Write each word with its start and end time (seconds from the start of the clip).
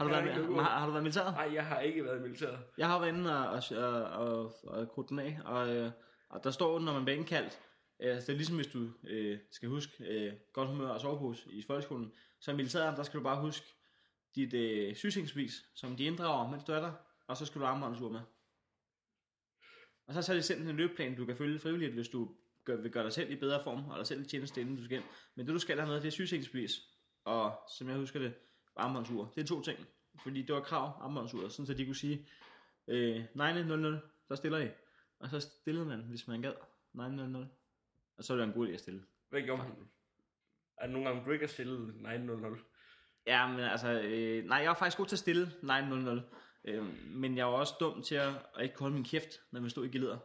Har 0.00 0.08
du, 0.08 0.14
har 0.14 0.22
været, 0.22 0.38
øvet. 0.38 0.62
har, 0.62 0.78
har 0.78 0.86
du 0.86 0.92
været 0.92 1.02
i 1.02 1.04
militæret? 1.04 1.34
Nej, 1.34 1.50
jeg 1.54 1.66
har 1.66 1.80
ikke 1.80 2.04
været 2.04 2.18
i 2.18 2.22
militæret. 2.22 2.58
Jeg 2.78 2.88
har 2.88 2.98
været 2.98 3.12
inde 3.12 3.48
og, 3.48 3.62
og, 3.70 4.04
og, 4.04 4.54
og, 4.64 4.88
krudte 4.88 5.08
den 5.08 5.18
af, 5.18 5.38
og, 5.44 5.76
øh, 5.76 5.90
og 6.28 6.44
der 6.44 6.50
står, 6.50 6.78
når 6.78 6.92
man 6.92 7.04
bliver 7.04 7.18
indkaldt, 7.18 7.60
øh, 8.00 8.16
det 8.16 8.28
er 8.28 8.32
ligesom 8.32 8.56
hvis 8.56 8.66
du 8.66 8.90
øh, 9.08 9.38
skal 9.50 9.68
huske 9.68 10.04
øh, 10.04 10.32
godt 10.52 10.68
humør 10.68 10.88
og 10.88 11.00
sovepose 11.00 11.50
i 11.50 11.62
folkeskolen, 11.66 12.12
så 12.40 12.50
i 12.50 12.54
militæret, 12.54 12.96
der 12.96 13.02
skal 13.02 13.18
du 13.18 13.24
bare 13.24 13.40
huske 13.40 13.66
dit 14.34 14.54
øh, 14.54 14.96
sygesikringsbevis, 14.96 15.64
som 15.74 15.96
de 15.96 16.04
inddrager, 16.04 16.50
mens 16.50 16.64
du 16.64 16.72
er 16.72 16.80
der, 16.80 16.92
og 17.26 17.36
så 17.36 17.46
skal 17.46 17.60
du 17.60 17.66
armbåndsur 17.66 18.10
med. 18.10 18.20
Og 20.06 20.14
så 20.14 20.32
har 20.32 20.36
de 20.36 20.42
sendt 20.42 20.68
en 20.68 20.76
løbeplan, 20.76 21.16
du 21.16 21.26
kan 21.26 21.36
følge 21.36 21.58
frivilligt, 21.58 21.94
hvis 21.94 22.08
du 22.08 22.30
gør, 22.64 22.76
vil 22.76 22.90
gøre 22.90 23.04
dig 23.04 23.12
selv 23.12 23.30
i 23.30 23.36
bedre 23.36 23.62
form, 23.62 23.90
og 23.90 23.98
dig 23.98 24.06
selv 24.06 24.20
i 24.20 24.28
tjeneste, 24.28 24.60
inden 24.60 24.76
du 24.76 24.84
skal 24.84 24.96
ind. 24.96 25.06
Men 25.34 25.46
det 25.46 25.54
du 25.54 25.58
skal 25.58 25.78
have 25.78 25.88
med, 25.88 26.00
det 26.00 26.06
er 26.06 26.10
sygesikringsbevis, 26.10 26.72
og 27.24 27.54
som 27.78 27.88
jeg 27.88 27.96
husker 27.96 28.18
det, 28.18 28.34
armbåndsur. 28.80 29.32
Det 29.34 29.42
er 29.42 29.46
to 29.46 29.62
ting, 29.62 29.78
fordi 30.22 30.42
det 30.42 30.54
var 30.54 30.60
krav, 30.60 30.98
armbåndsuret, 31.00 31.52
sådan 31.52 31.66
så 31.66 31.74
de 31.74 31.86
kunne 31.86 31.96
sige, 31.96 32.28
øh, 32.88 33.24
900, 33.34 34.00
der 34.28 34.34
stiller 34.34 34.58
I. 34.58 34.68
Og 35.18 35.30
så 35.30 35.40
stillede 35.40 35.86
man, 35.86 36.00
hvis 36.00 36.28
man 36.28 36.42
gad, 36.42 36.52
900. 36.92 37.48
Og 38.16 38.24
så 38.24 38.32
er 38.32 38.36
det 38.36 38.44
en 38.44 38.52
god 38.52 38.68
idé 38.68 38.72
at 38.72 38.80
stille. 38.80 39.02
Hvad 39.28 39.42
gjorde 39.42 39.62
man? 39.62 39.72
Er 40.76 40.86
der 40.86 40.92
nogle 40.92 41.08
gange, 41.08 41.24
du 41.24 41.30
ikke 41.30 41.44
har 41.44 41.48
stillet 41.52 41.94
900? 41.94 42.56
Ja, 43.26 43.48
men 43.48 43.60
altså, 43.60 44.00
øh, 44.00 44.44
nej, 44.44 44.58
jeg 44.58 44.68
var 44.68 44.74
faktisk 44.74 44.96
god 44.96 45.06
til 45.06 45.14
at 45.14 45.20
stille 45.20 45.52
900. 45.62 46.22
Øh, 46.64 46.84
men 47.06 47.36
jeg 47.36 47.46
var 47.46 47.52
også 47.52 47.74
dum 47.80 48.02
til 48.02 48.14
at, 48.14 48.28
at 48.56 48.62
ikke 48.62 48.74
kunne 48.74 48.84
holde 48.84 48.94
min 48.94 49.04
kæft, 49.04 49.40
når 49.50 49.60
man 49.60 49.70
stod 49.70 49.86
i 49.86 49.88
geleder. 49.88 50.18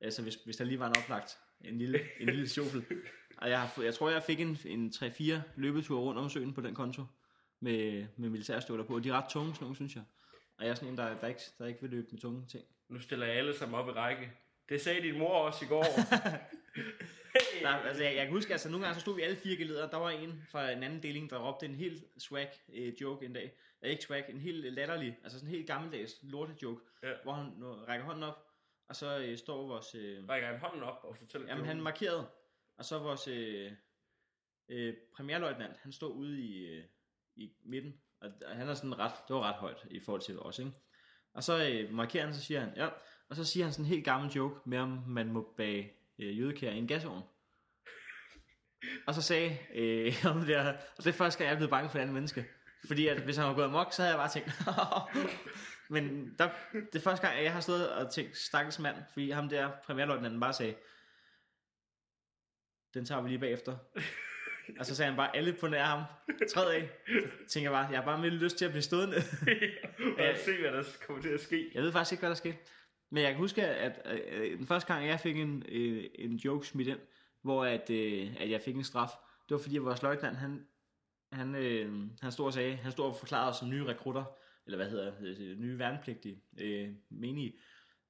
Altså, 0.00 0.22
hvis, 0.22 0.34
hvis 0.34 0.56
der 0.56 0.64
lige 0.64 0.78
var 0.78 0.86
en 0.86 0.96
oplagt, 1.02 1.38
en 1.60 1.78
lille, 1.78 2.00
en 2.20 2.26
lille 2.26 2.48
sjofel. 2.48 2.84
Og 3.36 3.50
jeg, 3.50 3.60
har 3.60 3.82
jeg 3.82 3.94
tror, 3.94 4.10
jeg 4.10 4.22
fik 4.22 4.40
en, 4.40 4.58
en 4.66 4.92
3-4 4.94 5.32
løbeture 5.56 6.00
rundt 6.00 6.20
om 6.20 6.28
søen 6.28 6.54
på 6.54 6.60
den 6.60 6.74
konto, 6.74 7.04
med, 7.62 8.06
med 8.16 8.28
militærstøvler 8.28 8.84
på. 8.84 8.94
Og 8.94 9.04
de 9.04 9.08
er 9.08 9.12
ret 9.12 9.30
tunge, 9.30 9.54
sådan 9.54 9.64
nogle, 9.64 9.76
synes 9.76 9.94
jeg. 9.94 10.04
Og 10.58 10.64
jeg 10.64 10.70
er 10.70 10.74
sådan 10.74 10.88
en, 10.88 10.98
der, 10.98 11.18
der, 11.18 11.26
ikke, 11.26 11.40
der 11.58 11.66
ikke 11.66 11.80
vil 11.80 11.90
løbe 11.90 12.08
med 12.10 12.20
tunge 12.20 12.46
ting. 12.46 12.64
Nu 12.88 13.00
stiller 13.00 13.26
jeg 13.26 13.36
alle 13.36 13.58
sammen 13.58 13.78
op 13.78 13.88
i 13.88 13.90
række. 13.90 14.32
Det 14.68 14.80
sagde 14.80 15.02
din 15.02 15.18
mor 15.18 15.34
også 15.34 15.64
i 15.64 15.68
går. 15.68 15.84
Nej, 17.62 17.82
altså 17.86 18.02
jeg, 18.02 18.16
jeg 18.16 18.24
kan 18.24 18.34
huske, 18.34 18.52
altså 18.52 18.68
nogle 18.70 18.86
gange 18.86 18.94
så 18.94 19.00
stod 19.00 19.16
vi 19.16 19.22
alle 19.22 19.36
fire 19.36 19.56
geledere. 19.56 19.90
Der 19.90 19.96
var 19.96 20.10
en 20.10 20.42
fra 20.50 20.70
en 20.70 20.82
anden 20.82 21.02
deling, 21.02 21.30
der 21.30 21.48
råbte 21.48 21.66
en 21.66 21.74
helt 21.74 22.04
swag 22.18 22.50
øh, 22.72 22.92
joke 23.00 23.26
en 23.26 23.32
dag. 23.32 23.52
Ja, 23.82 23.88
ikke 23.88 24.02
swag, 24.02 24.24
en 24.28 24.40
helt 24.40 24.72
latterlig, 24.72 25.18
altså 25.22 25.38
sådan 25.38 25.48
en 25.48 25.54
helt 25.54 25.66
gammeldags 25.66 26.18
lorte 26.22 26.54
joke. 26.62 26.80
Ja. 27.02 27.12
Hvor 27.22 27.32
han 27.32 27.52
nu 27.56 27.72
rækker 27.72 28.06
hånden 28.06 28.22
op, 28.22 28.46
og 28.88 28.96
så 28.96 29.18
øh, 29.18 29.38
står 29.38 29.66
vores... 29.66 29.94
Øh, 29.94 30.28
Rækker 30.28 30.48
han 30.48 30.58
hånden 30.58 30.82
op 30.82 31.00
og 31.02 31.16
fortæller 31.16 31.48
jamen 31.48 31.66
han 31.66 31.80
markerede, 31.80 32.26
og 32.76 32.84
så 32.84 32.98
vores 32.98 33.28
øh, 33.28 33.72
øh, 34.68 34.94
premierløjtnant, 35.16 35.76
han 35.76 35.92
stod 35.92 36.14
ude 36.14 36.40
i, 36.40 36.66
øh, 36.66 36.84
i 37.36 37.52
midten. 37.64 37.94
Og 38.20 38.30
han 38.48 38.68
er 38.68 38.74
sådan 38.74 38.98
ret, 38.98 39.12
det 39.28 39.36
var 39.36 39.42
ret 39.42 39.54
højt 39.54 39.86
i 39.90 40.00
forhold 40.00 40.22
til 40.22 40.38
os, 40.38 40.58
ikke? 40.58 40.72
Og 41.34 41.44
så 41.44 41.68
øh, 41.68 41.94
markerer 41.94 42.24
han, 42.24 42.34
så 42.34 42.40
siger 42.40 42.60
han, 42.60 42.72
ja. 42.76 42.88
Og 43.28 43.36
så 43.36 43.44
siger 43.44 43.64
han 43.64 43.72
sådan 43.72 43.84
en 43.84 43.88
helt 43.88 44.04
gammel 44.04 44.30
joke 44.30 44.60
med, 44.64 44.78
om 44.78 45.02
man 45.06 45.32
må 45.32 45.54
bage 45.56 45.92
øh, 46.18 46.38
jødekær 46.38 46.70
i 46.70 46.78
en 46.78 46.88
gasovn. 46.88 47.22
Og 49.06 49.14
så 49.14 49.22
sagde 49.22 49.58
øh, 49.74 50.14
om 50.26 50.40
det, 50.40 50.56
og 50.56 50.74
det 50.96 51.06
er 51.06 51.12
første 51.12 51.38
gang, 51.38 51.48
jeg 51.48 51.54
er 51.54 51.58
blevet 51.58 51.70
bange 51.70 51.90
for 51.90 51.98
et 51.98 52.02
andet 52.02 52.14
menneske. 52.14 52.46
Fordi 52.86 53.06
at 53.06 53.22
hvis 53.22 53.36
han 53.36 53.46
var 53.46 53.54
gået 53.54 53.64
amok, 53.64 53.92
så 53.92 54.02
havde 54.02 54.16
jeg 54.16 54.18
bare 54.18 54.28
tænkt, 54.28 54.50
men 55.94 56.34
der, 56.38 56.50
det 56.72 56.94
er 56.94 57.00
første 57.00 57.26
gang, 57.26 57.44
jeg 57.44 57.52
har 57.52 57.60
stået 57.60 57.92
og 57.92 58.12
tænkt, 58.12 58.36
stakkels 58.36 58.78
mand, 58.78 58.96
fordi 59.12 59.30
ham 59.30 59.48
der 59.48 59.70
premierløjtnanten 59.84 60.40
bare 60.40 60.52
sagde, 60.52 60.74
den 62.94 63.04
tager 63.04 63.20
vi 63.20 63.28
lige 63.28 63.38
bagefter. 63.38 63.76
og 64.78 64.86
så 64.86 64.96
sagde 64.96 65.08
han 65.10 65.16
bare, 65.16 65.36
alle 65.36 65.52
på 65.52 65.68
nær 65.68 65.84
ham, 65.84 66.02
træd 66.48 66.70
af. 66.70 66.90
Så 67.46 67.52
tænker 67.52 67.70
jeg 67.70 67.78
bare, 67.78 67.90
jeg 67.90 67.98
har 67.98 68.04
bare 68.04 68.20
med 68.20 68.30
lyst 68.30 68.58
til 68.58 68.64
at 68.64 68.70
blive 68.70 68.82
stående. 68.82 69.16
og 70.18 70.24
jeg 70.24 70.36
se, 70.44 70.60
hvad 70.60 70.72
der 70.72 70.82
kommer 71.06 71.22
til 71.22 71.28
at 71.28 71.40
ske. 71.40 71.70
Jeg 71.74 71.82
ved 71.82 71.92
faktisk 71.92 72.12
ikke, 72.12 72.20
hvad 72.20 72.30
der 72.30 72.36
skete. 72.36 72.56
Men 73.10 73.22
jeg 73.22 73.30
kan 73.30 73.40
huske, 73.40 73.66
at 73.66 74.06
øh, 74.32 74.58
den 74.58 74.66
første 74.66 74.92
gang, 74.92 75.06
jeg 75.06 75.20
fik 75.20 75.36
en, 75.36 75.62
øh, 75.68 76.04
en 76.14 76.36
joke 76.36 76.66
smidt 76.66 76.88
ind, 76.88 76.98
hvor 77.42 77.64
at, 77.64 77.90
øh, 77.90 78.36
at 78.40 78.50
jeg 78.50 78.60
fik 78.60 78.76
en 78.76 78.84
straf, 78.84 79.10
det 79.48 79.54
var 79.54 79.58
fordi, 79.58 79.76
at 79.76 79.84
vores 79.84 80.02
løjtnant, 80.02 80.36
han, 80.36 80.66
han, 81.32 81.54
øh, 81.54 81.92
han 82.20 82.32
stod 82.32 82.46
og 82.46 82.52
sagde, 82.52 82.76
han 82.76 82.92
stod 82.92 83.04
og 83.04 83.16
forklarede 83.16 83.50
os 83.50 83.56
som 83.56 83.68
nye 83.68 83.84
rekrutter, 83.84 84.24
eller 84.66 84.76
hvad 84.76 84.90
hedder 84.90 85.12
det, 85.20 85.58
nye 85.58 85.78
værnepligtige, 85.78 86.42
øh, 86.60 86.88
menige, 87.10 87.54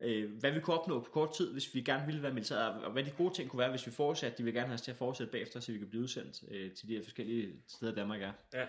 øh, 0.02 0.30
hvad 0.40 0.50
vi 0.50 0.60
kunne 0.60 0.78
opnå 0.80 1.00
på 1.00 1.10
kort 1.10 1.34
tid, 1.34 1.52
hvis 1.52 1.74
vi 1.74 1.80
gerne 1.80 2.06
ville 2.06 2.22
være 2.22 2.32
militær, 2.32 2.56
og 2.56 2.92
hvad 2.92 3.04
de 3.04 3.10
gode 3.10 3.34
ting 3.34 3.50
kunne 3.50 3.58
være, 3.60 3.70
hvis 3.70 3.86
vi 3.86 3.90
fortsatte, 3.92 4.38
de 4.38 4.44
vil 4.44 4.54
gerne 4.54 4.66
have 4.66 4.74
os 4.74 4.82
til 4.82 4.90
at 4.90 4.96
fortsætte 4.96 5.30
bagefter, 5.32 5.60
så 5.60 5.72
vi 5.72 5.78
kan 5.78 5.88
blive 5.88 6.02
udsendt 6.02 6.42
øh, 6.50 6.72
til 6.72 6.88
de 6.88 6.94
her 6.96 7.02
forskellige 7.02 7.52
steder, 7.68 7.94
Danmark 7.94 8.22
er. 8.22 8.32
Ja. 8.54 8.66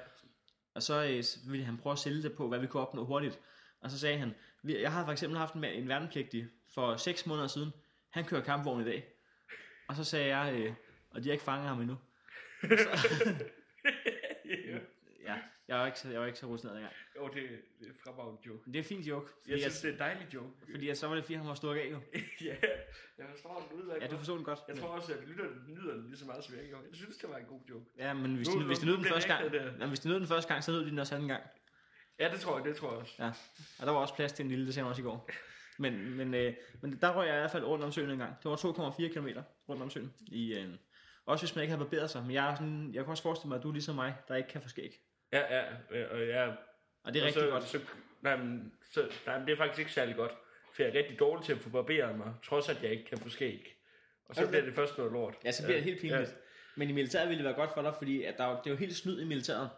Og 0.76 0.84
så 0.84 1.06
øh, 1.06 1.24
så 1.24 1.40
ville 1.50 1.66
han 1.66 1.78
prøve 1.78 1.92
at 1.94 2.00
sælge 2.00 2.24
det 2.24 2.34
på, 2.34 2.48
hvad 2.48 2.60
vi 2.60 2.68
kunne 2.68 2.84
opnå 2.88 3.06
hurtigt. 3.06 3.40
Og 3.82 3.92
så 3.92 4.00
sagde 4.00 4.18
han, 4.18 4.36
"Vi- 4.64 4.82
jeg 4.82 4.92
har 4.92 5.06
for 5.06 5.12
eksempel 5.12 5.38
haft 5.40 5.54
en, 5.54 5.64
en 5.64 5.88
værnepligtig 5.88 6.48
for 6.74 6.96
6 6.98 7.26
måneder 7.26 7.48
siden. 7.48 7.70
Han 8.10 8.26
kører 8.26 8.42
kampvogn 8.42 8.82
i 8.82 8.86
dag. 8.86 9.06
Og 9.88 9.96
så 9.96 10.04
sagde 10.04 10.38
jeg, 10.38 10.54
øh, 10.56 10.74
og 11.10 11.24
de 11.24 11.28
har 11.30 11.34
ikke 11.34 11.44
fanget 11.44 11.68
ham 11.68 11.82
endnu. 11.82 11.96
ja. 12.64 12.76
Jeg 15.68 15.78
var 15.80 15.86
ikke 15.86 16.00
så, 16.00 16.10
jeg 16.10 16.20
var 16.20 16.26
ikke 16.26 16.40
så 16.40 16.46
rutineret 16.48 16.78
engang. 16.78 16.94
Jo, 17.18 17.28
det, 17.28 17.44
det 17.80 17.88
er 17.88 17.94
fremragende 18.04 18.42
joke. 18.48 18.64
Det 18.66 18.76
er 18.76 18.80
en 18.80 18.86
fin 18.86 19.02
joke. 19.02 19.32
Jeg 19.48 19.52
jeg, 19.52 19.60
synes, 19.62 19.82
det 19.82 19.90
er 19.90 19.94
en 19.94 20.00
dejlig 20.00 20.34
joke. 20.34 20.50
fordi 20.72 20.88
jeg, 20.88 20.98
så 20.98 21.08
var 21.08 21.16
det 21.16 21.24
fordi, 21.24 21.34
han 21.34 21.48
var 21.48 21.54
stukket 21.54 21.82
af 21.82 21.92
jo. 21.92 22.00
ja, 22.50 22.56
jeg 23.18 23.26
forstår 23.30 23.68
den 23.70 23.80
udmærket. 23.80 24.02
Ja, 24.04 24.08
du 24.08 24.18
forstod 24.18 24.36
den 24.38 24.46
godt. 24.46 24.60
Jeg 24.68 24.78
tror 24.78 24.88
også, 24.88 25.14
at 25.14 25.28
lytteren 25.28 25.64
nyder 25.68 25.94
den 25.94 26.06
lige 26.08 26.18
så 26.18 26.26
meget, 26.26 26.44
som 26.44 26.56
jeg 26.56 26.66
gjorde. 26.68 26.84
Jeg 26.90 26.96
synes, 26.96 27.18
det 27.18 27.30
var 27.30 27.38
en 27.38 27.46
god 27.46 27.62
joke. 27.70 27.86
Ja, 27.98 28.14
men 28.14 28.36
hvis, 28.36 28.50
Nu- 28.50 28.62
de, 28.62 28.66
hvis 28.66 28.80
de 28.80 28.86
nød 28.86 28.98
den 28.98 29.06
første 29.06 29.30
gang, 29.30 29.46
ægte, 29.46 29.60
det. 29.60 29.74
ja, 29.80 29.88
hvis 29.88 30.00
de 30.00 30.08
nød 30.10 30.20
den 30.20 30.28
første 30.28 30.48
gang, 30.54 30.64
så 30.64 30.72
nød 30.72 30.86
de 30.86 30.90
den 30.90 31.00
også 31.00 31.16
anden 31.16 31.30
gang. 31.30 31.44
Ja, 32.20 32.30
det 32.32 32.40
tror 32.40 32.58
jeg, 32.58 32.66
det 32.66 32.76
tror 32.76 32.92
jeg 32.92 33.00
også. 33.00 33.14
Ja, 33.20 33.28
og 33.80 33.86
der 33.86 33.92
var 33.92 34.00
også 34.00 34.16
plads 34.16 34.34
til 34.34 34.44
en 34.44 34.50
lille, 34.50 34.68
det 34.68 34.76
han 34.76 34.86
også 34.86 35.02
i 35.02 35.06
går. 35.06 35.30
Men, 35.78 36.10
men, 36.18 36.34
øh, 36.34 36.54
men 36.82 36.98
der 37.02 37.16
røg 37.18 37.28
jeg 37.28 37.36
i 37.36 37.40
hvert 37.40 37.52
fald 37.52 37.64
rundt 37.64 37.84
om 37.84 37.92
søen 37.92 38.10
en 38.10 38.18
gang. 38.18 38.36
Det 38.44 38.52
var 38.52 38.56
2,4 38.56 39.14
km 39.14 39.28
rundt 39.70 39.82
om 39.82 39.90
søen. 39.90 40.14
I, 40.28 40.54
øh, 40.58 40.70
også 41.26 41.46
hvis 41.46 41.56
man 41.56 41.64
ikke 41.64 41.72
har 41.72 41.84
barberet 41.84 42.10
sig. 42.10 42.22
Men 42.22 42.32
jeg, 42.32 42.52
er 42.52 42.56
sådan, 42.56 42.94
jeg 42.94 43.04
kan 43.04 43.12
også 43.12 43.24
forestille 43.24 43.50
mig, 43.50 43.58
at 43.58 43.64
du 43.64 43.70
er 43.70 43.74
ligesom 43.74 43.96
mig, 43.96 44.16
der 44.28 44.36
ikke 44.36 44.50
kan 44.50 44.62
få 44.62 44.70
skæg. 44.70 45.00
Ja, 45.34 45.56
ja, 45.58 45.64
ja, 45.92 46.06
og 46.06 46.28
ja. 46.28 46.48
Og 47.04 47.14
det 47.14 47.20
er 47.20 47.24
og 47.24 47.28
rigtig 47.28 47.42
så, 47.42 47.50
godt. 47.50 47.64
Så, 47.64 47.80
nej, 48.22 48.36
men, 48.38 48.74
så, 48.92 49.10
nej, 49.26 49.38
men 49.38 49.48
det 49.48 49.54
er 49.54 49.58
faktisk 49.58 49.80
ikke 49.80 49.92
særlig 49.92 50.16
godt. 50.16 50.32
For 50.74 50.84
jeg 50.84 50.96
er 50.96 50.98
rigtig 51.00 51.20
dårlig 51.20 51.46
til 51.46 51.54
at 51.54 51.60
få 51.60 51.70
barberet 51.70 52.18
mig, 52.18 52.34
trods 52.44 52.70
at 52.70 52.84
jeg 52.84 52.92
ikke 52.92 53.06
kan 53.06 53.18
få 53.18 53.30
skæg. 53.30 53.76
Og 54.26 54.36
så 54.36 54.42
Okay. 54.42 54.52
bliver 54.52 54.66
det 54.66 54.76
først 54.76 54.98
noget 54.98 55.12
lort. 55.14 55.36
Ja, 55.46 55.52
så 55.52 55.64
bliver 55.64 55.78
det 55.78 55.84
helt 55.84 56.02
pinligt. 56.02 56.36
Men 56.76 56.90
i 56.90 56.92
militæret 56.92 57.30
ville 57.30 57.38
det 57.38 57.46
være 57.46 57.56
godt 57.56 57.74
for 57.74 57.82
dig, 57.82 57.94
fordi 57.98 58.24
at 58.24 58.38
der, 58.38 58.44
er 58.44 58.58
det 58.62 58.68
er 58.68 58.72
jo 58.72 58.78
helt 58.78 58.96
snyd 58.96 59.22
i 59.22 59.26
militæret. 59.26 59.70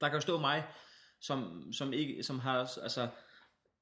Der 0.00 0.08
kan 0.08 0.16
jo 0.16 0.20
stå 0.20 0.38
mig, 0.38 0.64
som, 1.20 1.68
som, 1.72 1.92
ikke, 1.92 2.22
som 2.22 2.38
har, 2.38 2.58
altså, 2.82 3.08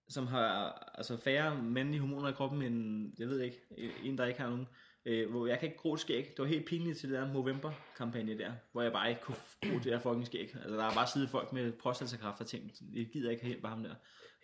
som 0.08 0.26
har 0.26 0.72
altså 0.94 1.16
færre 1.16 1.62
mandlige 1.62 2.00
hormoner 2.00 2.28
i 2.28 2.32
kroppen 2.32 2.62
end, 2.62 3.12
jeg 3.18 3.28
ved 3.28 3.40
ikke, 3.40 3.58
en 4.02 4.18
der 4.18 4.26
ikke 4.26 4.40
har 4.40 4.48
nogen. 4.48 4.68
Øh, 5.06 5.30
hvor 5.30 5.46
jeg 5.46 5.58
kan 5.58 5.68
ikke 5.68 5.78
gro 5.78 5.94
et 5.94 6.00
skæg. 6.00 6.24
Det 6.24 6.38
var 6.38 6.44
helt 6.44 6.66
pinligt 6.66 6.98
til 6.98 7.10
det 7.10 7.18
der 7.18 7.32
Movember-kampagne 7.32 8.38
der, 8.38 8.52
hvor 8.72 8.82
jeg 8.82 8.92
bare 8.92 9.08
ikke 9.08 9.20
kunne 9.20 9.36
gro 9.62 9.74
det 9.74 9.84
der 9.84 9.98
fucking 9.98 10.26
skæg. 10.26 10.54
Altså 10.54 10.76
der 10.76 10.84
er 10.84 10.94
bare 10.94 11.06
siddet 11.06 11.30
folk 11.30 11.52
med 11.52 11.72
prostatakræft 11.72 12.40
og 12.40 12.46
ting. 12.46 12.72
Jeg 12.94 13.06
gider 13.12 13.30
ikke 13.30 13.42
have 13.42 13.52
hjælp 13.52 13.64
af 13.64 13.70
ham 13.70 13.82
der. 13.82 13.94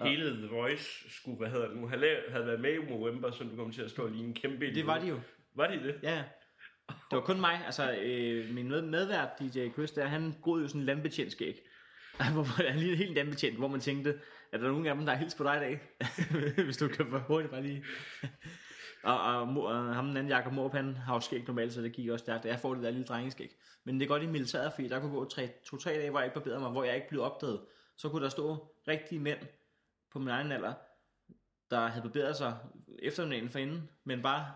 Hele 0.05 0.31
The 0.31 0.47
Voice 0.47 1.11
skulle, 1.11 1.39
hvad 1.39 1.49
hedder 1.49 1.69
det 1.69 1.77
nu, 1.77 1.89
lavet, 1.89 2.25
havde 2.29 2.47
været 2.47 2.61
med 2.61 2.75
i 2.75 2.91
Movember, 2.91 3.31
så 3.31 3.45
du 3.45 3.57
kom 3.57 3.73
til 3.73 3.83
at 3.83 3.91
stå 3.91 4.09
lige 4.09 4.25
en 4.25 4.35
kæmpe 4.35 4.75
Det 4.75 4.87
var 4.87 4.99
de 4.99 5.07
jo. 5.07 5.21
Var 5.55 5.67
de 5.67 5.83
det? 5.83 6.01
Ja. 6.03 6.25
Det 6.89 7.17
var 7.17 7.21
kun 7.21 7.41
mig, 7.41 7.61
altså 7.67 7.93
øh, 7.93 8.55
min 8.55 8.69
med, 8.69 8.83
medvært 8.83 9.29
DJ 9.41 9.69
Chris 9.73 9.91
der, 9.91 10.07
han 10.07 10.35
groede 10.43 10.63
jo 10.63 10.69
sådan 10.69 10.81
en 10.81 10.87
landbetjent 10.87 11.33
skæg. 11.33 11.61
Hvor 12.33 12.69
han 12.69 12.77
lignede 12.77 12.97
helt 12.97 13.11
en 13.11 13.15
landbetjent, 13.15 13.59
hvor 13.59 13.69
man 13.69 13.81
tænkte, 13.81 14.21
at 14.53 14.61
der 14.61 14.67
er 14.67 14.71
nogen 14.71 14.87
af 14.87 14.95
dem, 14.95 15.07
der 15.07 15.13
er 15.13 15.17
helt 15.17 15.35
på 15.37 15.45
dig 15.45 15.57
i 15.57 15.61
dag. 15.61 15.81
Hvis 16.65 16.77
du 16.77 16.89
kan 16.89 17.07
for 17.11 17.19
hurtigt 17.19 17.51
bare 17.51 17.63
lige 17.63 17.85
og, 19.03 19.21
og, 19.21 19.49
Mo- 19.49 19.61
og 19.61 19.95
ham 19.95 20.07
den 20.07 20.17
anden 20.17 20.31
Jakob 20.31 20.53
Måb, 20.53 20.73
han 20.73 20.97
har 20.97 21.15
jo 21.15 21.21
skæg 21.21 21.47
normalt, 21.47 21.73
så 21.73 21.83
det 21.83 21.93
gik 21.93 22.09
også 22.09 22.23
stærkt. 22.23 22.45
Jeg 22.45 22.61
får 22.61 22.75
det 22.75 22.83
der 22.83 22.91
lille 22.91 23.07
drengeskæg. 23.07 23.57
Men 23.85 24.01
det 24.01 24.05
er 24.05 24.09
godt 24.09 24.23
i 24.23 24.27
militæret, 24.27 24.73
fordi 24.73 24.89
der 24.89 25.01
kunne 25.01 25.13
gå 25.13 25.25
to-tre 25.65 25.91
dage, 25.91 26.11
hvor 26.11 26.19
jeg 26.19 26.27
ikke 26.27 26.35
barberede 26.35 26.61
mig, 26.61 26.71
hvor 26.71 26.85
jeg 26.85 26.95
ikke 26.95 27.09
blev 27.09 27.23
opdaget. 27.23 27.61
Så 27.97 28.09
kunne 28.09 28.23
der 28.23 28.29
stå 28.29 28.75
rigtige 28.89 29.21
mænd 29.21 29.39
på 30.13 30.19
min 30.19 30.29
egen 30.29 30.53
alder, 30.53 30.75
der 31.71 31.87
havde 31.87 32.03
barberet 32.03 32.37
sig 32.37 32.57
eftermiddagen 32.99 33.49
forinden, 33.49 33.89
men 34.05 34.23
bare 34.23 34.53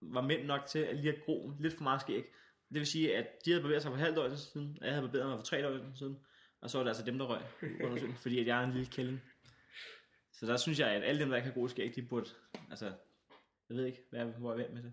var 0.00 0.20
mænd 0.20 0.46
nok 0.46 0.66
til 0.66 0.78
at 0.78 0.96
lige 0.96 1.12
at 1.12 1.24
gro 1.24 1.52
lidt 1.60 1.76
for 1.76 1.82
meget 1.82 2.00
skæg. 2.00 2.24
Det 2.68 2.78
vil 2.78 2.86
sige, 2.86 3.16
at 3.16 3.26
de 3.44 3.50
havde 3.50 3.62
barberet 3.62 3.82
sig 3.82 3.90
for 3.90 3.98
halvt 3.98 4.18
år 4.18 4.34
siden, 4.34 4.78
og 4.80 4.86
jeg 4.86 4.94
havde 4.94 5.08
barberet 5.08 5.28
mig 5.28 5.38
for 5.38 5.44
tre 5.44 5.68
år 5.68 5.78
siden, 5.94 6.18
og 6.60 6.70
så 6.70 6.78
var 6.78 6.84
det 6.84 6.90
altså 6.90 7.04
dem, 7.04 7.18
der 7.18 7.26
røg 7.26 7.42
under 7.84 8.12
fordi 8.16 8.40
at 8.40 8.46
jeg 8.46 8.60
er 8.60 8.64
en 8.64 8.72
lille 8.72 8.86
kælling. 8.86 9.22
Så 10.32 10.46
der 10.46 10.56
synes 10.56 10.78
jeg, 10.78 10.90
at 10.90 11.04
alle 11.04 11.20
dem, 11.20 11.28
der 11.28 11.36
ikke 11.36 11.48
har 11.48 11.54
gode 11.54 11.70
skæg, 11.70 11.94
de 11.96 12.02
burde, 12.02 12.30
altså, 12.70 12.92
jeg 13.74 13.80
ved 13.80 13.86
ikke, 13.86 14.02
hvad, 14.10 14.24
hvor 14.24 14.54
jeg 14.54 14.66
er 14.66 14.72
med 14.72 14.82
det. 14.82 14.92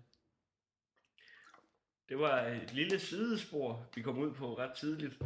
Det 2.08 2.18
var 2.18 2.40
et 2.40 2.72
lille 2.72 2.98
sidespor, 2.98 3.86
vi 3.94 4.02
kom 4.02 4.18
ud 4.18 4.34
på 4.34 4.58
ret 4.58 4.72
tidligt. 4.72 5.22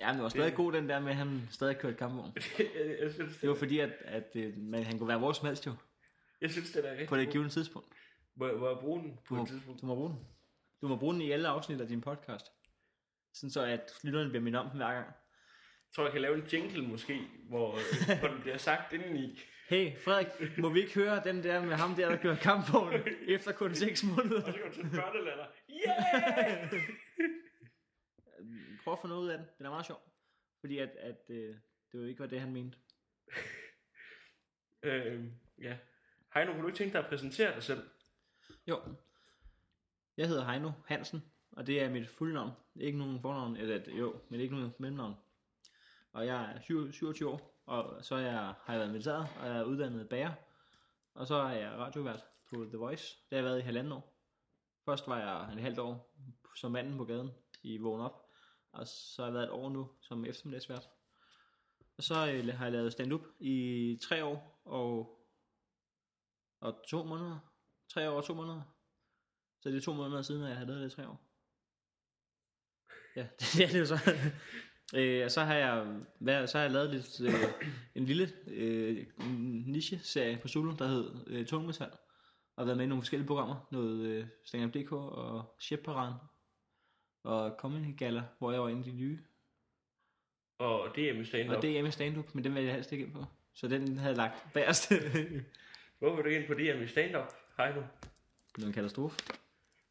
Ja, 0.00 0.06
men 0.06 0.14
det 0.14 0.22
var 0.22 0.28
stadig 0.28 0.54
god 0.54 0.72
den 0.72 0.88
der 0.88 1.00
med, 1.00 1.10
at 1.10 1.16
han 1.16 1.48
stadig 1.50 1.78
kørte 1.78 1.96
kampvogn. 1.96 2.32
jeg, 3.00 3.12
synes, 3.14 3.38
Det 3.40 3.48
var 3.48 3.54
fordi, 3.54 3.78
at, 3.78 3.92
at 4.04 4.30
øh, 4.34 4.58
man, 4.58 4.82
han 4.84 4.98
kunne 4.98 5.08
være 5.08 5.18
hvor 5.18 5.32
som 5.32 5.46
helst 5.46 5.66
jo, 5.66 5.74
jeg 6.40 6.50
synes, 6.50 6.72
det 6.72 6.86
er 6.86 6.90
rigtig 6.90 7.08
på 7.08 7.16
det 7.16 7.30
givende 7.30 7.50
tidspunkt. 7.50 7.88
Må, 8.34 8.58
må 8.58 8.68
jeg 8.68 8.78
bruge 8.78 9.00
den 9.02 9.10
Du 9.10 9.20
på 9.28 9.34
må, 9.34 9.42
et 9.42 9.48
tidspunkt? 9.48 9.80
du 9.80 9.86
må 9.86 9.94
bruge 9.94 10.10
den. 10.10 10.26
Du 10.82 10.88
må 10.88 10.96
bruge 10.96 11.14
den 11.14 11.22
i 11.22 11.30
alle 11.30 11.48
afsnit 11.48 11.80
af 11.80 11.88
din 11.88 12.00
podcast. 12.00 12.46
Sådan 13.34 13.50
så, 13.50 13.64
at 13.64 13.92
lytterne 14.02 14.28
bliver 14.30 14.42
mindet 14.42 14.62
om 14.62 14.68
den 14.70 14.76
hver 14.76 14.92
gang. 14.92 15.06
Jeg 15.06 15.94
tror, 15.94 16.04
jeg 16.04 16.12
kan 16.12 16.22
lave 16.22 16.34
en 16.36 16.44
jingle 16.52 16.88
måske, 16.88 17.20
hvor, 17.48 17.74
øh, 17.74 18.18
hvor 18.20 18.28
det 18.28 18.40
bliver 18.40 18.56
sagt 18.58 18.92
indeni. 18.92 19.38
Hey, 19.68 19.98
Frederik, 19.98 20.58
må 20.58 20.68
vi 20.68 20.80
ikke 20.80 20.94
høre 20.94 21.24
den 21.24 21.42
der 21.42 21.64
med 21.64 21.74
ham 21.74 21.94
der, 21.94 22.08
der 22.08 22.16
kører 22.16 22.36
kampvogn 22.36 22.94
efter 23.28 23.52
kun 23.52 23.74
6 23.74 24.04
måneder? 24.04 24.42
Og 24.46 24.52
så 24.52 24.58
går 24.58 24.68
du 24.68 24.74
til 24.74 24.82
børnelander. 24.82 25.46
Yeah! 25.70 26.72
Prøv 28.84 28.92
at 28.92 28.98
få 29.00 29.06
noget 29.06 29.22
ud 29.22 29.28
af 29.28 29.38
den. 29.38 29.46
Den 29.58 29.66
er 29.66 29.70
meget 29.70 29.86
sjov. 29.86 30.00
Fordi 30.60 30.78
at, 30.78 30.88
at 30.88 31.24
øh, 31.28 31.56
det 31.92 31.98
jo 31.98 32.04
ikke 32.04 32.20
var 32.20 32.26
det, 32.26 32.40
han 32.40 32.52
mente. 32.52 32.78
øh, 34.82 35.24
ja. 35.58 35.76
Heino, 36.34 36.52
kunne 36.52 36.62
du 36.62 36.68
ikke 36.68 36.78
tænke 36.78 36.92
dig 36.92 37.04
at 37.04 37.08
præsentere 37.08 37.54
dig 37.54 37.62
selv? 37.62 37.82
Jo. 38.68 38.80
Jeg 40.16 40.28
hedder 40.28 40.50
Heino 40.50 40.70
Hansen, 40.86 41.22
og 41.52 41.66
det 41.66 41.82
er 41.82 41.90
mit 41.90 42.08
fulde 42.08 42.34
navn. 42.34 42.52
Ikke 42.76 42.98
nogen 42.98 43.20
fornavn, 43.20 43.56
eller 43.56 43.80
jo, 43.98 44.20
men 44.28 44.40
ikke 44.40 44.54
nogen 44.54 44.74
mellemnavn. 44.78 45.14
Og 46.12 46.26
jeg 46.26 46.52
er 46.54 46.60
27 46.60 46.92
27 46.92 47.28
år, 47.30 47.57
og 47.68 48.04
så 48.04 48.14
er 48.14 48.20
jeg, 48.20 48.54
har 48.64 48.72
jeg 48.72 48.80
været 48.80 48.90
militæret, 48.90 49.28
og 49.40 49.46
jeg 49.46 49.56
er 49.56 49.64
uddannet 49.64 50.08
bager. 50.08 50.32
Og 51.14 51.26
så 51.26 51.34
er 51.34 51.52
jeg 51.52 51.72
radiovært 51.72 52.24
på 52.50 52.64
The 52.64 52.76
Voice. 52.76 53.16
Det 53.16 53.26
har 53.30 53.36
jeg 53.36 53.44
været 53.44 53.58
i 53.58 53.62
halvanden 53.62 53.92
år. 53.92 54.18
Først 54.84 55.08
var 55.08 55.18
jeg 55.18 55.52
en 55.52 55.58
halvt 55.58 55.78
år 55.78 56.14
som 56.56 56.72
manden 56.72 56.96
på 56.96 57.04
gaden 57.04 57.30
i 57.62 57.78
Vågen 57.78 58.00
Op. 58.00 58.26
Og 58.72 58.86
så 58.86 59.22
har 59.22 59.26
jeg 59.26 59.34
været 59.34 59.44
et 59.44 59.50
år 59.50 59.68
nu 59.70 59.90
som 60.00 60.24
eftermiddagsvært. 60.24 60.88
Og 61.96 62.02
så 62.02 62.14
øh, 62.14 62.54
har 62.54 62.64
jeg 62.64 62.72
lavet 62.72 62.92
stand-up 62.92 63.22
i 63.40 63.98
tre 64.02 64.24
år 64.24 64.60
og, 64.64 65.18
og 66.60 66.84
to 66.88 67.04
måneder. 67.04 67.38
Tre 67.88 68.10
år 68.10 68.16
og 68.16 68.24
to 68.24 68.34
måneder. 68.34 68.62
Så 69.60 69.68
det 69.68 69.76
er 69.76 69.80
to 69.80 69.92
måneder 69.92 70.22
siden, 70.22 70.42
at 70.42 70.48
jeg 70.48 70.58
har 70.58 70.64
lavet 70.64 70.82
det 70.82 70.92
i 70.92 70.96
tre 70.96 71.08
år. 71.08 71.20
Ja, 73.16 73.26
det, 73.40 73.58
ja, 73.60 73.66
det 73.66 73.74
er 73.74 73.78
jo 73.78 73.86
så 73.86 73.98
øh, 74.94 75.24
og 75.24 75.30
så 75.30 75.40
har 75.40 75.54
jeg, 75.54 75.86
været, 76.20 76.50
så 76.50 76.58
har 76.58 76.62
jeg 76.62 76.72
lavet 76.72 76.90
lidt, 76.90 77.20
øh, 77.20 77.34
en 77.94 78.04
lille 78.04 78.32
øh, 78.46 79.06
niche-serie 79.66 80.38
på 80.42 80.48
Zulu, 80.48 80.74
der 80.78 80.86
hed 80.86 81.24
øh, 81.26 81.46
Tungmetal. 81.46 81.90
Og 82.56 82.66
været 82.66 82.76
med 82.76 82.84
i 82.84 82.88
nogle 82.88 83.02
forskellige 83.02 83.26
programmer. 83.26 83.68
Noget 83.70 84.06
øh, 84.06 84.26
Stand 84.44 84.88
og 84.92 85.56
Chef 85.60 85.80
Paraden. 85.80 86.14
Og 87.24 87.56
Comedy 87.58 87.96
Gala, 87.96 88.22
hvor 88.38 88.52
jeg 88.52 88.62
var 88.62 88.68
en 88.68 88.78
af 88.78 88.84
de 88.84 88.92
nye. 88.92 89.18
Og 90.58 90.88
det 90.94 91.08
er 91.08 91.14
med 91.14 91.24
stand 91.24 91.50
Og 91.50 91.62
DM 91.62 91.86
i 91.86 91.90
stand-up, 91.90 92.34
men 92.34 92.44
den 92.44 92.54
vil 92.54 92.64
jeg 92.64 92.74
helst 92.74 92.92
ikke 92.92 93.04
ind 93.04 93.12
på. 93.12 93.24
Så 93.54 93.68
den 93.68 93.98
havde 93.98 94.08
jeg 94.08 94.16
lagt 94.16 94.52
bagerst. 94.54 94.92
Hvorfor 95.98 96.16
vil 96.16 96.24
du 96.24 96.28
ikke 96.28 96.40
ind 96.40 96.46
på 96.46 96.54
DM 96.54 96.82
i 96.82 96.86
stand-up, 96.86 97.32
Heino? 97.58 97.82
Det 98.56 98.62
er 98.62 98.66
en 98.66 98.72
katastrofe. 98.72 99.16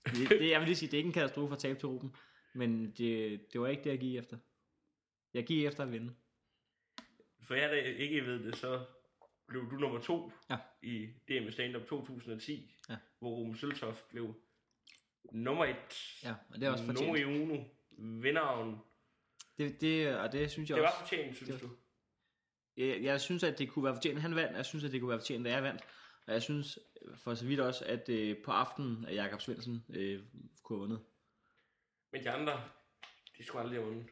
Det, 0.06 0.30
det, 0.30 0.50
jeg 0.50 0.60
vil 0.60 0.68
lige 0.68 0.76
sige, 0.76 0.92
det 0.92 0.94
er 0.94 0.98
ikke 0.98 1.08
en 1.08 1.14
katastrofe 1.14 1.54
at 1.54 1.60
tabe 1.60 1.80
til 1.80 1.88
Ruben. 1.88 2.16
Men 2.54 2.94
det, 2.98 3.42
det 3.54 3.62
var 3.62 3.68
ikke 3.68 3.84
det, 3.84 3.90
jeg 3.90 4.00
gik 4.00 4.16
efter. 4.16 4.38
Jeg 5.34 5.46
gik 5.48 5.66
efter 5.66 5.84
at 5.84 5.92
vinde. 5.92 6.16
For 7.42 7.56
jeg 7.56 7.70
der 7.70 7.76
ikke 7.78 8.26
ved 8.26 8.44
det, 8.44 8.56
så 8.56 8.86
blev 9.48 9.72
du 9.72 9.76
nummer 9.76 10.02
to 10.02 10.32
Ja. 10.50 10.58
i 10.82 11.06
DM 11.28 11.48
i 11.48 11.52
stand-up 11.52 11.88
2010, 11.88 12.76
Ja. 12.90 12.98
hvor 13.20 13.30
Ruben 13.30 13.56
Søltoft 13.58 14.10
blev 14.10 14.36
nummer 15.32 15.66
et. 15.66 16.20
Ja, 16.24 16.36
og 16.50 16.56
det 16.60 16.64
er 16.64 16.72
også 16.72 16.84
Nummer 16.86 17.00
fortjent. 17.02 17.20
i 17.20 17.42
uno. 17.44 17.64
Vinderen. 18.22 18.78
Det, 19.58 19.82
det, 19.82 20.16
og 20.18 20.32
det 20.32 20.52
synes 20.52 20.70
jeg 20.70 20.78
Det 20.78 20.86
også. 20.86 20.96
var 21.00 21.06
fortjent, 21.06 21.36
synes 21.36 21.52
det- 21.52 21.62
du? 21.62 21.70
Jeg, 22.78 23.04
jeg 23.04 23.22
synes, 23.22 23.44
at 23.44 23.60
det 23.60 23.70
kunne 23.70 23.86
være 23.86 23.96
fortjent, 23.96 24.22
han 24.22 24.36
vandt. 24.36 24.58
Jeg 24.58 24.66
synes, 24.66 24.84
at 24.84 24.92
det 24.92 25.02
kunne 25.02 25.10
være 25.10 25.20
fortjent, 25.20 25.48
at 25.48 25.54
jeg 25.54 25.64
vandt. 25.64 25.82
Og 26.28 26.34
jeg 26.34 26.42
synes 26.44 26.80
for 27.16 27.34
så 27.36 27.46
vidt 27.46 27.60
også, 27.60 27.86
at 27.86 28.10
øh, 28.10 28.38
på 28.46 28.52
aftenen, 28.52 29.06
at 29.06 29.16
Jakob 29.16 29.42
Svendsen 29.42 29.86
øh, 29.90 30.24
kunne 30.64 30.78
have 30.80 30.82
vundet. 30.90 31.06
Men 32.12 32.24
de 32.24 32.30
andre, 32.30 32.64
de 33.38 33.44
skulle 33.44 33.62
aldrig 33.62 33.80
have 33.80 33.88
vundet. 33.88 34.08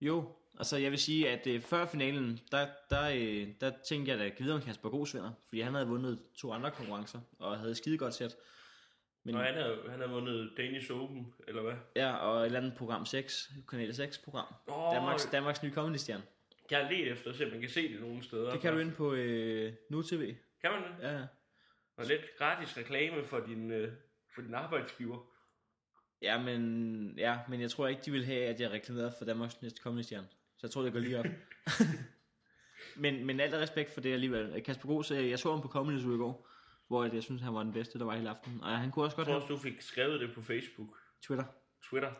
Jo, 0.00 0.36
altså 0.58 0.76
jeg 0.76 0.90
vil 0.90 0.98
sige, 0.98 1.28
at 1.30 1.46
øh, 1.46 1.60
før 1.60 1.86
finalen, 1.86 2.40
der, 2.52 2.66
der, 2.90 3.10
øh, 3.14 3.48
der 3.60 3.72
tænkte 3.88 4.12
jeg, 4.12 4.20
at 4.20 4.24
jeg 4.24 4.32
videre 4.38 4.56
om 4.56 4.62
Kasper 4.62 4.88
Gos 4.90 5.14
vinder, 5.14 5.32
fordi 5.48 5.60
han 5.60 5.74
havde 5.74 5.86
vundet 5.86 6.18
to 6.34 6.52
andre 6.52 6.70
konkurrencer, 6.70 7.20
og 7.38 7.58
havde 7.58 7.74
skide 7.74 7.98
godt 7.98 8.14
sæt. 8.14 8.36
Men, 9.24 9.34
Nå, 9.34 9.40
han 9.40 9.54
havde, 9.54 9.78
han 9.88 10.00
havde 10.00 10.10
vundet 10.10 10.52
Danish 10.56 10.90
Open, 10.92 11.34
eller 11.48 11.62
hvad? 11.62 11.74
ja, 11.96 12.16
og 12.16 12.40
et 12.40 12.46
eller 12.46 12.60
andet 12.60 12.74
program 12.78 13.06
6, 13.06 13.50
kanal 13.68 13.94
6 13.94 14.18
program. 14.18 14.54
Åh, 14.68 14.94
Danmarks, 14.94 15.28
Danmarks 15.32 15.62
nye 15.62 15.72
comedy 15.72 15.96
stjerne. 15.96 16.22
Jeg 16.70 16.78
har 16.78 16.90
let 16.90 17.12
efter 17.12 17.30
at 17.30 17.36
se, 17.36 17.44
om 17.44 17.50
man 17.50 17.60
kan 17.60 17.70
se 17.70 17.92
det 17.92 18.00
nogle 18.00 18.22
steder. 18.22 18.50
Det 18.52 18.60
kan 18.60 18.72
du 18.72 18.78
ind 18.78 18.92
på 18.92 19.12
øh, 19.12 19.72
Nu 19.90 20.02
TV. 20.02 20.34
Kan 20.60 20.70
man 20.70 20.82
det? 20.82 21.08
Ja. 21.08 21.22
Og 21.96 22.06
lidt 22.06 22.20
gratis 22.38 22.76
reklame 22.76 23.24
for 23.24 23.40
din, 23.40 23.70
øh, 23.70 23.92
for 24.34 24.42
din 24.42 24.54
arbejdsgiver. 24.54 25.18
Ja, 26.22 26.42
men, 26.42 27.14
ja, 27.18 27.38
men 27.48 27.60
jeg 27.60 27.70
tror 27.70 27.86
ikke, 27.88 28.02
de 28.04 28.10
vil 28.10 28.24
have, 28.24 28.44
at 28.44 28.60
jeg 28.60 28.70
reklamerede 28.70 29.12
for 29.18 29.24
Danmarks 29.24 29.62
næste 29.62 29.82
comedy 29.82 30.02
stjerne. 30.02 30.26
Så 30.56 30.66
jeg 30.66 30.70
tror, 30.70 30.82
det 30.82 30.92
går 30.92 31.00
lige 31.00 31.18
op. 31.18 31.26
men, 33.02 33.26
men 33.26 33.40
alt 33.40 33.54
respekt 33.54 33.90
for 33.90 34.00
det 34.00 34.12
alligevel. 34.12 34.62
Kasper 34.62 35.12
øh, 35.12 35.30
jeg 35.30 35.38
så 35.38 35.50
ham 35.50 35.62
på 35.62 35.68
Comedy 35.68 36.00
Zoo 36.00 36.14
i 36.14 36.18
går, 36.18 36.48
hvor 36.88 37.04
jeg 37.04 37.22
synes, 37.22 37.42
han 37.42 37.54
var 37.54 37.62
den 37.62 37.72
bedste, 37.72 37.98
der 37.98 38.04
var 38.04 38.16
hele 38.16 38.30
aften. 38.30 38.60
Og 38.62 38.78
han 38.78 38.90
kunne 38.90 39.04
også 39.04 39.14
Jeg 39.14 39.16
godt 39.16 39.26
tror 39.26 39.32
have 39.32 39.42
også, 39.42 39.54
du 39.54 39.58
fik 39.58 39.80
skrevet 39.80 40.20
det 40.20 40.34
på 40.34 40.42
Facebook, 40.42 40.88
Twitter. 41.22 41.44
Twitter. 41.82 42.12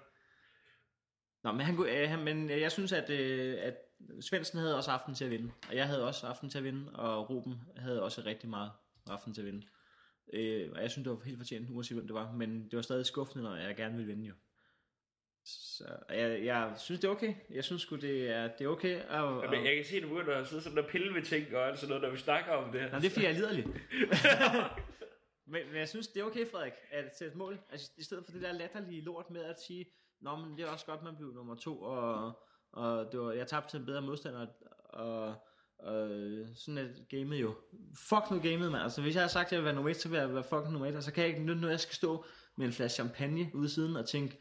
Nå, 1.42 1.52
men, 1.52 1.60
han, 1.60 1.76
kunne, 1.76 2.02
øh, 2.02 2.08
han, 2.08 2.24
men 2.24 2.50
jeg 2.50 2.72
synes, 2.72 2.92
at, 2.92 3.10
øh, 3.10 3.56
at 3.60 3.74
Svendsen 4.20 4.58
havde 4.58 4.76
også 4.76 4.90
aften 4.90 5.14
til 5.14 5.24
at 5.24 5.30
vinde. 5.30 5.52
Og 5.68 5.76
jeg 5.76 5.86
havde 5.86 6.06
også 6.06 6.26
aften 6.26 6.50
til 6.50 6.58
at 6.58 6.64
vinde, 6.64 6.92
og 6.92 7.30
Ruben 7.30 7.54
havde 7.76 8.02
også 8.02 8.22
rigtig 8.24 8.48
meget 8.48 8.70
aften 9.06 9.34
til 9.34 9.40
at 9.40 9.46
vinde. 9.46 9.66
Øh, 10.32 10.70
og 10.72 10.82
jeg 10.82 10.90
synes, 10.90 11.04
det 11.04 11.12
var 11.12 11.24
helt 11.24 11.38
fortjent, 11.38 11.70
uanset 11.70 11.96
hvem 11.96 12.06
det 12.06 12.14
var. 12.14 12.32
Men 12.32 12.64
det 12.64 12.76
var 12.76 12.82
stadig 12.82 13.06
skuffende, 13.06 13.44
når 13.44 13.56
jeg 13.56 13.76
gerne 13.76 13.96
ville 13.96 14.12
vinde 14.12 14.28
jo. 14.28 14.34
Så 15.46 15.84
jeg, 16.10 16.44
jeg 16.44 16.72
synes, 16.76 17.00
det 17.00 17.08
er 17.08 17.12
okay. 17.12 17.34
Jeg 17.50 17.64
synes 17.64 17.82
sgu, 17.82 17.96
det 17.96 18.30
er, 18.30 18.48
det 18.58 18.64
er 18.64 18.68
okay. 18.68 19.04
Og, 19.04 19.40
og, 19.40 19.50
Men 19.50 19.66
jeg 19.66 19.76
kan 19.76 19.84
se, 19.84 19.96
at 19.96 20.02
du 20.02 20.08
begynder 20.08 20.34
at 20.34 20.46
sidde 20.46 20.62
sådan 20.62 20.78
og 20.78 20.86
pille 20.86 21.14
ved 21.14 21.22
ting 21.22 21.56
og 21.56 21.68
alt 21.68 21.78
sådan 21.78 21.88
noget, 21.88 22.02
når 22.02 22.10
vi 22.10 22.16
snakker 22.16 22.52
om 22.52 22.72
det 22.72 22.80
her. 22.80 22.92
Nå, 22.92 22.98
det 22.98 23.06
er 23.06 23.10
fordi, 23.10 23.26
jeg 23.26 23.32
er 23.32 23.36
liderlig. 23.36 23.66
men, 25.52 25.66
men 25.66 25.76
jeg 25.76 25.88
synes, 25.88 26.08
det 26.08 26.20
er 26.20 26.24
okay, 26.24 26.50
Frederik, 26.50 26.72
at 26.90 27.16
sætte 27.18 27.32
et 27.32 27.38
mål. 27.38 27.58
Altså, 27.70 27.92
i 27.98 28.02
stedet 28.02 28.24
for 28.24 28.32
det 28.32 28.42
der 28.42 28.52
latterlige 28.52 29.04
lort 29.04 29.30
med 29.30 29.44
at 29.44 29.60
sige, 29.66 29.86
Nå, 30.20 30.36
men 30.36 30.56
det 30.56 30.64
er 30.64 30.70
også 30.70 30.86
godt, 30.86 31.02
man 31.02 31.16
blev 31.16 31.32
nummer 31.34 31.54
to, 31.54 31.82
og, 31.82 32.38
og 32.72 33.12
det 33.12 33.20
var, 33.20 33.32
jeg 33.32 33.46
tabte 33.46 33.70
til 33.70 33.80
en 33.80 33.86
bedre 33.86 34.02
modstander, 34.02 34.46
og, 34.84 35.34
og 35.78 36.10
sådan 36.54 36.78
er 36.78 36.88
gamet 37.08 37.40
jo. 37.40 37.54
Fuck 38.08 38.30
nu 38.30 38.40
gamet, 38.40 38.72
mand. 38.72 38.82
Altså, 38.82 39.02
hvis 39.02 39.14
jeg 39.14 39.22
har 39.22 39.28
sagt, 39.28 39.46
at 39.46 39.52
jeg 39.52 39.58
vil 39.58 39.64
være 39.64 39.74
nummer 39.74 39.90
et, 39.90 39.96
så 39.96 40.08
vil 40.08 40.18
jeg 40.18 40.34
være 40.34 40.44
fucking 40.44 40.72
nummer 40.72 40.88
et, 40.88 40.96
og 40.96 41.02
så 41.02 41.12
kan 41.12 41.22
jeg 41.22 41.28
ikke 41.28 41.42
nytte 41.42 41.60
noget, 41.60 41.72
jeg 41.72 41.80
skal 41.80 41.94
stå 41.94 42.24
med 42.56 42.66
en 42.66 42.72
flaske 42.72 42.94
champagne 42.94 43.50
ude 43.54 43.68
siden 43.68 43.96
og 43.96 44.08
tænke, 44.08 44.40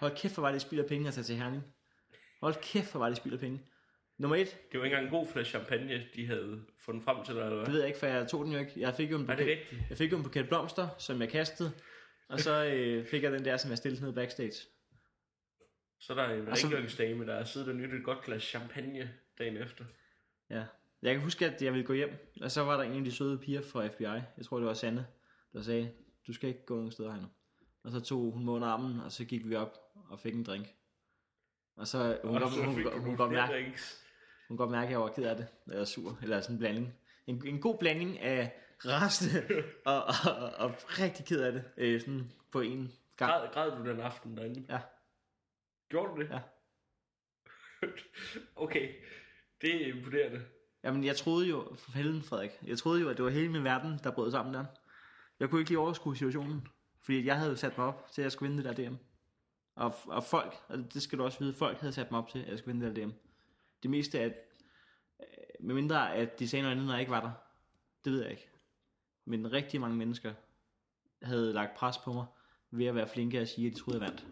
hold 0.00 0.16
kæft, 0.16 0.34
hvor 0.34 0.42
var 0.42 0.52
det 0.52 0.60
spild 0.60 0.80
af 0.80 0.86
penge 0.86 1.08
at 1.08 1.14
tage 1.14 1.24
til 1.24 1.36
Herning. 1.36 1.62
Hold 2.40 2.54
kæft, 2.62 2.90
hvor 2.90 3.00
var 3.00 3.08
det 3.08 3.16
spild 3.16 3.34
af 3.34 3.40
penge. 3.40 3.62
Nummer 4.18 4.36
et, 4.36 4.46
Det 4.72 4.80
var 4.80 4.84
ikke 4.84 4.96
engang 4.96 5.14
en 5.14 5.20
god 5.20 5.26
flaske 5.32 5.50
champagne, 5.50 6.06
de 6.16 6.26
havde 6.26 6.62
fundet 6.78 7.04
frem 7.04 7.24
til 7.24 7.34
dig, 7.34 7.40
eller 7.42 7.54
det 7.56 7.64
hvad? 7.64 7.72
ved 7.72 7.80
jeg 7.80 7.88
ikke, 7.88 7.98
for 7.98 8.06
jeg 8.06 8.28
tog 8.28 8.44
den 8.44 8.52
jo 8.52 8.58
ikke. 8.58 8.72
Jeg 8.76 8.94
fik 8.94 9.10
jo 9.10 9.16
en 9.18 9.30
Er 9.30 9.36
det 9.36 9.58
buket, 9.70 9.84
jeg 9.90 9.98
fik 9.98 10.12
jo 10.12 10.16
en 10.16 10.22
buket 10.22 10.48
blomster, 10.48 10.88
som 10.98 11.20
jeg 11.20 11.28
kastede, 11.28 11.72
og 12.28 12.40
så 12.40 12.64
øh, 12.64 13.06
fik 13.06 13.22
jeg 13.22 13.32
den 13.32 13.44
der, 13.44 13.56
som 13.56 13.70
jeg 13.70 13.78
stillede 13.78 14.04
ned 14.04 14.12
backstage. 14.12 14.52
Så 15.98 16.12
er 16.12 16.16
der 16.16 16.34
en 16.34 16.48
Og 16.48 16.56
så- 16.58 16.66
rengøringsdame, 16.66 17.26
der 17.26 17.36
har 17.36 17.44
siddet 17.44 17.68
og 17.68 17.74
nyttet 17.74 17.98
et 17.98 18.04
godt 18.04 18.22
glas 18.24 18.42
champagne 18.42 19.14
dagen 19.38 19.56
efter. 19.56 19.84
Ja. 20.50 20.64
Jeg 21.02 21.14
kan 21.14 21.22
huske, 21.22 21.46
at 21.46 21.62
jeg 21.62 21.72
ville 21.72 21.86
gå 21.86 21.92
hjem, 21.92 22.32
og 22.42 22.50
så 22.50 22.62
var 22.64 22.76
der 22.76 22.82
en 22.84 22.98
af 22.98 23.04
de 23.04 23.12
søde 23.12 23.38
piger 23.38 23.62
fra 23.62 23.86
FBI, 23.88 24.04
jeg 24.04 24.44
tror 24.44 24.58
det 24.58 24.66
var 24.66 24.74
Sanne, 24.74 25.06
der 25.52 25.62
sagde, 25.62 25.92
du 26.26 26.32
skal 26.32 26.48
ikke 26.48 26.66
gå 26.66 26.74
nogen 26.76 26.90
steder 26.92 27.12
her 27.12 27.20
nu. 27.20 27.26
Og 27.86 27.92
så 27.92 28.00
tog 28.00 28.32
hun 28.32 28.44
mig 28.44 28.54
under 28.54 28.68
armen, 28.68 29.00
og 29.00 29.12
så 29.12 29.24
gik 29.24 29.48
vi 29.48 29.54
op 29.54 29.78
og 30.08 30.20
fik 30.20 30.34
en 30.34 30.44
drink. 30.44 30.74
Og 31.76 31.86
så 31.86 32.18
hun, 32.24 32.34
Og 32.34 32.40
godt, 32.40 32.52
så 32.52 32.64
hun, 32.64 32.74
hun, 32.74 33.00
hun, 33.00 33.16
godt 33.16 33.32
mærke, 33.32 33.52
drinks. 33.52 34.04
hun 34.48 34.56
godt 34.56 34.70
mærke, 34.70 34.86
at 34.86 34.90
jeg 34.90 35.00
var 35.00 35.08
ked 35.08 35.24
af 35.24 35.36
det, 35.36 35.46
eller 35.66 35.84
sur, 35.84 36.18
eller 36.22 36.40
sådan 36.40 36.54
en 36.54 36.58
blanding. 36.58 36.94
En, 37.26 37.46
en 37.46 37.60
god 37.60 37.78
blanding 37.78 38.20
af 38.20 38.52
rasende 38.84 39.46
og, 39.86 40.04
og, 40.04 40.42
og, 40.42 40.52
og 40.58 40.74
rigtig 40.98 41.26
ked 41.26 41.40
af 41.40 41.52
det, 41.52 41.64
øh, 41.76 42.00
sådan 42.00 42.30
på 42.52 42.60
en 42.60 42.92
gang. 43.16 43.32
Græd, 43.32 43.48
græd 43.52 43.70
du 43.70 43.90
den 43.90 44.00
aften 44.00 44.36
derinde? 44.36 44.66
Ja. 44.68 44.80
Gjorde 45.88 46.12
du 46.12 46.20
det? 46.22 46.30
Ja. 46.30 46.40
okay, 48.64 48.94
det 49.60 49.82
er 49.88 49.94
imponerende. 49.94 50.44
Jamen, 50.84 51.04
jeg 51.04 51.16
troede 51.16 51.48
jo, 51.48 51.74
for 51.74 51.92
helvede 51.92 52.22
Frederik, 52.22 52.50
jeg 52.66 52.78
troede 52.78 53.00
jo, 53.00 53.08
at 53.08 53.16
det 53.16 53.24
var 53.24 53.30
hele 53.30 53.48
min 53.48 53.64
verden, 53.64 54.00
der 54.04 54.10
brød 54.10 54.30
sammen 54.30 54.54
der. 54.54 54.64
Jeg 55.40 55.50
kunne 55.50 55.60
ikke 55.60 55.70
lige 55.70 55.78
overskue 55.78 56.16
situationen, 56.16 56.68
fordi 57.06 57.26
jeg 57.26 57.38
havde 57.38 57.50
jo 57.50 57.56
sat 57.56 57.78
mig 57.78 57.86
op 57.86 58.08
til, 58.12 58.22
at 58.22 58.24
jeg 58.24 58.32
skulle 58.32 58.52
vinde 58.52 58.64
det 58.64 58.76
der 58.76 58.88
DM. 58.90 58.94
Og, 59.74 59.94
og 60.06 60.24
folk, 60.24 60.54
og 60.68 60.78
det 60.94 61.02
skal 61.02 61.18
du 61.18 61.24
også 61.24 61.38
vide, 61.38 61.52
folk 61.52 61.78
havde 61.78 61.92
sat 61.92 62.10
mig 62.10 62.20
op 62.20 62.28
til, 62.28 62.38
at 62.38 62.48
jeg 62.48 62.58
skulle 62.58 62.72
vinde 62.72 62.86
det 62.86 62.96
der 62.96 63.06
DM. 63.06 63.12
Det 63.82 63.90
meste 63.90 64.20
af, 64.20 64.34
øh, 65.20 65.26
med 65.60 65.74
mindre 65.74 66.14
at 66.14 66.38
de 66.38 66.48
sagde 66.48 66.62
noget 66.62 66.72
andet, 66.72 66.86
når 66.86 66.92
jeg 66.92 67.00
ikke 67.00 67.12
var 67.12 67.20
der, 67.20 67.32
det 68.04 68.12
ved 68.12 68.22
jeg 68.22 68.30
ikke. 68.30 68.48
Men 69.24 69.52
rigtig 69.52 69.80
mange 69.80 69.96
mennesker 69.96 70.34
havde 71.22 71.52
lagt 71.52 71.76
pres 71.76 71.98
på 71.98 72.12
mig, 72.12 72.26
ved 72.70 72.86
at 72.86 72.94
være 72.94 73.08
flinke 73.08 73.40
at 73.40 73.48
sige, 73.48 73.66
at 73.66 73.72
de 73.72 73.78
troede, 73.78 74.00
jeg 74.00 74.08
vandt. 74.10 74.26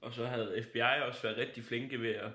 Og 0.00 0.14
så 0.14 0.26
havde 0.26 0.62
FBI 0.62 1.02
også 1.08 1.22
været 1.22 1.36
rigtig 1.36 1.64
flinke 1.64 2.00
ved 2.00 2.10
at 2.10 2.32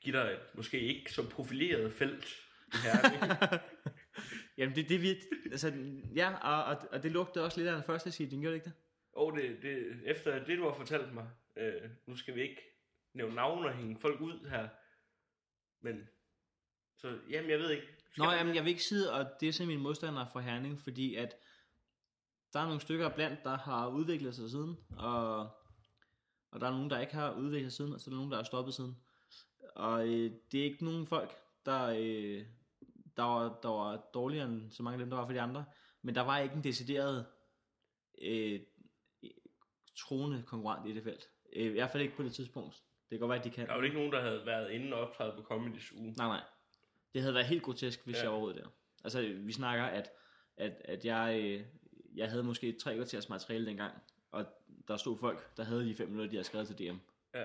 give 0.00 0.16
dig 0.18 0.32
et 0.32 0.54
måske 0.54 0.80
ikke 0.80 1.12
så 1.12 1.30
profileret 1.30 1.92
felt. 1.92 2.26
Jamen, 4.58 4.76
det, 4.76 4.88
det, 4.88 5.00
det, 5.00 5.18
altså, 5.50 5.72
ja, 6.14 6.34
og, 6.34 6.64
og, 6.64 6.88
og 6.92 7.02
det 7.02 7.12
lugtede 7.12 7.44
også 7.44 7.58
lidt 7.58 7.68
af 7.68 7.74
den 7.74 7.84
første 7.84 8.10
seeding, 8.12 8.42
gjorde 8.42 8.52
det 8.52 8.66
ikke 8.66 8.70
det? 8.70 8.87
Og 9.12 9.36
det, 9.36 9.62
det, 9.62 10.00
efter 10.04 10.44
det, 10.44 10.58
du 10.58 10.64
har 10.64 10.74
fortalt 10.74 11.14
mig, 11.14 11.30
øh, 11.56 11.90
nu 12.06 12.16
skal 12.16 12.34
vi 12.34 12.42
ikke 12.42 12.62
nævne 13.14 13.34
navne 13.34 13.66
og 13.66 13.74
hænge 13.74 14.00
folk 14.00 14.20
ud 14.20 14.48
her, 14.48 14.68
Men, 15.80 16.08
så, 16.96 17.18
jamen 17.30 17.50
jeg 17.50 17.58
ved 17.58 17.70
ikke. 17.70 17.86
Skal 18.10 18.22
Nå, 18.22 18.30
jamen, 18.30 18.54
jeg 18.54 18.64
vil 18.64 18.70
ikke 18.70 18.84
sidde 18.84 19.12
og 19.12 19.40
disse 19.40 19.66
mine 19.66 19.82
modstandere 19.82 20.28
for 20.32 20.40
Herning, 20.40 20.80
fordi 20.80 21.14
at 21.14 21.36
der 22.52 22.60
er 22.60 22.64
nogle 22.64 22.80
stykker 22.80 23.08
blandt, 23.08 23.44
der 23.44 23.56
har 23.56 23.88
udviklet 23.88 24.34
sig 24.34 24.50
siden, 24.50 24.76
og, 24.98 25.50
og 26.50 26.60
der 26.60 26.66
er 26.66 26.70
nogen, 26.70 26.90
der 26.90 27.00
ikke 27.00 27.14
har 27.14 27.34
udviklet 27.34 27.72
sig 27.72 27.76
siden, 27.76 27.92
og 27.92 28.00
så 28.00 28.10
er 28.10 28.12
der 28.12 28.16
nogen, 28.16 28.30
der 28.30 28.36
har 28.36 28.44
stoppet 28.44 28.74
siden. 28.74 28.96
Og 29.74 30.08
øh, 30.08 30.32
det 30.52 30.60
er 30.60 30.64
ikke 30.64 30.84
nogen 30.84 31.06
folk, 31.06 31.36
der, 31.66 31.84
øh, 31.84 32.46
der, 33.16 33.22
var, 33.22 33.58
der 33.62 33.68
var 33.68 33.96
dårligere 34.14 34.46
end 34.46 34.70
så 34.70 34.82
mange 34.82 34.94
af 34.94 34.98
dem, 34.98 35.10
der 35.10 35.16
var 35.16 35.26
for 35.26 35.32
de 35.32 35.40
andre, 35.40 35.64
men 36.02 36.14
der 36.14 36.20
var 36.20 36.38
ikke 36.38 36.54
en 36.54 36.64
decideret 36.64 37.26
øh, 38.22 38.60
troende 39.98 40.42
konkurrent 40.46 40.88
i 40.88 40.94
det 40.94 41.02
felt. 41.02 41.28
Øh, 41.52 41.64
I 41.66 41.68
hvert 41.68 41.90
fald 41.90 42.02
ikke 42.02 42.16
på 42.16 42.22
det 42.22 42.32
tidspunkt. 42.34 42.74
Det 42.74 43.08
kan 43.10 43.18
godt 43.18 43.28
være, 43.28 43.38
at 43.38 43.44
de 43.44 43.50
kan. 43.50 43.66
Der 43.68 43.74
var 43.74 43.82
ikke 43.82 43.96
nogen, 43.96 44.12
der 44.12 44.20
havde 44.20 44.46
været 44.46 44.70
inde 44.70 44.96
og 44.96 45.00
optræde 45.00 45.32
på 45.36 45.54
Comedy's 45.54 45.96
uge. 45.98 46.14
Nej, 46.16 46.26
nej. 46.26 46.42
Det 47.14 47.22
havde 47.22 47.34
været 47.34 47.46
helt 47.46 47.62
grotesk, 47.62 48.04
hvis 48.04 48.16
Ja. 48.16 48.20
jeg 48.22 48.30
overhovedet 48.30 48.62
der. 48.64 48.68
Altså, 49.04 49.20
vi 49.36 49.52
snakker, 49.52 49.84
at, 49.84 50.10
at, 50.56 50.72
at 50.84 51.04
jeg, 51.04 51.40
øh, 51.42 51.64
jeg 52.14 52.30
havde 52.30 52.42
måske 52.42 52.72
tre 52.72 52.94
kvarters 52.96 53.28
materiale 53.28 53.66
dengang, 53.66 53.94
og 54.30 54.46
der 54.88 54.96
stod 54.96 55.18
folk, 55.18 55.56
der 55.56 55.64
havde 55.64 55.84
de 55.86 55.94
fem 55.94 56.08
minutter, 56.08 56.30
de 56.30 56.36
havde 56.36 56.44
skrevet 56.44 56.66
til 56.66 56.78
DM. 56.78 56.96
Ja, 57.34 57.44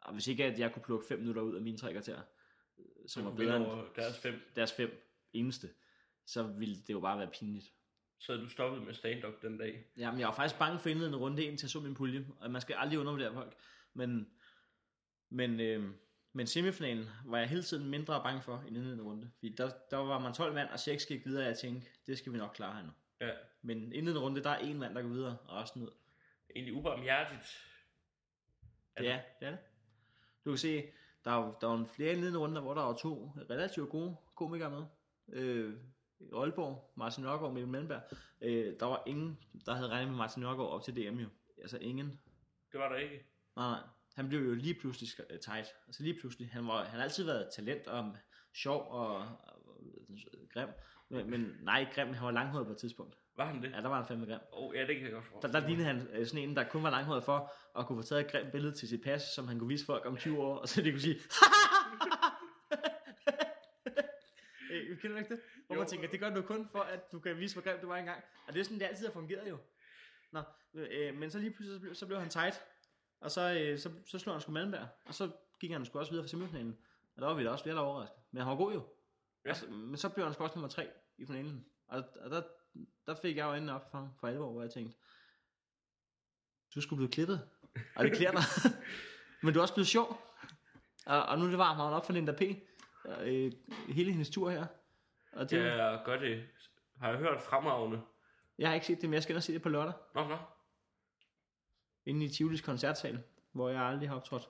Og 0.00 0.12
hvis 0.12 0.26
ikke, 0.28 0.44
at 0.44 0.58
jeg 0.58 0.72
kunne 0.72 0.82
plukke 0.82 1.06
fem 1.06 1.18
minutter 1.18 1.42
ud 1.42 1.54
af 1.56 1.62
mine 1.62 1.78
tre 1.78 1.92
kvarter, 1.92 2.20
som 3.06 3.24
var 3.24 3.30
bedre 3.30 3.56
end 3.56 3.66
deres 3.96 4.18
fem. 4.18 4.34
deres 4.56 4.72
fem 4.72 5.02
eneste, 5.32 5.68
så 6.26 6.42
ville 6.42 6.76
det 6.76 6.92
jo 6.92 7.00
bare 7.00 7.18
være 7.18 7.30
pinligt. 7.30 7.72
Så 8.18 8.36
du 8.36 8.48
stoppet 8.48 8.82
med 8.82 8.94
stand-up 8.94 9.42
den 9.42 9.58
dag. 9.58 9.84
Jamen, 9.96 10.20
jeg 10.20 10.28
var 10.28 10.34
faktisk 10.34 10.58
bange 10.58 10.78
for 10.78 10.88
indledende 10.88 11.18
runde, 11.18 11.44
indtil 11.44 11.64
jeg 11.64 11.70
så 11.70 11.80
min 11.80 11.94
pulje, 11.94 12.26
og 12.40 12.50
man 12.50 12.60
skal 12.60 12.74
aldrig 12.78 12.98
undervurdere 12.98 13.32
folk. 13.34 13.54
Men, 13.94 14.28
men, 15.30 15.60
øh, 15.60 15.90
men 16.32 16.46
semifinalen 16.46 17.08
var 17.24 17.38
jeg 17.38 17.48
hele 17.48 17.62
tiden 17.62 17.90
mindre 17.90 18.22
bange 18.22 18.42
for 18.42 18.62
i 18.64 18.68
indledende 18.68 19.04
runde. 19.04 19.30
Fordi 19.38 19.54
der, 19.54 19.70
der 19.90 19.96
var 19.96 20.18
man 20.18 20.34
12 20.34 20.54
mand, 20.54 20.68
og 20.68 20.80
6 20.80 21.06
gik 21.06 21.26
videre, 21.26 21.42
og 21.42 21.48
jeg 21.48 21.58
tænkte, 21.58 21.88
det 22.06 22.18
skal 22.18 22.32
vi 22.32 22.38
nok 22.38 22.52
klare 22.54 22.76
her 22.76 22.82
nu. 22.82 22.90
Ja, 23.20 23.32
Men 23.62 23.92
indledende 23.92 24.20
runde, 24.20 24.42
der 24.42 24.50
er 24.50 24.58
en 24.58 24.78
mand, 24.78 24.94
der 24.94 25.02
går 25.02 25.08
videre, 25.08 25.36
og 25.44 25.62
resten 25.62 25.82
ud. 25.82 25.90
egentlig 26.56 26.74
ubarmhjertigt. 26.74 27.66
Er 28.96 29.02
Ja, 29.02 29.20
det 29.40 29.46
er 29.46 29.50
det. 29.50 29.58
Du 30.44 30.50
kan 30.50 30.58
se, 30.58 30.82
der 31.24 31.30
var, 31.30 31.52
der 31.60 31.66
var 31.66 31.76
en 31.76 31.86
flere 31.86 32.12
indledende 32.12 32.38
runder, 32.38 32.62
hvor 32.62 32.74
der 32.74 32.82
var 32.82 32.94
to 32.94 33.32
relativt 33.50 33.90
gode 33.90 34.16
komikere 34.34 34.70
med. 34.70 34.84
Øh, 35.28 35.74
Aalborg, 36.34 36.92
Martin 36.96 37.24
Nørgaard 37.24 37.52
Mikkel 37.52 37.68
Mellenberg. 37.70 38.00
Øh, 38.40 38.74
der 38.80 38.86
var 38.86 39.02
ingen, 39.06 39.38
der 39.66 39.74
havde 39.74 39.88
regnet 39.88 40.08
med 40.08 40.16
Martin 40.16 40.42
Nørgaard 40.42 40.68
op 40.70 40.82
til 40.82 40.96
DM 40.96 41.18
jo. 41.18 41.28
Altså 41.62 41.78
ingen. 41.78 42.20
Det 42.72 42.80
var 42.80 42.88
der 42.88 42.96
ikke. 42.96 43.24
Nej, 43.56 43.68
nej. 43.70 43.80
Han 44.14 44.28
blev 44.28 44.40
jo 44.40 44.54
lige 44.54 44.74
pludselig 44.74 45.10
øh, 45.30 45.38
tight. 45.38 45.66
Altså 45.86 46.02
lige 46.02 46.20
pludselig. 46.20 46.48
Han, 46.52 46.66
var, 46.66 46.84
han 46.84 46.96
har 46.98 47.02
altid 47.04 47.24
været 47.24 47.48
talent 47.56 47.86
og 47.86 48.16
sjov 48.54 48.86
og, 48.90 49.16
og 49.18 49.28
grim. 50.52 50.68
Men, 51.08 51.30
men 51.30 51.52
nej, 51.62 51.86
grim. 51.94 52.12
Han 52.12 52.24
var 52.26 52.30
langhåret 52.32 52.66
på 52.66 52.72
et 52.72 52.78
tidspunkt. 52.78 53.16
Var 53.36 53.46
han 53.46 53.62
det? 53.62 53.70
Ja, 53.72 53.76
der 53.80 53.88
var 53.88 53.96
han 53.96 54.06
fandme 54.06 54.26
grim. 54.26 54.38
Åh, 54.52 54.64
oh, 54.68 54.74
ja, 54.76 54.86
det 54.86 54.96
kan 54.96 55.04
jeg 55.04 55.12
godt 55.12 55.24
Der, 55.24 55.30
forstå. 55.40 55.48
der 55.60 55.66
lignede 55.68 55.86
han 55.86 56.08
øh, 56.12 56.26
sådan 56.26 56.48
en, 56.48 56.56
der 56.56 56.64
kun 56.68 56.82
var 56.82 56.90
langhåret 56.90 57.24
for 57.24 57.52
at 57.78 57.86
kunne 57.86 58.02
få 58.02 58.08
taget 58.08 58.24
et 58.24 58.30
grimt 58.30 58.52
billede 58.52 58.74
til 58.74 58.88
sit 58.88 59.02
pas, 59.02 59.22
som 59.22 59.48
han 59.48 59.58
kunne 59.58 59.68
vise 59.68 59.84
folk 59.86 60.06
om 60.06 60.16
20 60.16 60.38
år, 60.42 60.56
og 60.56 60.68
så 60.68 60.82
de 60.82 60.90
kunne 60.90 61.00
sige, 61.00 61.14
Øh, 61.14 61.20
Kender 64.96 65.16
du 65.16 65.18
ikke 65.18 65.34
det? 65.34 65.42
Hvor 65.66 65.74
Jo. 65.76 65.80
man 65.80 65.88
tænker, 65.88 66.08
det 66.08 66.20
gør 66.20 66.30
du 66.30 66.42
kun 66.42 66.68
for, 66.72 66.80
at 66.80 67.12
du 67.12 67.20
kan 67.20 67.38
vise, 67.38 67.54
hvor 67.54 67.62
grim 67.62 67.80
du 67.80 67.86
var 67.86 67.96
engang. 67.96 68.22
Og 68.46 68.52
det 68.54 68.60
er 68.60 68.64
sådan, 68.64 68.78
det 68.78 68.86
altid 68.86 69.06
har 69.06 69.12
fungeret 69.12 69.48
jo. 69.48 69.58
Nå, 70.32 70.42
øh, 70.74 71.14
men 71.14 71.30
så 71.30 71.38
lige 71.38 71.50
pludselig, 71.50 71.74
så 71.76 71.80
blev, 71.80 71.94
så 71.94 72.06
blev 72.06 72.20
han 72.20 72.30
tight. 72.30 72.62
Og 73.20 73.30
så, 73.30 73.40
øh, 73.60 73.78
så, 73.78 73.90
så 74.06 74.18
slog 74.18 74.34
han 74.34 74.40
sgu 74.40 74.52
Malmberg. 74.52 74.88
Og 75.04 75.14
så 75.14 75.30
gik 75.60 75.70
han 75.70 75.84
sgu 75.86 75.98
også 75.98 76.12
videre 76.12 76.24
for 76.24 76.28
semifinalen. 76.28 76.78
Og 77.16 77.22
der 77.22 77.28
var 77.28 77.34
vi 77.34 77.44
da 77.44 77.50
også 77.50 77.62
flere, 77.64 77.76
der 77.76 77.82
overrasket. 77.82 78.18
Men 78.30 78.42
han 78.42 78.50
var 78.50 78.56
god 78.56 78.72
jo. 78.72 78.86
Ja. 79.44 79.50
Og 79.50 79.56
så, 79.56 79.66
men 79.66 79.96
så 79.96 80.08
blev 80.08 80.24
han 80.24 80.34
sgu 80.34 80.44
også 80.44 80.54
nummer 80.54 80.68
tre 80.68 80.88
i 81.18 81.26
finalen. 81.26 81.66
Og, 81.88 82.04
og 82.20 82.30
der, 82.30 82.42
der 83.06 83.14
fik 83.14 83.36
jeg 83.36 83.44
jo 83.44 83.48
øjnene 83.48 83.74
op 83.74 83.90
for, 83.90 84.14
for 84.20 84.28
alvor, 84.28 84.52
hvor 84.52 84.62
jeg 84.62 84.70
tænkte, 84.70 84.98
du 86.74 86.80
skulle 86.80 86.96
blive 86.96 87.12
klippet. 87.12 87.48
Og 87.96 88.04
det 88.04 88.12
klæder 88.16 88.32
dig. 88.32 88.42
men 89.42 89.54
du 89.54 89.58
er 89.58 89.62
også 89.62 89.74
blevet 89.74 89.88
sjov. 89.88 90.22
Og, 91.06 91.22
og 91.22 91.38
nu 91.38 91.44
er 91.44 91.48
det 91.48 91.58
varmt 91.58 91.76
havnet 91.76 91.96
op 91.96 92.06
for 92.06 92.12
Linda 92.12 92.32
P. 92.32 92.42
Og, 93.04 93.28
øh, 93.28 93.52
hele 93.88 94.10
hendes 94.10 94.30
tur 94.30 94.50
her. 94.50 94.66
Og 95.36 95.50
det, 95.50 95.58
Ja, 95.58 95.96
gør 96.04 96.18
det. 96.18 96.44
Har 97.00 97.08
jeg 97.08 97.18
hørt 97.18 97.40
fremragende. 97.40 98.00
Jeg 98.58 98.68
har 98.68 98.74
ikke 98.74 98.86
set 98.86 99.00
det, 99.00 99.08
men 99.08 99.14
jeg 99.14 99.22
skal 99.22 99.32
ind 99.32 99.36
og 99.36 99.42
se 99.42 99.52
det 99.52 99.62
på 99.62 99.68
lørdag. 99.68 99.92
Nå, 100.14 100.28
nå. 100.28 100.36
Inde 102.06 102.26
i 102.26 102.28
Tivolis 102.28 102.60
koncertsal, 102.60 103.22
hvor 103.52 103.68
jeg 103.68 103.82
aldrig 103.82 104.08
har 104.08 104.16
optrådt. 104.16 104.48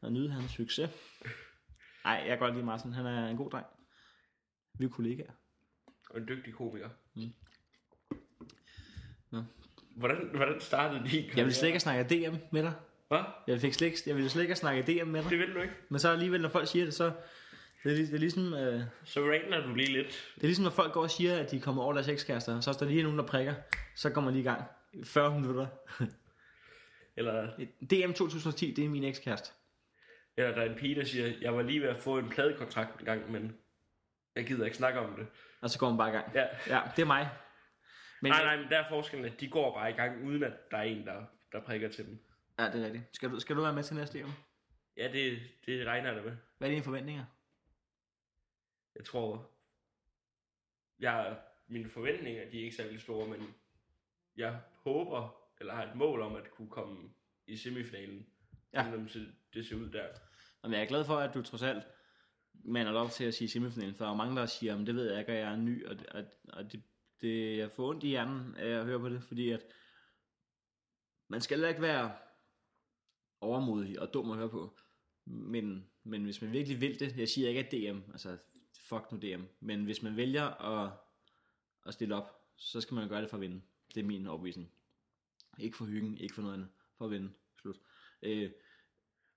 Og 0.00 0.12
nyde 0.12 0.30
hans 0.30 0.50
succes. 0.50 0.90
Nej, 2.04 2.14
jeg 2.14 2.26
kan 2.28 2.38
godt 2.38 2.54
lide 2.54 2.66
Martin. 2.66 2.92
Han 2.92 3.06
er 3.06 3.28
en 3.28 3.36
god 3.36 3.50
dreng. 3.50 3.66
Vi 4.78 4.84
er 4.84 4.88
kollegaer. 4.88 5.32
Og 6.10 6.18
en 6.18 6.28
dygtig 6.28 6.54
komiker. 6.54 6.88
Mm. 7.14 7.32
Nå. 9.30 9.44
Hvordan, 9.96 10.30
hvordan 10.34 10.60
startede 10.60 11.08
din 11.08 11.30
Jeg 11.36 11.44
vil 11.44 11.54
slet 11.54 11.68
ikke 11.68 11.80
snakke 11.80 12.14
DM 12.14 12.36
med 12.52 12.62
dig. 12.62 12.72
Hvad? 13.08 13.22
Jeg, 13.46 13.60
fik 13.60 13.74
slet 13.74 14.06
jeg 14.06 14.16
ville 14.16 14.30
slet 14.30 14.42
ikke 14.42 14.56
snakke 14.56 14.82
DM 14.82 15.08
med 15.08 15.22
dig. 15.22 15.30
Det 15.30 15.38
vil 15.38 15.54
du 15.54 15.60
ikke. 15.60 15.74
Men 15.88 15.98
så 15.98 16.08
alligevel, 16.08 16.40
når 16.40 16.48
folk 16.48 16.68
siger 16.68 16.84
det, 16.84 16.94
så... 16.94 17.12
Det 17.84 17.92
er, 17.92 17.96
det 17.96 18.14
er 18.14 18.18
ligesom... 18.18 18.54
Øh, 18.54 18.82
Så 19.04 19.20
rainer 19.20 19.66
du 19.66 19.74
lige 19.74 19.92
lidt. 19.92 20.32
det 20.34 20.42
er 20.42 20.46
ligesom, 20.46 20.62
når 20.62 20.70
folk 20.70 20.92
går 20.92 21.02
og 21.02 21.10
siger, 21.10 21.38
at 21.38 21.50
de 21.50 21.60
kommer 21.60 21.82
over 21.82 21.92
deres 21.92 22.08
ekskærester, 22.08 22.60
så 22.60 22.70
er 22.70 22.74
der 22.74 22.86
lige 22.86 23.02
nogen, 23.02 23.18
der 23.18 23.26
prikker. 23.26 23.54
Så 23.94 24.10
kommer 24.10 24.30
man 24.30 24.34
lige 24.34 24.42
i 24.42 24.48
gang. 24.48 24.62
40 25.04 25.40
minutter. 25.40 25.66
Eller, 27.16 27.50
DM 27.90 28.12
2010, 28.12 28.74
det 28.74 28.84
er 28.84 28.88
min 28.88 29.04
ekskæreste. 29.04 29.52
eller 30.36 30.54
der 30.54 30.62
er 30.62 30.70
en 30.70 30.78
pige, 30.78 30.94
der 30.94 31.04
siger, 31.04 31.32
jeg 31.40 31.56
var 31.56 31.62
lige 31.62 31.80
ved 31.82 31.88
at 31.88 31.98
få 31.98 32.18
en 32.18 32.28
pladekontrakt 32.28 32.98
en 33.00 33.04
gang, 33.04 33.30
men 33.32 33.56
jeg 34.36 34.46
gider 34.46 34.64
ikke 34.64 34.76
snakke 34.76 35.00
om 35.00 35.16
det. 35.16 35.26
Og 35.60 35.70
så 35.70 35.78
går 35.78 35.88
man 35.88 35.98
bare 35.98 36.08
i 36.08 36.12
gang. 36.12 36.34
Ja. 36.34 36.44
Ja, 36.66 36.80
det 36.96 37.02
er 37.02 37.06
mig. 37.06 37.28
Men, 38.22 38.32
Nej, 38.32 38.42
nej, 38.44 38.56
men 38.56 38.68
der 38.70 38.78
er 38.78 38.88
forskellen, 38.88 39.26
at 39.32 39.40
de 39.40 39.48
går 39.48 39.74
bare 39.74 39.90
i 39.90 39.92
gang, 39.92 40.24
uden 40.26 40.42
at 40.42 40.52
der 40.70 40.76
er 40.76 40.82
en, 40.82 41.06
der, 41.06 41.22
der 41.52 41.60
prikker 41.60 41.88
til 41.88 42.06
dem. 42.06 42.18
Ja, 42.58 42.64
det 42.64 42.74
er 42.80 42.84
rigtigt. 42.84 43.04
Skal 43.12 43.30
du, 43.30 43.40
skal 43.40 43.56
du 43.56 43.62
være 43.62 43.72
med 43.72 43.82
til 43.82 43.96
næste 43.96 44.24
år? 44.24 44.30
Ja, 44.96 45.08
det, 45.12 45.38
det 45.66 45.86
regner 45.86 46.08
jeg 46.12 46.16
da 46.16 46.22
med. 46.22 46.36
Hvad 46.58 46.68
er 46.68 46.72
dine 46.72 46.84
forventninger? 46.84 47.24
Jeg 48.96 49.04
tror, 49.04 49.50
jeg, 50.98 51.38
mine 51.66 51.88
forventninger, 51.88 52.50
de 52.50 52.58
er 52.58 52.64
ikke 52.64 52.76
særlig 52.76 53.00
store, 53.00 53.28
men 53.28 53.54
jeg 54.36 54.60
håber, 54.72 55.48
eller 55.60 55.74
har 55.74 55.86
et 55.86 55.96
mål 55.96 56.20
om 56.20 56.34
at 56.36 56.50
kunne 56.50 56.70
komme 56.70 57.10
i 57.46 57.56
semifinalen. 57.56 58.26
Ja. 58.72 58.84
Selvom 58.84 59.08
det- 59.54 59.66
ser 59.66 59.76
ud 59.76 59.90
der. 59.90 60.08
Jamen, 60.64 60.74
jeg 60.74 60.82
er 60.82 60.88
glad 60.88 61.04
for, 61.04 61.16
at 61.16 61.34
du 61.34 61.42
trods 61.42 61.62
alt 61.62 61.84
mander 62.64 62.92
op 62.92 63.10
til 63.10 63.24
at 63.24 63.34
sige 63.34 63.48
semifinalen, 63.48 63.94
for 63.94 64.04
der 64.04 64.12
er 64.12 64.16
mange, 64.16 64.36
der 64.36 64.46
siger, 64.46 64.80
at 64.80 64.86
det 64.86 64.94
ved 64.94 65.10
jeg 65.10 65.20
ikke, 65.20 65.32
og 65.32 65.38
jeg 65.38 65.52
er 65.52 65.56
ny, 65.56 65.86
og, 65.86 65.96
og, 66.10 66.24
og 66.48 66.72
det, 66.72 66.82
det, 67.20 67.58
jeg 67.58 67.70
får 67.70 67.88
ondt 67.88 68.04
i 68.04 68.08
hjernen 68.08 68.56
af 68.56 68.68
at 68.68 68.84
høre 68.84 68.98
på 69.00 69.08
det, 69.08 69.22
fordi 69.22 69.50
at 69.50 69.66
man 71.28 71.40
skal 71.40 71.56
heller 71.56 71.68
ikke 71.68 71.82
være 71.82 72.16
overmodig 73.40 74.00
og 74.00 74.14
dum 74.14 74.30
at 74.30 74.36
høre 74.36 74.50
på, 74.50 74.78
men, 75.24 75.90
men 76.04 76.24
hvis 76.24 76.42
man 76.42 76.52
virkelig 76.52 76.80
vil 76.80 77.00
det, 77.00 77.16
jeg 77.18 77.28
siger 77.28 77.48
ikke, 77.48 77.60
at 77.60 77.72
DM, 77.72 78.10
altså 78.10 78.38
fuck 78.90 79.12
nu 79.12 79.18
DM, 79.18 79.42
men 79.60 79.84
hvis 79.84 80.02
man 80.02 80.16
vælger 80.16 80.46
at, 80.72 80.90
at 81.86 81.94
stille 81.94 82.14
op, 82.14 82.40
så 82.56 82.80
skal 82.80 82.94
man 82.94 83.08
gøre 83.08 83.22
det 83.22 83.30
for 83.30 83.36
at 83.36 83.40
vinde. 83.40 83.60
Det 83.94 84.00
er 84.00 84.04
min 84.04 84.26
overbevisning. 84.26 84.70
Ikke 85.58 85.76
for 85.76 85.84
hyggen, 85.84 86.18
ikke 86.18 86.34
for 86.34 86.42
noget 86.42 86.54
andet, 86.54 86.68
for 86.98 87.04
at 87.04 87.10
vinde. 87.10 87.30
Slut. 87.60 87.76
Øh, 88.22 88.50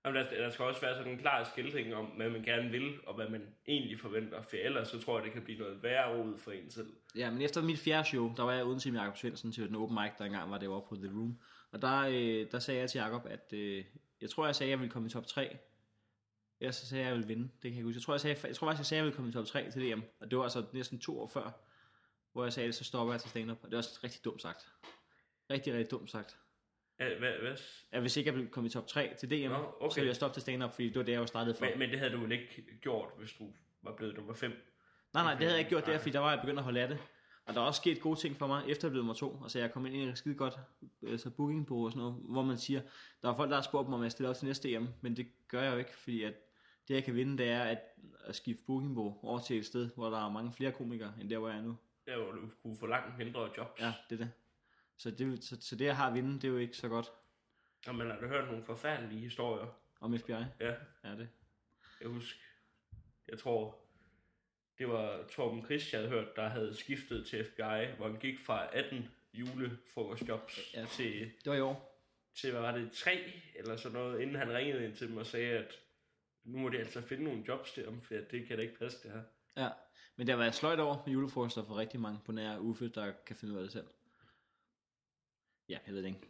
Jamen, 0.04 0.20
der, 0.20 0.42
der 0.42 0.50
skal 0.50 0.64
også 0.64 0.80
være 0.80 0.96
sådan 0.96 1.12
en 1.12 1.18
klar 1.18 1.44
skildring 1.44 1.94
om, 1.94 2.06
hvad 2.06 2.30
man 2.30 2.42
gerne 2.42 2.70
vil, 2.70 2.94
og 3.06 3.14
hvad 3.14 3.28
man 3.28 3.42
egentlig 3.68 4.00
forventer, 4.00 4.42
for 4.42 4.56
ellers 4.56 4.88
så 4.88 4.98
tror 5.00 5.18
jeg, 5.18 5.24
det 5.24 5.32
kan 5.32 5.42
blive 5.42 5.58
noget 5.58 5.82
værre 5.82 6.16
rod 6.16 6.38
for 6.38 6.50
en 6.50 6.70
selv. 6.70 6.92
Ja, 7.16 7.30
men 7.30 7.42
efter 7.42 7.62
mit 7.62 7.78
fjerde 7.78 8.08
show, 8.08 8.34
der 8.36 8.42
var 8.42 8.52
jeg 8.52 8.64
uden 8.64 8.78
til 8.78 8.92
Jakob 8.92 9.16
Svendsen 9.16 9.52
til 9.52 9.68
den 9.68 9.74
open 9.74 9.94
mic, 9.94 10.12
der 10.18 10.24
engang 10.24 10.50
var 10.50 10.58
det 10.58 10.70
var 10.70 10.80
på 10.80 10.96
The 10.96 11.08
Room. 11.08 11.38
Og 11.72 11.82
der, 11.82 12.00
øh, 12.00 12.50
der 12.50 12.58
sagde 12.58 12.80
jeg 12.80 12.90
til 12.90 12.98
Jakob, 12.98 13.26
at 13.26 13.52
øh, 13.52 13.84
jeg 14.20 14.30
tror, 14.30 14.46
jeg 14.46 14.54
sagde, 14.54 14.68
at 14.68 14.70
jeg 14.70 14.78
ville 14.78 14.92
komme 14.92 15.06
i 15.06 15.10
top 15.10 15.26
3. 15.26 15.56
Ellers 16.64 16.76
så 16.76 16.86
sagde 16.86 17.02
jeg, 17.04 17.10
at 17.10 17.16
jeg 17.16 17.16
ville 17.16 17.28
vinde. 17.34 17.42
Det 17.42 17.62
kan 17.62 17.70
jeg 17.70 17.76
ikke 17.76 17.84
huske. 17.84 17.96
Jeg 17.96 18.02
tror, 18.02 18.14
jeg, 18.14 18.20
sagde, 18.20 18.46
jeg 18.46 18.56
tror 18.56 18.66
faktisk, 18.66 18.78
jeg 18.80 18.86
sagde, 18.86 18.98
at 18.98 19.02
jeg 19.02 19.04
ville 19.04 19.16
komme 19.16 19.30
i 19.30 19.32
top 19.32 19.46
3 19.46 19.70
til 19.70 19.92
DM. 19.92 20.00
Og 20.20 20.30
det 20.30 20.38
var 20.38 20.44
altså 20.44 20.64
næsten 20.72 20.98
to 20.98 21.20
år 21.20 21.26
før, 21.26 21.50
hvor 22.32 22.44
jeg 22.44 22.52
sagde 22.52 22.66
det, 22.66 22.74
så 22.74 22.84
stopper 22.84 23.12
jeg 23.14 23.20
til 23.20 23.30
stand-up. 23.30 23.58
Og 23.62 23.70
det 23.70 23.72
var 23.72 23.78
også 23.78 24.00
rigtig 24.04 24.24
dumt 24.24 24.42
sagt. 24.42 24.68
Rigtig, 25.50 25.74
rigtig 25.74 25.90
dumt 25.90 26.10
sagt. 26.10 26.38
Hvad, 26.96 27.10
hvad? 27.18 27.56
At 27.90 28.00
hvis 28.00 28.16
ikke 28.16 28.28
jeg 28.28 28.34
ville 28.34 28.50
komme 28.50 28.66
i 28.66 28.70
top 28.70 28.86
3 28.86 29.14
til 29.18 29.30
DM, 29.30 29.50
Nå, 29.50 29.74
okay. 29.80 29.94
så 29.94 30.00
ville 30.00 30.08
jeg 30.08 30.16
stoppe 30.16 30.34
til 30.34 30.42
stand-up, 30.42 30.72
fordi 30.72 30.88
det 30.88 30.96
var 30.96 31.02
det, 31.02 31.12
jeg 31.12 31.18
jo 31.18 31.26
startede 31.26 31.54
for. 31.54 31.64
Men, 31.64 31.78
men 31.78 31.90
det 31.90 31.98
havde 31.98 32.12
du 32.12 32.20
vel 32.20 32.32
ikke 32.32 32.64
gjort, 32.80 33.08
hvis 33.18 33.32
du 33.32 33.52
var 33.82 33.96
blevet 33.96 34.16
nummer 34.16 34.34
5. 34.34 34.50
Nej, 35.14 35.22
nej, 35.22 35.32
det 35.32 35.40
havde 35.40 35.52
jeg 35.52 35.58
ikke 35.58 35.68
gjort 35.68 35.86
der, 35.86 35.98
fordi 35.98 36.10
der 36.10 36.18
var 36.18 36.30
jeg 36.30 36.40
begyndt 36.40 36.58
at 36.58 36.64
holde 36.64 36.80
af 36.80 36.88
det. 36.88 36.98
Og 37.46 37.54
der 37.54 37.60
er 37.60 37.64
også 37.64 37.78
sket 37.78 38.00
gode 38.00 38.20
ting 38.20 38.36
for 38.36 38.46
mig, 38.46 38.62
efter 38.68 38.88
jeg 38.88 38.90
blev 38.90 39.00
nummer 39.00 39.14
to. 39.14 39.40
Altså 39.42 39.58
jeg 39.58 39.72
kom 39.72 39.86
ind 39.86 39.94
i 39.94 40.02
et 40.02 40.18
skide 40.18 40.34
godt 40.34 40.54
altså 41.06 41.30
bookingbureau 41.30 41.84
og 41.84 41.92
sådan 41.92 42.02
noget, 42.02 42.16
hvor 42.28 42.42
man 42.42 42.58
siger, 42.58 42.80
der 43.22 43.30
er 43.30 43.36
folk, 43.36 43.50
der 43.50 43.56
har 43.56 43.62
spurgt 43.62 43.88
mig, 43.88 43.96
om 43.96 44.02
jeg 44.02 44.12
stiller 44.12 44.30
op 44.30 44.36
til 44.36 44.46
næste 44.46 44.72
EM, 44.72 44.88
men 45.00 45.16
det 45.16 45.26
gør 45.48 45.62
jeg 45.62 45.72
jo 45.72 45.78
ikke, 45.78 45.96
fordi 45.96 46.22
at 46.22 46.34
det 46.88 46.94
jeg 46.94 47.04
kan 47.04 47.14
vinde, 47.14 47.38
det 47.38 47.48
er 47.48 47.62
at, 47.62 47.78
at 48.24 48.36
skifte 48.36 48.62
bookingbureau 48.66 49.18
over 49.22 49.38
til 49.40 49.58
et 49.58 49.66
sted, 49.66 49.90
hvor 49.94 50.10
der 50.10 50.26
er 50.26 50.30
mange 50.30 50.52
flere 50.52 50.72
komikere, 50.72 51.14
end 51.20 51.30
der 51.30 51.38
hvor 51.38 51.48
jeg 51.48 51.58
er 51.58 51.62
nu. 51.62 51.76
Der 52.06 52.16
hvor 52.22 52.32
du 52.32 52.40
kunne 52.62 52.76
få 52.76 52.86
langt 52.86 53.18
mindre 53.18 53.50
jobs. 53.56 53.80
Ja, 53.80 53.92
det 54.10 54.20
er 54.20 54.24
det. 54.24 54.32
Så 54.96 55.10
det, 55.10 55.44
så, 55.44 55.56
så 55.60 55.76
det 55.76 55.84
jeg 55.84 55.96
har 55.96 56.08
at 56.08 56.14
vinde, 56.14 56.34
det 56.34 56.44
er 56.44 56.48
jo 56.48 56.56
ikke 56.56 56.76
så 56.76 56.88
godt 56.88 57.12
Og 57.86 57.94
man 57.94 58.06
har 58.10 58.16
da 58.20 58.26
hørt 58.26 58.48
nogle 58.48 58.64
forfærdelige 58.64 59.20
historier. 59.20 59.66
om 60.00 60.18
FBI. 60.18 60.32
Ja, 60.32 60.74
Ja, 61.04 61.10
det. 61.16 61.28
jeg 62.00 62.08
husker, 62.08 62.40
jeg 63.28 63.38
tror, 63.38 63.78
det 64.78 64.88
var 64.88 65.24
Torben 65.30 65.64
Christ, 65.64 65.92
jeg 65.92 66.00
havde 66.00 66.10
hørt, 66.10 66.36
der 66.36 66.48
havde 66.48 66.74
skiftet 66.76 67.26
til 67.26 67.44
FBI, 67.44 67.96
hvor 67.96 68.08
han 68.08 68.18
gik 68.20 68.38
fra 68.38 68.76
18 68.76 69.08
julefrokostjobs 69.34 70.60
Ja. 70.74 70.80
ja. 70.80 70.86
til, 70.86 71.20
Det 71.44 71.50
var 71.50 71.54
i 71.54 71.60
år. 71.60 72.00
til, 72.34 72.50
hvad 72.52 72.60
var 72.60 72.72
det, 72.76 72.92
3 72.92 73.32
eller 73.54 73.76
sådan 73.76 73.98
noget, 73.98 74.20
inden 74.20 74.36
han 74.36 74.52
ringede 74.52 74.84
ind 74.84 74.96
til 74.96 75.08
dem 75.08 75.16
og 75.16 75.26
sagde, 75.26 75.58
at 75.58 75.80
nu 76.44 76.58
må 76.58 76.68
de 76.68 76.78
altså 76.78 77.00
finde 77.00 77.24
nogle 77.24 77.44
jobs 77.48 77.78
ham, 77.84 78.00
for 78.00 78.14
det 78.14 78.46
kan 78.46 78.56
da 78.56 78.62
ikke 78.62 78.78
passe 78.78 78.98
det 79.02 79.10
her. 79.10 79.22
Ja. 79.56 79.68
Men 80.16 80.26
der 80.26 80.34
var 80.34 80.50
sløjt 80.50 80.80
over 80.80 80.96
med 81.06 81.12
julefrokoster 81.12 81.64
for 81.64 81.76
rigtig 81.76 82.00
mange 82.00 82.20
på 82.24 82.32
nær 82.32 82.58
Uffe, 82.58 82.88
der 82.88 83.12
kan 83.26 83.36
finde 83.36 83.54
ud 83.54 83.58
af 83.58 83.64
det 83.64 83.72
selv. 83.72 83.86
Ja, 85.68 85.78
jeg 85.86 85.94
ved 85.94 86.02
det 86.02 86.08
ikke. 86.08 86.20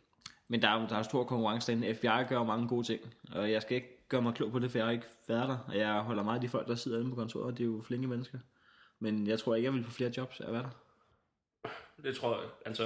Men 0.49 0.63
der 0.63 0.69
er 0.69 0.89
der 0.89 0.97
er 0.97 1.03
stor 1.03 1.25
konkurrence 1.25 1.73
derinde. 1.73 1.95
FBI 1.95 2.29
gør 2.29 2.45
mange 2.45 2.69
gode 2.69 2.87
ting, 2.87 3.15
og 3.33 3.51
jeg 3.51 3.63
skal 3.63 3.77
ikke 3.77 4.09
gøre 4.09 4.23
mig 4.23 4.35
klog 4.35 4.53
på 4.53 4.59
det, 4.59 4.71
for 4.71 4.79
jeg 4.79 4.87
har 4.87 4.93
ikke 4.93 5.07
været 5.29 5.49
der. 5.49 5.59
Og 5.69 5.77
jeg 5.77 6.01
holder 6.01 6.23
meget 6.23 6.37
af 6.37 6.41
de 6.41 6.49
folk, 6.49 6.69
der 6.69 6.75
sidder 6.75 6.99
inde 6.99 7.11
på 7.11 7.17
kontoret, 7.17 7.59
det 7.59 7.65
er 7.65 7.69
jo 7.69 7.83
flinke 7.83 8.09
mennesker. 8.09 8.39
Men 8.99 9.27
jeg 9.27 9.39
tror 9.39 9.55
ikke, 9.55 9.67
jeg 9.67 9.75
vil 9.75 9.85
få 9.85 9.91
flere 9.91 10.13
jobs 10.17 10.41
af 10.41 10.47
at 10.47 10.53
være 10.53 10.63
der. 10.63 10.71
Det 12.03 12.17
tror 12.17 12.41
jeg, 12.41 12.51
altså, 12.67 12.85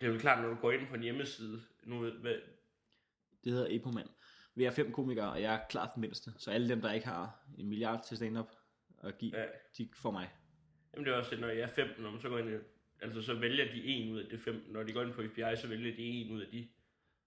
det 0.00 0.08
er 0.08 0.12
jo 0.12 0.18
klart, 0.18 0.42
når 0.42 0.48
du 0.48 0.54
går 0.54 0.72
ind 0.72 0.86
på 0.88 0.94
en 0.94 1.02
hjemmeside, 1.02 1.62
nu 1.82 1.98
ved, 1.98 2.12
hvad, 2.12 2.34
Det 3.44 3.52
hedder 3.52 3.66
Epoman. 3.70 4.08
Vi 4.54 4.64
er 4.64 4.70
fem 4.70 4.92
komikere, 4.92 5.30
og 5.30 5.42
jeg 5.42 5.54
er 5.54 5.60
klart 5.68 5.90
den 5.94 6.00
mindste. 6.00 6.32
Så 6.36 6.50
alle 6.50 6.68
dem, 6.68 6.80
der 6.80 6.92
ikke 6.92 7.06
har 7.06 7.44
en 7.58 7.68
milliard 7.68 8.04
til 8.04 8.16
stand-up 8.16 8.50
at 9.02 9.18
give, 9.18 9.38
ja, 9.38 9.44
de 9.78 9.88
får 9.96 10.10
mig. 10.10 10.30
Jamen 10.94 11.06
det 11.06 11.12
er 11.12 11.18
også 11.18 11.30
det, 11.30 11.40
når 11.40 11.48
jeg 11.48 11.60
er 11.60 11.66
15, 11.66 12.02
når 12.02 12.10
man 12.10 12.20
så 12.20 12.28
går 12.28 12.38
ind 12.38 12.50
i, 12.50 12.52
altså 13.02 13.22
så 13.22 13.34
vælger 13.34 13.64
de 13.64 13.84
en 13.84 14.12
ud 14.12 14.18
af 14.18 14.30
de 14.30 14.38
15. 14.38 14.72
Når 14.72 14.82
de 14.82 14.92
går 14.92 15.02
ind 15.02 15.12
på 15.12 15.22
FBI, 15.22 15.56
så 15.56 15.68
vælger 15.68 15.96
de 15.96 16.02
en 16.02 16.32
ud 16.32 16.40
af 16.40 16.46
de 16.52 16.68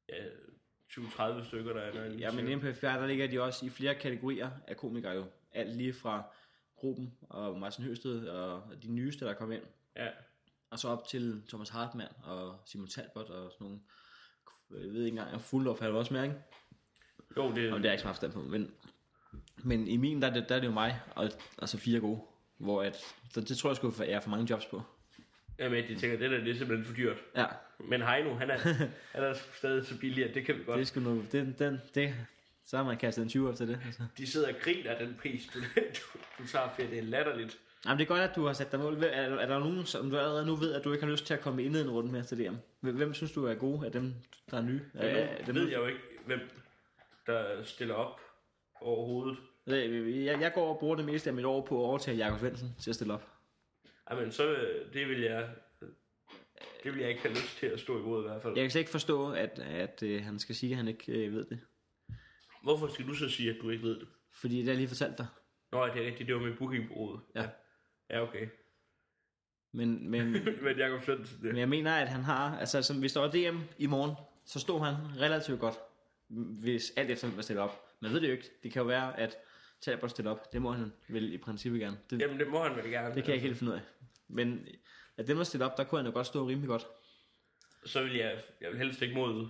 ja, 0.10 0.25
20-30 0.91 1.43
stykker, 1.48 1.74
der 1.74 1.81
er 1.81 1.91
derinde. 1.91 2.17
Ja, 2.17 2.31
men 2.31 2.48
inde 2.48 2.62
på 2.62 2.74
FBI, 2.74 2.86
der 2.86 3.07
ligger 3.07 3.27
de 3.27 3.41
også 3.41 3.65
i 3.65 3.69
flere 3.69 3.96
kategorier 3.96 4.50
af 4.67 4.77
komikere 4.77 5.12
jo. 5.12 5.25
Alt 5.51 5.75
lige 5.75 5.93
fra 5.93 6.24
Gruppen 6.75 7.17
og 7.29 7.60
Martin 7.60 7.84
Høsted 7.84 8.27
og 8.27 8.63
de 8.84 8.91
nyeste, 8.91 9.25
der 9.25 9.34
kom 9.34 9.51
ind. 9.51 9.63
Ja, 9.96 10.10
Og 10.69 10.79
så 10.79 10.88
op 10.88 11.07
til 11.07 11.43
Thomas 11.48 11.69
Hartmann 11.69 12.13
og 12.24 12.60
Simon 12.65 12.88
Talbot 12.88 13.29
og 13.29 13.51
sådan 13.51 13.65
nogle. 13.65 13.79
Jeg 14.72 14.93
ved 14.93 15.05
ikke 15.05 15.19
engang, 15.19 15.41
Fuldorf 15.41 15.79
havde 15.79 15.93
også 15.93 16.13
med, 16.13 16.24
ikke? 16.24 16.36
Jo, 17.38 17.51
det, 17.55 17.74
Om 17.74 17.81
det 17.81 17.89
er 17.89 17.91
ikke 17.91 18.01
så 18.01 18.07
meget 18.22 18.34
på, 18.34 18.39
men, 18.39 18.72
men 19.63 19.88
i 19.88 19.98
min, 19.98 20.22
der 20.22 20.29
er, 20.29 20.34
det, 20.34 20.50
der 20.50 20.55
er 20.55 20.60
det 20.60 20.67
jo 20.67 20.72
mig, 20.72 21.00
og 21.15 21.31
altså 21.62 21.77
fire 21.77 22.00
gode. 22.00 22.22
Hvor 22.57 22.84
at, 22.84 22.96
så 23.34 23.41
det 23.41 23.57
tror 23.57 23.69
jeg 24.00 24.10
jeg 24.10 24.15
er 24.15 24.19
for 24.19 24.29
mange 24.29 24.48
jobs 24.50 24.65
på. 24.65 24.81
Jamen, 25.60 25.84
de 25.88 25.96
tænker, 25.96 26.17
det 26.17 26.31
der 26.31 26.38
det 26.38 26.50
er 26.50 26.55
simpelthen 26.55 26.86
for 26.86 26.93
dyrt. 26.93 27.17
Ja, 27.36 27.46
Men 27.79 28.01
Heino, 28.01 28.34
han 28.34 28.50
er, 28.50 28.57
han 29.15 29.24
er 29.24 29.34
stadig 29.53 29.86
så 29.86 30.00
billig, 30.00 30.29
at 30.29 30.36
det 30.36 30.46
kan 30.46 30.57
vi 30.57 30.63
godt. 30.63 30.79
det 30.79 30.88
sgu 30.88 31.00
nu, 31.00 31.24
det, 31.31 31.60
den, 31.60 31.81
det, 31.96 32.13
så 32.65 32.77
har 32.77 32.84
man 32.84 32.98
kastet 32.98 33.24
en 33.24 33.29
20 33.29 33.50
efter 33.51 33.65
det. 33.65 33.79
Altså. 33.86 34.03
De 34.17 34.27
sidder 34.27 34.48
og 34.48 34.53
griner 34.62 34.91
af 34.91 35.05
den 35.05 35.17
pris, 35.22 35.50
du, 35.53 35.60
du, 35.75 36.19
du 36.39 36.48
tager, 36.48 36.69
for 36.69 36.81
det 36.81 36.98
er 36.98 37.03
latterligt. 37.03 37.57
Jamen, 37.86 37.98
det 37.98 38.03
er 38.03 38.07
godt, 38.07 38.22
at 38.22 38.36
du 38.36 38.46
har 38.46 38.53
sat 38.53 38.72
dig 38.72 38.79
mål. 38.79 39.03
Er, 39.03 39.07
er 39.07 39.46
der 39.46 39.60
nogen, 39.60 39.86
som 39.86 40.10
du 40.10 40.17
allerede 40.17 40.46
nu 40.46 40.55
ved, 40.55 40.74
at 40.74 40.84
du 40.84 40.93
ikke 40.93 41.05
har 41.05 41.12
lyst 41.12 41.25
til 41.25 41.34
at 41.34 41.41
komme 41.41 41.63
ind 41.63 41.75
i 41.75 41.79
en 41.79 41.89
runde 41.89 42.12
med 42.12 42.24
til 42.24 42.38
DM? 42.38 42.55
Hvem 42.79 42.96
hvem 42.96 43.13
synes 43.13 43.31
du 43.31 43.46
er 43.46 43.53
gode 43.55 43.86
af 43.86 43.91
dem, 43.91 44.13
der 44.51 44.57
er 44.57 44.62
nye? 44.62 44.81
Ja, 44.96 45.00
Er, 45.01 45.48
nu 45.48 45.53
ved 45.53 45.69
jeg 45.69 45.77
jo 45.77 45.86
ikke, 45.86 46.00
hvem 46.25 46.39
der 47.27 47.63
stiller 47.63 47.96
op 47.96 48.19
overhovedet. 48.81 49.38
jeg, 50.25 50.41
jeg, 50.41 50.51
går 50.53 50.74
og 50.74 50.79
bruger 50.79 50.96
det 50.96 51.05
meste 51.05 51.29
af 51.29 51.34
mit 51.34 51.46
år 51.46 51.65
på 51.65 51.84
at 51.84 51.86
overtage 51.88 52.17
Jakob 52.17 52.39
Svendsen 52.39 52.75
til 52.79 52.91
at 52.91 52.96
stille 52.96 53.13
op. 53.13 53.29
Jamen, 54.12 54.31
så 54.31 54.51
øh, 54.53 54.93
det 54.93 55.07
vil 55.07 55.22
jeg... 55.22 55.50
Det 56.84 56.93
vil 56.93 57.01
jeg 57.01 57.10
ikke 57.10 57.22
have 57.22 57.34
lyst 57.34 57.57
til 57.57 57.67
at 57.67 57.79
stå 57.79 58.00
imod 58.00 58.24
i 58.24 58.27
hvert 58.27 58.41
fald. 58.41 58.53
Jeg 58.55 58.63
kan 58.63 58.72
slet 58.72 58.81
ikke 58.81 58.91
forstå, 58.91 59.31
at, 59.31 59.60
at 59.60 60.03
øh, 60.03 60.24
han 60.24 60.39
skal 60.39 60.55
sige, 60.55 60.72
at 60.72 60.77
han 60.77 60.88
ikke 60.88 61.12
øh, 61.12 61.34
ved 61.34 61.46
det. 61.46 61.60
Hvorfor 62.63 62.88
skal 62.88 63.07
du 63.07 63.13
så 63.13 63.29
sige, 63.29 63.50
at 63.50 63.57
du 63.62 63.69
ikke 63.69 63.84
ved 63.84 64.00
det? 64.00 64.07
Fordi 64.42 64.57
det 64.59 64.68
har 64.68 64.75
lige 64.75 64.87
fortalt 64.87 65.18
dig. 65.18 65.27
Nå, 65.72 65.85
det 65.85 66.01
er 66.01 66.05
rigtigt, 66.05 66.27
det 66.27 66.35
var 66.35 66.42
med 66.42 66.57
bookingbureauet. 66.57 67.22
Ja. 67.35 67.50
Ja, 68.09 68.22
okay. 68.22 68.48
Men, 69.74 70.09
men, 70.11 70.31
Men 70.63 70.77
Jacob 70.77 71.03
Svendsen, 71.03 71.37
det. 71.37 71.46
men 71.46 71.57
jeg 71.57 71.70
mener, 71.70 71.96
at 71.96 72.07
han 72.07 72.24
har... 72.24 72.57
Altså, 72.57 72.81
som, 72.81 73.00
hvis 73.00 73.13
der 73.13 73.20
var 73.20 73.31
DM 73.31 73.59
i 73.77 73.85
morgen, 73.85 74.16
så 74.46 74.59
stod 74.59 74.79
han 74.79 74.96
relativt 75.20 75.59
godt, 75.59 75.75
hvis 76.29 76.94
alt 76.98 77.09
efter 77.11 77.31
var 77.35 77.42
stillet 77.42 77.63
op. 77.63 77.83
Man 78.00 78.11
ved 78.13 78.22
det 78.22 78.27
jo 78.27 78.31
ikke. 78.31 78.50
Det 78.63 78.72
kan 78.72 78.81
jo 78.81 78.87
være, 78.87 79.20
at 79.20 79.37
Talbot 79.81 80.09
stille 80.09 80.29
op. 80.31 80.53
Det 80.53 80.61
må 80.61 80.72
han 80.72 80.94
vel 81.07 81.33
i 81.33 81.37
princippet 81.37 81.81
gerne. 81.81 81.98
Det, 82.09 82.22
Jamen, 82.22 82.40
det 82.40 82.48
må 82.48 82.63
han 82.63 82.75
vel 82.75 82.90
gerne. 82.90 83.16
det 83.16 83.24
kan 83.24 83.27
jeg 83.27 83.35
ikke 83.35 83.48
helt 83.48 83.57
finde 83.57 83.72
ud 83.72 83.77
af. 83.77 83.83
Men 84.27 84.68
at 85.18 85.27
dem, 85.27 85.37
der 85.37 85.44
stille 85.44 85.66
op, 85.66 85.77
der 85.77 85.83
kunne 85.83 86.00
han 86.00 86.05
jo 86.05 86.13
godt 86.13 86.27
stå 86.27 86.48
rimelig 86.48 86.68
godt. 86.68 86.87
Så 87.85 88.03
vil 88.03 88.16
jeg, 88.16 88.44
jeg 88.61 88.70
vil 88.72 88.77
helst 88.77 89.01
ikke 89.01 89.16
mod 89.16 89.48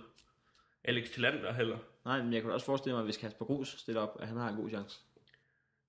Alex 0.84 1.10
Tillander 1.10 1.52
heller. 1.52 1.78
Nej, 2.04 2.22
men 2.22 2.32
jeg 2.32 2.42
kunne 2.42 2.52
også 2.54 2.66
forestille 2.66 2.94
mig, 2.94 3.00
at 3.00 3.06
hvis 3.06 3.16
Kasper 3.16 3.44
Grus 3.44 3.68
stiller 3.68 4.00
op, 4.00 4.16
at 4.20 4.28
han 4.28 4.36
har 4.36 4.48
en 4.48 4.56
god 4.56 4.70
chance. 4.70 4.98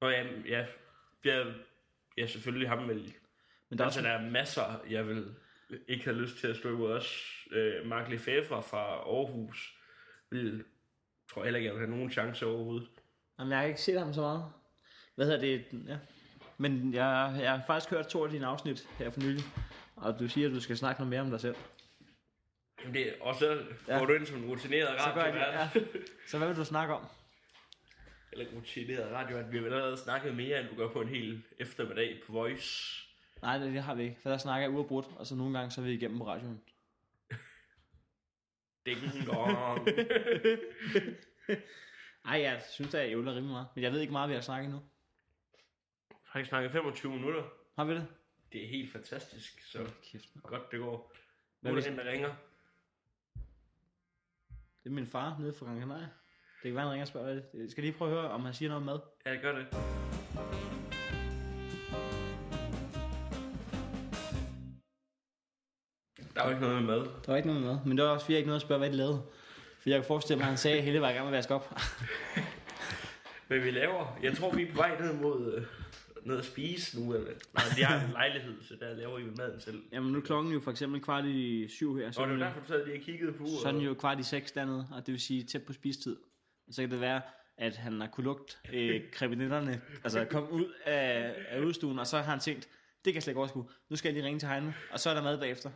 Nå 0.01 0.09
ja, 0.09 0.23
ja, 0.45 0.65
jeg, 1.25 1.53
ja 2.17 2.27
selvfølgelig 2.27 2.69
ham 2.69 2.87
vel. 2.87 3.13
Men 3.69 3.77
der 3.77 3.83
er 3.83 3.87
Altså, 3.87 3.99
også, 3.99 4.09
der 4.09 4.15
er 4.15 4.29
masser, 4.29 4.81
jeg 4.89 5.07
vil 5.07 5.35
ikke 5.87 6.03
have 6.03 6.17
lyst 6.17 6.37
til 6.37 6.47
at 6.47 6.57
stå 6.57 6.69
imod 6.69 6.91
os. 6.91 7.25
Øh, 7.51 7.85
Mark 7.85 8.09
Lefebvre 8.09 8.63
fra 8.63 8.83
Aarhus 8.95 9.75
vil, 10.29 10.63
tror 11.33 11.43
heller 11.43 11.57
ikke, 11.57 11.67
jeg 11.67 11.73
vil 11.75 11.87
have 11.87 11.95
nogen 11.97 12.11
chance 12.11 12.45
overhovedet. 12.45 12.87
jamen, 13.39 13.51
jeg 13.51 13.59
har 13.59 13.65
ikke 13.65 13.81
set 13.81 13.99
ham 13.99 14.13
så 14.13 14.21
meget. 14.21 14.45
Hvad 15.15 15.25
hedder 15.25 15.39
det? 15.41 15.65
Ja. 15.87 15.97
Men 16.57 16.93
jeg, 16.93 17.37
jeg 17.41 17.51
har 17.51 17.61
faktisk 17.67 17.89
hørt 17.93 18.07
to 18.07 18.23
af 18.23 18.29
dine 18.31 18.45
afsnit 18.45 18.87
her 18.97 19.09
for 19.09 19.19
nylig. 19.19 19.43
Og 19.95 20.19
du 20.19 20.27
siger, 20.27 20.47
at 20.47 20.53
du 20.53 20.59
skal 20.61 20.77
snakke 20.77 21.01
noget 21.01 21.09
mere 21.09 21.21
om 21.21 21.29
dig 21.29 21.39
selv. 21.41 21.55
Jamen, 22.81 22.93
det, 22.95 23.13
og 23.21 23.35
så 23.35 23.59
Ja. 23.87 23.97
går 23.97 24.05
du 24.05 24.13
ind 24.13 24.25
som 24.25 24.37
en 24.37 24.45
rutineret 24.49 24.89
radiovært. 24.99 25.53
ja. 25.75 25.81
Så 26.27 26.37
hvad 26.37 26.47
vil 26.47 26.57
du 26.57 26.65
snakke 26.65 26.93
om? 26.93 27.05
Eller 28.33 28.45
rutineret 28.55 29.11
radiovært. 29.11 29.51
Vi 29.51 29.57
har 29.57 29.65
allerede 29.65 29.97
snakket 29.97 30.35
mere, 30.35 30.59
end 30.59 30.69
du 30.69 30.75
gør 30.75 30.89
på 30.89 31.01
en 31.01 31.07
hel 31.09 31.41
eftermiddag 31.59 32.19
på 32.25 32.31
Voice. 32.33 32.95
Nej, 33.41 33.57
det, 33.57 33.73
det 33.73 33.83
har 33.83 33.95
vi 33.95 34.03
ikke. 34.03 34.17
For 34.21 34.29
der 34.29 34.37
snakker 34.37 34.67
jeg 34.67 34.77
uafbrudt, 34.77 35.05
og 35.15 35.27
så 35.27 35.35
nogle 35.35 35.57
gange 35.57 35.71
så 35.71 35.81
er 35.81 35.85
vi 35.85 35.91
igennem 35.93 36.17
på 36.17 36.27
radioen. 36.27 36.61
Ding 38.95 39.27
dong. 39.27 39.87
Ej, 42.25 42.41
jeg 42.41 42.61
synes, 42.69 42.91
det 42.91 42.99
er 43.01 43.05
ævler 43.09 43.31
rimelig 43.35 43.51
meget. 43.51 43.67
Men 43.75 43.83
jeg 43.83 43.91
ved 43.91 43.99
ikke 43.99 44.11
meget, 44.13 44.29
vi 44.29 44.33
har 44.33 44.41
snakket 44.41 44.71
nu. 44.71 44.79
har 46.23 46.39
ikke 46.39 46.49
snakket 46.49 46.71
25 46.71 47.11
minutter. 47.11 47.43
Har 47.75 47.85
vi 47.85 47.93
det? 47.93 48.07
Det 48.53 48.63
er 48.63 48.67
helt 48.67 48.91
fantastisk, 48.91 49.61
så 49.71 49.91
Kæft. 50.03 50.25
godt 50.43 50.71
det 50.71 50.79
går. 50.79 51.13
Hvad 51.59 51.71
er 51.71 51.75
det, 51.75 51.97
der 51.97 52.11
ringer? 52.11 52.35
Det 54.83 54.89
er 54.89 54.89
min 54.89 55.07
far 55.07 55.37
nede 55.39 55.53
fra 55.53 55.65
Gran 55.65 55.79
Canaria. 55.79 56.01
Det 56.03 56.63
kan 56.63 56.75
være, 56.75 56.83
han 56.83 56.91
ringer 56.91 57.03
og 57.03 57.07
spørger, 57.07 57.33
hvad 57.33 57.35
det 57.35 57.65
er. 57.65 57.69
Skal 57.69 57.83
lige 57.83 57.93
prøve 57.97 58.11
at 58.11 58.17
høre, 58.17 58.31
om 58.31 58.41
han 58.45 58.53
siger 58.53 58.69
noget 58.69 58.81
om 58.81 58.85
mad? 58.85 58.99
Ja, 59.25 59.35
gør 59.41 59.51
det. 59.57 59.67
Der 66.39 66.45
er 66.45 66.49
jo 66.49 66.55
ikke 66.55 66.67
noget 66.67 66.83
med 66.83 66.95
mad. 66.95 67.05
Der 67.05 67.31
var 67.31 67.35
ikke 67.35 67.47
noget 67.47 67.61
med 67.61 67.71
mad. 67.71 67.79
Men 67.85 67.97
det 67.97 68.05
var 68.05 68.11
også 68.11 68.25
fordi, 68.25 68.33
jeg 68.33 68.37
ikke 68.39 68.47
noget 68.47 68.59
at 68.59 68.65
spørge, 68.65 68.79
hvad 68.79 68.89
de 68.89 68.95
lavede. 68.95 69.21
For 69.81 69.89
jeg 69.89 69.97
kan 69.99 70.07
forestille 70.07 70.37
mig, 70.37 70.43
at 70.43 70.49
han 70.49 70.57
sagde, 70.57 70.77
at 70.77 70.83
hele 70.83 71.01
var 71.01 71.09
i 71.09 71.13
gang 71.13 71.25
med 71.25 71.33
at 71.33 71.37
vaske 71.37 71.53
op. 71.53 71.73
Men 73.49 73.63
vi 73.63 73.71
laver, 73.71 74.19
jeg 74.23 74.37
tror 74.37 74.51
vi 74.51 74.61
er 74.67 74.71
på 74.71 74.77
vej 74.77 75.01
ned 75.01 75.13
mod 75.13 75.53
øh, 75.53 75.63
ned 76.23 76.37
at 76.37 76.45
spise 76.45 76.99
nu. 76.99 77.13
Eller, 77.13 77.31
nej, 77.53 77.63
de 77.77 77.83
har 77.83 78.05
en 78.05 78.11
lejlighed, 78.11 78.53
så 78.61 78.75
der 78.79 78.93
laver 78.95 79.19
vi 79.19 79.23
maden 79.37 79.61
selv. 79.61 79.83
Jamen 79.91 80.11
nu 80.11 80.17
er 80.17 80.23
klokken 80.23 80.53
jo 80.53 80.59
for 80.59 80.71
eksempel 80.71 81.01
kvart 81.01 81.25
i 81.25 81.67
syv 81.67 81.97
her. 81.97 82.11
Så, 82.11 82.21
Og 82.21 82.27
er 82.27 82.31
det 82.31 82.41
er 82.41 82.45
jo, 82.45 82.45
derfor, 82.45 82.61
du 82.61 82.67
sad 82.67 82.85
lige 82.85 82.97
og 82.97 83.01
kiggede 83.03 83.33
på 83.33 83.43
uret. 83.43 83.61
så 83.61 83.67
er 83.67 83.71
den 83.71 83.81
jo 83.81 83.93
kvart 83.93 84.19
i 84.19 84.23
seks 84.23 84.51
dernede, 84.51 84.87
og 84.91 85.05
det 85.05 85.11
vil 85.11 85.21
sige 85.21 85.43
tæt 85.43 85.63
på 85.63 85.73
spistid. 85.73 86.17
Så 86.71 86.81
kan 86.81 86.91
det 86.91 87.01
være, 87.01 87.21
at 87.57 87.75
han 87.75 88.01
har 88.01 88.07
kunne 88.07 88.23
lugte 88.23 88.55
øh, 88.73 89.01
krebinetterne, 89.11 89.81
altså 90.03 90.25
komme 90.25 90.51
ud 90.51 90.65
af, 90.85 91.35
af 91.49 91.59
udstuen, 91.61 91.99
og 91.99 92.07
så 92.07 92.17
har 92.17 92.31
han 92.31 92.39
tænkt, 92.39 92.69
det 93.05 93.13
kan 93.13 93.15
jeg 93.15 93.23
slet 93.23 93.31
ikke 93.31 93.39
overskue. 93.39 93.65
Nu 93.89 93.95
skal 93.95 94.09
jeg 94.09 94.13
lige 94.13 94.25
ringe 94.25 94.39
til 94.39 94.49
Heino, 94.49 94.71
og 94.91 94.99
så 94.99 95.09
er 95.09 95.13
der 95.13 95.23
mad 95.23 95.39
bagefter. 95.39 95.69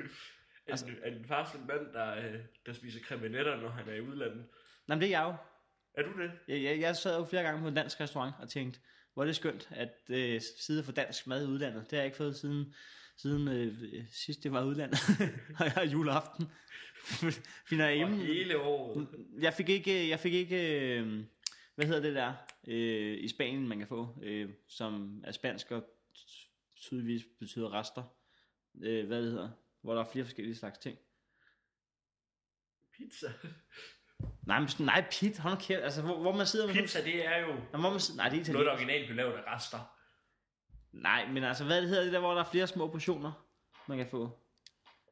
Altså, 0.68 0.86
er 1.04 1.12
far 1.28 1.46
sådan 1.46 1.62
en 1.62 1.68
mand, 1.68 1.94
der, 1.94 2.16
øh, 2.16 2.40
der 2.66 2.74
spiser 2.74 3.00
krebinetter, 3.04 3.62
når 3.62 3.70
han 3.70 3.90
er 3.90 3.94
i 3.94 4.02
udlandet? 4.02 4.46
Nå, 4.88 4.96
men 4.96 5.02
det 5.02 5.06
er 5.06 5.10
jeg 5.10 5.24
jo. 5.24 5.36
Er 5.94 6.04
du 6.04 6.22
det? 6.22 6.32
Jeg, 6.48 6.64
jeg, 6.64 6.80
jeg 6.80 6.96
sad 6.96 7.18
jo 7.18 7.26
flere 7.26 7.44
gange 7.44 7.62
på 7.62 7.68
en 7.68 7.74
dansk 7.74 8.00
restaurant 8.00 8.36
og 8.40 8.50
tænkte, 8.50 8.80
hvor 9.14 9.24
er 9.24 9.26
det 9.26 9.36
skønt, 9.36 9.70
at 9.72 9.94
øh, 10.10 10.42
sidde 10.60 10.84
for 10.84 10.92
dansk 10.92 11.28
mad 11.28 11.46
i 11.46 11.48
udlandet. 11.48 11.82
Det 11.82 11.92
har 11.92 11.98
jeg 11.98 12.06
ikke 12.06 12.18
fået 12.18 12.36
siden, 12.36 12.74
siden 13.18 13.48
øh, 13.48 14.04
sidst 14.12 14.44
det 14.44 14.52
var 14.52 14.64
udlandet. 14.64 15.00
og 15.60 15.66
jeg 15.66 15.72
har 15.72 15.86
juleaften. 15.86 16.46
Finder 17.70 17.88
jeg 17.88 17.96
hjemme. 17.96 18.18
hele 18.18 18.60
året. 18.60 19.08
Jeg 19.40 19.54
fik 19.54 19.70
ikke, 19.70 20.10
jeg 20.10 20.20
fik 20.20 20.34
ikke 20.34 20.98
øh, 21.00 21.24
hvad 21.76 21.86
hedder 21.86 22.02
det 22.02 22.16
der, 22.16 22.34
øh, 22.68 23.24
i 23.24 23.28
Spanien 23.28 23.68
man 23.68 23.78
kan 23.78 23.88
få, 23.88 24.20
øh, 24.24 24.50
som 24.68 25.22
er 25.24 25.32
spansk 25.32 25.72
og 25.72 25.84
tydeligvis 26.76 27.24
betyder 27.40 27.74
rester. 27.74 28.04
Øh, 28.82 29.08
hvad 29.08 29.22
det 29.22 29.32
hedder, 29.32 29.50
hvor 29.84 29.94
der 29.94 30.02
er 30.02 30.06
flere 30.12 30.26
forskellige 30.26 30.56
slags 30.56 30.78
ting. 30.80 30.98
Pizza. 32.98 33.28
Nej, 34.48 34.60
men, 34.60 34.70
nej, 34.80 35.06
pit, 35.12 35.38
hold 35.38 35.54
nu 35.54 35.60
kæft, 35.60 35.82
altså 35.84 36.02
hvor, 36.02 36.20
hvor 36.22 36.32
man 36.36 36.46
sidder 36.48 36.68
med... 36.68 36.74
Pizza, 36.76 37.04
det 37.04 37.26
er 37.26 37.38
jo 37.38 37.48
Nå, 37.72 37.80
hvor 37.80 37.90
man, 37.90 38.00
sidder- 38.00 38.18
nej, 38.18 38.30
det 38.30 38.36
er 38.50 38.54
noget, 38.54 38.64
italiensk. 38.64 38.66
der 38.66 38.72
originalt 38.74 39.06
blev 39.08 39.16
lavet 39.16 39.34
af 39.34 39.56
rester. 39.56 39.80
Nej, 40.92 41.28
men 41.28 41.44
altså, 41.44 41.66
hvad 41.66 41.82
det 41.82 41.90
hedder 41.90 42.04
det 42.04 42.14
der, 42.14 42.20
hvor 42.20 42.34
der 42.34 42.40
er 42.44 42.50
flere 42.52 42.68
små 42.68 42.88
portioner, 42.88 43.48
man 43.88 43.98
kan 43.98 44.08
få? 44.08 44.40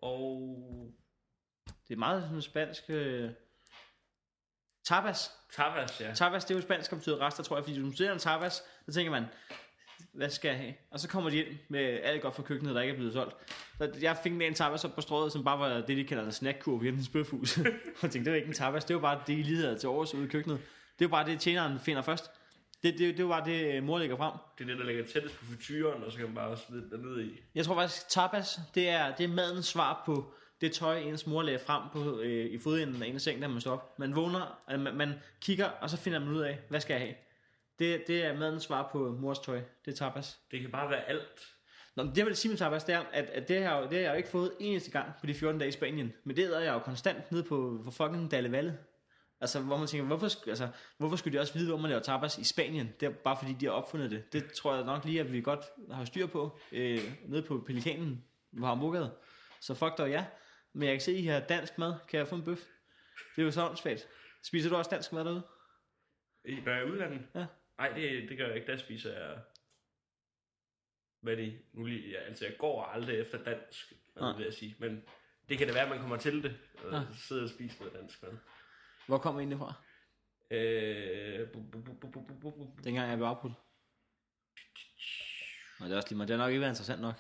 Og 0.02 0.94
Det 1.88 1.94
er 1.94 1.98
meget 1.98 2.24
sådan 2.24 2.42
spansk... 2.42 2.84
Øh... 2.90 3.32
Tapas. 4.84 5.32
tapas, 5.54 6.02
ja. 6.02 6.14
Tapas, 6.14 6.46
det 6.46 6.52
er 6.54 6.58
jo 6.60 6.62
spansk, 6.62 6.92
og 6.92 6.98
betyder 6.98 7.22
rester, 7.22 7.44
tror 7.44 7.58
jeg, 7.58 7.64
fordi 7.66 7.80
hvis 7.80 7.92
du 7.92 7.98
ser 7.98 8.14
en 8.14 8.20
tapas, 8.20 8.64
så 8.86 8.94
tænker 8.94 9.12
man, 9.12 9.26
hvad 10.14 10.30
skal 10.30 10.50
jeg 10.50 10.58
have? 10.58 10.74
Og 10.92 11.00
så 11.00 11.08
kommer 11.08 11.30
de 11.30 11.38
ind 11.38 11.58
med 11.70 11.80
alt 11.80 12.22
godt 12.22 12.36
fra 12.36 12.44
køkkenet, 12.44 12.76
der 12.76 12.82
ikke 12.82 12.92
er 12.92 12.96
blevet 12.96 13.14
solgt. 13.14 13.36
Så 13.78 13.92
jeg 14.02 14.18
fik 14.24 14.32
en 14.32 14.54
tapas 14.54 14.86
op 14.86 14.96
på 14.96 15.02
strået, 15.02 15.32
som 15.32 15.44
bare 15.44 15.60
var 15.60 15.82
det, 15.82 15.98
de 15.98 16.04
kalder 16.04 16.26
en 16.26 16.32
snackkurv 16.32 16.84
i 16.84 16.88
en 16.88 17.04
spøfhus. 17.04 17.58
og 17.58 17.64
jeg 18.02 18.12
tænkte, 18.12 18.20
det 18.20 18.32
var 18.32 18.36
ikke 18.36 18.48
en 18.48 18.54
tapas, 18.54 18.86
det 18.86 18.96
var 18.96 19.02
bare 19.02 19.20
det, 19.20 19.28
de 19.28 19.44
lige 19.44 19.62
havde 19.62 19.78
til 19.78 19.90
års 19.90 20.14
ude 20.14 20.26
i 20.26 20.28
køkkenet. 20.28 20.60
Det 21.00 21.12
var 21.12 21.18
bare 21.18 21.32
det, 21.32 21.40
tjeneren 21.40 21.80
finder 21.80 22.02
først. 22.02 22.32
Det, 22.84 22.98
det, 22.98 23.18
det 23.18 23.26
var 23.26 23.40
bare 23.40 23.52
det, 23.52 23.84
mor 23.84 24.00
lægger 24.00 24.18
frem. 24.18 24.32
Det 24.58 24.64
er 24.64 24.68
det, 24.68 24.78
der 24.78 24.86
ligger 24.86 25.06
tættest 25.06 25.40
på 25.40 25.46
frityren, 25.46 26.04
og 26.04 26.12
så 26.12 26.18
kan 26.18 26.26
man 26.28 26.36
bare 26.36 26.58
smide 26.58 26.90
den 26.92 27.00
ned 27.00 27.22
i. 27.22 27.40
Jeg 27.56 27.66
tror 27.66 27.76
faktisk, 27.76 28.10
tapas, 28.10 28.60
det 28.76 28.90
er, 28.90 29.16
det 29.16 29.24
er 29.24 29.28
madens 29.28 29.66
svar 29.66 30.04
på 30.06 30.34
det 30.62 30.72
tøj, 30.72 31.00
ens 31.00 31.28
mor 31.28 31.42
lagde 31.42 31.60
frem 31.60 31.82
på, 31.94 32.20
øh, 32.20 32.46
i 32.46 32.58
fodenden 32.58 33.04
af 33.04 33.08
en 33.08 33.20
sengen, 33.20 33.42
da 33.42 33.48
man 33.48 33.62
står 33.62 33.72
op. 33.72 34.00
Man 34.00 34.16
vågner, 34.16 34.62
øh, 34.72 34.80
man, 34.80 34.96
man 34.96 35.14
kigger, 35.42 35.66
og 35.66 35.90
så 35.90 35.98
finder 35.98 36.20
man 36.20 36.30
ud 36.30 36.42
af, 36.42 36.60
hvad 36.70 36.80
skal 36.80 36.94
jeg 36.94 37.02
have? 37.02 37.16
Det, 37.82 38.04
det 38.08 38.26
er 38.26 38.38
madens 38.38 38.64
svar 38.64 38.90
på 38.92 39.12
mors 39.20 39.40
tøj. 39.40 39.62
Det 39.86 39.92
er 39.92 39.96
tapas. 39.96 40.40
Det 40.52 40.62
kan 40.62 40.72
bare 40.72 40.90
være 40.90 41.10
alt. 41.10 41.48
Nå, 41.96 42.04
men 42.04 42.12
det 42.12 42.18
jeg 42.18 42.26
vil 42.26 42.36
sige 42.36 42.50
med 42.50 42.58
tapas, 42.58 42.84
det 42.84 42.96
er, 42.96 43.00
at, 43.00 43.26
at 43.26 43.48
det, 43.48 43.64
har, 43.64 43.78
jo- 43.78 43.84
det 43.84 43.92
har 43.94 44.00
jeg 44.00 44.12
jo 44.12 44.16
ikke 44.18 44.30
fået 44.30 44.52
en 44.60 44.66
eneste 44.68 44.92
gang 44.92 45.12
på 45.20 45.26
de 45.26 45.34
14 45.34 45.60
dage 45.60 45.70
i 45.70 45.72
Spanien. 45.72 46.14
Men 46.24 46.36
det 46.36 46.56
er 46.56 46.60
jeg 46.60 46.74
jo 46.74 46.80
konstant 46.80 47.32
nede 47.32 47.44
på, 47.44 47.82
på 47.86 47.92
fucking 47.92 48.32
Dalle 48.32 48.52
Valle. 48.52 48.78
Altså, 49.42 49.60
hvor 49.62 49.78
man 49.78 49.88
tænker, 49.88 50.08
hvorfor, 50.08 50.50
altså, 50.50 50.68
hvorfor 50.98 51.16
skulle 51.16 51.38
de 51.38 51.42
også 51.42 51.54
vide, 51.54 51.68
hvor 51.68 51.78
man 51.78 51.90
laver 51.90 52.02
tapas 52.02 52.38
i 52.38 52.44
Spanien? 52.44 52.90
Det 53.00 53.06
er 53.06 53.10
bare 53.24 53.38
fordi, 53.38 53.54
de 53.60 53.66
har 53.66 53.72
opfundet 53.74 54.12
det. 54.12 54.34
Det 54.34 54.52
tror 54.54 54.76
jeg 54.76 54.86
nok 54.86 55.06
lige, 55.06 55.20
at 55.20 55.32
vi 55.32 55.42
godt 55.42 55.66
har 55.92 56.06
styr 56.06 56.28
på, 56.28 56.60
øh, 56.72 57.00
nede 57.28 57.42
på 57.44 57.64
Pelikanen, 57.68 58.24
på 58.60 58.66
Hamburgade. 58.66 59.12
Så 59.62 59.74
fuck 59.74 59.98
dog 59.98 60.10
ja. 60.10 60.26
Men 60.74 60.84
jeg 60.88 60.94
kan 60.94 61.02
se, 61.02 61.12
at 61.12 61.18
I 61.18 61.26
har 61.26 61.40
dansk 61.40 61.78
mad. 61.78 61.94
Kan 62.10 62.18
jeg 62.18 62.28
få 62.28 62.36
en 62.36 62.44
bøf? 62.44 62.60
Det 63.36 63.42
er 63.42 63.46
jo 63.46 63.52
så 63.52 63.68
åndssvagt. 63.70 64.08
Spiser 64.44 64.70
du 64.70 64.76
også 64.76 64.90
dansk 64.92 65.14
mad 65.14 65.26
derude? 65.26 65.42
I- 66.46 66.56
Når 66.66 66.72
jeg 66.72 66.82
er 66.82 66.86
udlandet? 66.86 67.22
Ja. 67.36 67.46
Nej, 67.82 67.94
det, 67.96 68.30
det 68.30 68.38
gør 68.38 68.48
jeg 68.48 68.56
ikke. 68.56 68.72
Der 68.72 68.78
spiser 68.78 69.14
jeg... 69.14 69.38
Hvad 71.22 71.38
det 71.38 71.62
nu 71.74 71.86
lige... 71.86 72.10
Ja, 72.10 72.20
altså, 72.20 72.46
jeg 72.46 72.58
går 72.58 72.84
aldrig 72.84 73.20
efter 73.20 73.44
dansk, 73.44 73.94
hvad 74.14 74.24
ah. 74.24 74.38
vil 74.38 74.44
jeg 74.44 74.54
sige. 74.54 74.76
Men 74.80 75.04
det 75.50 75.58
kan 75.58 75.68
da 75.68 75.74
være, 75.74 75.84
at 75.84 75.90
man 75.90 76.00
kommer 76.00 76.18
til 76.18 76.44
det. 76.44 76.60
Og 76.84 76.98
ah. 76.98 77.04
sidder 77.16 77.44
og 77.44 77.50
spiser 77.50 77.80
noget 77.80 78.00
dansk 78.00 78.24
mad. 78.24 78.32
Hvor 79.08 79.18
kommer 79.18 79.42
I 79.42 79.46
det 79.46 79.58
fra? 79.58 79.74
Øh, 80.52 81.52
bu, 81.52 81.62
bu, 81.62 81.82
bu, 82.02 82.52
bu. 82.52 82.68
Dengang 82.84 83.10
jeg 83.10 83.18
blev 83.18 83.28
afbrudt. 83.28 83.54
Nå, 85.80 85.86
det 85.86 85.94
er 85.94 85.98
også 85.98 86.10
lige 86.10 86.18
meget. 86.18 86.28
Det 86.28 86.38
har 86.38 86.44
nok 86.44 86.52
ikke 86.52 86.62
været 86.62 86.72
interessant 86.72 87.02
nok. 87.02 87.16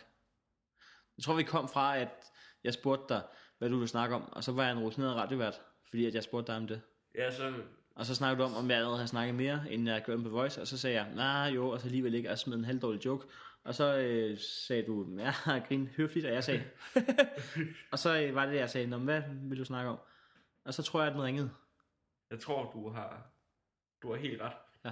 Jeg 1.17 1.23
tror, 1.23 1.35
vi 1.35 1.43
kom 1.43 1.69
fra, 1.69 1.97
at 1.97 2.31
jeg 2.63 2.73
spurgte 2.73 3.13
dig, 3.13 3.23
hvad 3.57 3.69
du 3.69 3.75
ville 3.75 3.87
snakke 3.87 4.15
om, 4.15 4.33
og 4.33 4.43
så 4.43 4.51
var 4.51 4.63
jeg 4.63 4.71
en 4.71 4.79
rutineret 4.79 5.15
radiovært, 5.15 5.61
fordi 5.89 6.05
at 6.05 6.15
jeg 6.15 6.23
spurgte 6.23 6.51
dig 6.51 6.57
om 6.57 6.67
det. 6.67 6.81
Ja, 7.15 7.31
så 7.31 7.63
og 7.95 8.05
så 8.05 8.15
snakkede 8.15 8.39
du 8.39 8.43
om, 8.43 8.55
om 8.55 8.69
jeg 8.69 8.77
allerede 8.77 8.97
havde 8.97 9.07
snakket 9.07 9.35
mere, 9.35 9.65
inden 9.69 9.87
jeg 9.87 10.03
gjorde 10.05 10.23
på 10.23 10.29
Voice, 10.29 10.61
og 10.61 10.67
så 10.67 10.77
sagde 10.77 11.01
jeg, 11.01 11.13
nej 11.15 11.51
jo, 11.55 11.69
og 11.69 11.79
så 11.79 11.87
alligevel 11.87 12.13
ikke, 12.13 12.31
og 12.31 12.39
smed 12.39 12.57
en 12.57 12.65
halvdårlig 12.65 13.05
joke. 13.05 13.27
Og 13.63 13.75
så 13.75 13.97
øh, 13.97 14.37
sagde 14.39 14.83
du, 14.83 15.17
ja, 15.17 15.33
grin 15.67 15.87
høfligt, 15.87 16.25
og 16.25 16.33
jeg 16.33 16.43
sagde, 16.43 16.63
og 17.91 17.99
så 17.99 18.21
øh, 18.21 18.35
var 18.35 18.45
det, 18.45 18.55
jeg 18.55 18.69
sagde, 18.69 18.87
Nå, 18.87 18.97
hvad 18.97 19.21
vil 19.27 19.59
du 19.59 19.65
snakke 19.65 19.89
om? 19.91 19.99
Og 20.65 20.73
så 20.73 20.83
tror 20.83 20.99
jeg, 20.99 21.07
at 21.07 21.13
den 21.13 21.23
ringede. 21.23 21.51
Jeg 22.29 22.39
tror, 22.39 22.71
du 22.71 22.89
har, 22.89 23.31
du 24.01 24.11
har 24.13 24.19
helt 24.19 24.41
ret. 24.41 24.53
Ja. 24.85 24.91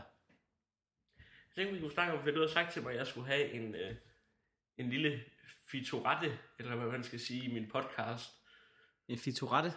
Jeg 1.17 1.55
tænkte, 1.55 1.73
vi 1.73 1.81
kunne 1.81 1.91
snakke 1.91 2.13
om, 2.13 2.23
for 2.23 2.31
du 2.31 2.39
har 2.39 2.47
sagt 2.47 2.73
til 2.73 2.83
mig, 2.83 2.91
at 2.91 2.97
jeg 2.97 3.07
skulle 3.07 3.27
have 3.27 3.51
en, 3.51 3.75
øh, 3.75 3.95
en 4.77 4.89
lille 4.89 5.23
featurette, 5.71 6.37
eller 6.59 6.75
hvad 6.75 6.91
man 6.91 7.03
skal 7.03 7.19
sige, 7.19 7.49
i 7.49 7.53
min 7.53 7.69
podcast. 7.69 8.35
En 9.07 9.17
fiturette. 9.17 9.73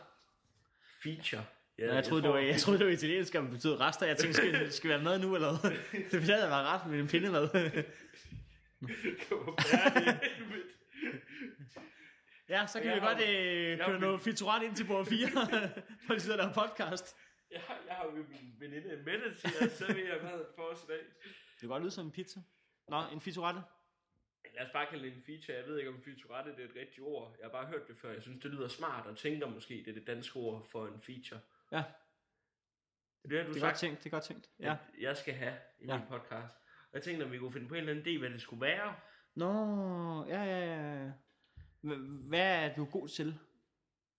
Feature. 1.02 1.44
Ja, 1.88 1.95
jeg, 1.95 2.05
troede, 2.05 2.23
det 2.23 2.31
var, 2.31 2.38
jeg 2.38 2.57
troede, 2.61 2.79
det 2.79 2.87
var 2.87 2.92
italiensk, 2.92 3.35
og 3.35 3.42
det 3.42 3.51
betød 3.51 3.81
rester. 3.81 4.07
Jeg 4.07 4.16
tænkte, 4.16 4.37
skal, 4.37 4.73
skal 4.73 4.90
have 4.90 5.03
mad 5.05 5.18
nu, 5.18 5.35
eller 5.35 5.61
hvad? 5.61 5.71
Det 6.11 6.12
ville 6.21 6.35
have 6.35 6.51
været 6.51 6.66
ret 6.66 6.90
med 6.90 7.01
en 7.01 7.09
pindemad. 7.09 7.49
ja, 12.49 12.66
så 12.66 12.79
kan 12.81 12.88
Jeg 12.88 12.97
vi 12.97 13.01
har- 13.01 13.09
godt 13.14 13.29
øh, 13.29 13.68
jeg 13.79 13.87
køre 13.87 14.01
noget 14.01 14.21
fiturat 14.21 14.62
ind 14.62 14.77
til 14.77 14.87
bord 14.87 15.07
4, 15.07 15.29
for 16.07 16.14
de 16.14 16.21
sidder 16.21 16.37
der 16.37 16.53
podcast. 16.53 17.16
jeg, 17.51 17.61
har, 17.61 17.79
jeg 17.87 17.95
har 17.95 18.05
jo 18.05 18.11
min 18.11 18.55
veninde 18.59 18.97
Mette 18.97 19.35
til 19.35 19.51
at 19.64 19.73
servere 19.73 20.23
mad 20.23 20.45
for 20.57 20.62
os 20.62 20.83
i 20.83 20.87
dag. 20.88 20.99
Det 21.55 21.61
kan 21.61 21.68
godt 21.68 21.83
lyde 21.83 21.90
som 21.90 22.07
en 22.07 22.12
pizza. 22.12 22.40
Nå, 22.88 23.03
en 23.12 23.21
fiturette. 23.21 23.61
Lad 24.57 24.64
os 24.66 24.71
bare 24.73 24.87
kalde 24.90 25.05
det 25.05 25.12
en 25.16 25.23
feature. 25.27 25.57
Jeg 25.57 25.66
ved 25.66 25.79
ikke, 25.79 25.90
om 25.90 26.03
featurette 26.05 26.51
det 26.51 26.61
er 26.61 26.64
et 26.64 26.77
rigtigt 26.81 27.01
ord. 27.01 27.37
Jeg 27.38 27.45
har 27.47 27.53
bare 27.53 27.66
hørt 27.66 27.88
det 27.88 27.97
før. 27.99 28.12
Jeg 28.12 28.23
synes, 28.23 28.42
det 28.42 28.51
lyder 28.51 28.68
smart, 28.68 29.07
og 29.07 29.16
tænker 29.18 29.47
måske, 29.49 29.75
det 29.75 29.88
er 29.88 29.92
det 29.95 30.07
danske 30.07 30.37
ord 30.37 30.68
for 30.71 30.87
en 30.87 31.01
feature. 31.03 31.40
Ja, 31.72 31.85
Det 33.24 33.32
er 33.32 33.38
det, 33.38 33.46
du 33.46 33.52
det 33.52 33.56
er 33.56 33.61
sagt. 33.61 33.62
godt 33.72 33.76
tænkt, 33.78 33.98
det 33.98 34.06
er 34.06 34.11
godt 34.11 34.24
tænkt. 34.24 34.50
Ja. 34.61 34.76
jeg 35.00 35.16
skal 35.16 35.35
have 35.35 35.56
i 35.80 35.87
Ja. 35.87 35.98
min 35.98 36.06
podcast. 36.08 36.56
Og 36.82 36.94
jeg 36.94 37.02
tænkte, 37.02 37.24
om 37.24 37.32
vi 37.32 37.38
kunne 37.38 37.52
finde 37.52 37.68
på 37.68 37.74
en 37.74 37.80
eller 37.80 37.92
anden 37.92 38.06
idé, 38.16 38.18
hvad 38.18 38.30
det 38.30 38.40
skulle 38.42 38.61
være. 38.61 38.94
Nå, 39.35 39.50
ja, 40.28 40.42
ja, 40.42 40.92
ja. 41.04 41.11
Hvad 42.28 42.64
er 42.64 42.74
du 42.74 42.85
god 42.85 43.08
til 43.08 43.38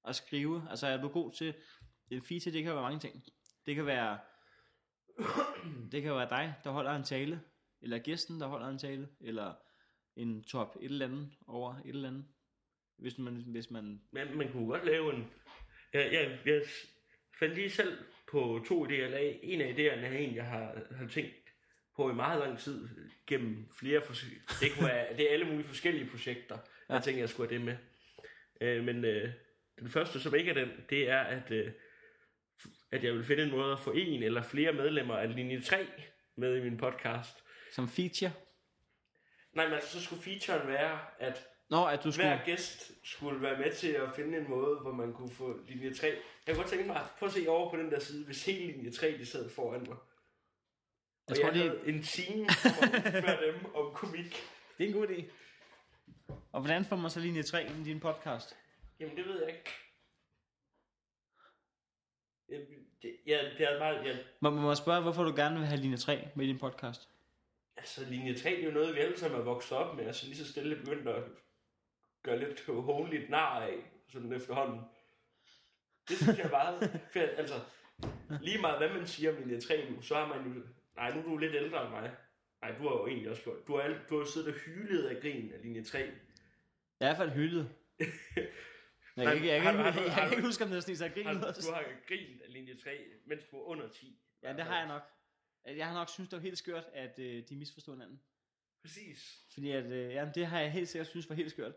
at 0.05 0.15
skrive? 0.15 0.67
Altså, 0.69 0.87
er 0.87 0.97
du 1.01 1.07
god 1.09 1.31
til... 1.31 1.55
En 2.11 2.21
feature, 2.21 2.53
det 2.53 2.63
kan 2.63 2.73
være 2.73 2.81
mange 2.81 2.99
ting. 2.99 3.23
Det 3.65 3.75
kan 3.75 3.85
være... 3.85 4.19
Det 5.91 6.01
kan 6.01 6.15
være 6.15 6.29
dig, 6.29 6.53
der 6.63 6.69
holder 6.71 6.91
en 6.95 7.03
tale. 7.03 7.41
Eller 7.81 7.99
gæsten, 7.99 8.39
der 8.39 8.47
holder 8.47 8.67
en 8.67 8.77
tale. 8.77 9.09
Eller 9.21 9.53
en 10.15 10.43
top 10.43 10.75
et 10.79 10.85
eller 10.85 11.05
andet 11.05 11.31
over 11.47 11.75
et 11.75 11.89
eller 11.89 12.07
andet. 12.09 12.25
Hvis 12.97 13.17
man... 13.17 13.35
Hvis 13.51 13.69
man 13.71 14.01
Men 14.11 14.37
man 14.37 14.51
kunne 14.51 14.67
godt 14.67 14.85
lave 14.85 15.13
en... 15.15 15.31
Jeg, 15.93 16.13
jeg, 16.13 16.39
jeg 16.45 16.61
fandt 17.43 17.56
lige 17.56 17.69
selv 17.69 17.97
på 18.32 18.65
to 18.67 18.88
idéer. 18.88 19.03
Eller 19.03 19.17
en 19.41 19.62
af 19.62 19.73
idéerne 19.73 20.06
er 20.06 20.17
en, 20.17 20.36
jeg 20.36 20.45
har, 20.45 20.82
har 20.97 21.08
tænkt 21.08 21.53
på 21.95 22.12
i 22.12 22.13
meget 22.13 22.39
lang 22.39 22.60
tid. 22.60 22.89
Gennem 23.27 23.69
flere 23.79 24.01
forskellige... 24.01 24.41
Det, 24.60 24.71
kunne 24.73 24.88
være, 24.88 25.17
det 25.17 25.29
er 25.29 25.34
alle 25.34 25.45
mulige 25.45 25.63
forskellige 25.63 26.10
projekter. 26.10 26.58
Ja. 26.89 26.93
Jeg 26.93 27.03
tænkte, 27.03 27.21
jeg 27.21 27.29
skulle 27.29 27.49
have 27.49 27.60
det 27.60 27.65
med. 27.65 27.77
Øh, 28.62 28.84
men 28.84 29.06
øh, 29.06 29.29
den 29.79 29.89
første, 29.89 30.19
som 30.19 30.36
ikke 30.36 30.51
er 30.51 30.53
den, 30.53 30.69
det 30.89 31.10
er, 31.10 31.19
at, 31.19 31.51
øh, 31.51 31.71
at 32.91 33.03
jeg 33.03 33.13
vil 33.13 33.23
finde 33.23 33.43
en 33.43 33.51
måde 33.51 33.71
at 33.71 33.79
få 33.79 33.91
en 33.91 34.23
eller 34.23 34.41
flere 34.41 34.73
medlemmer 34.73 35.15
af 35.15 35.36
linje 35.36 35.62
3 35.62 35.88
med 36.36 36.58
i 36.58 36.63
min 36.63 36.77
podcast. 36.77 37.43
som 37.71 37.89
feature... 37.89 38.32
Nej, 39.53 39.65
men 39.65 39.73
altså, 39.73 39.89
så 39.89 40.06
skulle 40.06 40.23
featuren 40.23 40.67
være, 40.67 40.99
at 41.19 41.47
Nå, 41.69 41.86
at 41.86 42.04
du 42.04 42.12
skulle... 42.12 42.28
hver 42.36 42.45
gæst 42.45 42.91
skulle 43.04 43.41
være 43.41 43.58
med 43.60 43.73
til 43.73 43.88
at 43.91 44.12
finde 44.15 44.38
en 44.38 44.49
måde, 44.49 44.80
hvor 44.80 44.91
man 44.91 45.13
kunne 45.13 45.32
få 45.32 45.60
linje 45.67 45.93
3. 45.93 46.08
Jeg 46.08 46.56
kunne 46.56 46.56
godt 46.63 46.67
tænke 46.71 46.88
mig, 46.88 47.08
prøv 47.19 47.28
at 47.28 47.34
se 47.34 47.45
over 47.49 47.69
på 47.71 47.78
den 47.78 47.91
der 47.91 47.99
side, 47.99 48.26
hvis 48.26 48.45
hele 48.45 48.71
linje 48.71 48.91
3 48.91 49.17
de 49.17 49.26
sad 49.26 49.49
foran 49.49 49.80
mig. 49.80 49.88
Jeg 49.89 49.97
Og 51.30 51.36
tror, 51.36 51.45
jeg 51.45 51.54
det, 51.54 51.62
havde 51.62 51.82
en 51.88 52.04
time 52.04 52.49
spørge 52.49 53.52
dem 53.54 53.76
om 53.76 53.93
komik. 53.93 54.43
det 54.78 54.84
er 54.84 54.88
en 54.88 54.93
god 54.93 55.08
idé. 55.08 55.23
Og 56.52 56.62
hvordan 56.62 56.86
får 56.86 56.95
man 56.95 57.12
så 57.12 57.19
linje 57.19 57.43
3 57.43 57.63
ind 57.65 57.88
i 57.88 57.89
din 57.89 57.99
podcast? 57.99 58.56
Jamen, 58.99 59.17
det 59.17 59.26
ved 59.26 59.39
jeg 59.43 59.49
ikke. 59.49 59.69
Det, 63.02 63.15
ja, 63.28 63.39
det 63.58 63.62
er 63.73 63.80
meget, 63.80 64.06
ja, 64.06 64.17
Må 64.39 64.49
må 64.49 64.62
man 64.62 64.76
spørge, 64.76 65.02
hvorfor 65.02 65.23
du 65.23 65.36
gerne 65.36 65.58
vil 65.60 65.67
have 65.67 65.82
linje 65.82 65.97
3 65.97 66.28
med 66.36 66.45
i 66.45 66.47
din 66.47 66.60
podcast? 66.60 67.10
altså 67.78 68.06
linje 68.10 68.36
3 68.38 68.49
det 68.49 68.60
er 68.60 68.65
jo 68.65 68.71
noget, 68.71 68.95
vi 68.95 68.99
alle 68.99 69.17
sammen 69.19 69.39
er 69.39 69.43
vokset 69.43 69.78
op 69.78 69.95
med, 69.95 70.06
altså 70.06 70.26
lige 70.26 70.38
så 70.38 70.52
stille 70.52 70.76
begyndt 70.76 71.08
at 71.08 71.23
gøre 72.23 72.39
lidt 72.39 72.65
hånligt 72.89 73.29
nar 73.29 73.62
af, 73.62 73.77
sådan 74.09 74.33
efterhånden. 74.33 74.81
Det 76.09 76.17
synes 76.17 76.38
jeg 76.38 76.45
er 76.45 76.49
meget 76.49 77.01
fedt, 77.13 77.29
altså 77.39 77.53
lige 78.41 78.62
meget 78.62 78.77
hvad 78.77 78.89
man 78.99 79.07
siger 79.07 79.31
om 79.31 79.38
linje 79.43 79.62
3 79.62 79.89
nu, 79.91 80.01
så 80.01 80.15
har 80.15 80.27
man 80.38 80.53
jo, 80.53 80.62
nej 80.95 81.13
nu 81.13 81.19
er 81.19 81.23
du 81.23 81.38
lidt 81.38 81.55
ældre 81.55 81.81
end 81.83 81.89
mig, 81.89 82.12
nej 82.62 82.71
du 82.77 82.83
har 82.83 82.89
jo 82.95 83.07
egentlig 83.07 83.29
også 83.29 83.43
gjort, 83.43 83.67
du 83.67 83.77
har, 83.77 83.88
du 84.09 84.15
har 84.15 84.25
jo 84.25 84.25
siddet 84.31 84.53
og 84.53 84.59
hylet 84.59 85.05
af 85.07 85.21
grin 85.21 85.51
af 85.53 85.62
linje 85.62 85.83
3. 85.83 85.97
Jeg 85.99 86.07
er 86.07 86.12
i 86.12 86.13
hvert 86.99 87.17
fald 87.17 87.29
hyldet. 87.31 87.69
Jeg 89.17 89.25
kan 89.25 89.36
ikke, 89.36 89.47
jeg 89.47 89.62
kan, 89.62 89.75
jeg 89.79 89.93
kan 90.17 90.27
du- 90.29 90.31
ikke 90.31 90.41
huske, 90.47 90.63
om 90.63 90.69
det 90.69 90.77
er 90.77 90.81
sådan, 90.81 90.95
så 90.95 91.05
jeg 91.05 91.13
griner 91.13 91.33
du 91.33 91.71
har 91.73 91.83
grint 92.07 92.41
af 92.41 92.53
linje 92.53 92.75
3, 92.75 92.97
mens 93.25 93.43
du 93.51 93.57
var 93.57 93.63
under 93.63 93.89
10. 93.89 94.19
Ja, 94.43 94.53
det 94.53 94.63
har 94.63 94.77
jeg 94.79 94.88
nok. 94.88 95.01
Jeg 95.77 95.88
har 95.88 95.93
nok 95.93 96.09
synes, 96.09 96.29
det 96.29 96.38
var 96.38 96.43
helt 96.43 96.57
skørt, 96.57 96.83
at 96.93 97.19
øh, 97.19 97.43
de 97.49 97.55
misforstod 97.55 97.93
hinanden. 97.95 98.21
Præcis. 98.81 99.39
Fordi 99.53 99.71
at, 99.71 99.86
øh, 99.86 100.12
jamen, 100.13 100.33
det 100.36 100.45
har 100.45 100.59
jeg 100.59 100.71
helt 100.71 100.89
sikkert 100.89 101.07
synes 101.07 101.29
var 101.29 101.36
helt 101.36 101.51
skørt. 101.51 101.73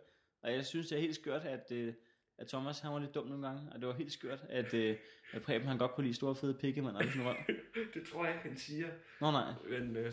Og 0.46 0.52
jeg 0.52 0.66
synes, 0.66 0.88
det 0.88 0.96
er 0.96 1.00
helt 1.00 1.14
skørt, 1.14 1.44
at, 1.44 1.72
øh, 1.72 1.94
at 2.38 2.48
Thomas 2.48 2.80
han 2.80 2.92
var 2.92 2.98
lidt 2.98 3.14
dum 3.14 3.26
nogle 3.26 3.46
gange. 3.46 3.72
Og 3.72 3.80
det 3.80 3.88
var 3.88 3.94
helt 3.94 4.12
skørt, 4.12 4.40
at, 4.48 4.74
øh, 4.74 4.96
at 5.32 5.42
Preben 5.42 5.68
han 5.68 5.78
godt 5.78 5.92
kunne 5.94 6.04
lide 6.04 6.16
store 6.16 6.37
fede 6.37 6.54
pikke, 6.54 6.82
men 6.82 6.96
aldrig 6.96 7.12
sådan 7.12 7.26
røv. 7.26 7.37
det 7.94 8.09
tror 8.12 8.24
jeg 8.24 8.35
ikke, 8.35 8.48
han 8.48 8.59
siger. 8.59 8.88
Nå 9.20 9.30
nej, 9.30 9.52
Men 9.68 9.96
øh, 9.96 10.12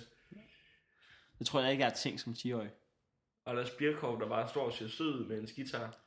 det 1.39 1.47
tror 1.47 1.61
jeg 1.61 1.71
ikke 1.71 1.83
er 1.83 1.87
et 1.87 1.93
ting 1.93 2.19
som 2.19 2.33
10-årig. 2.33 2.71
Anders 3.45 3.71
Birkov, 3.71 4.21
der 4.21 4.27
bare 4.27 4.49
står 4.49 4.65
og 4.65 4.73
ser 4.73 4.87
sød 4.87 5.27
med 5.27 5.39
en 5.39 5.47
guitar. 5.55 5.97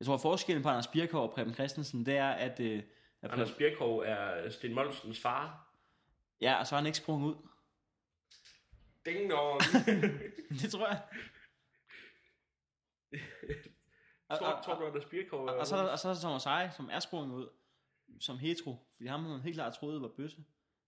Jeg 0.00 0.06
tror, 0.06 0.16
forskellen 0.16 0.62
på 0.62 0.68
Anders 0.68 0.86
Birkov 0.86 1.28
og 1.28 1.34
Preben 1.34 1.54
Christensen, 1.54 2.06
det 2.06 2.16
er, 2.16 2.30
at... 2.30 2.60
Øh, 2.60 2.82
at 3.22 3.30
Anders 3.30 3.50
Preben, 3.50 3.70
Birkov 3.70 3.98
er 3.98 4.50
Sten 4.50 4.74
Molsens 4.74 5.20
far. 5.20 5.74
ja, 6.40 6.54
og 6.60 6.66
så 6.66 6.74
er 6.74 6.78
han 6.78 6.86
ikke 6.86 6.98
sprunget 6.98 7.28
ud. 7.28 7.36
Ding 9.06 9.30
dong. 9.30 9.60
det 10.62 10.70
tror 10.70 10.88
jeg. 10.88 11.02
Tror, 14.38 14.74
du, 14.78 14.86
Anders 14.86 15.04
Birkov 15.04 15.46
er... 15.46 15.52
og, 15.52 15.58
og, 15.58 15.66
så, 15.66 15.76
og 15.76 15.98
så 15.98 16.08
er 16.08 16.12
der 16.12 16.20
Thomas 16.20 16.46
Eje, 16.46 16.72
som 16.76 16.88
er 16.92 17.00
sprunget 17.00 17.36
ud 17.36 17.48
som 18.20 18.38
hetero. 18.38 18.76
Fordi 18.96 19.06
ham 19.06 19.24
havde 19.24 19.42
helt 19.42 19.56
klart 19.56 19.74
troet 19.74 20.02
var 20.02 20.08
bøsse. 20.08 20.44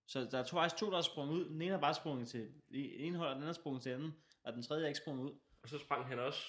Så 0.07 0.25
der 0.25 0.39
er 0.39 0.45
to, 0.45 0.57
faktisk 0.57 0.77
to, 0.77 0.91
der 0.91 0.99
er 0.99 1.03
sprunget 1.03 1.35
ud. 1.35 1.49
Den 1.49 1.63
ene 1.63 1.75
er 1.75 1.81
bare 1.81 1.95
sprunget 1.95 2.29
til 2.29 2.53
en 2.71 3.15
hold, 3.15 3.29
og 3.29 3.35
den 3.35 3.43
anden 3.43 3.49
er 3.49 3.53
sprunget 3.53 3.83
til 3.83 3.91
anden. 3.91 4.15
Og 4.43 4.53
den 4.53 4.63
tredje 4.63 4.85
er 4.85 4.89
ikke 4.89 5.01
sprunget 5.01 5.25
ud. 5.25 5.39
Og 5.63 5.69
så 5.69 5.79
sprang 5.79 6.07
han 6.07 6.19
også 6.19 6.49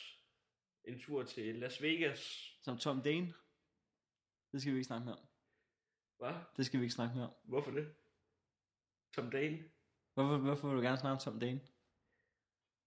en 0.83 0.99
tur 0.99 1.23
til 1.23 1.55
Las 1.55 1.81
Vegas. 1.81 2.51
Som 2.61 2.77
Tom 2.77 3.01
Dane. 3.01 3.33
Det 4.51 4.61
skal 4.61 4.73
vi 4.73 4.77
ikke 4.77 4.87
snakke 4.87 5.05
mere 5.05 5.15
om. 5.15 5.25
Hvad? 6.17 6.33
Det 6.57 6.65
skal 6.65 6.79
vi 6.79 6.85
ikke 6.85 6.95
snakke 6.95 7.15
mere 7.15 7.27
om. 7.27 7.33
Hvorfor 7.43 7.71
det? 7.71 7.93
Tom 9.13 9.31
Dane? 9.31 9.63
Hvorfor, 10.13 10.37
hvorfor 10.37 10.67
vil 10.67 10.77
du 10.77 10.81
gerne 10.81 10.97
snakke 10.97 11.13
om 11.13 11.19
Tom 11.19 11.39
Dane? 11.39 11.61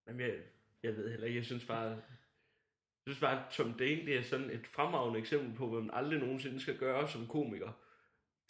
Jamen, 0.06 0.20
jeg, 0.20 0.42
jeg 0.82 0.96
ved 0.96 1.10
heller 1.10 1.26
ikke. 1.26 1.36
Jeg 1.36 1.44
synes 1.44 1.64
bare, 1.64 2.02
jeg 3.08 3.14
synes 3.14 3.20
bare, 3.20 3.44
at 3.46 3.52
Tom 3.52 3.72
Dane 3.74 4.06
det 4.06 4.16
er 4.16 4.22
sådan 4.22 4.50
et 4.50 4.66
fremragende 4.66 5.20
eksempel 5.20 5.56
på, 5.56 5.68
hvad 5.68 5.80
man 5.80 5.90
aldrig 5.94 6.18
nogensinde 6.18 6.60
skal 6.60 6.78
gøre 6.78 7.08
som 7.08 7.26
komiker. 7.26 7.72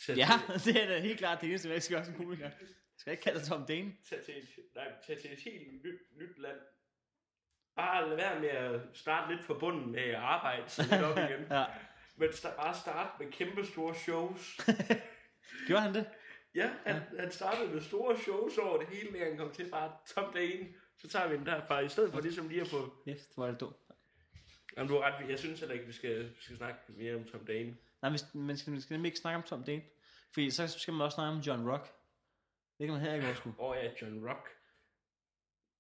Tag 0.07 0.16
Ja, 0.16 0.29
det 0.64 0.83
er 0.83 0.87
da 0.88 0.99
helt 1.01 1.18
klart 1.18 1.40
det 1.40 1.49
eneste, 1.49 1.68
jeg 1.68 1.83
skal 1.83 1.97
gøre 1.97 2.05
som 2.05 2.14
komiker. 2.14 2.44
Jeg 2.44 2.53
skal 2.99 3.11
ikke 3.11 3.23
kalde 3.23 3.38
dig 3.38 3.49
Tom 3.49 3.66
Dane. 3.66 3.92
Tage 4.09 4.23
til 4.23 4.35
et, 4.38 4.49
nej, 4.75 4.92
tage 5.07 5.21
til 5.21 5.33
et 5.33 5.38
helt 5.38 5.85
nyt, 5.85 6.01
nyt 6.16 6.38
land. 6.38 6.59
Bare 7.77 8.09
lad 8.09 8.16
være 8.16 8.40
med 8.40 8.49
at 8.49 8.81
starte 8.94 9.35
lidt 9.35 9.47
fra 9.47 9.55
bunden 9.55 9.92
med 9.92 10.03
at 10.03 10.14
arbejde 10.14 10.71
sig 10.71 10.85
lidt 10.90 11.03
op 11.03 11.18
igen. 11.31 11.47
Ja. 11.51 11.64
Men 12.16 12.29
sta- 12.29 12.57
bare 12.57 12.75
starte 12.75 13.25
med 13.25 13.33
kæmpe 13.33 13.64
store 13.66 13.94
shows. 13.94 14.61
Gjorde 15.66 15.83
han 15.83 15.94
det? 15.94 16.07
Ja, 16.55 16.71
han, 16.87 16.97
ja. 16.97 17.21
han 17.21 17.33
startede 17.33 17.75
med 17.75 17.81
store 17.81 18.18
shows 18.18 18.59
over 18.59 18.79
det 18.79 18.88
hele, 18.88 19.18
da 19.18 19.25
han 19.25 19.37
kom 19.37 19.53
til 19.53 19.71
bare 19.71 19.92
Tom 20.07 20.33
Dane. 20.33 20.68
Så 20.99 21.09
tager 21.09 21.29
vi 21.29 21.37
den 21.37 21.47
derfra, 21.47 21.81
i 21.81 21.88
stedet 21.88 22.12
for 22.12 22.21
ligesom 22.21 22.49
lige 22.49 22.61
at 22.61 22.68
få... 22.68 23.03
Yes, 23.09 23.29
hvor 23.35 23.47
er 23.47 23.51
det 23.51 23.61
dumt. 23.61 23.77
Jamen, 24.78 24.88
du 24.88 25.00
har 25.00 25.02
ret, 25.02 25.28
jeg 25.28 25.38
synes 25.38 25.60
heller 25.60 25.74
ikke, 25.74 25.86
vi 25.86 25.92
skal, 25.92 26.24
vi 26.24 26.40
skal 26.40 26.56
snakke 26.56 26.80
mere 26.88 27.14
om 27.16 27.24
Tom 27.24 27.46
Dane. 27.46 27.76
Nej, 28.02 28.10
vi, 28.10 28.18
man 28.34 28.56
skal, 28.56 28.72
man 28.72 28.80
skal 28.80 28.94
nemlig 28.94 29.08
ikke 29.08 29.18
snakke 29.18 29.36
om 29.36 29.42
Tom 29.42 29.64
Dane. 29.64 29.82
Fordi 30.32 30.50
så 30.50 30.68
skal 30.68 30.94
man 30.94 31.04
også 31.04 31.14
snakke 31.14 31.36
om 31.36 31.40
John 31.40 31.70
Rock. 31.70 31.84
Det 32.78 32.86
kan 32.86 32.92
man 32.92 33.00
heller 33.00 33.14
ikke 33.14 33.26
overskue. 33.26 33.54
Åh 33.58 33.70
oh, 33.70 33.76
ja, 33.76 33.90
John 34.02 34.28
Rock. 34.28 34.48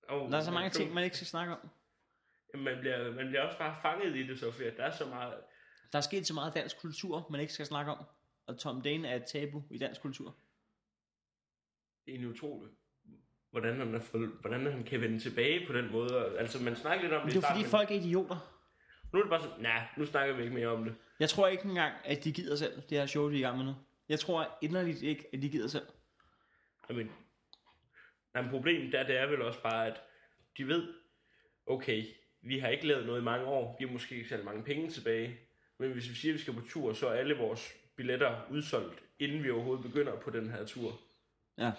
Oh, 0.08 0.30
Der 0.30 0.38
er 0.38 0.42
så 0.42 0.50
mange 0.50 0.70
ting, 0.70 0.94
man 0.94 1.04
ikke 1.04 1.16
skal 1.16 1.26
snakke 1.26 1.52
om. 1.52 1.68
Jamen, 2.54 2.64
man 2.64 2.78
bliver, 2.80 3.14
man 3.14 3.26
bliver 3.26 3.42
også 3.42 3.58
bare 3.58 3.76
fanget 3.82 4.16
i 4.16 4.26
det, 4.26 4.40
så 4.40 4.52
fordi 4.52 4.64
der 4.64 4.84
er 4.84 4.96
så 4.96 5.06
meget... 5.06 5.34
Der 5.92 5.98
er 5.98 6.02
sket 6.02 6.26
så 6.26 6.34
meget 6.34 6.54
dansk 6.54 6.80
kultur, 6.80 7.26
man 7.30 7.40
ikke 7.40 7.52
skal 7.52 7.66
snakke 7.66 7.92
om. 7.92 8.04
Og 8.46 8.58
Tom 8.58 8.82
Dane 8.82 9.08
er 9.08 9.16
et 9.16 9.24
tabu 9.26 9.62
i 9.70 9.78
dansk 9.78 10.00
kultur. 10.02 10.36
Det 12.04 12.10
er 12.10 12.16
egentlig 12.16 12.30
utroligt, 12.30 12.74
hvordan 13.50 13.78
han, 13.78 13.94
er 13.94 14.40
hvordan 14.40 14.66
han 14.66 14.84
kan 14.84 15.00
vende 15.00 15.18
tilbage 15.18 15.66
på 15.66 15.72
den 15.72 15.92
måde. 15.92 16.38
Altså, 16.38 16.62
man 16.62 16.76
snakker 16.76 17.02
lidt 17.02 17.12
om 17.12 17.26
det 17.26 17.34
det 17.34 17.44
er 17.44 17.54
fordi 17.54 17.64
folk 17.64 17.90
er 17.90 17.94
idioter. 17.94 18.57
Nu 19.12 19.18
er 19.18 19.22
det 19.22 19.30
bare 19.30 19.42
sådan, 19.42 19.62
nej, 19.62 19.86
nu 19.96 20.06
snakker 20.06 20.34
vi 20.34 20.42
ikke 20.42 20.54
mere 20.54 20.68
om 20.68 20.84
det. 20.84 20.94
Jeg 21.20 21.28
tror 21.28 21.48
ikke 21.48 21.64
engang, 21.64 21.94
at 22.04 22.24
de 22.24 22.32
gider 22.32 22.56
selv, 22.56 22.82
det 22.90 22.98
her 22.98 23.06
show, 23.06 23.28
de 23.28 23.34
er 23.34 23.38
i 23.38 23.42
gang 23.42 23.56
med 23.56 23.64
nu. 23.64 23.74
Jeg 24.08 24.20
tror 24.20 24.58
inderligt 24.62 25.02
ikke, 25.02 25.24
at 25.32 25.42
de 25.42 25.48
gider 25.48 25.68
selv. 25.68 25.86
Jamen, 26.90 27.10
jamen 28.34 28.50
problemet 28.50 28.92
der, 28.92 29.06
det 29.06 29.16
er 29.16 29.26
vel 29.26 29.42
også 29.42 29.62
bare, 29.62 29.86
at 29.86 30.02
de 30.58 30.68
ved, 30.68 30.94
okay, 31.66 32.04
vi 32.40 32.58
har 32.58 32.68
ikke 32.68 32.86
lavet 32.86 33.06
noget 33.06 33.20
i 33.20 33.24
mange 33.24 33.46
år, 33.46 33.76
vi 33.78 33.84
har 33.84 33.92
måske 33.92 34.16
ikke 34.16 34.28
sat 34.28 34.44
mange 34.44 34.64
penge 34.64 34.90
tilbage, 34.90 35.38
men 35.78 35.92
hvis 35.92 36.08
vi 36.08 36.14
siger, 36.14 36.32
at 36.32 36.34
vi 36.34 36.42
skal 36.42 36.54
på 36.54 36.62
tur, 36.68 36.92
så 36.92 37.08
er 37.08 37.12
alle 37.12 37.36
vores 37.36 37.72
billetter 37.96 38.46
udsolgt, 38.50 39.02
inden 39.18 39.44
vi 39.44 39.50
overhovedet 39.50 39.84
begynder 39.84 40.20
på 40.20 40.30
den 40.30 40.50
her 40.50 40.66
tur. 40.66 41.00
Ja. 41.58 41.72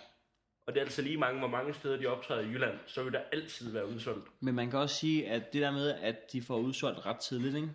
Og 0.69 0.75
det 0.75 0.79
er 0.81 0.85
altså 0.85 1.01
lige 1.01 1.17
mange, 1.17 1.39
hvor 1.39 1.47
mange 1.47 1.73
steder 1.73 1.97
de 1.97 2.05
optræder 2.05 2.41
i 2.41 2.45
Jylland, 2.45 2.79
så 2.87 3.03
vil 3.03 3.13
der 3.13 3.19
altid 3.31 3.71
være 3.71 3.87
udsolgt. 3.87 4.27
Men 4.39 4.55
man 4.55 4.69
kan 4.69 4.79
også 4.79 4.95
sige, 4.95 5.27
at 5.29 5.53
det 5.53 5.61
der 5.61 5.71
med, 5.71 5.89
at 6.01 6.31
de 6.31 6.41
får 6.41 6.57
udsolgt 6.57 7.05
ret 7.05 7.17
tidligt, 7.17 7.55
ikke? 7.55 7.67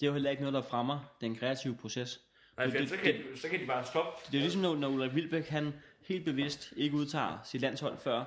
det 0.00 0.02
er 0.02 0.06
jo 0.06 0.12
heller 0.12 0.30
ikke 0.30 0.42
noget, 0.42 0.54
der 0.54 0.62
fremmer 0.62 1.16
den 1.20 1.36
kreative 1.36 1.76
proces. 1.76 2.20
Nej, 2.56 2.70
for 2.70 2.78
det- 2.78 2.88
så, 2.88 2.96
kan 2.96 3.14
de, 3.14 3.38
så 3.40 3.48
kan 3.48 3.60
de 3.60 3.66
bare 3.66 3.84
stoppe. 3.86 4.20
Det 4.32 4.38
er 4.38 4.40
ligesom, 4.42 4.62
når, 4.62 4.74
når 4.76 4.88
Ulrik 4.88 5.14
Vilbæk, 5.14 5.48
han 5.48 5.74
helt 6.00 6.24
bevidst 6.24 6.72
ikke 6.76 6.96
udtager 6.96 7.38
sit 7.44 7.60
landshold 7.60 7.98
før 7.98 8.24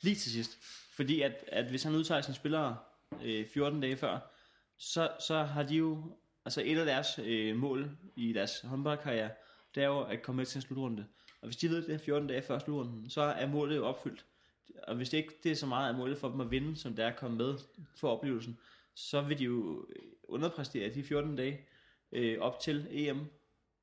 lige 0.00 0.16
til 0.16 0.32
sidst. 0.32 0.58
Fordi 0.96 1.20
at, 1.20 1.32
at 1.48 1.64
hvis 1.64 1.82
han 1.82 1.94
udtager 1.94 2.20
sine 2.20 2.34
spillere 2.34 2.76
øh, 3.24 3.46
14 3.54 3.80
dage 3.80 3.96
før, 3.96 4.18
så, 4.78 5.10
så 5.26 5.42
har 5.42 5.62
de 5.62 5.74
jo, 5.74 6.16
altså 6.44 6.62
et 6.64 6.78
af 6.78 6.86
deres 6.86 7.18
øh, 7.24 7.56
mål 7.56 7.90
i 8.16 8.32
deres 8.32 8.60
håndboldkarriere, 8.64 9.30
det 9.74 9.82
er 9.82 9.86
jo 9.86 10.00
at 10.00 10.22
komme 10.22 10.36
med 10.36 10.46
til 10.46 10.58
en 10.58 10.62
slutrunde. 10.62 11.06
Og 11.44 11.48
hvis 11.48 11.56
de 11.56 11.68
ved 11.68 11.82
det 11.82 11.94
er 11.94 11.98
14 11.98 12.28
dage 12.28 12.42
før 12.42 12.58
slutrunden, 12.58 13.10
så 13.10 13.20
er 13.20 13.46
målet 13.46 13.76
jo 13.76 13.86
opfyldt. 13.86 14.24
Og 14.82 14.96
hvis 14.96 15.10
det 15.10 15.18
ikke 15.18 15.34
det 15.42 15.52
er 15.52 15.56
så 15.56 15.66
meget 15.66 15.88
af 15.88 15.94
målet 15.94 16.18
for 16.18 16.28
dem 16.28 16.40
at 16.40 16.50
vinde, 16.50 16.76
som 16.76 16.96
det 16.96 17.04
er 17.04 17.08
at 17.08 17.16
komme 17.16 17.36
med 17.36 17.54
for 17.96 18.08
oplevelsen, 18.08 18.58
så 18.94 19.20
vil 19.20 19.38
de 19.38 19.44
jo 19.44 19.86
underpræstere 20.22 20.94
de 20.94 21.02
14 21.02 21.36
dage 21.36 21.60
øh, 22.12 22.38
op 22.38 22.60
til 22.60 22.86
EM, 22.90 23.26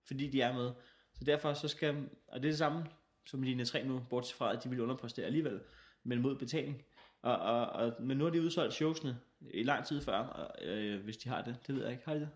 fordi 0.07 0.27
de 0.27 0.41
er 0.41 0.53
med. 0.53 0.71
Så 1.13 1.23
derfor 1.23 1.53
så 1.53 1.67
skal, 1.67 2.09
og 2.27 2.39
det 2.39 2.47
er 2.47 2.51
det 2.51 2.57
samme 2.57 2.85
som 3.25 3.41
linje 3.41 3.65
3 3.65 3.83
nu, 3.83 4.05
bortset 4.09 4.37
fra, 4.37 4.53
at 4.53 4.63
de 4.63 4.69
vil 4.69 4.79
underpræstere 4.79 5.25
alligevel, 5.25 5.59
men 6.03 6.21
mod 6.21 6.35
betaling. 6.35 6.85
Og, 7.21 7.35
og, 7.37 7.67
og, 7.67 7.93
men 7.99 8.17
nu 8.17 8.23
har 8.23 8.31
de 8.31 8.41
udsolgt 8.41 8.73
showsene 8.73 9.19
i 9.53 9.63
lang 9.63 9.85
tid 9.85 10.01
før, 10.01 10.17
og, 10.17 10.65
øh, 10.65 11.03
hvis 11.03 11.17
de 11.17 11.29
har 11.29 11.41
det. 11.41 11.55
Det 11.67 11.75
ved 11.75 11.83
jeg 11.83 11.91
ikke. 11.91 12.05
Har 12.05 12.13
de 12.13 12.19
det? 12.19 12.29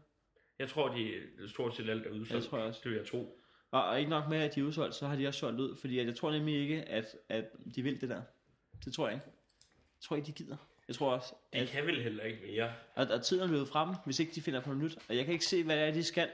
Jeg 0.59 0.69
tror, 0.69 0.95
de 0.95 1.21
stort 1.47 1.75
set 1.75 1.89
alt 1.89 2.05
er 2.05 2.11
udsolgt. 2.11 2.43
Det 2.43 2.49
tror 2.49 2.57
jeg 2.57 2.67
også. 2.67 2.81
Det 2.83 2.91
vil 2.91 2.97
jeg 2.97 3.07
tro. 3.07 3.39
Og, 3.75 3.83
og 3.83 3.99
ikke 3.99 4.09
nok 4.09 4.29
med, 4.29 4.37
at 4.37 4.55
de 4.55 4.59
er 4.59 4.63
udsolgt, 4.63 4.95
så 4.95 5.07
har 5.07 5.15
de 5.15 5.27
også 5.27 5.39
solgt 5.39 5.59
ud, 5.59 5.75
fordi 5.75 5.99
at 5.99 6.07
jeg 6.07 6.15
tror 6.15 6.31
nemlig 6.31 6.55
ikke, 6.55 6.83
at, 6.83 7.05
at 7.29 7.45
de 7.75 7.81
vil 7.81 8.01
det 8.01 8.09
der. 8.09 8.21
Det 8.85 8.93
tror 8.93 9.07
jeg 9.07 9.15
ikke. 9.15 9.25
Jeg 9.27 10.01
tror 10.01 10.15
ikke, 10.15 10.25
de 10.27 10.31
gider. 10.31 10.57
Jeg 10.87 10.95
tror 10.95 11.11
også, 11.11 11.33
De 11.53 11.57
at, 11.57 11.67
kan 11.67 11.85
vel 11.85 12.03
heller 12.03 12.23
ikke 12.23 12.39
mere. 12.45 12.73
at, 12.95 13.11
at 13.11 13.23
tiden 13.23 13.43
er 13.43 13.47
løbet 13.47 13.67
frem, 13.67 13.89
hvis 14.05 14.19
ikke 14.19 14.31
de 14.35 14.41
finder 14.41 14.59
på 14.59 14.69
noget 14.69 14.83
nyt. 14.83 14.97
Og 15.09 15.15
jeg 15.15 15.25
kan 15.25 15.33
ikke 15.33 15.45
se, 15.45 15.63
hvad 15.63 15.75
det 15.77 15.83
er, 15.87 15.91
de 15.93 16.03
skal 16.03 16.29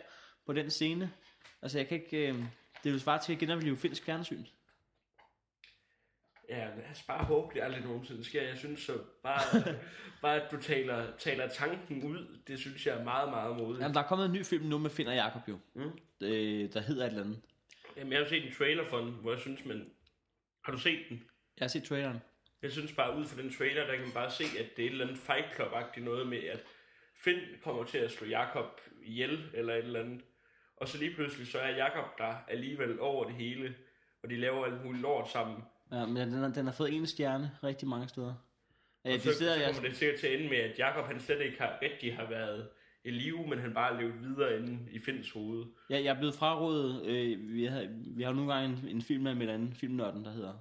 på 0.46 0.54
den 0.54 0.70
scene. 0.70 1.12
Altså, 1.62 1.78
jeg 1.78 1.88
kan 1.88 2.02
ikke... 2.02 2.28
Øh, 2.28 2.36
det 2.84 2.90
er 2.90 2.94
jo 2.94 3.00
svært 3.00 3.22
til 3.22 3.34
at 3.34 3.40
genopleve 3.40 3.78
finsk 3.78 4.04
fjernsyn. 4.04 4.46
Ja, 6.52 6.66
lad 6.66 6.92
os 6.92 7.04
bare 7.04 7.26
håbe, 7.26 7.54
det 7.54 7.62
aldrig 7.64 7.84
nogensinde 7.84 8.24
sker. 8.24 8.44
Jeg 8.44 8.58
synes 8.58 8.80
så 8.80 8.94
bare, 9.24 9.76
bare 10.22 10.42
at 10.42 10.52
du 10.52 10.62
taler, 10.62 11.18
taler 11.18 11.48
tanken 11.48 12.04
ud, 12.04 12.38
det 12.48 12.60
synes 12.60 12.88
jeg 12.88 13.00
er 13.00 13.04
meget, 13.04 13.30
meget 13.30 13.58
modigt. 13.58 13.82
Jamen, 13.82 13.96
der 13.96 14.02
er 14.02 14.08
kommet 14.08 14.26
en 14.26 14.32
ny 14.32 14.46
film 14.46 14.66
nu 14.66 14.78
med 14.78 14.90
Finn 14.90 15.10
og 15.10 15.16
Jacob 15.16 15.42
jo. 15.48 15.60
Mm. 15.74 15.92
Øh, 16.22 16.74
der 16.74 16.80
hedder 16.80 17.04
et 17.04 17.10
eller 17.10 17.24
andet. 17.24 17.42
Jamen, 17.98 18.14
jeg 18.14 18.22
har 18.22 18.28
set 18.28 18.46
en 18.46 18.54
trailer 18.54 18.86
for 18.86 18.98
den, 18.98 19.12
hvor 19.12 19.32
jeg 19.32 19.40
synes, 19.40 19.66
men... 19.66 19.90
Har 20.64 20.72
du 20.72 20.80
set 20.80 21.00
den? 21.10 21.24
Jeg 21.60 21.64
har 21.64 21.68
set 21.68 21.84
traileren. 21.84 22.20
Jeg 22.62 22.72
synes 22.72 22.94
bare, 22.94 23.18
ud 23.18 23.26
fra 23.26 23.42
den 23.42 23.54
trailer, 23.54 23.86
der 23.86 23.96
kan 23.96 24.04
man 24.04 24.14
bare 24.14 24.32
se, 24.32 24.44
at 24.60 24.78
det 24.78 24.84
er 24.84 24.88
et 24.88 24.92
eller 24.92 25.08
andet 25.08 25.20
Fight 25.20 25.46
Club-agtigt 25.46 26.04
noget 26.04 26.28
med, 26.28 26.44
at 26.44 26.64
Finn 27.24 27.40
kommer 27.64 27.84
til 27.84 27.98
at 27.98 28.12
slå 28.12 28.28
Jakob 28.28 28.82
ihjel, 29.04 29.50
eller 29.54 29.74
et 29.74 29.84
eller 29.84 30.00
andet. 30.00 30.22
Og 30.78 30.88
så 30.88 30.98
lige 30.98 31.16
pludselig, 31.16 31.48
så 31.48 31.60
er 31.60 31.76
Jakob 31.76 32.18
der 32.18 32.36
alligevel 32.48 33.00
over 33.00 33.26
det 33.26 33.34
hele, 33.34 33.76
og 34.24 34.30
de 34.30 34.36
laver 34.38 34.66
alt 34.66 34.86
muligt 34.86 35.02
lort 35.02 35.32
sammen. 35.32 35.64
Ja, 35.92 36.06
men 36.06 36.16
den, 36.16 36.34
har- 36.34 36.48
den 36.50 36.66
har 36.66 36.74
fået 36.74 36.94
en 36.94 37.06
stjerne 37.08 37.52
rigtig 37.64 37.88
mange 37.88 38.08
steder. 38.08 38.34
Ja, 39.06 39.14
og 39.14 39.20
så, 39.22 39.34
så 39.34 39.46
jeg, 39.46 39.74
kommer 39.74 39.90
det 39.90 39.98
sikkert 39.98 40.20
til 40.20 40.28
at 40.28 40.34
ende 40.40 40.50
med, 40.50 40.58
at 40.58 40.80
Jakob 40.80 41.06
han 41.06 41.20
slet 41.20 41.42
ikke 41.42 41.58
har 41.62 41.80
rigtig 41.82 42.16
har 42.16 42.30
været 42.30 42.70
i 43.04 43.12
live, 43.12 43.48
men 43.48 43.60
han 43.60 43.74
bare 43.74 44.02
levet 44.02 44.22
videre 44.22 44.58
inde 44.60 44.80
i 44.92 45.00
Finns 45.00 45.32
hoved. 45.32 45.66
jeg, 45.90 46.04
jeg 46.04 46.14
er 46.16 46.18
blevet 46.20 46.36
frarådet, 46.36 47.06
øh, 47.06 47.54
vi, 47.54 47.66
har, 47.66 47.88
vi 48.16 48.24
har 48.24 48.34
nogle 48.34 48.54
gange 48.54 48.78
en, 48.82 48.88
en 48.96 49.02
film 49.02 49.24
med 49.24 49.32
en 49.32 49.42
anden 49.50 49.74
filmnørden, 49.74 50.26
der 50.26 50.32
hedder 50.32 50.54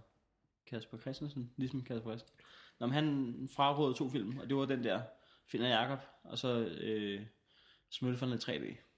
Kasper 0.66 0.98
Christensen, 0.98 1.50
ligesom 1.56 1.84
Kasper 1.84 2.10
Christensen. 2.10 2.36
Nå, 2.80 2.86
men 2.86 2.94
han 2.94 3.48
frarådede 3.56 3.98
to 3.98 4.10
film, 4.10 4.38
og 4.38 4.48
det 4.48 4.56
var 4.56 4.64
den 4.64 4.84
der, 4.84 5.00
Finn 5.46 5.64
og 5.64 5.70
Jacob, 5.70 5.98
og 6.24 6.38
så 6.38 6.58
øh, 6.80 7.20
Smølferne 7.90 8.34
3D. 8.36 8.89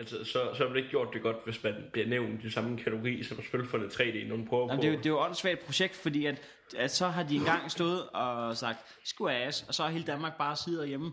Altså, 0.00 0.24
så, 0.24 0.54
så 0.54 0.62
har 0.62 0.68
man 0.68 0.76
ikke 0.76 0.88
gjort 0.88 1.08
det 1.12 1.22
godt, 1.22 1.36
hvis 1.44 1.62
man 1.64 1.74
bliver 1.92 2.06
nævnt 2.06 2.44
i 2.44 2.50
samme 2.50 2.78
kategori 2.78 3.22
som 3.22 3.42
Spølferne 3.42 3.86
3D, 3.86 4.28
når 4.28 4.36
man 4.36 4.46
prøver 4.46 4.66
Jamen, 4.66 4.76
på... 4.76 4.82
det, 4.82 4.88
er 4.88 4.92
jo, 4.92 4.98
det 4.98 5.06
er 5.06 5.10
jo 5.10 5.20
et 5.20 5.24
åndssvagt 5.24 5.64
projekt, 5.64 5.96
fordi 5.96 6.26
at, 6.26 6.42
at 6.76 6.90
så 6.90 7.08
har 7.08 7.22
de 7.22 7.36
engang 7.36 7.70
stået 7.70 8.08
og 8.08 8.56
sagt, 8.56 8.78
squash, 9.04 9.64
og 9.68 9.74
så 9.74 9.82
har 9.82 9.90
hele 9.90 10.04
Danmark 10.04 10.38
bare 10.38 10.56
siddet 10.56 10.88
hjemme, 10.88 11.12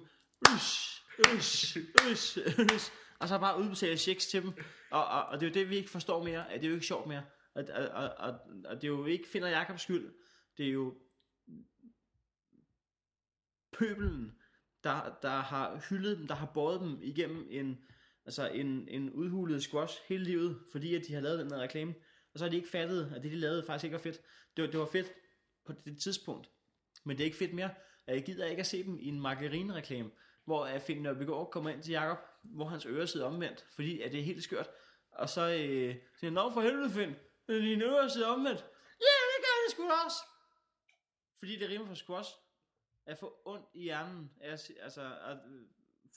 øs, 0.53 1.01
øs, 1.33 1.77
øs, 2.11 2.37
øs, 2.73 2.91
og 3.19 3.27
så 3.27 3.39
bare 3.39 3.59
udbetalt 3.59 3.99
checks 3.99 4.27
til 4.27 4.41
dem, 4.41 4.53
og, 4.91 5.05
og, 5.05 5.25
og 5.25 5.39
det 5.39 5.45
er 5.45 5.49
jo 5.49 5.53
det, 5.53 5.69
vi 5.69 5.75
ikke 5.75 5.89
forstår 5.89 6.23
mere, 6.23 6.51
at 6.51 6.59
det 6.61 6.65
er 6.65 6.69
jo 6.69 6.75
ikke 6.75 6.87
sjovt 6.87 7.07
mere, 7.07 7.23
og, 7.55 7.63
og, 7.73 7.87
og, 7.87 8.09
og, 8.17 8.39
og 8.65 8.75
det 8.75 8.83
er 8.83 8.87
jo 8.87 9.05
ikke 9.05 9.27
Finder 9.27 9.47
Jakobs 9.47 9.81
skyld, 9.81 10.13
det 10.57 10.67
er 10.67 10.71
jo 10.71 10.93
pøbelen, 13.77 14.31
der, 14.83 15.17
der 15.21 15.41
har 15.41 15.81
hyldet 15.89 16.17
dem, 16.17 16.27
der 16.27 16.35
har 16.35 16.45
båret 16.53 16.81
dem 16.81 16.99
igennem 17.01 17.47
en, 17.49 17.77
altså 18.27 18.47
en, 18.47 18.87
en 18.87 19.11
udhulet 19.11 19.63
squash 19.63 20.01
hele 20.07 20.23
livet, 20.23 20.59
fordi 20.71 20.95
at 20.95 21.07
de 21.07 21.13
har 21.13 21.21
lavet 21.21 21.39
den 21.39 21.49
der 21.49 21.59
reklame, 21.59 21.95
og 22.33 22.39
så 22.39 22.45
har 22.45 22.49
de 22.49 22.55
ikke 22.55 22.69
fattet, 22.69 23.13
at 23.15 23.23
det 23.23 23.31
de 23.31 23.37
lavede 23.37 23.63
faktisk 23.63 23.83
ikke 23.83 23.93
var 23.93 24.01
fedt. 24.01 24.21
Det 24.57 24.63
var, 24.63 24.71
det 24.71 24.79
var 24.79 24.85
fedt 24.85 25.13
på 25.65 25.73
det 25.85 26.01
tidspunkt, 26.01 26.49
men 27.03 27.17
det 27.17 27.23
er 27.23 27.25
ikke 27.25 27.37
fedt 27.37 27.53
mere. 27.53 27.69
Jeg 28.07 28.23
gider 28.25 28.45
ikke 28.45 28.59
at 28.59 28.67
se 28.67 28.83
dem 28.83 28.97
i 28.99 29.07
en 29.07 29.21
margarine-reklame, 29.21 30.11
hvor 30.45 30.65
at 30.65 30.81
Finn 30.81 31.03
Nørbegaard 31.03 31.51
kommer 31.51 31.69
ind 31.69 31.83
til 31.83 31.91
Jakob, 31.91 32.17
hvor 32.43 32.65
hans 32.65 32.85
ører 32.85 33.05
sidder 33.05 33.25
omvendt, 33.25 33.65
fordi 33.75 34.01
at 34.01 34.11
det 34.11 34.19
er 34.19 34.23
helt 34.23 34.43
skørt. 34.43 34.69
Og 35.11 35.29
så 35.29 35.41
øh, 35.41 35.95
siger 36.19 36.29
han, 36.29 36.33
Nå 36.33 36.51
for 36.51 36.61
helvede 36.61 36.89
Finn, 36.89 37.15
øh, 37.47 37.63
dine 37.63 37.85
ører 37.85 38.07
sidder 38.07 38.27
omvendt. 38.27 38.65
Ja, 39.01 39.15
det 39.31 39.39
gør 39.45 39.55
det 39.65 39.71
sgu 39.71 39.83
også. 40.05 40.17
Fordi 41.39 41.59
det 41.59 41.69
rimer 41.69 41.85
for 41.85 41.95
squash. 41.95 42.29
At 43.05 43.17
få 43.17 43.41
ondt 43.45 43.65
i 43.73 43.83
hjernen. 43.83 44.31
Altså, 44.41 44.73
at 44.77 44.83
Altså, 44.83 45.01
at, 45.01 45.37
øh, 45.37 45.61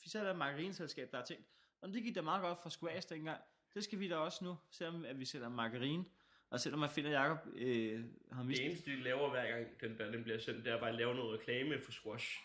så 0.06 0.18
er 0.18 0.22
der 0.22 0.30
et 0.30 0.36
margarineselskab, 0.36 1.10
der 1.10 1.18
har 1.18 1.24
tænkt, 1.24 1.46
og 1.82 1.88
det 1.88 2.02
gik 2.02 2.14
da 2.14 2.20
meget 2.22 2.42
godt 2.42 2.58
for 2.62 2.68
squash 2.68 3.08
dengang. 3.08 3.40
Det 3.74 3.84
skal 3.84 4.00
vi 4.00 4.08
da 4.08 4.16
også 4.16 4.44
nu, 4.44 4.56
selvom 4.70 5.04
at 5.04 5.20
vi 5.20 5.24
sætter 5.24 5.48
margarine. 5.48 6.04
Og 6.50 6.60
selvom 6.60 6.80
man 6.80 6.90
finder 6.90 7.10
Jacob 7.10 7.38
øh, 7.54 8.04
har 8.32 8.38
Det 8.38 8.46
mistet... 8.46 8.66
eneste, 8.66 8.90
de 8.90 8.96
laver 9.02 9.30
hver 9.30 9.50
gang, 9.50 9.80
den 9.80 9.98
der 9.98 10.10
den 10.10 10.22
bliver 10.22 10.38
sendt, 10.38 10.64
det 10.64 10.72
er 10.72 10.80
bare 10.80 10.88
at 10.88 10.94
lave 10.94 11.14
noget 11.14 11.40
reklame 11.40 11.80
for 11.82 11.92
squash. 11.92 12.36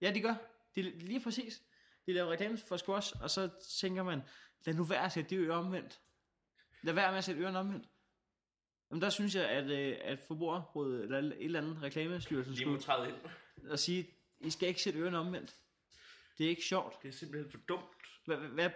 Ja, 0.00 0.10
de 0.14 0.20
gør. 0.20 0.34
De, 0.76 0.82
lige 0.82 1.20
præcis. 1.20 1.62
De 2.06 2.12
laver 2.12 2.30
reklame 2.30 2.58
for 2.58 2.76
squash, 2.76 3.22
og 3.22 3.30
så 3.30 3.50
tænker 3.80 4.02
man, 4.02 4.20
lad 4.66 4.74
nu 4.74 4.84
være 4.84 5.04
at 5.04 5.12
sætte 5.12 5.30
de 5.30 5.36
ører 5.36 5.56
omvendt. 5.56 6.00
Lad 6.82 6.94
være 6.94 7.10
med 7.10 7.18
at 7.18 7.24
sætte 7.24 7.40
ørerne 7.42 7.58
omvendt. 7.58 7.88
Jamen 8.90 9.02
der 9.02 9.10
synes 9.10 9.34
jeg, 9.34 9.48
at, 9.48 9.70
øh, 9.70 9.98
at 10.02 10.18
forbrugerrådet, 10.28 11.02
eller 11.04 11.18
et 11.18 11.44
eller 11.44 11.60
andet 11.60 11.82
reklamestyrelsen 11.82 12.56
skulle 12.56 12.80
træde 12.80 13.08
ind. 13.08 13.16
og 13.70 13.78
sige, 13.78 14.10
I 14.40 14.50
skal 14.50 14.68
ikke 14.68 14.82
sætte 14.82 14.98
ørerne 14.98 15.18
omvendt. 15.18 15.56
Det 16.38 16.46
er 16.46 16.50
ikke 16.50 16.62
sjovt. 16.64 17.02
Det 17.02 17.08
er 17.08 17.12
simpelthen 17.12 17.50
for 17.50 17.58
dumt. 17.68 18.01
Hvad, 18.24 18.36
hvad, 18.36 18.70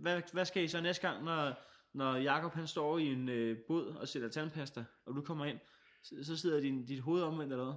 hvad, 0.00 0.22
hvad 0.32 0.44
skal 0.44 0.64
I 0.64 0.68
så 0.68 0.80
næste 0.80 1.08
gang, 1.08 1.24
når, 1.24 1.54
når 1.92 2.16
Jakob 2.16 2.52
han 2.52 2.66
står 2.66 2.98
i 2.98 3.04
en 3.06 3.28
øh, 3.28 3.58
båd 3.68 3.86
og 3.86 4.08
sætter 4.08 4.28
tandpasta, 4.28 4.84
og 5.06 5.14
du 5.14 5.22
kommer 5.22 5.44
ind, 5.44 5.58
så, 6.02 6.14
så 6.24 6.36
sidder 6.36 6.60
din, 6.60 6.86
dit 6.86 7.00
hoved 7.02 7.22
omvendt 7.22 7.52
eller 7.52 7.64
hvad? 7.64 7.74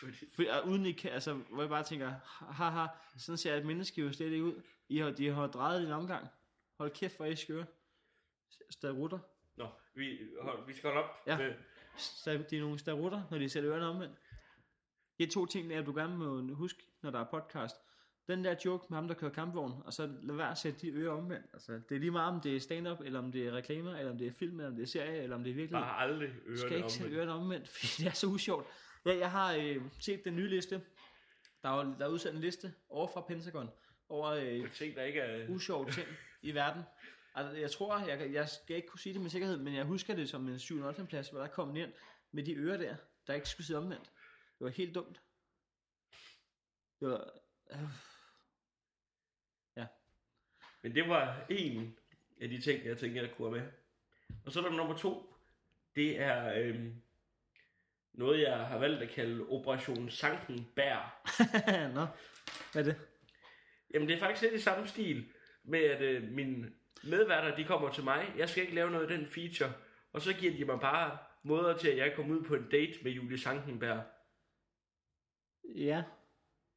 Fordi, 0.00 0.16
For, 0.36 0.42
og 0.62 0.68
uden 0.68 0.86
I 0.86 0.92
kan, 0.92 1.10
altså, 1.10 1.34
hvor 1.34 1.62
jeg 1.62 1.68
bare 1.68 1.82
tænker, 1.84 2.12
haha, 2.52 2.86
sådan 3.18 3.36
ser 3.38 3.54
et 3.54 3.66
menneske 3.66 4.00
jo 4.00 4.12
slet 4.12 4.32
ikke 4.32 4.44
ud. 4.44 4.62
I 4.88 4.96
har, 4.98 5.10
de 5.10 5.28
har 5.30 5.46
drejet 5.46 5.82
din 5.82 5.90
omgang. 5.92 6.28
Hold 6.78 6.90
kæft, 6.90 7.16
hvor 7.16 7.26
I 7.26 7.36
skøre. 7.36 7.66
Starutter. 8.70 9.18
nå, 9.56 9.68
vi, 9.94 10.18
hold, 10.42 10.66
vi 10.66 10.74
skal 10.74 10.90
holde 10.90 11.04
op. 11.04 11.10
Ja. 11.26 11.38
Med, 11.38 11.54
Sta- 11.96 12.48
De 12.50 12.56
er 12.56 12.60
nogle 12.60 12.78
starutter, 12.78 13.22
når 13.30 13.38
de 13.38 13.48
sætter 13.48 13.70
ørerne 13.72 13.86
omvendt. 13.86 14.18
De 15.18 15.24
er 15.24 15.28
to 15.30 15.46
ting, 15.46 15.70
der 15.70 15.82
du 15.82 15.94
gerne 15.94 16.16
må 16.18 16.54
huske, 16.54 16.82
når 17.02 17.10
der 17.10 17.20
er 17.20 17.24
podcast. 17.30 17.76
Den 18.28 18.44
der 18.44 18.54
joke 18.64 18.86
med 18.88 18.96
ham, 18.96 19.08
der 19.08 19.14
kører 19.14 19.30
kampvogn, 19.30 19.82
og 19.84 19.92
så 19.92 20.12
lad 20.22 20.34
være 20.36 20.50
at 20.50 20.58
sætte 20.58 20.80
de 20.80 20.90
ører 20.90 21.12
omvendt. 21.12 21.46
Altså, 21.52 21.72
det 21.88 21.94
er 21.94 21.98
lige 21.98 22.10
meget, 22.10 22.34
om 22.34 22.40
det 22.40 22.56
er 22.56 22.60
stand-up, 22.60 23.00
eller 23.00 23.18
om 23.18 23.32
det 23.32 23.46
er 23.46 23.52
reklamer, 23.52 23.96
eller 23.96 24.12
om 24.12 24.18
det 24.18 24.26
er 24.26 24.32
film, 24.32 24.60
eller 24.60 24.70
om 24.70 24.76
det 24.76 24.82
er 24.82 24.86
serie, 24.86 25.22
eller 25.22 25.36
om 25.36 25.44
det 25.44 25.50
er 25.50 25.54
virkelig. 25.54 25.80
bare 25.80 26.02
aldrig 26.02 26.28
ørerne 26.46 26.58
skal 26.58 26.76
ikke 26.76 26.92
sætte 26.92 27.16
ørerne 27.16 27.32
omvendt, 27.32 27.68
fordi 27.74 27.86
det 27.98 28.06
er 28.06 28.14
så 28.14 28.26
usjovt. 28.26 28.66
Ja, 29.06 29.18
jeg 29.18 29.30
har 29.30 29.54
øh, 29.54 29.82
set 30.00 30.24
den 30.24 30.36
nye 30.36 30.48
liste. 30.48 30.82
Der 31.62 31.68
er, 31.68 31.96
der 31.98 32.04
er 32.04 32.08
udsendt 32.08 32.36
en 32.36 32.42
liste 32.42 32.74
over 32.88 33.06
fra 33.06 33.20
Pentagon 33.20 33.70
over 34.08 34.28
øh, 34.30 34.72
Ting, 34.72 34.96
der 34.96 35.02
ikke 35.02 35.20
er... 35.20 35.48
usjove 35.48 35.90
ting 35.90 36.08
i 36.42 36.54
verden. 36.54 36.82
Altså, 37.34 37.56
jeg 37.56 37.70
tror, 37.70 37.98
jeg, 37.98 38.32
jeg 38.32 38.48
skal 38.48 38.76
ikke 38.76 38.88
kunne 38.88 39.00
sige 39.00 39.12
det 39.12 39.22
med 39.22 39.30
sikkerhed, 39.30 39.56
men 39.56 39.74
jeg 39.74 39.84
husker 39.84 40.14
det 40.14 40.28
som 40.28 40.48
en 40.48 40.58
7. 40.58 40.84
8. 40.84 41.04
plads, 41.04 41.28
hvor 41.28 41.40
der 41.40 41.46
kom 41.46 41.68
den 41.68 41.76
ind 41.76 41.92
med 42.32 42.42
de 42.42 42.54
ører 42.54 42.76
der, 42.76 42.96
der 43.26 43.34
ikke 43.34 43.48
skulle 43.48 43.66
sidde 43.66 43.80
omvendt. 43.80 44.12
Det 44.58 44.64
var 44.64 44.68
helt 44.68 44.94
dumt. 44.94 45.20
Det 47.00 47.08
var... 47.08 47.30
Øh, 47.72 47.78
Men 50.86 50.94
det 50.94 51.08
var 51.08 51.46
en 51.50 51.96
af 52.40 52.48
de 52.48 52.60
ting, 52.60 52.84
jeg 52.84 52.98
tænkte, 52.98 53.20
jeg 53.20 53.30
kunne 53.36 53.50
have 53.50 53.62
med. 53.62 53.72
Og 54.44 54.52
så 54.52 54.60
er 54.60 54.64
der 54.64 54.76
nummer 54.76 54.96
to. 54.96 55.34
det 55.96 56.20
er 56.20 56.52
øhm, 56.56 57.02
noget, 58.12 58.40
jeg 58.40 58.58
har 58.58 58.78
valgt 58.78 59.02
at 59.02 59.10
kalde 59.10 59.46
Operation 59.48 60.10
Sankenbær. 60.10 61.22
Nå, 61.94 62.06
hvad 62.72 62.82
er 62.82 62.92
det? 62.92 62.96
Jamen, 63.94 64.08
det 64.08 64.14
er 64.14 64.20
faktisk 64.20 64.42
lidt 64.42 64.54
i 64.54 64.64
samme 64.64 64.86
stil 64.86 65.28
med, 65.64 65.80
at 65.80 66.02
øh, 66.02 66.22
mine 66.22 66.72
medværter, 67.04 67.56
de 67.56 67.64
kommer 67.64 67.92
til 67.92 68.04
mig. 68.04 68.32
Jeg 68.36 68.48
skal 68.48 68.62
ikke 68.62 68.74
lave 68.74 68.90
noget 68.90 69.10
af 69.10 69.18
den 69.18 69.26
feature. 69.26 69.72
Og 70.12 70.22
så 70.22 70.32
giver 70.32 70.56
de 70.56 70.64
mig 70.64 70.80
bare 70.80 71.18
måder 71.42 71.76
til, 71.76 71.88
at 71.88 71.96
jeg 71.96 72.12
kommer 72.16 72.36
ud 72.36 72.44
på 72.44 72.54
en 72.54 72.68
date 72.70 72.98
med 73.02 73.12
Julie 73.12 73.38
Sankenberg. 73.38 74.02
Ja. 75.64 76.02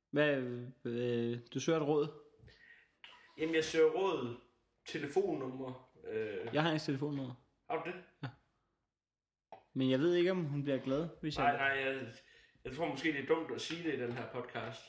Hvad, 0.10 0.38
øh, 0.86 1.40
du 1.54 1.60
søger 1.60 1.80
et 1.80 1.88
råd. 1.88 2.29
Jamen, 3.40 3.56
jeg 3.56 3.64
søger 3.66 3.92
råd, 3.92 4.38
telefonnummer. 4.86 5.92
Øh, 6.08 6.48
Jeg 6.54 6.64
har 6.64 6.72
en 6.72 6.80
telefonnummer. 6.80 7.36
har 7.70 7.84
du 7.84 7.92
det? 7.92 8.30
Men 9.74 9.90
jeg 9.92 10.00
ved 10.00 10.14
ikke, 10.16 10.32
om 10.32 10.46
hun 10.46 10.64
bliver 10.64 10.78
glad, 10.80 11.10
hvis 11.22 11.38
jeg... 11.38 11.46
Nej, 11.46 11.58
nej, 11.58 11.86
jeg, 11.86 12.08
jeg 12.64 12.76
tror 12.76 12.88
måske, 12.88 13.14
det 13.14 13.20
er 13.24 13.26
dumt 13.36 13.52
at 13.52 13.62
sige 13.62 13.84
det 13.84 13.94
i 13.94 14.02
den 14.02 14.12
her 14.14 14.32
podcast. 14.32 14.82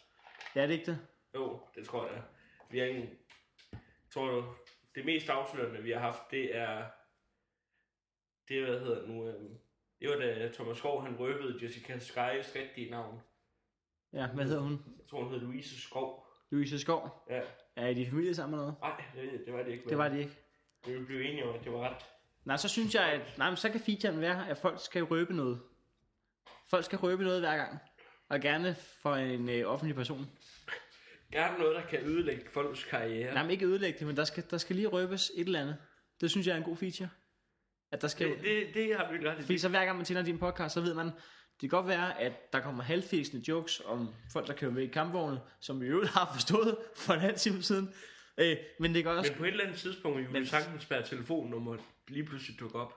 Ja, 0.55 0.63
det 0.63 0.69
er 0.75 0.79
ikke 0.79 0.91
det. 0.91 1.07
Jo, 1.35 1.61
det 1.75 1.87
tror 1.87 2.07
jeg. 2.07 2.23
Vi 2.71 2.79
har 2.79 2.87
ingen... 2.87 3.09
Jeg 3.73 3.81
tror, 4.15 4.57
det 4.95 5.05
mest 5.05 5.29
afslørende, 5.29 5.83
vi 5.83 5.91
har 5.91 6.01
haft, 6.01 6.23
det 6.31 6.57
er... 6.57 6.91
Det 8.49 8.59
er, 8.59 8.67
hvad 8.71 8.81
hedder 8.81 9.01
det 9.01 9.09
nu... 9.11 9.29
Øhm, 9.29 9.59
det 10.01 10.09
var 10.11 10.17
da 10.17 10.51
Thomas 10.53 10.77
Skov, 10.79 11.03
han 11.03 11.19
røbede 11.19 11.59
Jessica 11.65 11.99
Skys 11.99 12.55
rigtige 12.57 12.91
navn. 12.91 13.21
Ja, 14.13 14.27
hvad 14.35 14.45
hedder 14.45 14.61
hun? 14.63 14.73
Jeg 14.99 15.07
tror, 15.09 15.23
hun 15.23 15.33
hed 15.33 15.41
Louise 15.41 15.81
Skov. 15.81 16.27
Louise 16.51 16.79
Skov. 16.79 17.25
Ja. 17.31 17.43
Er 17.81 17.89
I 17.89 17.95
de 17.95 18.07
familie 18.07 18.35
sammen 18.35 18.55
eller 18.55 18.67
noget? 18.67 18.81
Nej, 18.81 19.05
det, 19.15 19.47
det 19.47 19.55
var 19.55 19.63
det 19.63 19.73
ikke. 19.73 19.89
Det 19.89 19.99
var 19.99 20.09
de 20.09 20.19
ikke. 20.19 20.37
Vi 20.87 21.05
blev 21.05 21.21
enige 21.21 21.45
om, 21.45 21.55
at 21.55 21.65
det 21.65 21.73
var 21.73 21.89
ret. 21.91 21.97
Nej, 22.45 22.57
så 22.57 22.69
synes 22.69 22.95
jeg, 22.95 23.05
at 23.05 23.39
nej, 23.39 23.51
men 23.51 23.57
så 23.57 23.71
kan 23.71 23.81
featuren 23.81 24.21
være, 24.21 24.49
at 24.49 24.59
folk 24.59 24.85
skal 24.85 25.03
røbe 25.03 25.35
noget. 25.35 25.61
Folk 26.71 26.85
skal 26.85 26.99
røbe 26.99 27.25
noget 27.25 27.41
hver 27.41 27.57
gang. 27.57 27.79
Og 28.29 28.41
gerne 28.41 28.75
for 29.03 29.15
en 29.15 29.49
øh, 29.49 29.67
offentlig 29.67 29.97
person. 29.97 30.27
Gerne 31.33 31.59
noget, 31.59 31.77
der 31.77 31.83
kan 31.83 32.01
ødelægge 32.05 32.51
folks 32.51 32.85
karriere. 32.85 33.35
Nej, 33.35 33.43
men 33.43 33.51
ikke 33.51 33.67
ødelægge 33.67 33.99
det, 33.99 34.07
men 34.07 34.17
der 34.17 34.25
skal, 34.25 34.45
der 34.51 34.59
skal 34.59 34.77
lige 34.77 34.89
røbes 34.89 35.33
et 35.37 35.47
eller 35.47 35.61
andet. 35.61 35.77
Det 36.21 36.31
synes 36.31 36.47
jeg 36.47 36.53
er 36.53 36.57
en 36.57 36.63
god 36.63 36.77
feature. 36.77 37.09
At 37.93 38.03
der 38.03 38.09
skal... 38.09 38.29
det, 38.29 38.45
det, 38.45 38.67
det 38.75 38.97
har 38.97 39.13
vi 39.13 39.29
ret 39.29 39.39
i. 39.39 39.43
Fordi 39.43 39.59
så 39.59 39.69
hver 39.69 39.85
gang 39.85 39.97
man 39.97 40.07
tænder 40.07 40.23
din 40.23 40.39
podcast, 40.39 40.75
så 40.75 40.81
ved 40.81 40.95
man, 40.95 41.11
det 41.61 41.71
kan 41.71 41.77
godt 41.77 41.87
være, 41.87 42.21
at 42.21 42.53
der 42.53 42.61
kommer 42.61 42.83
halvfæsende 42.83 43.45
jokes 43.49 43.83
om 43.87 44.09
folk, 44.33 44.47
der 44.47 44.55
kører 44.55 44.71
med 44.71 44.83
i 44.83 44.87
kampvogne, 44.87 45.41
som 45.61 45.81
vi 45.81 45.87
jo 45.87 46.05
har 46.15 46.31
forstået 46.33 46.77
for 46.97 47.13
en 47.13 47.21
halv 47.21 47.37
time 47.37 47.63
siden. 47.63 47.95
Øh, 48.39 48.57
men 48.79 48.95
det 48.95 49.03
kan 49.03 49.13
også... 49.13 49.33
Men 49.33 49.39
på 49.39 49.45
et 49.45 49.49
eller 49.49 49.65
andet 49.65 49.79
tidspunkt, 49.79 50.29
Julie 50.29 50.47
Sankenberg 50.47 51.05
telefonnummer 51.05 51.77
lige 52.09 52.25
pludselig 52.25 52.61
dukke 52.61 52.79
op. 52.79 52.95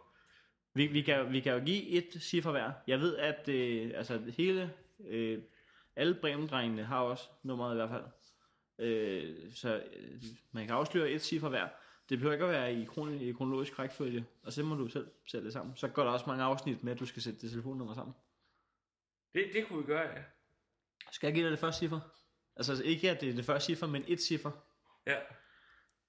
Vi, 0.73 0.87
vi, 0.87 1.01
kan, 1.01 1.31
vi 1.31 1.39
kan 1.39 1.53
jo 1.53 1.65
give 1.65 1.87
et 1.87 2.07
cifre 2.19 2.51
hver. 2.51 2.71
Jeg 2.87 2.99
ved, 2.99 3.17
at 3.17 3.49
øh, 3.49 3.91
altså, 3.95 4.21
hele, 4.37 4.73
øh, 5.07 5.41
alle 5.95 6.13
bremendrengene 6.21 6.83
har 6.83 6.99
også 6.99 7.23
nummeret 7.43 7.73
i 7.73 7.75
hvert 7.75 7.89
fald. 7.89 8.03
Øh, 8.79 9.35
så 9.53 9.75
øh, 9.75 10.23
man 10.51 10.67
kan 10.67 10.75
afsløre 10.75 11.09
et 11.09 11.21
cifre 11.21 11.49
hver. 11.49 11.67
Det 12.09 12.17
behøver 12.17 12.33
ikke 12.33 12.45
at 12.45 12.51
være 12.51 12.73
i, 12.73 12.85
kron, 12.85 13.13
i 13.13 13.31
kronologisk 13.31 13.79
rækkefølge, 13.79 14.25
og 14.43 14.53
så 14.53 14.63
må 14.63 14.75
du 14.75 14.87
selv 14.87 15.07
sætte 15.27 15.45
det 15.45 15.53
sammen. 15.53 15.75
Så 15.75 15.87
går 15.87 16.03
der 16.03 16.11
også 16.11 16.25
mange 16.27 16.43
afsnit 16.43 16.83
med, 16.83 16.93
at 16.93 16.99
du 16.99 17.05
skal 17.05 17.21
sætte 17.21 17.39
det 17.41 17.49
telefonnummer 17.51 17.93
sammen. 17.93 18.15
Det, 19.33 19.49
det 19.53 19.67
kunne 19.67 19.79
vi 19.79 19.85
gøre, 19.85 20.09
ja. 20.17 20.23
Skal 21.11 21.27
jeg 21.27 21.33
give 21.33 21.43
dig 21.45 21.51
det 21.51 21.59
første 21.59 21.79
cifre? 21.79 22.01
Altså 22.55 22.83
ikke, 22.83 23.11
at 23.11 23.21
det 23.21 23.29
er 23.29 23.33
det 23.33 23.45
første 23.45 23.65
cifre, 23.65 23.87
men 23.87 24.03
et 24.07 24.21
cifre. 24.21 24.51
Ja. 25.07 25.19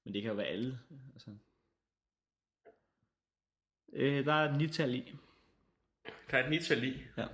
Men 0.05 0.15
det 0.15 0.23
kan 0.23 0.29
jo 0.31 0.37
være 0.37 0.47
alle. 0.47 0.79
Altså. 1.13 1.37
Øh, 3.93 4.25
der 4.27 4.33
er 4.35 4.51
et 4.51 4.57
nital 4.59 4.95
i. 4.95 5.17
Der 6.31 6.39
er 6.39 6.45
et 6.45 6.51
nital 6.51 6.85
i. 6.85 7.03
Ja. 7.17 7.27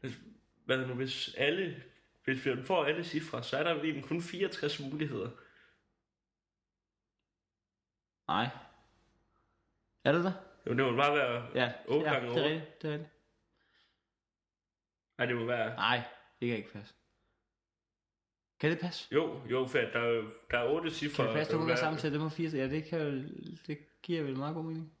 Hvis- 0.00 0.18
Hvad 0.64 0.86
nu, 0.86 0.94
hvis 0.94 1.34
alle, 1.34 1.82
hvis 2.24 2.46
vi 2.46 2.62
får 2.62 2.84
alle 2.84 3.04
cifre, 3.04 3.42
så 3.42 3.56
er 3.56 3.62
der 3.62 3.82
lige 3.82 4.02
kun 4.02 4.22
64 4.22 4.80
muligheder. 4.80 5.30
Nej. 8.28 8.48
Er 10.04 10.12
det 10.12 10.24
der? 10.24 10.32
Jo, 10.66 10.70
det 10.70 10.84
må 10.92 10.96
bare 10.96 11.16
være, 11.16 11.50
Ja, 11.54 11.72
Otte 11.88 12.06
ja 12.10 12.14
gange 12.14 12.28
det 12.34 12.38
er 12.38 12.44
rigtigt. 12.44 12.82
Det 12.82 12.88
er 12.90 12.92
rigtigt. 12.94 13.12
Nej, 15.18 15.26
det 15.26 15.36
må 15.36 15.44
være, 15.44 15.74
Nej, 15.76 16.02
det 16.40 16.48
kan 16.48 16.56
ikke 16.56 16.72
passe. 16.72 16.94
Kan 18.60 18.70
det 18.70 18.78
passe? 18.80 19.08
jo, 19.14 19.40
jo, 19.50 19.66
for 19.66 19.78
der 19.78 20.00
er, 20.00 20.08
jo- 20.08 20.30
der 20.50 20.58
er 20.58 20.68
otte 20.70 20.90
cifre. 20.90 21.16
Kan 21.24 21.26
det 21.26 21.34
passe, 21.38 21.52
du 21.52 21.58
må 21.58 21.62
kan 21.64 21.68
være- 21.68 21.76
sammensætte 21.78 22.18
dem 22.18 22.28
på 22.28 22.34
fire? 22.34 22.50
Ja, 22.50 22.68
det, 22.68 22.84
kan 22.84 23.00
jo, 23.02 23.28
det 23.66 23.78
giver 24.02 24.22
vel 24.22 24.36
meget 24.36 24.54
god 24.54 24.64
mening. 24.64 24.92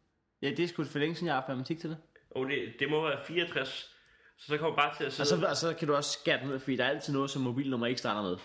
Ja, 0.42 0.48
det 0.50 0.60
er 0.60 0.68
sgu 0.68 0.84
for 0.84 0.98
længe 0.98 1.14
siden, 1.14 1.26
jeg 1.26 1.34
har 1.34 1.40
haft 1.40 1.48
matematik 1.48 1.78
til 1.78 1.90
det. 1.90 1.98
Jo, 2.36 2.44
det, 2.48 2.74
det 2.78 2.90
må 2.90 3.02
være 3.08 3.20
64. 3.26 3.94
Så 4.38 4.46
så 4.46 4.58
kommer 4.58 4.76
bare 4.76 4.96
til 4.96 5.04
at 5.04 5.06
Og 5.06 5.12
sidde... 5.12 5.40
så, 5.40 5.46
og 5.46 5.56
så 5.56 5.74
kan 5.74 5.88
du 5.88 5.94
også 5.94 6.18
skære 6.20 6.40
den 6.40 6.52
ud, 6.52 6.58
fordi 6.58 6.76
der 6.76 6.84
er 6.84 6.88
altid 6.88 7.12
noget, 7.12 7.30
som 7.30 7.42
mobilnummer 7.42 7.86
ikke 7.86 7.98
starter 7.98 8.22
med. 8.30 8.36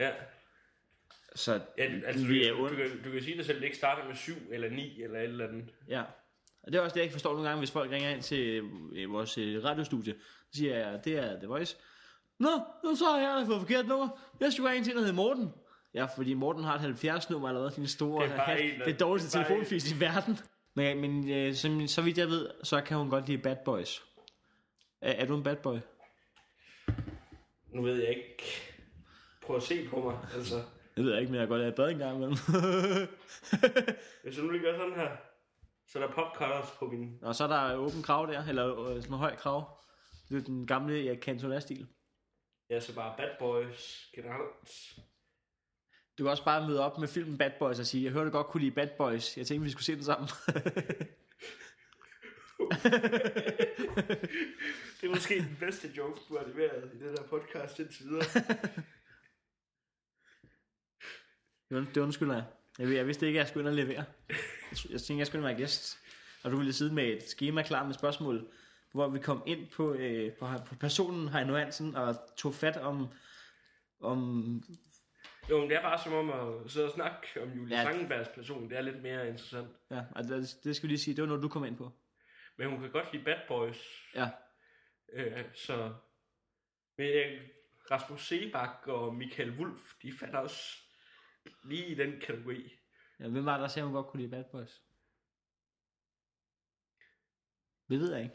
Ja, 0.00 0.10
Så 1.34 1.60
ja 1.78 1.84
altså, 2.06 2.26
vi 2.26 2.46
er 2.46 2.52
du, 2.52 2.68
du, 2.68 2.74
kan, 2.76 3.02
du 3.04 3.10
kan 3.10 3.22
sige 3.22 3.36
dig 3.36 3.44
selv, 3.46 3.56
at 3.56 3.60
det 3.60 3.66
ikke 3.66 3.76
starter 3.76 4.08
med 4.08 4.14
7 4.16 4.32
eller 4.50 4.70
9 4.70 5.02
eller 5.02 5.18
et 5.18 5.24
eller 5.24 5.48
andet. 5.48 5.74
Ja. 5.88 6.02
Og 6.62 6.72
det 6.72 6.78
er 6.78 6.82
også 6.82 6.94
det, 6.94 6.96
jeg 6.96 7.04
ikke 7.04 7.12
forstår 7.12 7.32
nogle 7.32 7.48
gange, 7.48 7.58
hvis 7.58 7.70
folk 7.70 7.90
ringer 7.90 8.10
ind 8.10 8.22
til 8.22 8.62
øh, 8.92 9.12
vores 9.12 9.38
øh, 9.38 9.64
radiostudie. 9.64 10.14
Så 10.50 10.56
siger 10.56 10.78
jeg, 10.78 11.00
det 11.04 11.18
er 11.18 11.38
The 11.38 11.46
Voice. 11.46 11.76
Nå, 12.38 12.50
nu 12.84 12.94
så 12.94 13.04
har 13.04 13.18
jeg 13.18 13.46
fået 13.46 13.60
forkert 13.60 13.86
nummer. 13.86 14.08
Jeg 14.40 14.52
skulle 14.52 14.68
have 14.68 14.78
en 14.78 14.84
til, 14.84 14.94
der 14.94 15.00
hedder 15.00 15.14
Morten. 15.14 15.52
Ja, 15.94 16.04
fordi 16.04 16.34
Morten 16.34 16.64
har 16.64 16.74
et 16.74 16.80
70 16.80 17.30
nummer 17.30 17.48
eller 17.48 17.60
hvad, 17.60 17.70
din 17.70 17.86
store 17.86 18.24
Det 18.24 18.32
er 18.32 18.36
hat. 18.36 18.60
en, 18.64 18.80
det 18.84 19.00
dårligste 19.00 19.38
telefonfis 19.38 19.92
i 19.92 20.00
verden. 20.00 20.38
Men, 20.74 21.00
men 21.00 21.30
øh, 21.30 21.54
så, 21.54 21.84
så 21.86 22.02
vidt 22.02 22.18
jeg 22.18 22.28
ved, 22.28 22.50
så 22.62 22.80
kan 22.80 22.96
hun 22.96 23.10
godt 23.10 23.26
lide 23.28 23.38
Bad 23.38 23.56
Boys. 23.64 24.02
Er, 25.00 25.12
er 25.12 25.26
du 25.26 25.36
en 25.36 25.42
bad 25.42 25.56
boy? 25.56 25.76
Nu 27.72 27.82
ved 27.82 28.00
jeg 28.00 28.08
ikke. 28.08 28.44
Prøv 29.42 29.56
at 29.56 29.62
se 29.62 29.88
på 29.88 30.00
mig, 30.00 30.18
altså. 30.34 30.54
Det 30.96 31.04
ved 31.04 31.12
jeg 31.12 31.20
ikke, 31.20 31.32
men 31.32 31.40
jeg 31.40 31.48
kan 31.48 31.48
godt 31.48 31.58
lade 31.58 31.68
et 31.68 31.74
bad 31.74 31.90
en 31.90 31.98
gang 31.98 32.16
imellem. 32.16 32.36
Hvis 34.22 34.36
jeg 34.36 34.44
nu 34.44 34.50
lige 34.50 34.62
gør 34.62 34.78
sådan 34.78 34.94
her, 34.94 35.08
så 35.90 35.98
er 35.98 36.06
der 36.06 36.14
popcutters 36.14 36.70
på 36.78 36.86
min... 36.86 37.18
Og 37.22 37.34
så 37.34 37.44
er 37.44 37.48
der 37.48 37.76
åben 37.76 38.02
krav 38.02 38.26
der, 38.26 38.44
eller 38.46 38.80
øh, 38.80 38.96
sådan 39.02 39.12
en 39.12 39.18
høj 39.18 39.36
krav. 39.36 39.78
Det 40.28 40.36
er 40.36 40.40
den 40.44 40.66
gamle 40.66 40.94
ja, 40.94 41.14
Cantona-stil. 41.16 41.86
Ja, 42.70 42.80
så 42.80 42.94
bare 42.94 43.14
bad 43.16 43.30
boys 43.38 44.10
generelt. 44.14 44.94
Du 46.18 46.24
kan 46.24 46.30
også 46.30 46.44
bare 46.44 46.66
møde 46.68 46.84
op 46.84 46.98
med 46.98 47.08
filmen 47.08 47.38
Bad 47.38 47.50
Boys 47.58 47.78
og 47.78 47.86
sige, 47.86 48.04
jeg 48.04 48.12
hørte 48.12 48.30
godt 48.30 48.46
kunne 48.46 48.60
lide 48.60 48.74
Bad 48.74 48.88
Boys. 48.98 49.36
Jeg 49.36 49.46
tænkte, 49.46 49.64
vi 49.64 49.70
skulle 49.70 49.84
se 49.84 49.94
den 49.94 50.04
sammen. 50.04 50.28
Det 55.00 55.06
er 55.06 55.14
måske 55.14 55.34
den 55.34 55.56
bedste 55.60 55.88
joke, 55.96 56.20
du 56.28 56.38
har 56.38 56.46
leveret 56.46 56.90
i 56.94 56.98
den 56.98 57.08
her 57.18 57.26
podcast 57.30 57.78
indtil 57.78 58.04
videre. 58.04 58.24
Det 61.70 61.76
und- 61.76 61.92
det 61.94 62.00
undskylder 62.00 62.34
jeg. 62.34 62.46
Jeg 62.96 63.06
vidste 63.06 63.26
ikke, 63.26 63.38
at 63.38 63.40
jeg 63.42 63.48
skulle 63.48 63.62
ind 63.62 63.68
og 63.68 63.74
levere. 63.86 64.04
Jeg, 64.70 65.00
tænkte, 65.00 65.18
jeg 65.18 65.26
skulle 65.26 65.44
være 65.44 65.54
gæst. 65.56 65.98
Og 66.42 66.50
du 66.50 66.56
ville 66.56 66.72
sidde 66.72 66.94
med 66.94 67.04
et 67.04 67.22
schema 67.22 67.62
klar 67.62 67.84
med 67.86 67.94
spørgsmål, 67.94 68.48
hvor 68.92 69.08
vi 69.08 69.18
kom 69.18 69.42
ind 69.46 69.68
på, 69.68 69.92
øh, 69.94 70.32
på, 70.32 70.48
på 70.66 70.74
personen 70.74 71.28
Heino 71.28 71.56
Hansen 71.56 71.96
og 71.96 72.16
tog 72.36 72.54
fat 72.54 72.76
om, 72.76 73.08
om 74.00 74.62
Jo, 75.50 75.60
men 75.60 75.70
det 75.70 75.76
er 75.76 75.82
bare 75.82 76.02
som 76.02 76.12
om 76.12 76.30
at 76.30 76.70
sidde 76.70 76.86
og 76.86 76.92
snakke 76.92 77.42
om 77.42 77.48
Julie 77.50 77.76
Ja. 77.76 77.82
Sangenbergs 77.82 78.28
person. 78.28 78.70
Det 78.70 78.78
er 78.78 78.82
lidt 78.82 79.02
mere 79.02 79.28
interessant. 79.28 79.68
ja, 79.90 80.02
og 80.16 80.24
det, 80.24 80.56
det 80.64 80.76
skal 80.76 80.86
vi 80.88 80.92
lige 80.92 80.98
sige, 80.98 81.16
det 81.16 81.22
var 81.22 81.28
noget, 81.28 81.42
du 81.42 81.48
kom 81.48 81.64
ind 81.64 81.76
på. 81.76 81.92
Men 82.56 82.68
hun 82.70 82.80
kan 82.80 82.90
godt 82.90 83.12
lide 83.12 83.24
Bad 83.24 83.38
Boys. 83.48 83.78
Ja, 84.14 84.28
Øh, 85.12 85.44
så... 85.54 85.94
Men 86.98 87.06
øh, 87.06 87.40
Rasmus 87.90 88.26
Sebak 88.26 88.86
og 88.86 89.14
Michael 89.14 89.50
Wulf, 89.50 89.80
de 90.02 90.12
falder 90.20 90.38
også 90.38 90.76
lige 91.64 91.86
i 91.86 91.94
den 91.94 92.20
kategori. 92.20 92.72
Ja 93.20 93.28
hvem 93.28 93.44
var 93.44 93.52
der, 93.52 93.60
der 93.60 93.68
sagde, 93.68 93.86
hun 93.86 93.94
godt 93.94 94.06
kunne 94.06 94.20
lide 94.22 94.30
Bad 94.30 94.44
Boys? 94.44 94.82
Det 97.90 98.00
ved 98.00 98.12
jeg 98.12 98.22
ikke. 98.22 98.34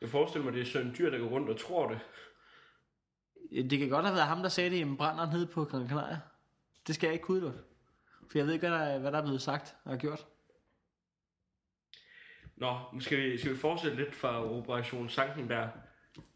Jeg 0.00 0.08
forestiller 0.08 0.44
mig, 0.44 0.52
det 0.54 0.60
er 0.60 0.64
Søren 0.66 0.94
Dyr, 0.98 1.10
der 1.10 1.18
går 1.18 1.28
rundt 1.28 1.48
og 1.50 1.60
tror 1.60 1.88
det. 1.88 2.00
Det 3.70 3.78
kan 3.78 3.88
godt 3.88 4.04
have 4.04 4.14
været 4.14 4.26
ham, 4.28 4.38
der 4.42 4.48
sagde 4.48 4.70
det 4.70 4.76
i 4.76 4.80
en 4.80 4.96
brænder 4.96 5.32
nede 5.32 5.46
på 5.46 5.64
Gran 5.64 5.88
Canaria. 5.88 6.20
Det 6.86 6.94
skal 6.94 7.06
jeg 7.06 7.14
ikke 7.14 7.24
kunne 7.24 7.52
For 8.30 8.38
jeg 8.38 8.46
ved 8.46 8.52
ikke, 8.54 8.68
hvad 8.68 8.78
der, 8.78 8.84
er- 8.84 8.98
hvad 8.98 9.12
der 9.12 9.18
er 9.18 9.22
blevet 9.22 9.42
sagt 9.42 9.76
og 9.84 9.98
gjort. 9.98 10.26
Nå, 12.56 12.78
nu 12.92 13.00
skal 13.00 13.18
vi, 13.18 13.38
skal 13.38 13.52
vi 13.52 13.56
fortsætte 13.56 13.96
lidt 13.96 14.14
fra 14.14 14.44
Operation 14.44 15.08
Sankenberg. 15.08 15.70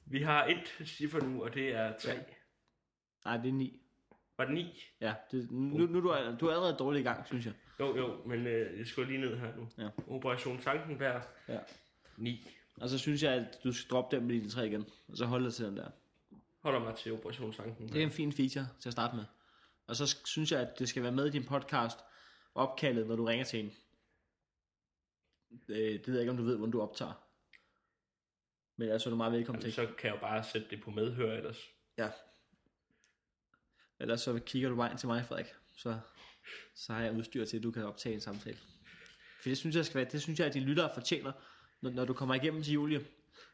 Vi 0.07 0.23
har 0.23 0.45
et 0.45 0.87
ciffer 0.89 1.21
nu, 1.21 1.45
og 1.45 1.55
det 1.55 1.69
er 1.75 1.99
3. 1.99 2.11
Ja. 2.11 2.21
Nej, 3.25 3.37
det 3.37 3.49
er 3.49 3.53
ni. 3.53 3.83
Var 4.39 4.45
det 4.45 4.55
9? 4.55 4.81
Ja, 5.01 5.15
det, 5.31 5.51
nu, 5.51 5.87
nu 5.87 5.99
er 6.11 6.31
du, 6.31 6.37
du 6.41 6.47
er 6.47 6.53
allerede 6.53 6.77
dårlig 6.79 7.01
i 7.01 7.05
gang, 7.05 7.27
synes 7.27 7.47
jeg. 7.47 7.55
Jo, 7.81 7.97
jo, 7.97 8.23
men 8.27 8.47
øh, 8.47 8.79
jeg 8.79 8.87
skal 8.87 9.07
lige 9.07 9.19
ned 9.21 9.37
her 9.39 9.57
nu. 9.57 9.69
Ja. 9.79 9.89
Operation 10.09 10.61
Sankenberg, 10.61 11.23
Ja. 11.49 11.59
9. 12.17 12.47
Og 12.77 12.89
så 12.89 12.99
synes 12.99 13.23
jeg, 13.23 13.33
at 13.33 13.59
du 13.65 13.73
skal 13.73 13.91
droppe 13.91 14.17
den 14.17 14.27
med 14.27 14.41
de 14.41 14.51
tre 14.51 14.67
igen. 14.67 14.87
Og 15.09 15.17
så 15.17 15.25
holde 15.27 15.45
dig 15.45 15.55
til 15.55 15.65
den 15.67 15.77
der. 15.77 15.91
Holder 16.61 16.79
mig 16.81 16.95
til 16.97 17.13
Operation 17.13 17.53
Sankenberg. 17.53 17.93
Det 17.93 17.99
er 18.03 18.07
en 18.07 18.11
fin 18.13 18.33
feature 18.33 18.69
til 18.81 18.89
at 18.89 18.93
starte 18.93 19.17
med. 19.17 19.25
Og 19.87 19.97
så 19.97 20.17
synes 20.25 20.53
jeg, 20.53 20.61
at 20.61 20.79
det 20.79 20.89
skal 20.89 21.03
være 21.03 21.13
med 21.13 21.27
i 21.27 21.31
din 21.31 21.45
podcast 21.45 21.99
opkaldet, 22.55 23.07
når 23.07 23.17
du 23.17 23.25
ringer 23.25 23.45
til 23.45 23.61
en. 23.65 23.73
Øh, 25.69 25.77
det 25.77 26.07
ved 26.09 26.15
jeg 26.15 26.21
ikke, 26.21 26.31
om 26.31 26.37
du 26.37 26.45
ved, 26.45 26.57
hvordan 26.57 26.73
du 26.73 26.83
optager. 26.83 27.13
Men 28.77 28.89
altså, 28.89 29.09
er 29.09 29.11
du 29.11 29.17
meget 29.17 29.33
velkommen 29.33 29.63
Jamen, 29.63 29.73
til. 29.75 29.87
så 29.89 29.95
kan 29.99 30.09
jeg 30.09 30.15
jo 30.17 30.21
bare 30.21 30.45
sætte 30.45 30.69
det 30.71 30.83
på 30.83 30.91
medhør 30.91 31.33
ellers. 31.37 31.69
Ja. 31.99 32.11
Ellers 34.01 34.21
så 34.21 34.41
kigger 34.47 34.69
du 34.69 34.85
ind 34.85 34.99
til 34.99 35.07
mig, 35.09 35.25
Frederik. 35.27 35.47
Så, 35.77 35.99
så 36.75 36.93
har 36.93 37.03
jeg 37.03 37.13
udstyr 37.13 37.45
til, 37.45 37.57
at 37.57 37.63
du 37.63 37.71
kan 37.71 37.85
optage 37.85 38.15
en 38.15 38.21
samtale. 38.21 38.59
For 39.41 39.49
det 39.49 39.59
synes 39.59 39.77
jeg, 39.77 39.85
skal 39.85 39.99
være, 40.01 40.11
det 40.13 40.23
synes 40.23 40.39
jeg, 40.39 40.47
at 40.47 40.55
de 40.55 40.61
lyttere 40.61 40.91
fortjener. 40.95 41.33
Når, 41.81 41.91
når 41.91 42.05
du 42.05 42.13
kommer 42.13 42.35
igennem 42.35 42.63
til 42.63 42.73
Julie, 42.73 43.07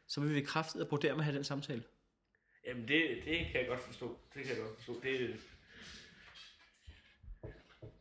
så 0.07 0.21
vil 0.21 0.35
vi 0.35 0.41
kraftigt 0.41 0.81
at 0.81 0.87
brodere 0.87 1.11
med 1.13 1.19
at 1.19 1.25
have 1.25 1.35
den 1.35 1.43
samtale. 1.43 1.83
Jamen, 2.67 2.87
det, 2.87 3.25
det 3.25 3.37
kan 3.37 3.59
jeg 3.59 3.67
godt 3.67 3.79
forstå. 3.79 4.19
Det 4.33 4.43
kan 4.43 4.55
jeg 4.55 4.63
godt 4.63 4.75
forstå. 4.75 5.01
Det... 5.03 5.39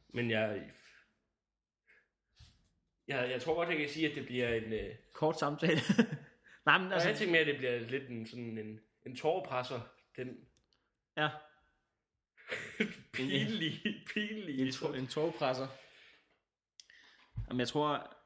Men 0.08 0.30
jeg... 0.30 0.70
Jeg, 3.08 3.30
jeg 3.30 3.42
tror 3.42 3.54
godt, 3.54 3.68
jeg 3.68 3.78
kan 3.78 3.88
sige, 3.88 4.10
at 4.10 4.14
det 4.16 4.26
bliver 4.26 4.48
en... 4.48 4.72
Øh... 4.72 4.94
Kort 5.12 5.38
samtale. 5.38 5.80
Nej, 6.66 6.78
men 6.78 6.92
Altså... 6.92 7.08
Jeg 7.08 7.18
tænker 7.18 7.32
mere, 7.32 7.40
at 7.40 7.46
det 7.46 7.56
bliver 7.56 7.78
lidt 7.78 8.08
en, 8.08 8.26
sådan 8.26 8.58
en, 8.58 8.80
en 9.06 9.16
tårpresser. 9.16 9.80
Den 10.16 10.38
ja, 11.16 11.28
pinlige, 13.14 14.04
pinlige... 14.14 14.66
en, 14.66 14.72
tog, 14.72 14.98
en 14.98 15.06
togpresser. 15.06 15.68
Jamen, 17.48 17.60
jeg 17.60 17.68
tror... 17.68 18.16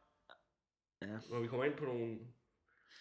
Ja, 1.02 1.18
Når 1.30 1.40
vi 1.40 1.48
kommer 1.48 1.64
ind 1.64 1.76
på 1.76 1.84
nogle... 1.84 2.18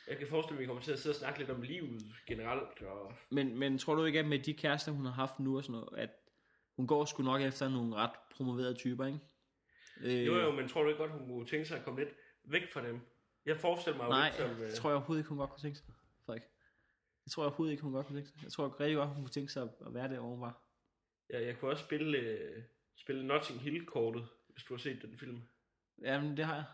Jeg 0.07 0.17
kan 0.17 0.27
forestille 0.27 0.55
mig, 0.55 0.59
at 0.59 0.61
vi 0.61 0.65
kommer 0.67 0.81
til 0.83 0.91
at 0.91 0.99
sidde 0.99 1.13
og 1.13 1.17
snakke 1.19 1.39
lidt 1.39 1.49
om 1.49 1.61
livet 1.61 2.03
generelt. 2.27 2.81
Og... 2.81 3.13
men, 3.31 3.59
men 3.59 3.77
tror 3.77 3.95
du 3.95 4.05
ikke, 4.05 4.19
at 4.19 4.25
med 4.27 4.39
de 4.39 4.53
kærester, 4.53 4.91
hun 4.91 5.05
har 5.05 5.11
haft 5.11 5.39
nu 5.39 5.57
og 5.57 5.63
sådan 5.63 5.73
noget, 5.73 5.99
at 5.99 6.09
hun 6.75 6.87
går 6.87 7.05
sgu 7.05 7.23
nok 7.23 7.41
efter 7.41 7.69
nogle 7.69 7.95
ret 7.95 8.11
promoverede 8.31 8.75
typer, 8.75 9.05
ikke? 9.05 9.19
Øh, 10.01 10.25
Jo, 10.25 10.35
jo, 10.35 10.51
men 10.51 10.67
tror 10.67 10.83
du 10.83 10.89
ikke 10.89 10.99
godt, 10.99 11.11
hun 11.11 11.27
kunne 11.27 11.45
tænke 11.45 11.65
sig 11.65 11.77
at 11.77 11.83
komme 11.85 11.99
lidt 11.99 12.13
væk 12.43 12.73
fra 12.73 12.87
dem? 12.87 12.99
Jeg 13.45 13.59
forestiller 13.59 13.97
mig 13.97 14.05
jo 14.05 14.09
Nej, 14.09 14.31
som... 14.31 14.49
Øh... 14.49 14.67
det 14.67 14.75
tror 14.75 14.89
jeg 14.89 14.95
overhovedet 14.95 15.21
ikke, 15.21 15.29
hun 15.29 15.37
godt 15.37 15.49
kunne 15.49 15.61
tænke 15.61 15.77
sig, 15.77 15.87
Frederik. 16.25 16.41
Det 17.23 17.31
tror 17.31 17.43
jeg 17.43 17.47
overhovedet 17.47 17.71
ikke, 17.71 17.83
hun 17.83 17.93
godt 17.93 18.07
kunne 18.07 18.17
tænke 18.17 18.29
sig. 18.29 18.43
Jeg 18.43 18.51
tror 18.51 18.79
rigtig 18.79 18.95
godt, 18.95 19.09
hun 19.09 19.23
kunne 19.23 19.29
tænke 19.29 19.51
sig 19.51 19.63
at, 19.63 19.69
at 19.87 19.93
være 19.93 20.09
der, 20.09 20.19
hvor 20.19 20.29
hun 20.29 20.41
var. 20.41 20.64
Jeg, 21.29 21.45
jeg 21.45 21.57
kunne 21.59 21.71
også 21.71 21.83
spille, 21.83 22.17
øh, 22.17 22.63
spille 22.97 23.27
Notting 23.27 23.61
Hill-kortet, 23.61 24.27
hvis 24.49 24.63
du 24.63 24.73
har 24.73 24.79
set 24.79 25.01
den 25.01 25.17
film. 25.17 25.41
Jamen, 26.01 26.37
det 26.37 26.45
har 26.45 26.55
jeg. 26.55 26.65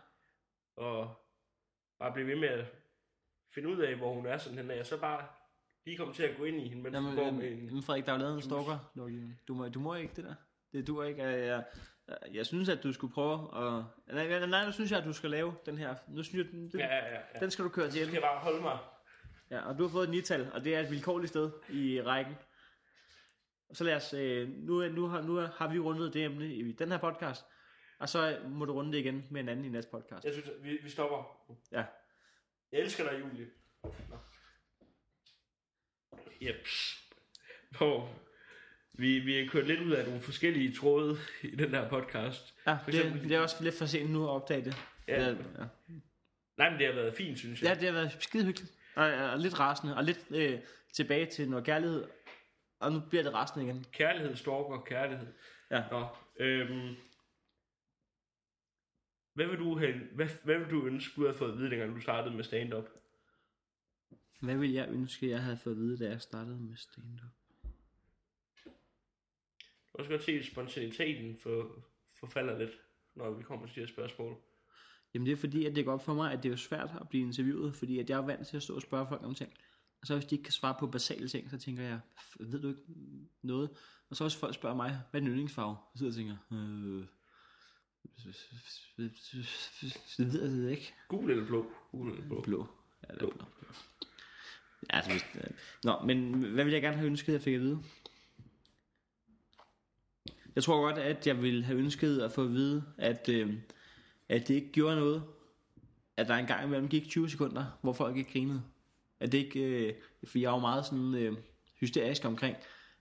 Og 0.76 1.14
bare 1.98 2.12
blive 2.12 2.26
ved 2.28 2.36
med 2.36 2.48
at 2.48 2.66
finde 3.54 3.68
ud 3.68 3.78
af, 3.78 3.96
hvor 3.96 4.14
hun 4.14 4.26
er 4.26 4.38
sådan 4.38 4.58
henne. 4.58 4.74
Jeg 4.74 4.86
så 4.86 5.00
bare 5.00 5.26
lige 5.86 5.96
komme 5.96 6.14
til 6.14 6.22
at 6.22 6.36
gå 6.36 6.44
ind 6.44 6.56
i 6.60 6.68
hende, 6.68 6.82
mens 6.82 6.94
Jamen, 6.94 7.08
hun 7.10 7.18
går 7.18 7.30
med 7.30 7.52
en... 7.52 7.66
jamen, 7.66 7.82
Frederik, 7.82 8.06
der 8.06 8.12
er 8.12 8.16
jo 8.16 8.22
lavet 8.22 8.34
en 8.34 8.42
stalker 8.42 8.90
lovgivning. 8.94 9.40
Du 9.48 9.54
må, 9.54 9.68
du 9.68 9.80
må 9.80 9.94
ikke 9.94 10.12
det 10.16 10.24
der. 10.24 10.34
Det 10.72 10.86
du 10.86 11.02
ikke. 11.02 11.22
Jeg, 11.22 11.46
jeg, 11.46 11.64
jeg, 12.08 12.16
jeg 12.34 12.46
synes, 12.46 12.68
at 12.68 12.82
du 12.82 12.92
skulle 12.92 13.14
prøve 13.14 13.34
at... 13.34 13.84
Nej, 14.14 14.46
nej, 14.46 14.66
nu 14.66 14.72
synes 14.72 14.90
jeg, 14.90 14.98
at 14.98 15.04
du 15.04 15.12
skal 15.12 15.30
lave 15.30 15.54
den 15.66 15.78
her. 15.78 15.94
Nu 16.08 16.22
synes 16.22 16.44
jeg, 16.46 16.52
den, 16.52 16.70
Ja, 16.74 16.86
ja, 16.86 17.14
ja. 17.14 17.20
ja. 17.34 17.40
den 17.40 17.50
skal 17.50 17.64
du 17.64 17.68
køre 17.68 17.90
til 17.90 18.00
ende. 18.00 18.06
skal 18.12 18.20
jeg 18.20 18.28
bare 18.32 18.38
holde 18.38 18.62
mig. 18.62 18.78
Ja, 19.50 19.60
og 19.68 19.78
du 19.78 19.82
har 19.82 19.90
fået 19.90 20.04
et 20.04 20.10
nital, 20.10 20.52
og 20.52 20.64
det 20.64 20.74
er 20.74 20.80
et 20.80 20.90
vilkårligt 20.90 21.28
sted 21.30 21.50
i 21.70 22.02
rækken. 22.02 22.34
Så 23.72 23.84
lad 23.84 23.94
os, 23.96 24.14
øh, 24.14 24.48
nu, 24.48 24.88
nu, 24.88 25.06
har, 25.06 25.20
nu 25.22 25.34
har 25.36 25.68
vi 25.72 25.78
rundet 25.78 26.14
det 26.14 26.24
emne 26.24 26.54
i 26.54 26.72
den 26.72 26.88
her 26.90 26.98
podcast, 26.98 27.44
og 27.98 28.08
så 28.08 28.38
må 28.48 28.64
du 28.64 28.72
runde 28.72 28.92
det 28.92 28.98
igen 28.98 29.26
med 29.30 29.40
en 29.40 29.48
anden 29.48 29.64
i 29.64 29.68
næste 29.68 29.90
podcast. 29.90 30.24
Jeg 30.24 30.32
synes, 30.32 30.50
vi, 30.62 30.78
vi 30.82 30.90
stopper. 30.90 31.38
Ja. 31.72 31.84
Jeg 32.72 32.80
elsker 32.80 33.10
dig, 33.10 33.20
Julie. 33.20 33.46
Nå. 33.82 34.16
Yep. 36.42 36.66
Hvor 37.78 38.14
vi, 38.92 39.18
vi 39.18 39.38
er 39.38 39.48
kørt 39.48 39.66
lidt 39.66 39.80
ud 39.80 39.90
af 39.92 40.04
nogle 40.06 40.20
forskellige 40.22 40.74
tråde 40.74 41.16
i 41.42 41.56
den 41.56 41.70
her 41.70 41.88
podcast. 41.88 42.54
Ja, 42.66 42.72
For 42.84 42.90
det, 42.90 43.00
eksempel- 43.00 43.28
det 43.28 43.36
er 43.36 43.40
også 43.40 43.64
lidt 43.64 43.74
for 43.78 43.86
sent 43.86 44.10
nu 44.10 44.24
at 44.24 44.30
opdage 44.30 44.64
det. 44.64 44.76
Ja. 45.08 45.22
Ja, 45.22 45.28
ja. 45.28 45.34
Nej, 46.56 46.70
men 46.70 46.78
det 46.78 46.86
har 46.86 46.94
været 46.94 47.14
fint, 47.14 47.38
synes 47.38 47.62
ja 47.62 47.68
jeg. 47.68 47.76
det 47.80 47.84
har 47.88 47.92
været 47.92 48.16
skide 48.20 48.44
hyggeligt. 48.44 48.72
Og, 48.94 49.04
og 49.04 49.38
lidt 49.38 49.60
rasende, 49.60 49.96
og 49.96 50.04
lidt 50.04 50.26
øh, 50.30 50.58
tilbage 50.92 51.26
til 51.26 51.50
noget 51.50 51.64
kærlighed. 51.66 52.04
Og 52.82 52.92
nu 52.92 53.00
bliver 53.08 53.22
det 53.22 53.34
rasende 53.34 53.64
igen. 53.64 53.86
Kærlighed, 53.92 54.36
stalker, 54.36 54.82
kærlighed. 54.86 55.26
Ja. 55.70 55.84
Nå, 55.90 56.06
øhm, 56.36 56.96
hvad 59.34 59.46
vil 59.46 59.58
du 59.58 59.78
have, 59.78 59.94
hvad, 60.14 60.28
hvad 60.44 60.58
vil 60.58 60.70
du 60.70 60.86
ønske, 60.86 61.16
du 61.16 61.20
havde 61.26 61.38
fået 61.38 61.52
at 61.52 61.58
vide, 61.58 61.70
dengang 61.70 61.94
du 61.94 62.00
startede 62.00 62.34
med 62.34 62.44
stand-up? 62.44 62.88
Hvad 64.40 64.56
ville 64.56 64.74
jeg 64.74 64.88
ønske, 64.88 65.30
jeg 65.30 65.42
havde 65.42 65.56
fået 65.56 65.74
at 65.74 65.80
vide, 65.80 66.04
da 66.04 66.10
jeg 66.10 66.20
startede 66.20 66.60
med 66.60 66.76
stand-up? 66.76 67.30
Jeg 68.64 68.72
kan 69.94 69.98
også 69.98 70.10
godt 70.10 70.22
se, 70.22 70.32
at 70.32 70.44
spontaniteten 70.44 71.38
for, 71.38 71.84
forfalder 72.20 72.58
lidt, 72.58 72.80
når 73.14 73.30
vi 73.30 73.42
kommer 73.42 73.66
til 73.66 73.74
de 73.74 73.80
her 73.80 73.86
spørgsmål. 73.86 74.36
Jamen 75.14 75.26
det 75.26 75.32
er 75.32 75.36
fordi, 75.36 75.66
at 75.66 75.76
det 75.76 75.84
går 75.84 75.92
op 75.92 76.04
for 76.04 76.14
mig, 76.14 76.32
at 76.32 76.42
det 76.42 76.48
er 76.48 76.52
jo 76.52 76.56
svært 76.56 76.90
at 77.00 77.08
blive 77.08 77.26
interviewet, 77.26 77.74
fordi 77.74 77.98
at 77.98 78.10
jeg 78.10 78.18
er 78.18 78.26
vant 78.26 78.46
til 78.46 78.56
at 78.56 78.62
stå 78.62 78.74
og 78.74 78.82
spørge 78.82 79.06
folk 79.08 79.22
om 79.22 79.34
ting. 79.34 79.52
Og 80.02 80.06
så 80.06 80.14
hvis 80.14 80.24
de 80.24 80.34
ikke 80.34 80.42
kan 80.44 80.52
svare 80.52 80.74
på 80.80 80.86
basale 80.86 81.28
ting, 81.28 81.50
så 81.50 81.58
tænker 81.58 81.82
jeg, 81.82 82.00
"F- 82.18 82.36
ved 82.40 82.60
du 82.60 82.68
ikke 82.68 82.82
noget? 83.42 83.70
Og 84.10 84.16
så 84.16 84.24
hvis 84.24 84.36
folk 84.36 84.54
spørger 84.54 84.76
mig, 84.76 85.00
hvad 85.10 85.20
er 85.20 85.24
din 85.24 85.28
yndlingsfarve? 85.32 85.76
Så 85.94 85.98
sidder 85.98 86.12
jeg 86.28 86.36
og 86.38 86.38
tænker, 86.50 86.98
øh, 86.98 87.06
det 90.18 90.32
ved 90.32 90.42
jeg 90.42 90.50
det 90.62 90.70
ikke. 90.70 90.94
Gul 91.08 91.30
eller 91.30 91.46
blå? 91.46 91.66
Gul 91.90 92.10
eller 92.10 92.26
blå? 92.28 92.40
Blå. 92.42 92.66
Ja, 93.08 93.14
det 93.14 93.22
er 93.22 93.26
blå. 93.26 93.44
Ja, 94.90 94.96
altså, 94.96 95.10
hvis, 95.10 95.24
øh, 95.34 95.50
Nå, 95.84 96.00
men 96.06 96.34
hvad 96.34 96.64
ville 96.64 96.72
jeg 96.72 96.82
gerne 96.82 96.96
have 96.96 97.06
ønsket, 97.06 97.32
jeg 97.32 97.42
fik 97.42 97.54
at 97.54 97.60
vide? 97.60 97.82
Jeg 100.54 100.64
tror 100.64 100.82
godt, 100.82 100.98
at 100.98 101.26
jeg 101.26 101.42
ville 101.42 101.64
have 101.64 101.78
ønsket 101.78 102.20
at 102.20 102.32
få 102.32 102.44
at 102.44 102.50
vide, 102.52 102.84
at, 102.98 103.28
øh, 103.28 103.54
at 104.28 104.48
det 104.48 104.54
ikke 104.54 104.72
gjorde 104.72 104.96
noget. 104.96 105.22
At 106.16 106.28
der 106.28 106.34
engang 106.34 106.66
imellem 106.66 106.88
gik 106.88 107.08
20 107.08 107.30
sekunder, 107.30 107.78
hvor 107.82 107.92
folk 107.92 108.16
ikke 108.16 108.32
grinede. 108.32 108.62
At 109.22 109.32
det 109.32 109.38
ikke, 109.38 109.60
øh, 109.60 109.94
for 110.24 110.38
jeg 110.38 110.48
er 110.48 110.52
jo 110.52 110.58
meget 110.58 110.86
sådan 110.86 111.14
øh, 111.14 111.36
hysterisk 111.80 112.24
omkring, 112.24 112.56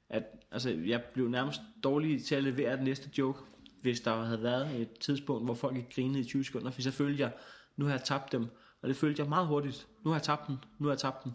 at 0.09 0.23
altså, 0.51 0.69
jeg 0.69 1.03
blev 1.13 1.29
nærmest 1.29 1.61
dårlig 1.83 2.23
til 2.25 2.35
at 2.35 2.43
levere 2.43 2.77
den 2.77 2.83
næste 2.83 3.09
joke, 3.17 3.39
hvis 3.81 4.01
der 4.01 4.23
havde 4.23 4.43
været 4.43 4.81
et 4.81 4.99
tidspunkt, 4.99 5.45
hvor 5.45 5.53
folk 5.53 5.77
ikke 5.77 5.89
grinede 5.95 6.19
i 6.19 6.23
20 6.23 6.43
sekunder, 6.43 6.71
for 6.71 6.81
så 6.81 6.91
følte 6.91 7.23
jeg, 7.23 7.31
nu 7.77 7.85
har 7.85 7.91
jeg 7.91 8.03
tabt 8.03 8.31
dem, 8.31 8.45
og 8.81 8.89
det 8.89 8.95
følte 8.95 9.21
jeg 9.21 9.29
meget 9.29 9.47
hurtigt. 9.47 9.87
Nu 10.03 10.09
har 10.09 10.17
jeg 10.17 10.23
tabt 10.23 10.47
dem, 10.47 10.55
nu 10.79 10.87
har 10.87 10.93
jeg 10.93 10.99
tabt 10.99 11.23
dem, 11.23 11.31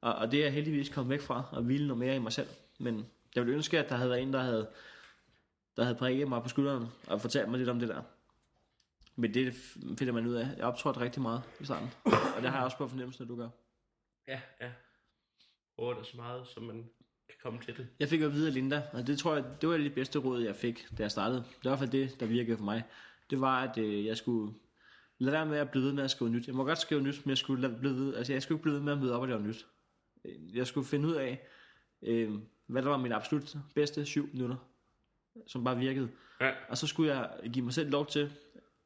Og, 0.00 0.14
og 0.14 0.32
det 0.32 0.40
er 0.40 0.44
jeg 0.44 0.52
heldigvis 0.52 0.88
kommet 0.88 1.10
væk 1.10 1.20
fra, 1.20 1.42
og 1.52 1.68
ville 1.68 1.86
noget 1.86 1.98
mere 1.98 2.16
i 2.16 2.18
mig 2.18 2.32
selv. 2.32 2.48
Men 2.78 3.06
jeg 3.34 3.44
ville 3.44 3.54
ønske, 3.56 3.78
at 3.78 3.88
der 3.88 3.96
havde 3.96 4.10
været 4.10 4.22
en, 4.22 4.32
der 4.32 4.42
havde, 4.42 4.68
der 5.76 5.82
havde 5.84 5.96
prikket 5.96 6.28
mig 6.28 6.42
på 6.42 6.48
skulderen 6.48 6.86
og 7.06 7.20
fortalt 7.20 7.48
mig 7.48 7.58
lidt 7.58 7.68
om 7.68 7.78
det 7.80 7.88
der. 7.88 8.02
Men 9.16 9.34
det 9.34 9.54
finder 9.98 10.12
man 10.12 10.26
ud 10.26 10.34
af. 10.34 10.48
Jeg 10.56 10.64
optrådte 10.64 11.00
rigtig 11.00 11.22
meget 11.22 11.42
i 11.60 11.64
starten. 11.64 11.90
Og 12.04 12.42
det 12.42 12.50
har 12.50 12.56
jeg 12.56 12.64
også 12.64 12.76
på 12.76 12.88
fornemmelsen, 12.88 13.22
at 13.22 13.28
du 13.28 13.36
gør. 13.36 13.48
Ja, 14.28 14.40
ja. 14.60 14.70
Håber 15.78 15.98
det 15.98 16.06
så 16.06 16.16
meget, 16.16 16.48
som 16.48 16.62
man 16.62 16.90
kan 17.28 17.38
komme 17.42 17.60
til 17.60 17.76
det. 17.76 17.88
Jeg 17.98 18.08
fik 18.08 18.22
jo 18.22 18.28
videre 18.28 18.52
Linda, 18.52 18.82
og 18.92 19.06
det 19.06 19.18
tror 19.18 19.34
jeg, 19.34 19.44
det 19.60 19.68
var 19.68 19.76
det 19.76 19.94
bedste 19.94 20.18
råd, 20.18 20.42
jeg 20.42 20.56
fik, 20.56 20.86
da 20.98 21.02
jeg 21.02 21.10
startede. 21.10 21.38
Det 21.38 21.64
var 21.64 21.70
i 21.70 21.76
hvert 21.76 21.78
fald 21.78 21.90
det, 21.90 22.20
der 22.20 22.26
virkede 22.26 22.56
for 22.56 22.64
mig. 22.64 22.82
Det 23.30 23.40
var, 23.40 23.62
at 23.62 23.78
øh, 23.78 24.06
jeg 24.06 24.16
skulle 24.16 24.54
lade 25.18 25.32
være 25.32 25.46
med 25.46 25.58
at 25.58 25.70
blive 25.70 25.84
ved 25.84 25.92
med 25.92 26.04
at 26.04 26.10
skrive 26.10 26.30
nyt. 26.30 26.46
Jeg 26.46 26.54
må 26.54 26.64
godt 26.64 26.78
skrive 26.78 27.00
nyt, 27.00 27.26
men 27.26 27.30
jeg 27.30 27.38
skulle, 27.38 27.62
lade, 27.62 27.78
blive 27.78 27.94
ved, 27.94 28.14
altså, 28.14 28.32
jeg 28.32 28.42
skulle 28.42 28.56
ikke 28.56 28.62
blive 28.62 28.74
ved 28.74 28.82
med 28.82 28.92
at 28.92 28.98
møde 28.98 29.14
op 29.14 29.22
og 29.22 29.28
lave 29.28 29.42
nyt. 29.42 29.66
Jeg 30.54 30.66
skulle 30.66 30.86
finde 30.86 31.08
ud 31.08 31.14
af, 31.14 31.46
øh, 32.02 32.34
hvad 32.66 32.82
der 32.82 32.88
var 32.88 32.96
min 32.96 33.12
absolut 33.12 33.56
bedste 33.74 34.06
syv 34.06 34.28
minutter, 34.32 34.56
som 35.46 35.64
bare 35.64 35.78
virkede. 35.78 36.08
Ja. 36.40 36.52
Og 36.68 36.78
så 36.78 36.86
skulle 36.86 37.14
jeg 37.14 37.50
give 37.52 37.64
mig 37.64 37.74
selv 37.74 37.90
lov 37.90 38.06
til 38.06 38.32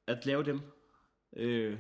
at 0.07 0.27
lave 0.27 0.45
dem 0.45 0.61
øh, 1.37 1.79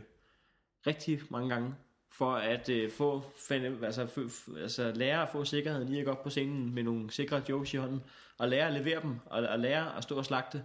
rigtig 0.86 1.20
mange 1.30 1.48
gange, 1.48 1.74
for 2.12 2.34
at 2.34 2.68
øh, 2.68 2.90
få, 2.90 3.32
fand, 3.36 3.84
altså, 3.84 4.06
f, 4.06 4.48
altså 4.56 4.92
lære 4.92 5.22
at 5.22 5.28
få 5.28 5.44
sikkerheden 5.44 6.04
gå 6.04 6.10
op 6.10 6.22
på 6.22 6.30
scenen 6.30 6.74
med 6.74 6.82
nogle 6.82 7.10
sikre 7.10 7.42
jokes 7.48 7.74
i 7.74 7.76
hånden, 7.76 8.02
og 8.38 8.48
lære 8.48 8.66
at 8.66 8.72
levere 8.72 9.02
dem, 9.02 9.18
og, 9.26 9.42
og 9.42 9.58
lære 9.58 9.96
at 9.96 10.02
stå 10.02 10.16
og 10.16 10.24
slagte, 10.24 10.64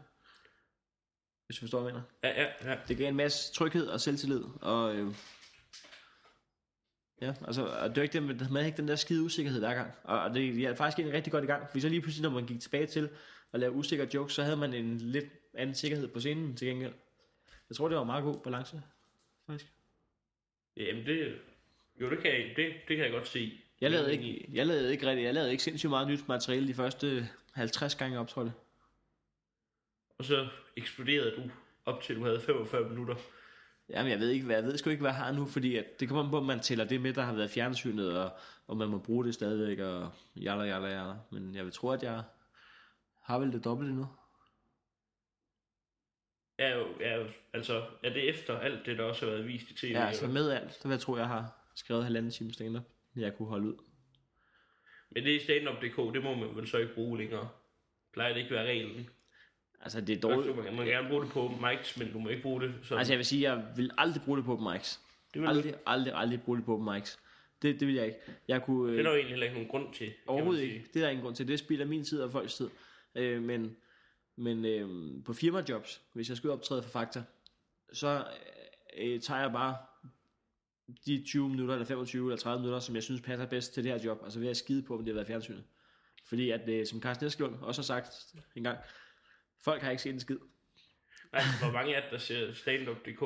hvis 1.45 1.57
du 1.57 1.59
forstår, 1.59 1.81
hvad 1.81 1.91
jeg 1.91 2.01
mener. 2.23 2.35
Ja, 2.35 2.41
ja, 2.41 2.71
ja. 2.71 2.77
Det 2.87 2.97
gav 2.97 3.07
en 3.07 3.15
masse 3.15 3.53
tryghed 3.53 3.87
og 3.87 4.01
selvtillid, 4.01 4.43
og 4.61 4.95
øh, 4.95 5.13
ja, 7.21 7.33
altså, 7.45 7.65
og 7.65 7.89
det 7.89 7.97
var 7.97 8.03
ikke 8.03 8.13
det, 8.13 8.23
man 8.23 8.39
havde 8.39 8.65
ikke 8.65 8.77
den 8.77 8.87
der 8.87 8.95
skide 8.95 9.23
usikkerhed 9.23 9.59
hver 9.59 9.73
gang, 9.73 9.91
og, 10.03 10.19
og 10.19 10.33
det 10.33 10.63
er 10.63 10.75
faktisk 10.75 10.99
egentlig 10.99 11.17
rigtig 11.17 11.31
godt 11.31 11.43
i 11.43 11.47
gang, 11.47 11.69
fordi 11.69 11.81
så 11.81 11.89
lige 11.89 12.01
pludselig, 12.01 12.23
når 12.23 12.35
man 12.39 12.47
gik 12.47 12.59
tilbage 12.59 12.87
til 12.87 13.09
at 13.53 13.59
lave 13.59 13.71
usikre 13.71 14.07
jokes, 14.13 14.33
så 14.33 14.43
havde 14.43 14.57
man 14.57 14.73
en 14.73 14.97
lidt 14.97 15.25
anden 15.53 15.75
sikkerhed 15.75 16.07
på 16.07 16.19
scenen 16.19 16.55
til 16.55 16.67
gengæld. 16.67 16.93
Jeg 17.69 17.75
tror, 17.75 17.87
det 17.87 17.95
var 17.95 18.01
en 18.01 18.07
meget 18.07 18.23
god 18.23 18.37
balance, 18.37 18.81
faktisk. 19.47 19.76
Jamen 20.77 21.05
det... 21.05 21.35
Jo, 22.01 22.09
det 22.09 22.19
kan 22.19 22.31
jeg, 22.31 22.53
det, 22.55 22.73
det 22.87 22.95
kan 22.95 23.05
jeg 23.05 23.11
godt 23.11 23.27
se. 23.27 23.61
Jeg 23.81 23.91
lavede 23.91 24.11
ikke, 24.11 24.49
jeg 24.53 24.67
lavede 24.67 24.91
ikke 24.91 25.07
rigtig, 25.07 25.23
jeg 25.23 25.33
lavede 25.33 25.51
ikke 25.51 25.63
sindssygt 25.63 25.89
meget 25.89 26.07
nyt 26.07 26.27
materiale 26.27 26.67
de 26.67 26.73
første 26.73 27.29
50 27.53 27.95
gange 27.95 28.13
jeg 28.13 28.21
optrådte. 28.21 28.53
Og 30.17 30.25
så 30.25 30.47
eksploderede 30.77 31.31
du 31.35 31.41
op 31.85 32.01
til, 32.01 32.15
du 32.15 32.23
havde 32.23 32.41
45 32.41 32.89
minutter. 32.89 33.15
Jamen, 33.89 34.11
jeg 34.11 34.19
ved 34.19 34.29
ikke, 34.29 34.45
hvad, 34.45 34.55
jeg 34.55 34.65
ved 34.65 34.77
sgu 34.77 34.89
ikke, 34.89 35.01
hvad 35.01 35.11
jeg 35.11 35.17
har 35.17 35.31
nu, 35.31 35.45
fordi 35.45 35.75
at 35.75 35.99
det 35.99 36.07
kommer 36.07 36.23
an 36.23 36.29
på, 36.29 36.37
at 36.37 36.43
man 36.45 36.59
tæller 36.59 36.85
det 36.85 37.01
med, 37.01 37.13
der 37.13 37.21
har 37.21 37.33
været 37.33 37.49
fjernsynet, 37.49 38.19
og, 38.19 38.31
og 38.67 38.77
man 38.77 38.89
må 38.89 38.97
bruge 38.97 39.25
det 39.25 39.33
stadigvæk, 39.33 39.79
og 39.79 40.11
jalla, 40.35 40.63
jalla, 40.63 40.87
jalla. 40.87 41.13
Men 41.29 41.55
jeg 41.55 41.65
vil 41.65 41.73
tro, 41.73 41.89
at 41.89 42.03
jeg 42.03 42.23
har 43.21 43.39
vel 43.39 43.51
det 43.51 43.63
dobbelte 43.63 43.93
nu. 43.93 44.07
Ja, 46.59 46.77
jo, 46.77 46.85
ja, 46.99 47.15
jo, 47.15 47.27
altså, 47.53 47.83
er 48.03 48.13
det 48.13 48.29
efter 48.29 48.59
alt 48.59 48.85
det, 48.85 48.97
der 48.97 49.03
også 49.03 49.25
har 49.25 49.31
været 49.31 49.47
vist 49.47 49.69
i 49.69 49.73
tv? 49.73 49.91
Ja, 49.91 50.05
altså 50.07 50.27
med 50.27 50.51
alt, 50.51 50.73
så 50.73 50.87
vil 50.87 50.93
jeg 50.93 50.99
tro, 50.99 51.17
jeg 51.17 51.27
har 51.27 51.71
skrevet 51.75 52.03
halvanden 52.03 52.31
time 52.31 52.53
stand 52.53 52.79
jeg 53.15 53.37
kunne 53.37 53.47
holde 53.47 53.67
ud. 53.67 53.75
Men 55.11 55.23
det 55.23 55.35
er 55.35 55.39
standup.dk, 55.39 56.13
det 56.13 56.23
må 56.23 56.35
man 56.35 56.55
vel 56.55 56.67
så 56.67 56.77
ikke 56.77 56.93
bruge 56.93 57.17
længere. 57.17 57.49
Plejer 58.13 58.33
det 58.33 58.39
ikke 58.39 58.51
være 58.51 58.67
reglen? 58.67 59.09
Altså, 59.81 60.01
det 60.01 60.17
er 60.17 60.21
Dårligt. 60.21 60.55
Man 60.55 60.75
kan 60.75 60.85
gerne 60.85 61.09
bruge 61.09 61.23
det 61.23 61.31
på 61.31 61.47
mics, 61.47 61.97
men 61.97 62.11
du 62.11 62.19
må 62.19 62.29
ikke 62.29 62.41
bruge 62.41 62.61
det 62.61 62.73
sådan. 62.83 62.97
Altså, 62.97 63.13
jeg 63.13 63.17
vil 63.17 63.25
sige, 63.25 63.51
jeg 63.51 63.65
vil 63.75 63.91
aldrig 63.97 64.21
bruge 64.25 64.37
det 64.37 64.45
på 64.45 64.57
mics. 64.57 64.99
det, 65.33 65.41
vil 65.41 65.47
Aldrig, 65.47 65.73
aldrig, 65.85 66.13
aldrig 66.15 66.41
bruge 66.41 66.57
det 66.57 66.65
på 66.65 66.77
mics. 66.77 67.19
Det, 67.61 67.79
det 67.79 67.87
vil 67.87 67.95
jeg 67.95 68.05
ikke. 68.05 68.17
Jeg 68.47 68.63
kunne, 68.63 68.91
det 68.91 68.99
er 68.99 69.03
der 69.03 69.09
jo 69.09 69.15
egentlig 69.15 69.29
heller 69.29 69.45
ikke 69.45 69.55
nogen 69.55 69.69
grund 69.69 69.93
til. 69.93 70.13
Overhovedet 70.27 70.63
ikke. 70.63 70.85
Det 70.93 70.99
er 70.99 71.03
der 71.03 71.09
ingen 71.09 71.23
grund 71.23 71.35
til. 71.35 71.47
Det 71.47 71.59
spilder 71.59 71.85
min 71.85 72.03
tid 72.03 72.21
og 72.21 72.31
folks 72.31 72.55
tid. 72.55 72.69
Øh, 73.15 73.41
men 73.41 73.77
men 74.37 74.65
øh, 74.65 75.23
på 75.23 75.33
firmajobs, 75.33 76.01
hvis 76.13 76.29
jeg 76.29 76.37
skal 76.37 76.49
optræde 76.49 76.83
for 76.83 76.89
Fakta, 76.89 77.23
så 77.93 78.27
øh, 78.97 79.21
tager 79.21 79.41
jeg 79.41 79.51
bare 79.51 79.77
de 81.05 81.23
20 81.27 81.49
minutter, 81.49 81.73
eller 81.75 81.85
25 81.85 82.27
eller 82.27 82.37
30 82.37 82.59
minutter, 82.59 82.79
som 82.79 82.95
jeg 82.95 83.03
synes 83.03 83.21
passer 83.21 83.45
bedst 83.45 83.73
til 83.73 83.83
det 83.83 83.91
her 83.91 84.03
job. 84.05 84.19
Altså 84.23 84.39
ved 84.39 84.47
at 84.49 84.57
skide 84.57 84.83
på, 84.83 84.93
om 84.93 84.99
det 84.99 85.07
har 85.07 85.13
været 85.13 85.27
fjernsynet. 85.27 85.63
Fordi 86.25 86.49
at, 86.51 86.69
øh, 86.69 86.85
som 86.85 87.01
Carsten 87.01 87.27
Eskelund 87.27 87.55
også 87.61 87.81
har 87.81 87.83
sagt 87.85 88.35
en 88.55 88.63
gang, 88.63 88.77
folk 89.63 89.81
har 89.81 89.91
ikke 89.91 90.03
set 90.03 90.13
en 90.13 90.19
skid. 90.19 90.37
Nej, 91.31 91.41
hvor 91.61 91.71
mange 91.71 91.93
er 91.93 92.01
det, 92.01 92.11
der 92.11 92.17
ser 92.17 92.53
standup.dk? 92.53 93.21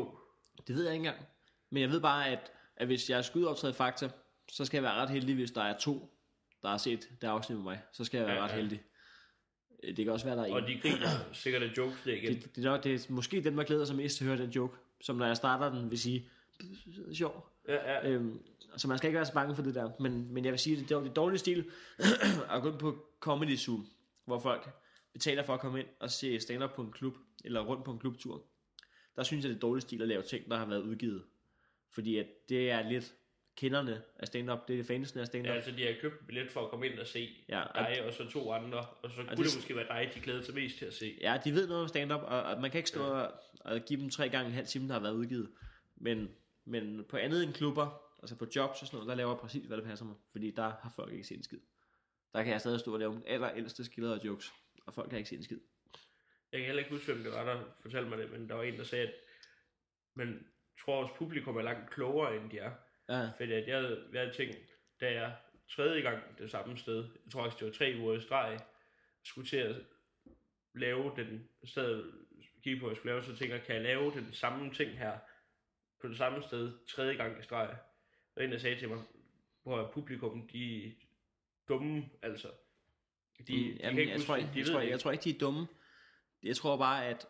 Det 0.68 0.76
ved 0.76 0.84
jeg 0.84 0.94
ikke 0.94 1.08
engang. 1.08 1.26
Men 1.70 1.82
jeg 1.82 1.90
ved 1.90 2.02
bare, 2.02 2.28
at, 2.30 2.52
at 2.76 2.88
hvis 2.88 3.10
jeg 3.10 3.26
skal 3.26 3.40
ud 3.40 3.44
og 3.44 3.52
optræde 3.52 3.74
Fakta, 3.74 4.10
så 4.52 4.66
skal 4.66 4.78
jeg 4.78 4.84
være 4.84 4.94
ret 4.94 5.10
heldig, 5.10 5.36
hvis 5.36 5.52
der 5.52 5.62
er 5.62 5.78
to, 5.78 6.18
der 6.62 6.70
har 6.70 6.78
set 6.78 7.10
det 7.22 7.28
afsnit 7.28 7.58
med 7.58 7.64
mig. 7.64 7.82
Så 7.92 8.06
skal 8.06 8.18
jeg 8.18 8.28
være 8.28 8.36
Ja, 8.36 8.44
ret 8.44 8.52
ja. 8.52 8.56
heldig. 8.56 8.84
Øh, 9.84 9.98
Det 9.98 10.06
kan 10.06 10.14
også 10.14 10.26
være, 10.26 10.36
der 10.36 10.42
er 10.42 10.46
en. 10.46 10.54
Og 10.54 10.62
de 10.68 10.80
griner 10.82 11.08
sikkert 11.34 11.64
af 11.64 11.72
jokes 11.78 11.98
der 12.06 12.14
igen. 12.14 12.34
Det, 12.36 12.56
det, 12.56 12.66
er 12.66 12.72
nok, 12.72 12.84
det 12.84 12.94
er 12.94 13.14
måske 13.14 13.42
den, 13.42 13.58
der 13.58 13.64
glæder 13.64 13.86
sig 13.86 13.96
mest 13.96 14.18
til 14.18 14.24
at 14.24 14.28
høre 14.28 14.42
den 14.42 14.50
joke, 14.50 14.78
som 15.02 15.16
når 15.16 15.26
jeg 15.26 15.38
starter 15.38 15.80
den, 15.80 15.90
vil 15.92 16.00
sige, 16.00 16.30
sjov. 17.14 17.48
Ja, 17.68 17.92
ja. 17.94 18.10
Øhm, 18.10 18.40
så 18.78 18.88
man 18.88 18.98
skal 18.98 19.08
ikke 19.08 19.18
være 19.18 19.26
så 19.26 19.34
bange 19.34 19.56
for 19.56 19.64
det 19.64 19.76
der. 19.76 19.92
Men, 20.00 20.34
men 20.34 20.46
jeg 20.46 20.52
vil 20.52 20.60
sige, 20.60 20.76
det 20.78 20.92
er 20.92 21.00
det 21.00 21.10
er 21.10 21.14
dårlig 21.14 21.40
stil 21.40 21.66
at 22.54 22.62
gå 22.62 22.72
ind 22.72 22.80
på 22.80 23.06
Comedy 23.20 23.58
Zoom, 23.58 23.88
hvor 24.26 24.40
folk 24.40 24.70
betaler 25.14 25.44
for 25.44 25.54
at 25.54 25.60
komme 25.60 25.80
ind 25.80 25.88
og 26.00 26.12
se 26.12 26.40
stand-up 26.40 26.74
på 26.76 26.82
en 26.82 26.92
klub, 26.92 27.14
eller 27.44 27.62
rundt 27.62 27.86
på 27.86 27.92
en 27.92 28.00
klubtur. 28.00 28.44
Der 29.16 29.24
synes 29.24 29.44
jeg, 29.44 29.50
det 29.50 29.56
er 29.56 29.60
dårlig 29.60 29.82
stil 29.82 30.02
at 30.02 30.08
lave 30.08 30.22
ting, 30.22 30.50
der 30.50 30.58
har 30.58 30.66
været 30.66 30.82
udgivet. 30.82 31.24
Fordi 31.94 32.18
at 32.18 32.28
det 32.50 32.72
er 32.72 32.90
lidt 32.90 33.16
kenderne 33.56 34.02
af 34.20 34.28
stand-up, 34.28 34.68
det 34.68 34.80
er 34.80 34.84
fansene 34.84 35.22
af 35.22 35.28
stand-up. 35.28 35.50
Ja, 35.50 35.54
altså 35.56 35.72
de 35.72 35.86
har 35.86 35.94
købt 36.02 36.22
en 36.22 36.28
billet 36.28 36.52
for 36.52 36.64
at 36.64 36.70
komme 36.70 36.88
ind 36.88 37.00
og 37.00 37.08
se 37.08 37.44
Ja, 37.50 37.62
og- 37.62 37.74
dig, 37.88 38.06
og 38.06 38.14
så 38.14 38.30
to 38.30 38.52
andre, 38.52 38.78
og 38.86 39.10
så 39.10 39.16
kunne 39.16 39.30
det- 39.30 39.38
det 39.38 39.56
måske 39.58 39.76
være 39.76 39.88
dig, 39.88 40.12
de 40.16 40.20
glæder 40.20 40.42
sig 40.42 40.56
mest 40.56 40.78
til 40.78 40.86
at 40.86 40.94
se. 40.94 41.18
Ja, 41.22 41.38
de 41.46 41.52
ved 41.54 41.68
noget 41.68 41.82
om 41.82 41.88
stand-up, 41.88 42.22
og, 42.22 42.44
og 42.44 42.62
man 42.62 42.72
kan 42.72 42.78
ikke 42.80 42.90
stå 42.90 43.04
og, 43.04 43.32
og 43.60 43.80
give 43.88 44.02
dem 44.02 44.10
tre 44.10 44.30
gange 44.30 44.48
en 44.48 44.54
halv 44.54 44.68
time, 44.68 44.88
der 44.88 44.94
har 44.94 45.02
været 45.02 45.14
udgivet. 45.14 45.52
Men, 45.96 46.30
men 46.66 47.06
på 47.10 47.18
andet 47.18 47.44
end 47.44 47.54
klubber, 47.54 48.02
altså 48.22 48.36
på 48.36 48.46
jobs 48.56 48.82
og 48.82 48.88
sådan 48.88 48.96
noget, 48.98 49.10
der 49.10 49.16
laver 49.16 49.32
jeg 49.32 49.40
præcis, 49.40 49.66
hvad 49.66 49.78
der 49.78 49.84
passer 49.84 50.06
mig. 50.06 50.16
Fordi 50.32 50.52
der 50.52 50.64
har 50.64 50.94
folk 50.96 51.12
ikke 51.14 51.24
set 51.24 51.38
en 51.38 51.44
skid. 51.44 51.60
Der 52.34 52.44
kan 52.44 52.52
jeg 52.52 52.62
stadig 52.62 52.80
stå 52.80 52.94
og 52.94 53.00
lave 53.00 53.14
den 53.14 53.24
aller 53.28 53.52
ældste 53.56 53.86
skildrede 53.86 54.22
jokes, 54.26 54.52
og 54.86 54.94
folk 54.94 55.10
kan 55.10 55.18
ikke 55.18 55.30
se 55.30 55.36
en 55.36 55.44
skid. 55.44 55.60
Jeg 56.52 56.60
kan 56.60 56.66
heller 56.66 56.80
ikke 56.84 56.92
huske, 56.96 57.14
hvem 57.14 57.24
det 57.24 57.32
var, 57.34 57.44
der 57.46 57.64
fortalte 57.82 58.10
mig 58.10 58.18
det, 58.18 58.32
men 58.32 58.50
der 58.50 58.56
var 58.56 58.64
en, 58.64 58.78
der 58.78 58.84
sagde, 58.84 59.08
at 59.08 59.14
man 60.14 60.48
tror 60.86 61.04
også, 61.04 61.14
publikum 61.16 61.58
er 61.58 61.62
langt 61.62 61.92
klogere, 61.92 62.36
end 62.36 62.50
de 62.52 62.58
er. 62.58 62.72
Ja, 63.12 63.30
Fordi 63.38 63.52
at 63.52 63.68
jeg, 63.68 63.98
jeg 64.14 64.22
havde 64.22 64.34
tænkt, 64.34 64.58
da 65.02 65.14
jeg 65.14 65.36
tredje 65.70 66.02
gang 66.02 66.38
det 66.38 66.52
samme 66.52 66.78
sted, 66.78 67.04
jeg 67.26 67.32
tror 67.32 67.44
faktisk, 67.44 67.60
det 67.60 67.68
var 67.68 67.74
tre 67.74 67.96
uger 68.00 68.18
i 68.18 68.22
streg, 68.22 68.60
skulle 69.24 69.48
til 69.48 69.58
at 69.58 69.76
lave 70.74 71.12
den, 71.16 71.50
stadig 71.64 72.04
kigge 72.64 72.80
på, 72.80 72.86
hvad 72.86 72.92
jeg 72.92 72.98
skulle 72.98 73.12
lave, 73.12 73.24
så 73.24 73.36
tænker 73.36 73.56
jeg, 73.56 73.66
kan 73.66 73.76
jeg 73.76 73.84
lave 73.84 74.12
den 74.12 74.34
samme 74.34 74.74
ting 74.74 74.98
her, 74.98 75.20
på 76.02 76.08
det 76.08 76.18
samme 76.18 76.44
sted, 76.44 76.72
tredje 76.88 77.14
gang 77.14 77.40
i 77.40 77.44
streg? 77.44 77.78
Og 78.36 78.44
en, 78.44 78.52
der 78.52 78.58
sagde 78.58 78.80
til 78.80 78.90
mig, 78.90 79.04
hvor 79.64 79.92
publikum, 79.94 80.48
de 80.48 80.86
er 80.86 80.92
dumme, 81.68 82.10
altså. 82.22 82.48
De, 83.38 83.44
de 83.44 83.72
Mm, 83.72 83.78
Jamen, 83.80 84.10
jeg, 84.10 84.22
tror, 84.22 84.36
de 84.36 84.42
jeg, 84.42 84.56
ved 84.56 84.66
tror, 84.66 84.80
ikke. 84.80 84.92
jeg 84.92 85.00
tror 85.00 85.12
ikke, 85.12 85.24
de 85.24 85.30
er 85.30 85.40
dumme. 85.40 85.68
Jeg 86.44 86.56
tror 86.56 86.78
bare, 86.78 87.06
at... 87.06 87.28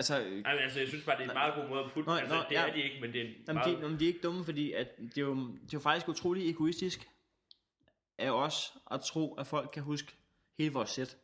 Altså, 0.00 0.20
øh, 0.20 0.42
Nej, 0.42 0.54
men 0.54 0.62
altså, 0.62 0.78
jeg 0.78 0.88
synes 0.88 1.04
bare, 1.04 1.16
det 1.16 1.24
er 1.24 1.28
en 1.28 1.34
meget 1.34 1.54
god 1.54 1.68
måde 1.68 1.84
at 1.84 1.90
putte. 1.92 2.08
Nå, 2.08 2.14
altså, 2.16 2.34
nå, 2.34 2.40
det 2.48 2.54
ja. 2.54 2.68
er 2.68 2.72
de 2.72 2.82
ikke, 2.82 3.00
men 3.00 3.12
det 3.12 3.20
er 3.20 3.24
en 3.24 3.30
Jamen, 3.48 3.54
meget... 3.54 3.76
de, 3.78 3.82
jamen, 3.82 3.98
de 4.00 4.04
er 4.04 4.08
ikke 4.08 4.20
dumme, 4.22 4.44
fordi 4.44 4.72
at 4.72 4.88
det, 4.98 5.18
er 5.18 5.22
jo, 5.22 5.34
det 5.34 5.62
er 5.64 5.68
jo 5.72 5.78
faktisk 5.80 6.08
utrolig 6.08 6.50
egoistisk 6.50 7.08
af 8.18 8.30
os 8.30 8.72
at 8.90 9.00
tro, 9.00 9.34
at 9.34 9.46
folk 9.46 9.70
kan 9.72 9.82
huske 9.82 10.12
hele 10.58 10.72
vores 10.72 10.90
sæt. 10.90 11.16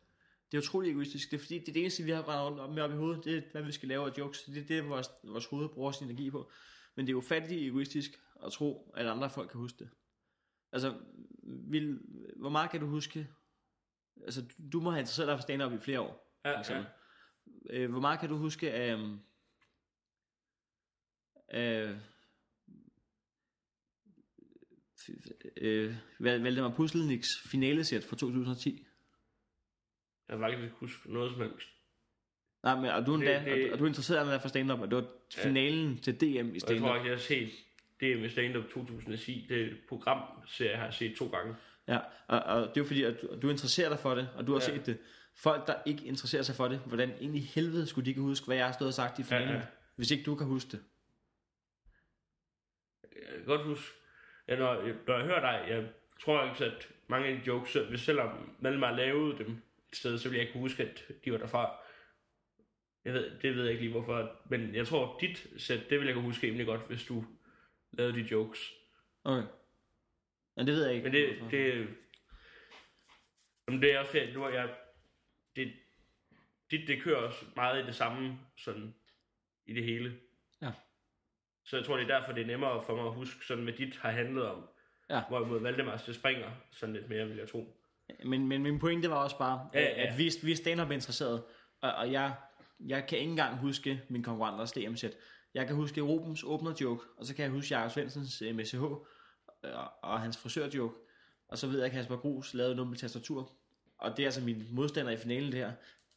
Det 0.52 0.58
er 0.58 0.62
utrolig 0.62 0.90
egoistisk. 0.90 1.30
Det 1.30 1.36
er 1.36 1.40
fordi, 1.40 1.58
det 1.58 1.68
er 1.68 1.72
det 1.72 1.80
eneste, 1.80 2.02
vi 2.02 2.10
har 2.10 2.46
rundt 2.46 2.60
op 2.60 2.70
med 2.70 2.82
op 2.82 2.90
i 2.90 2.94
hovedet. 2.94 3.24
Det 3.24 3.36
er, 3.36 3.42
hvad 3.52 3.62
vi 3.62 3.72
skal 3.72 3.88
lave 3.88 4.06
af 4.10 4.18
jokes. 4.18 4.42
Det 4.42 4.58
er 4.62 4.66
det, 4.66 4.88
vores, 4.88 5.08
vores 5.24 5.46
hoved 5.46 5.68
bruger 5.68 5.92
sin 5.92 6.06
energi 6.08 6.30
på. 6.30 6.50
Men 6.94 7.06
det 7.06 7.10
er 7.12 7.16
jo 7.16 7.20
fattigt 7.20 7.62
egoistisk 7.62 8.10
at 8.46 8.52
tro, 8.52 8.92
at 8.96 9.06
andre 9.06 9.30
folk 9.30 9.50
kan 9.50 9.60
huske 9.60 9.78
det. 9.78 9.88
Altså, 10.72 10.94
vil, 11.42 11.98
hvor 12.36 12.48
meget 12.50 12.70
kan 12.70 12.80
du 12.80 12.86
huske? 12.86 13.28
Altså, 14.24 14.40
du- 14.42 14.68
du 14.72 14.80
må 14.80 14.90
have 14.90 15.00
interesseret 15.00 15.28
dig 15.28 15.38
for 15.38 15.42
stand-up 15.42 15.72
i 15.72 15.78
flere 15.78 16.00
år. 16.00 16.38
ja, 16.44 16.54
for 16.54 16.58
eksempel. 16.58 16.86
Øh, 17.70 17.90
hvor 17.90 18.00
meget 18.00 18.20
kan 18.20 18.28
du 18.28 18.36
huske 18.36 18.72
af... 18.72 18.92
øhm, 18.92 19.18
af 21.48 21.94
øh, 25.56 25.94
Val- 26.20 26.42
Valdemar 26.42 26.74
Pusleniks 26.76 27.28
finalesæt 27.50 28.04
fra 28.04 28.16
2010. 28.16 28.86
Jeg 30.28 30.38
kan 30.38 30.62
ikke 30.62 30.74
huske 30.76 31.12
noget 31.12 31.32
som 31.32 31.40
helst. 31.40 31.68
Nej, 32.62 32.74
men 32.80 32.90
og 32.90 33.06
du, 33.06 33.10
er 33.12 33.16
endda, 33.18 33.38
Det- 33.38 33.44
det- 33.56 33.72
og 33.72 33.78
du 33.78 33.84
er 33.84 33.88
interesseret 33.88 34.30
i 34.30 34.34
at 34.34 34.42
for 34.42 34.48
stand-up, 34.48 34.80
det 34.80 34.96
var 34.96 35.06
finalen 35.34 35.98
til 35.98 36.20
DM 36.20 36.24
i 36.24 36.38
Og 36.38 36.44
jeg 36.54 36.60
tror 36.60 36.66
stand-up. 36.68 36.96
ikke, 36.96 37.06
jeg 37.08 37.16
har 37.16 37.22
set 37.22 37.50
det 38.00 38.20
med 38.20 38.30
Stand 38.30 38.56
Up 38.56 38.64
2010. 38.70 39.46
Det 39.48 39.60
er 39.62 39.66
et 39.66 39.78
programserie, 39.88 40.70
jeg 40.70 40.80
har 40.80 40.90
set 40.90 41.16
to 41.16 41.28
gange. 41.28 41.54
Ja, 41.88 41.98
og, 42.28 42.40
og 42.40 42.60
det 42.60 42.76
er 42.76 42.80
jo 42.80 42.84
fordi, 42.84 43.02
at 43.02 43.22
du, 43.22 43.38
du 43.42 43.50
interesserer 43.50 43.88
dig 43.88 43.98
for 43.98 44.14
det, 44.14 44.28
og 44.34 44.46
du 44.46 44.52
har 44.52 44.60
Ja. 44.60 44.66
set 44.76 44.86
det. 44.86 44.98
Folk, 45.38 45.66
der 45.66 45.74
ikke 45.86 46.04
interesserer 46.04 46.42
sig 46.42 46.54
for 46.56 46.68
det, 46.68 46.78
hvordan 46.78 47.14
i 47.20 47.40
helvede 47.40 47.86
skulle 47.86 48.04
de 48.04 48.10
ikke 48.10 48.20
huske, 48.20 48.46
hvad 48.46 48.56
jeg 48.56 48.66
har 48.66 48.72
stået 48.72 48.88
og 48.88 48.94
sagt 48.94 49.18
i 49.18 49.22
finalen, 49.22 49.48
Ja, 49.48 49.54
ja. 49.54 49.62
hvis 49.96 50.10
ikke 50.10 50.24
du 50.24 50.34
kan 50.34 50.46
huske 50.46 50.70
det. 50.70 50.84
Jeg 53.02 53.34
kan 53.36 53.44
godt 53.44 53.64
huske, 53.66 53.94
ja, 54.48 54.56
når, 54.56 54.74
når 55.06 55.16
jeg 55.16 55.24
hører 55.24 55.40
dig, 55.40 55.70
jeg 55.70 55.88
tror 56.22 56.50
ikke, 56.50 56.64
at 56.64 56.88
mange 57.08 57.28
af 57.28 57.34
de 57.36 57.42
jokes, 57.46 57.76
hvis 57.88 58.00
selvom 58.00 58.56
Malmar 58.60 58.92
lavede 58.96 59.38
dem 59.38 59.62
sted, 59.92 60.18
så 60.18 60.28
ville 60.28 60.38
jeg 60.38 60.48
ikke 60.48 60.58
huske, 60.60 60.82
at 60.82 61.04
de 61.24 61.32
var 61.32 61.38
derfra. 61.38 61.76
Jeg 63.04 63.14
ved, 63.14 63.38
det 63.42 63.54
ved 63.56 63.62
jeg 63.62 63.72
ikke 63.72 63.82
lige 63.82 63.92
hvorfor, 63.92 64.30
men 64.50 64.74
jeg 64.74 64.86
tror, 64.86 65.18
dit 65.20 65.46
sæt, 65.58 65.90
det 65.90 65.98
vil 65.98 66.06
jeg 66.06 66.14
kunne 66.14 66.24
huske 66.24 66.46
rimelig 66.46 66.66
godt, 66.66 66.86
hvis 66.86 67.04
du 67.04 67.24
lavede 67.92 68.14
de 68.14 68.28
jokes. 68.30 68.72
Okay. 69.24 69.48
Men 70.56 70.66
det 70.66 70.74
ved 70.74 70.84
jeg 70.86 70.94
ikke. 70.94 71.04
Men 71.04 71.12
det, 71.12 71.36
hvorfor. 71.36 71.50
det, 71.50 71.88
jamen 73.68 73.82
det 73.82 73.92
er 73.94 73.98
også, 73.98 74.28
nu 74.34 74.44
er 74.44 74.48
jeg, 74.48 74.74
det, 75.56 75.72
dit, 76.70 76.88
det 76.88 77.02
kører 77.02 77.16
også 77.16 77.44
meget 77.56 77.82
i 77.82 77.86
det 77.86 77.94
samme, 77.94 78.38
sådan, 78.56 78.94
i 79.66 79.74
det 79.74 79.84
hele. 79.84 80.16
Ja. 80.62 80.72
Så 81.64 81.76
jeg 81.76 81.86
tror, 81.86 81.96
det 81.96 82.10
er 82.10 82.18
derfor, 82.18 82.32
det 82.32 82.42
er 82.42 82.46
nemmere 82.46 82.82
for 82.82 82.96
mig 82.96 83.06
at 83.06 83.14
huske, 83.14 83.46
sådan 83.46 83.64
med 83.64 83.72
dit 83.72 83.96
har 83.96 84.10
handlet 84.10 84.46
om. 84.46 84.68
Ja. 85.10 85.22
Hvorimod 85.28 85.60
Valdemars, 85.60 86.02
det 86.02 86.14
springer 86.14 86.50
sådan 86.70 86.94
lidt 86.94 87.08
mere, 87.08 87.28
vil 87.28 87.36
jeg 87.36 87.48
tro. 87.48 87.76
Men, 88.24 88.46
men 88.48 88.62
min 88.62 88.78
pointe 88.78 89.10
var 89.10 89.16
også 89.16 89.38
bare, 89.38 89.70
Ja, 89.74 89.80
ja, 89.80 89.88
ja. 89.88 90.06
at 90.06 90.18
vi, 90.18 90.30
vi 90.42 90.52
er 90.52 90.56
stand-up 90.56 90.90
interesseret, 90.90 91.44
og, 91.80 91.94
og 91.94 92.12
jeg, 92.12 92.34
jeg 92.86 93.06
kan 93.06 93.18
ikke 93.18 93.30
engang 93.30 93.58
huske 93.58 94.02
min 94.08 94.22
konkurrenters 94.22 94.72
DM-sæt. 94.72 95.16
Jeg 95.54 95.66
kan 95.66 95.76
huske 95.76 96.00
Rubens 96.00 96.44
åbner 96.44 96.74
joke, 96.80 97.04
og 97.16 97.26
så 97.26 97.34
kan 97.34 97.42
jeg 97.42 97.52
huske 97.52 97.74
Jakob 97.74 97.90
Svendsens 97.90 98.42
øh, 98.42 98.56
MSH, 98.56 98.82
og, 98.82 99.06
og 100.02 100.20
hans 100.20 100.38
frisør 100.38 100.68
joke, 100.74 100.94
og 101.48 101.58
så 101.58 101.66
ved 101.66 101.78
jeg, 101.78 101.86
at 101.86 101.92
Kasper 101.92 102.16
Grus 102.16 102.54
lavede 102.54 102.74
noget 102.74 102.90
med 102.90 102.98
tastatur. 102.98 103.52
Og 103.98 104.16
det 104.16 104.22
er 104.22 104.26
altså 104.26 104.40
min 104.40 104.66
modstander 104.70 105.12
i 105.12 105.16
finalen 105.16 105.52
det 105.52 105.60
her. 105.60 105.72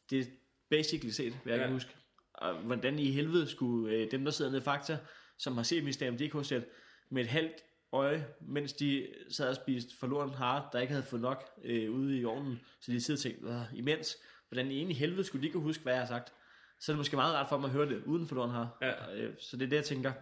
Det 0.10 0.20
er 0.20 0.26
basically 0.70 1.12
set, 1.12 1.34
hvad 1.44 1.54
jeg 1.54 1.60
Ja. 1.60 1.66
kan 1.66 1.74
huske. 1.74 1.96
Og 2.34 2.54
hvordan 2.56 3.00
i 3.00 3.12
helvede 3.12 3.48
skulle 3.48 3.96
øh, 3.96 4.12
dem, 4.12 4.24
der 4.26 4.32
sidder 4.32 4.52
nede 4.52 4.62
i 4.62 4.64
Fakta, 4.64 4.98
som 5.38 5.56
har 5.58 5.64
set 5.64 5.84
mit 5.84 5.94
stand-up-sæt, 5.94 6.66
med 7.10 7.22
et 7.22 7.28
halvt 7.30 7.64
øje, 7.92 8.28
mens 8.42 8.74
de 8.74 9.08
sad 9.30 9.50
og 9.50 9.56
spiste 9.56 9.98
forloren 9.98 10.34
hare, 10.34 10.70
der 10.74 10.80
ikke 10.80 10.94
havde 10.94 11.06
fået 11.06 11.22
nok 11.22 11.50
øh, 11.64 11.92
ude 11.92 12.18
i 12.20 12.26
ovnen, 12.26 12.60
så 12.82 12.92
de 12.92 13.02
sidder 13.02 13.18
og 13.18 13.22
tænkte, 13.22 13.42
"Hvad, 13.42 13.62
imens, 13.76 14.18
hvordan 14.50 14.72
i 14.72 14.76
egentlig 14.76 14.98
helvede 14.98 15.24
skulle 15.24 15.48
de 15.48 15.52
kunne 15.52 15.64
huske, 15.64 15.84
hvad 15.84 15.94
jeg 15.94 16.02
har 16.02 16.08
sagt. 16.08 16.34
Så 16.80 16.92
er 16.92 16.94
det 16.94 16.98
måske 17.00 17.16
meget 17.16 17.36
rart 17.36 17.50
for 17.50 17.58
mig 17.58 17.68
at 17.68 17.74
høre 17.74 17.90
det 17.90 18.04
uden 18.04 18.28
forloren 18.28 18.52
hare. 18.52 18.70
Ja. 18.82 19.16
Øh, 19.16 19.34
så 19.40 19.58
det 19.58 19.66
er 19.66 19.70
det, 19.70 19.76
jeg 19.76 19.86
tænker. 19.86 20.14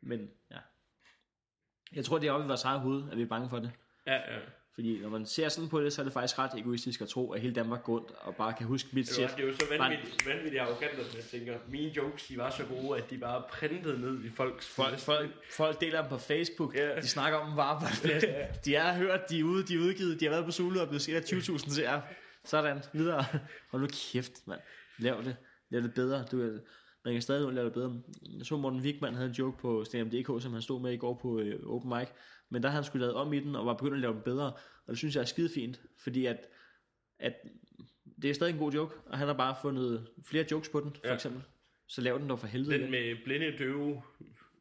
Men 0.00 0.30
ja. 0.50 0.58
Jeg 1.92 2.04
tror, 2.04 2.18
det 2.18 2.28
er 2.28 2.32
oppe 2.32 2.44
i 2.44 2.48
vores 2.48 2.64
eget 2.64 2.80
hoved, 2.80 3.10
at 3.10 3.16
vi 3.18 3.22
er 3.22 3.26
bange 3.26 3.48
for 3.48 3.58
det. 3.58 3.70
Ja, 4.06 4.14
ja. 4.34 4.38
Fordi 4.80 4.98
når 5.00 5.08
man 5.08 5.26
ser 5.26 5.48
sådan 5.48 5.68
på 5.68 5.80
det, 5.80 5.92
så 5.92 6.02
er 6.02 6.04
det 6.04 6.12
faktisk 6.12 6.38
ret 6.38 6.50
egoistisk 6.58 7.00
at 7.00 7.08
tro, 7.08 7.32
at 7.32 7.40
hele 7.40 7.54
Danmark 7.54 7.82
går 7.82 7.92
rundt 7.94 8.10
og 8.20 8.36
bare 8.36 8.52
kan 8.58 8.66
huske 8.66 8.88
mit 8.92 9.08
sæt. 9.08 9.30
det 9.36 9.42
er 9.42 9.46
jo 9.48 9.52
så 9.54 9.66
Bare- 9.68 9.78
vanvittigt, 9.90 10.26
vanvittigt 10.26 10.60
arrogant, 10.62 10.92
at 10.92 11.14
jeg 11.14 11.24
tænker, 11.24 11.54
mine 11.68 11.92
jokes, 11.96 12.26
de 12.26 12.36
var 12.36 12.50
så 12.50 12.62
gode, 12.64 12.98
at 12.98 13.10
de 13.10 13.18
bare 13.18 13.42
printede 13.50 14.00
ned 14.00 14.24
i 14.24 14.30
folks 14.30 14.68
Folk, 14.68 14.98
folk, 14.98 15.30
folk 15.52 15.80
deler 15.80 16.00
dem 16.00 16.08
på 16.10 16.18
Facebook. 16.18 16.74
Ja. 16.76 17.00
De 17.00 17.08
snakker 17.08 17.38
om 17.38 17.46
dem 17.46 17.54
på 17.54 17.60
arbejdspladsen. 17.60 18.30
De 18.64 18.74
er 18.74 18.94
hørt, 18.94 19.30
de 19.30 19.40
er 19.40 19.44
ude, 19.44 19.62
de 19.66 19.74
er 19.74 19.78
udgivet, 19.78 20.20
de 20.20 20.24
har 20.24 20.30
været 20.32 20.44
på 20.44 20.50
Zulu 20.52 20.80
og 20.80 20.88
blevet 20.88 21.02
set 21.02 21.14
af 21.14 21.20
20.000 21.20 21.74
seere. 21.74 22.02
Sådan, 22.44 22.78
videre. 22.92 23.24
Hold 23.70 23.82
nu 23.82 23.88
kæft, 24.12 24.32
mand. 24.46 24.60
Lav 24.98 25.22
det. 25.24 25.36
Lav 25.70 25.82
det 25.82 25.94
bedre. 25.94 26.24
Du, 26.32 26.36
man 27.04 27.14
kan 27.14 27.22
stadig 27.22 27.52
lave 27.52 27.64
det 27.64 27.72
bedre. 27.74 28.00
Jeg 28.38 28.46
så 28.46 28.56
Morten 28.56 28.80
Wigman 28.80 29.14
havde 29.14 29.28
en 29.28 29.34
joke 29.34 29.58
på 29.58 29.84
STM.dk, 29.84 30.42
som 30.42 30.52
han 30.52 30.62
stod 30.62 30.80
med 30.80 30.92
i 30.92 30.96
går 30.96 31.18
på 31.22 31.38
øh, 31.40 31.60
Open 31.66 31.90
Mic. 31.98 32.08
Men 32.50 32.62
der 32.62 32.68
havde 32.68 32.82
han 32.82 32.84
skulle 32.84 33.00
lavet 33.00 33.14
om 33.16 33.32
i 33.32 33.40
den, 33.40 33.56
og 33.56 33.66
var 33.66 33.74
begyndt 33.74 33.94
at 33.94 34.00
lave 34.00 34.14
den 34.14 34.22
bedre. 34.22 34.46
Og 34.86 34.88
det 34.88 34.98
synes 34.98 35.14
jeg 35.14 35.20
er 35.22 35.26
skide 35.26 35.48
fint, 35.54 35.80
fordi 35.98 36.26
at, 36.26 36.46
at 37.18 37.34
det 38.22 38.30
er 38.30 38.34
stadig 38.34 38.52
en 38.52 38.58
god 38.58 38.72
joke, 38.72 38.94
og 39.06 39.18
han 39.18 39.26
har 39.26 39.34
bare 39.34 39.56
fundet 39.62 40.08
flere 40.24 40.44
jokes 40.50 40.68
på 40.68 40.80
den, 40.80 40.90
for 40.94 41.08
Ja. 41.08 41.14
eksempel. 41.14 41.42
Så 41.86 42.00
lav 42.00 42.18
den 42.18 42.28
dog 42.28 42.38
for 42.38 42.46
helvede. 42.46 42.78
Den 42.78 42.90
med 42.90 43.16
blinde 43.24 43.58
døve. 43.58 44.02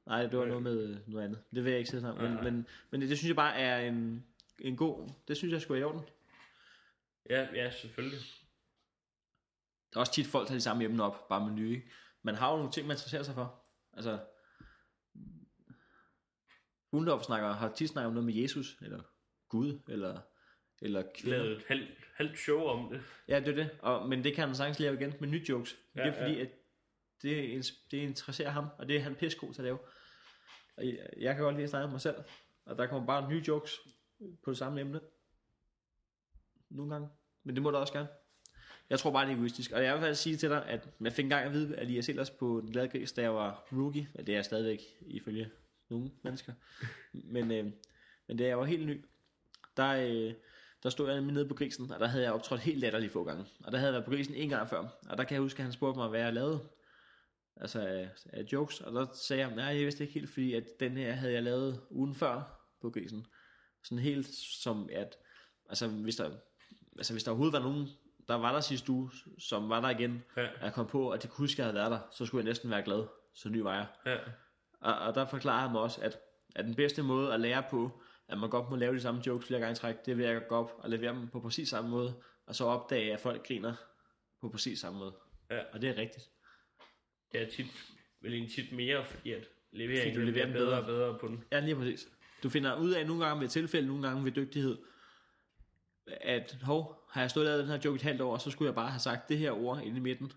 Nej, 0.06 0.22
det 0.28 0.40
var 0.40 0.46
noget 0.46 0.64
med 0.64 0.84
øh, 0.90 0.98
noget 1.08 1.26
andet. 1.26 1.40
Det 1.56 1.64
vil 1.64 1.70
jeg 1.70 1.80
ikke 1.80 1.90
sætte 1.92 2.02
sammen. 2.02 2.34
Men, 2.34 2.44
men, 2.44 2.68
men 2.92 3.02
det, 3.02 3.10
det 3.10 3.18
synes 3.18 3.28
jeg 3.30 3.36
bare 3.36 3.56
er 3.56 3.80
en, 3.80 4.26
en 4.60 4.78
god... 4.78 5.10
Det 5.28 5.38
synes 5.38 5.52
jeg 5.52 5.62
skulle 5.62 5.82
være 5.82 5.90
i 5.90 5.94
orden. 5.94 6.10
Ja, 7.30 7.48
ja, 7.54 7.72
selvfølgelig. 7.72 8.20
Der 9.94 9.98
er 9.98 10.00
også 10.00 10.14
tit 10.14 10.28
folk, 10.28 10.48
der 10.48 10.52
har 10.52 10.58
de 10.58 10.62
samme 10.62 10.84
emner 10.84 11.04
op, 11.04 11.28
bare 11.30 11.46
med 11.46 11.56
nye. 11.56 11.82
Man 12.22 12.36
har 12.36 12.52
jo 12.52 12.58
nogle 12.58 12.72
ting, 12.72 12.88
man 12.88 12.94
interesserer 12.96 13.24
sig 13.24 13.34
for. 13.36 13.64
Altså... 13.94 14.20
Hundorf 16.92 17.24
snakker, 17.24 17.52
har 17.52 17.74
tit 17.74 17.90
snakket 17.90 18.08
om 18.08 18.14
noget 18.14 18.26
med 18.26 18.34
Jesus, 18.34 18.78
eller 18.82 19.02
Gud, 19.50 19.80
eller, 19.90 20.20
eller 20.82 21.04
kvinder. 21.16 21.38
Lavet 21.38 21.58
et 21.58 21.64
halvt, 21.68 21.90
halvt 22.16 22.40
show 22.40 22.62
om 22.62 22.90
det. 22.90 23.02
Ja, 23.28 23.40
det 23.40 23.48
er 23.48 23.56
det. 23.56 23.70
Og, 23.82 24.10
men 24.10 24.24
det 24.24 24.36
kan 24.36 24.48
han 24.48 24.56
sagtens 24.56 24.80
lave 24.80 24.96
igen 24.96 25.14
med 25.20 25.28
nye 25.28 25.46
jokes. 25.50 25.78
Ja, 25.96 26.04
det 26.04 26.10
er 26.10 26.18
fordi, 26.18 26.34
ja. 26.34 26.42
at 26.42 26.50
det, 27.22 27.66
det 27.92 27.98
interesserer 27.98 28.50
ham, 28.50 28.68
og 28.78 28.88
det 28.88 28.96
er 28.96 29.02
han 29.02 29.16
pissegod 29.16 29.54
til 29.54 29.62
at 29.62 29.66
lave. 29.66 29.80
Og 30.78 30.88
jeg, 30.88 31.10
jeg 31.18 31.36
kan 31.36 31.44
godt 31.44 31.56
lide 31.56 31.64
at 31.64 31.70
snakke 31.70 31.86
om 31.86 31.92
mig 31.92 32.02
selv, 32.02 32.16
og 32.66 32.78
der 32.78 32.88
kommer 32.88 33.08
bare 33.08 33.30
nye 33.30 33.44
jokes 33.48 33.80
på 34.44 34.50
det 34.52 34.58
samme 34.58 34.82
emne. 34.82 35.00
Nogle 36.70 36.92
gange. 36.92 37.10
Men 37.44 37.56
det 37.56 37.64
må 37.64 37.72
du 37.72 37.78
også 37.78 37.94
gerne. 37.94 38.08
Jeg 38.90 39.00
tror 39.00 39.12
bare, 39.12 39.26
det 39.26 39.32
er 39.32 39.36
egoistisk. 39.36 39.72
Og 39.72 39.84
jeg 39.84 39.94
vil 39.94 40.00
i 40.00 40.02
fald 40.02 40.16
sige 40.16 40.38
til 40.38 40.50
dig, 40.50 40.66
at 40.66 40.90
jeg 41.02 41.14
fik 41.14 41.24
engang 41.24 41.46
at 41.46 41.54
vide, 41.54 41.76
at 41.76 41.84
Elias 41.84 42.10
ellers 42.10 42.30
på 42.30 42.62
Den 42.62 42.72
Glade 42.72 42.88
Gris, 42.88 43.12
da 43.12 43.22
jeg 43.22 43.36
var 43.36 43.68
rookie, 43.72 44.10
og 44.16 44.28
det 44.28 44.34
er 44.34 44.38
jeg 44.38 44.46
stadigvæk 44.46 44.82
ifølge 45.02 45.52
nogle 45.90 46.12
mennesker. 46.24 46.54
Men, 47.14 47.52
øh, 47.52 47.72
men 48.28 48.38
da 48.38 48.48
jeg 48.48 48.58
var 48.60 48.66
helt 48.66 48.86
ny, 48.88 49.06
der, 49.78 49.90
øh, 49.90 50.34
der 50.84 50.90
stod 50.90 51.12
jeg 51.12 51.22
nede 51.22 51.48
på 51.48 51.54
grisen, 51.54 51.92
og 51.92 52.00
der 52.00 52.08
havde 52.08 52.24
jeg 52.24 52.34
optrådt 52.34 52.62
helt 52.62 52.80
latterligt 52.80 53.14
få 53.14 53.24
gange. 53.24 53.46
Og 53.64 53.72
der 53.72 53.78
havde 53.78 53.88
jeg 53.88 53.94
været 53.94 54.06
på 54.06 54.12
grisen 54.12 54.36
en 54.36 54.50
gang 54.50 54.70
før, 54.70 55.00
og 55.10 55.18
der 55.18 55.24
kan 55.24 55.34
jeg 55.34 55.42
huske, 55.42 55.60
at 55.60 55.64
han 55.64 55.74
spurgte 55.74 56.00
mig, 56.00 56.10
hvad 56.10 56.20
jeg 56.20 56.34
lavede. 56.34 56.60
Altså 57.56 57.82
af, 57.82 58.10
af 58.26 58.44
jokes, 58.44 58.82
og 58.82 58.94
der 58.94 59.06
sagde 59.14 59.48
jeg, 59.48 59.56
nej, 59.56 59.66
jeg 59.66 59.86
vidste 59.86 60.04
ikke 60.04 60.14
helt, 60.14 60.30
fordi 60.30 60.54
at 60.54 60.64
den 60.80 60.98
her 60.98 61.12
havde 61.14 61.34
jeg 61.34 61.44
lavet 61.44 61.82
ugen 61.90 62.16
før 62.16 62.60
på 62.82 62.90
grisen. 62.90 63.26
Sådan 63.84 64.04
helt 64.04 64.28
som 64.36 64.90
at, 64.94 65.16
altså 65.70 65.88
hvis 65.88 66.16
der, 66.16 66.32
altså 66.98 67.14
hvis 67.14 67.24
der 67.24 67.32
overhovedet 67.32 67.54
var 67.54 67.70
nogen, 67.70 67.88
der 68.28 68.36
var 68.36 68.54
der 68.54 68.60
sidste 68.62 68.92
uge, 68.92 69.12
som 69.40 69.70
var 69.70 69.82
der 69.82 69.90
igen, 69.90 70.24
Ja, 70.38 70.48
og 70.48 70.64
jeg 70.66 70.74
kom 70.74 70.88
på, 70.88 71.10
at 71.10 71.24
de 71.24 71.28
kunne 71.28 71.44
huske, 71.44 71.54
at 71.54 71.58
jeg 71.58 71.66
havde 71.66 71.76
været 71.76 71.92
der, 71.92 72.00
så 72.12 72.26
skulle 72.26 72.44
jeg 72.44 72.50
næsten 72.50 72.70
være 72.70 72.84
glad. 72.84 73.04
Så 73.34 73.50
ny 73.50 73.58
var 73.58 73.76
jeg. 73.76 73.88
ja. 74.06 74.18
Og, 74.80 74.96
og 74.96 75.16
der 75.16 75.26
forklarer 75.26 75.62
han 75.62 75.72
mig 75.72 75.82
også, 75.82 76.02
at, 76.02 76.20
at 76.56 76.66
den 76.66 76.76
bedste 76.76 77.04
måde 77.04 77.34
at 77.34 77.40
lære 77.40 77.64
på, 77.70 78.02
at 78.28 78.38
man 78.38 78.50
godt 78.50 78.70
må 78.70 78.76
lave 78.76 78.96
de 78.96 79.02
samme 79.02 79.22
jokes 79.28 79.48
flere 79.48 79.60
gange 79.60 79.72
i 79.72 79.76
træk, 79.76 80.06
det 80.06 80.12
er 80.12 80.16
ved 80.16 80.26
at 80.26 80.48
gå 80.48 80.56
op 80.56 80.72
og 80.78 80.90
levere 80.90 81.14
dem 81.14 81.28
på 81.28 81.40
præcis 81.40 81.70
samme 81.70 81.90
måde, 81.90 82.14
og 82.46 82.56
så 82.56 82.66
opdage, 82.66 83.14
at 83.14 83.20
folk 83.20 83.48
griner 83.48 83.74
på 84.42 84.50
præcis 84.50 84.80
samme 84.80 85.00
måde. 85.00 85.14
Ja. 85.52 85.60
Og 85.74 85.82
det 85.82 85.90
er 85.90 85.98
rigtigt. 85.98 86.30
Det 87.32 87.42
er 87.42 87.50
tit, 87.50 87.66
vel 88.22 88.34
en 88.34 88.50
tit 88.50 88.72
mere, 88.72 89.06
fordi 89.06 89.32
at 89.32 89.48
leveringen 89.72 90.16
Fordi 90.16 90.26
du 90.26 90.32
leverer 90.32 90.54
bedre 90.54 90.66
bedre. 90.66 90.80
og 90.80 90.86
bedre 90.86 91.18
på 91.20 91.28
den. 91.28 91.44
Ja, 91.52 91.60
lige 91.60 91.76
præcis. 91.76 92.08
Du 92.44 92.50
finder 92.50 92.76
ud 92.76 92.92
af 92.92 93.08
nogle 93.08 93.26
gange 93.26 93.42
ved 93.42 93.50
tilfælde, 93.50 93.88
nogle 93.88 94.08
gange 94.08 94.24
ved 94.26 94.32
dygtighed, 94.32 94.78
at 96.08 96.58
hov, 96.62 97.06
har 97.10 97.22
jeg 97.22 97.30
stået 97.30 97.46
og 97.46 97.50
lavet 97.50 97.64
den 97.64 97.72
her 97.72 97.82
joke 97.86 97.96
et 97.96 98.02
halvt 98.02 98.22
år, 98.22 98.38
så 98.38 98.52
skulle 98.52 98.68
jeg 98.68 98.76
bare 98.76 98.90
have 98.90 99.00
sagt 99.00 99.30
det 99.30 99.38
her 99.38 99.52
ord 99.52 99.82
inde 99.84 99.98
i 99.98 100.00
midten. 100.00 100.32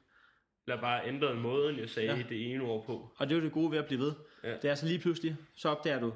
Eller 0.66 0.80
bare 0.80 1.08
ændret 1.08 1.38
måden, 1.38 1.78
jeg 1.78 1.90
sagde 1.90 2.16
ja. 2.16 2.22
det 2.28 2.52
ene 2.52 2.64
ord 2.64 2.86
på. 2.86 3.14
Og 3.16 3.28
det 3.28 3.34
er 3.34 3.38
jo 3.38 3.44
det 3.44 3.52
gode 3.52 3.70
ved 3.70 3.78
at 3.78 3.86
blive 3.86 4.00
ved. 4.00 4.14
Ja. 4.42 4.56
Det 4.56 4.64
er 4.70 4.74
så 4.74 4.86
lige 4.86 4.98
pludselig, 4.98 5.36
så 5.54 5.68
opdager 5.68 6.00
du, 6.00 6.14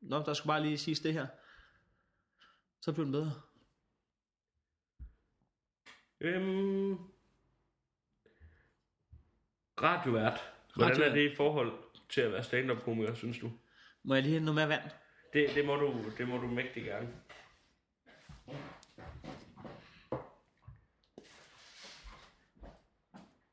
Nå, 0.00 0.18
der 0.22 0.34
skulle 0.34 0.50
bare 0.50 0.62
lige 0.62 0.78
siges 0.78 1.00
det 1.00 1.12
her. 1.12 1.26
Så 2.80 2.92
bliver 2.92 3.04
den 3.04 3.12
bedre. 3.12 3.32
Øhm, 6.20 6.98
radiovært. 9.82 10.52
Hvordan 10.74 10.90
er 10.90 10.94
Radiovært. 10.94 11.14
det 11.14 11.32
i 11.32 11.36
forhold 11.36 11.72
til 12.08 12.20
at 12.20 12.32
være 12.32 12.44
stand-up-komiker, 12.44 13.14
synes 13.14 13.38
du? 13.38 13.50
Må 14.02 14.14
jeg 14.14 14.22
lige 14.22 14.32
hente 14.32 14.44
noget 14.44 14.54
mere 14.54 14.68
vand? 14.68 14.90
Det, 15.32 15.50
det, 15.54 15.66
må 15.66 15.76
du, 15.76 16.10
det 16.18 16.28
må 16.28 16.36
du 16.36 16.46
mægtig 16.46 16.84
gerne. 16.84 17.08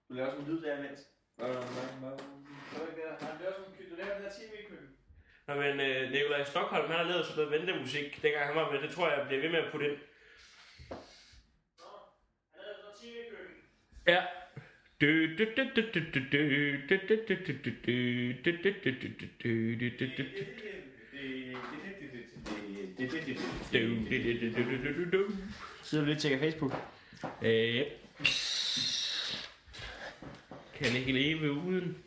Du 0.09 0.13
laver 0.13 0.29
sådan 0.31 0.45
en 0.45 0.51
lyd 0.51 0.61
der 0.61 0.77
imens. 0.77 0.99
Bam, 1.37 1.53
bam, 1.53 2.01
bam. 2.01 2.19
Han 3.21 3.37
blev 3.37 3.49
også 3.49 3.61
en 3.69 3.77
kyld, 3.77 3.97
det 3.97 4.03
er 4.03 4.67
køkken. 4.69 4.87
Nå, 5.47 5.53
men 5.55 5.79
øh, 5.79 6.11
Nikolaj 6.11 6.43
Stockholm, 6.43 6.87
han 6.91 6.97
har 6.97 7.03
lavet 7.03 7.25
sådan 7.25 7.43
noget 7.43 7.59
ventemusik, 7.59 8.21
dengang 8.21 8.45
han 8.45 8.55
var 8.55 8.71
med. 8.71 8.81
Det 8.81 8.91
tror 8.91 9.09
jeg, 9.09 9.17
jeg 9.17 9.27
bliver 9.27 9.41
ved 9.41 9.49
med 9.49 9.59
at 9.59 9.71
putte 9.71 9.85
ind. 9.89 9.97
Nå, 11.79 11.89
han 12.53 12.61
lavede 12.65 12.79
sådan 12.81 12.97
tv-køkken. 13.01 13.55
Ja. 14.07 14.21
Det 15.01 15.09
Sidder 25.83 26.03
du 26.03 26.05
lige 26.05 26.15
og 26.15 26.21
tjekker 26.21 26.39
Facebook? 26.39 26.73
Øh, 27.41 27.75
yep. 27.75 27.87
Kan 30.77 30.95
ikke 30.95 31.11
leve 31.11 31.51
uden. 31.51 32.03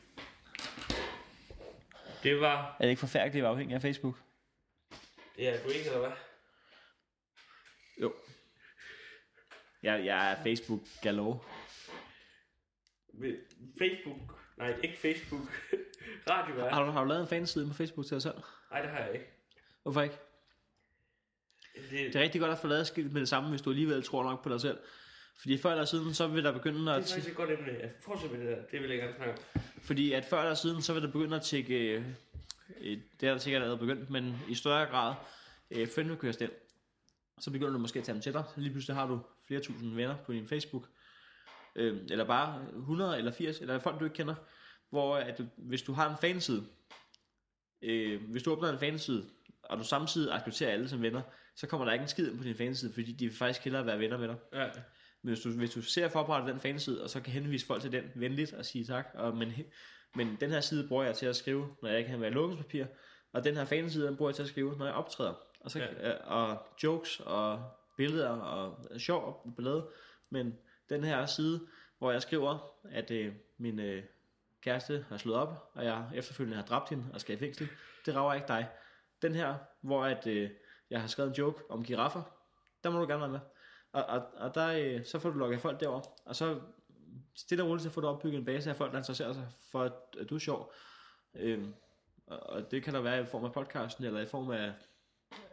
Det 2.22 2.40
var... 2.40 2.76
Er 2.78 2.82
det 2.84 2.90
ikke 2.90 3.00
forfærdeligt 3.00 3.36
at 3.36 3.42
være 3.42 3.50
afhængig 3.50 3.74
af 3.74 3.82
Facebook? 3.82 4.14
Ja, 5.38 5.58
du 5.64 5.68
ikke, 5.68 5.84
eller 5.86 5.98
hvad? 5.98 6.10
Jo. 8.02 8.14
Jeg, 9.82 10.04
jeg 10.04 10.32
er 10.32 10.42
Facebook 10.42 10.80
galore. 11.02 11.38
Facebook. 13.78 14.40
Nej, 14.56 14.74
ikke 14.84 14.98
Facebook. 14.98 15.48
Radio 16.30 16.60
er. 16.60 16.70
Har 16.70 16.84
du, 16.84 16.90
har 16.90 17.02
du 17.02 17.08
lavet 17.08 17.20
en 17.22 17.28
fanside 17.28 17.68
på 17.68 17.74
Facebook 17.74 18.06
til 18.06 18.14
dig 18.14 18.22
selv? 18.22 18.34
Nej, 18.70 18.82
det 18.82 18.90
har 18.90 18.98
jeg 18.98 19.12
ikke. 19.14 19.26
Hvorfor 19.82 20.02
ikke? 20.02 20.16
Det, 21.74 21.90
Det 21.90 22.16
er 22.16 22.20
rigtig 22.22 22.40
godt 22.40 22.52
at 22.52 22.58
få 22.58 22.66
lavet 22.66 22.86
skilt 22.86 23.12
med 23.12 23.20
det 23.20 23.28
samme, 23.28 23.50
hvis 23.50 23.62
du 23.62 23.70
alligevel 23.70 24.02
tror 24.02 24.22
nok 24.22 24.42
på 24.42 24.48
dig 24.48 24.60
selv. 24.60 24.78
Fordi 25.40 25.58
før 25.58 25.70
eller 25.70 25.84
siden, 25.84 26.14
så 26.14 26.26
vil 26.26 26.44
der 26.44 26.52
begynde 26.52 26.80
Det 26.80 26.88
er 26.88 26.92
at... 26.92 27.02
faktisk 27.02 27.28
et 27.28 27.36
godt 27.36 27.50
emne. 27.50 27.72
Jeg 27.80 27.90
fortsætter 28.00 28.36
med 28.36 28.46
det 28.46 28.56
der. 28.56 28.62
Det 28.70 28.82
vil 28.82 28.90
jeg 28.90 28.98
gerne 28.98 29.14
snakke 29.16 29.34
om. 29.34 29.60
Fordi 29.82 30.12
at 30.12 30.24
før 30.24 30.40
eller 30.40 30.54
siden, 30.54 30.82
så 30.82 30.92
vil 30.92 31.02
der 31.02 31.10
begynde 31.10 31.36
at 31.36 31.42
tjekke... 31.42 31.74
Øh, 31.74 32.04
øh, 32.80 32.98
det 33.20 33.28
er 33.28 33.32
der 33.32 33.38
sikkert 33.38 33.62
allerede 33.62 33.86
begyndt, 33.86 34.10
men 34.10 34.36
i 34.48 34.54
større 34.54 34.86
grad 34.86 35.14
øh, 35.70 35.88
følgekørsel. 35.88 36.50
Så 37.40 37.50
begynder 37.50 37.72
du 37.72 37.78
måske 37.78 37.98
at 37.98 38.04
tage 38.04 38.14
dem 38.14 38.22
til 38.22 38.32
dig. 38.32 38.44
Lige 38.56 38.72
pludselig 38.72 38.96
har 38.96 39.06
du 39.06 39.20
flere 39.46 39.60
tusind 39.60 39.94
venner 39.94 40.16
på 40.26 40.32
din 40.32 40.48
Facebook. 40.48 40.88
Øh, 41.76 41.98
eller 42.10 42.24
bare 42.24 42.62
100 42.76 43.18
eller 43.18 43.32
80, 43.32 43.60
eller 43.60 43.78
folk 43.78 44.00
du 44.00 44.04
ikke 44.04 44.16
kender. 44.16 44.34
Hvor 44.90 45.16
at 45.16 45.40
hvis 45.56 45.82
du 45.82 45.92
har 45.92 46.10
en 46.10 46.16
fanside, 46.20 46.66
øh, 47.82 48.22
hvis 48.30 48.42
du 48.42 48.52
åbner 48.52 48.72
en 48.72 48.78
fanside, 48.78 49.26
og 49.62 49.78
du 49.78 49.84
samtidig 49.84 50.34
accepterer 50.34 50.70
alle 50.70 50.88
som 50.88 51.02
venner, 51.02 51.22
så 51.54 51.66
kommer 51.66 51.84
der 51.84 51.92
ikke 51.92 52.02
en 52.02 52.08
skid 52.08 52.30
ind 52.30 52.38
på 52.38 52.44
din 52.44 52.54
fanside, 52.56 52.92
fordi 52.92 53.12
de 53.12 53.26
vil 53.26 53.36
faktisk 53.36 53.64
hellere 53.64 53.86
være 53.86 53.98
venner 53.98 54.18
med 54.18 54.28
dig. 54.28 54.36
Ja. 54.52 54.68
Men 55.22 55.34
hvis 55.34 55.40
du, 55.40 55.50
hvis 55.50 55.70
du 55.70 55.82
ser 55.82 56.08
for 56.08 56.20
at 56.20 56.24
oprette 56.24 56.52
den 56.52 56.60
fanside, 56.60 57.02
og 57.02 57.10
så 57.10 57.20
kan 57.20 57.32
henvise 57.32 57.66
folk 57.66 57.82
til 57.82 57.92
den 57.92 58.04
venligt 58.14 58.52
og 58.52 58.64
sige 58.64 58.84
tak, 58.84 59.06
og, 59.14 59.36
men, 59.36 59.52
men 60.14 60.36
den 60.40 60.50
her 60.50 60.60
side 60.60 60.88
bruger 60.88 61.04
jeg 61.04 61.14
til 61.14 61.26
at 61.26 61.36
skrive, 61.36 61.76
når 61.82 61.88
jeg 61.88 61.98
ikke 61.98 62.10
kan 62.10 62.20
være 62.20 62.30
lokumspapir, 62.30 62.84
og 63.32 63.44
den 63.44 63.56
her 63.56 63.64
fanside, 63.64 64.06
den 64.06 64.16
bruger 64.16 64.30
jeg 64.30 64.36
til 64.36 64.42
at 64.42 64.48
skrive, 64.48 64.76
når 64.78 64.86
jeg 64.86 64.94
optræder. 64.94 65.34
Og, 65.60 65.70
så, 65.70 65.78
Ja. 65.78 66.08
ja. 66.08 66.16
og 66.24 66.66
jokes 66.82 67.20
og 67.20 67.62
billeder 67.96 68.28
og 68.28 69.00
sjov 69.00 69.42
og 69.44 69.54
ballade. 69.56 69.88
Men 70.30 70.58
den 70.90 71.04
her 71.04 71.26
side, 71.26 71.66
hvor 71.98 72.12
jeg 72.12 72.22
skriver, 72.22 72.58
at 72.90 73.10
øh, 73.10 73.32
min 73.58 73.80
øh, 73.80 74.02
kæreste 74.60 75.04
har 75.08 75.16
slået 75.16 75.38
op, 75.38 75.70
og 75.74 75.84
jeg 75.84 76.04
efterfølgende 76.14 76.56
har 76.56 76.64
dræbt 76.64 76.88
hende 76.88 77.04
og 77.14 77.20
skal 77.20 77.36
i 77.36 77.38
fængsel, 77.38 77.68
det 78.06 78.14
rager 78.14 78.34
ikke 78.34 78.48
dig. 78.48 78.68
Den 79.22 79.34
her, 79.34 79.54
hvor 79.80 80.04
at, 80.04 80.26
øh, 80.26 80.50
jeg 80.90 81.00
har 81.00 81.08
skrevet 81.08 81.28
en 81.28 81.34
joke 81.36 81.62
om 81.70 81.84
giraffer, 81.84 82.22
der 82.84 82.90
må 82.90 82.98
du 83.00 83.06
gerne 83.06 83.20
være 83.20 83.30
med. 83.30 83.40
Og, 83.92 84.04
og, 84.04 84.22
og 84.34 84.54
der, 84.54 84.66
øh, 84.66 85.04
så 85.04 85.18
får 85.18 85.30
du 85.30 85.38
lukket 85.38 85.60
folk 85.60 85.80
derover, 85.80 86.00
og 86.24 86.36
så 86.36 86.60
stille 87.34 87.64
og 87.64 87.68
roligt, 87.68 87.82
så 87.82 87.90
får 87.90 88.00
du 88.00 88.06
opbygget 88.06 88.38
en 88.38 88.44
base 88.44 88.70
af 88.70 88.76
folk, 88.76 88.92
der 88.92 88.98
interesserer 88.98 89.32
sig 89.32 89.48
for, 89.70 89.82
at, 89.82 89.92
du 90.30 90.34
er 90.34 90.38
sjov. 90.38 90.72
Øhm, 91.34 91.74
og, 92.26 92.40
og 92.40 92.70
det 92.70 92.82
kan 92.82 92.94
der 92.94 93.00
være 93.00 93.22
i 93.22 93.26
form 93.26 93.44
af 93.44 93.52
podcasten, 93.52 94.04
eller 94.04 94.20
i 94.20 94.26
form 94.26 94.50
af, 94.50 94.72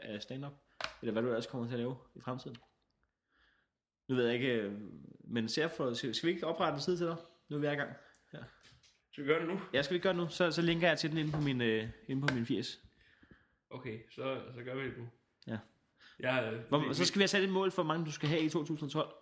af 0.01 0.21
stand-up, 0.21 0.53
eller 1.01 1.11
hvad 1.11 1.21
du 1.21 1.27
ellers 1.27 1.47
kommer 1.47 1.67
til 1.67 1.73
at 1.73 1.79
lave 1.79 1.97
i 2.15 2.21
fremtiden. 2.21 2.57
Nu 4.07 4.15
ved 4.15 4.25
jeg 4.25 4.33
ikke, 4.33 4.53
øh, 4.53 4.73
men 5.23 5.49
ser 5.49 5.67
for, 5.67 5.93
skal, 5.93 6.15
skal 6.15 6.27
vi 6.27 6.33
ikke 6.33 6.47
oprette 6.47 6.75
en 6.75 6.81
side 6.81 6.97
til 6.97 7.07
dig? 7.07 7.15
Nu 7.49 7.55
er 7.55 7.59
vi 7.59 7.67
i 7.67 7.69
gang. 7.69 7.91
Skal 9.17 9.25
vi 9.25 9.29
gøre 9.29 9.39
det 9.39 9.47
nu? 9.47 9.59
Ja, 9.73 9.81
skal 9.81 9.93
vi 9.93 9.99
gøre 9.99 10.13
det 10.13 10.21
nu? 10.21 10.29
Så, 10.29 10.51
så 10.51 10.61
linker 10.61 10.87
jeg 10.87 10.97
til 10.97 11.09
den 11.09 11.17
inde 11.17 11.31
på 11.31 11.41
min, 11.41 11.61
øh, 11.61 11.89
inde 12.07 12.27
på 12.27 12.33
min 12.33 12.45
80. 12.45 12.79
Okay, 13.69 13.99
så, 14.11 14.41
så 14.55 14.63
gør 14.63 14.75
vi 14.75 14.85
det 14.85 14.97
nu. 14.97 15.07
Ja. 15.47 15.57
Øh, 16.19 16.59
Hvor, 16.69 16.93
så 16.93 17.05
skal 17.05 17.19
vi 17.19 17.21
have 17.21 17.27
sat 17.27 17.43
et 17.43 17.49
mål 17.49 17.71
for, 17.71 17.83
hvor 17.83 17.93
mange 17.93 18.05
du 18.05 18.11
skal 18.11 18.29
have 18.29 18.41
i 18.41 18.49
2012. 18.49 19.13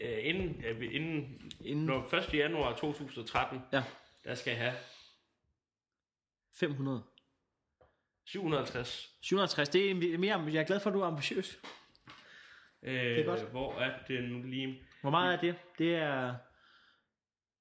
øh, 0.00 0.18
inden, 0.26 0.64
øh, 0.64 0.94
inden 0.94 1.40
Inden 1.60 1.84
når 1.86 2.14
1. 2.14 2.34
januar 2.34 2.76
2013, 2.76 3.60
Ja. 3.72 3.84
der 4.24 4.34
skal 4.34 4.50
jeg 4.50 4.60
have 4.60 4.74
500. 6.52 7.02
750. 8.24 9.16
760, 9.22 9.68
det 9.68 9.90
er 9.90 10.18
mere, 10.18 10.38
jeg 10.52 10.60
er 10.60 10.64
glad 10.66 10.80
for, 10.80 10.90
at 10.90 10.94
du 10.94 11.00
er 11.00 11.06
ambitiøs. 11.06 11.60
Øh, 12.82 13.18
er 13.18 13.24
godt. 13.24 13.50
Hvor 13.50 13.74
er 13.80 14.04
det 14.08 14.30
nu 14.30 14.42
lige? 14.42 14.82
Hvor 15.00 15.10
meget 15.10 15.34
er 15.36 15.40
det? 15.40 15.56
Det 15.78 15.94
er, 15.94 16.34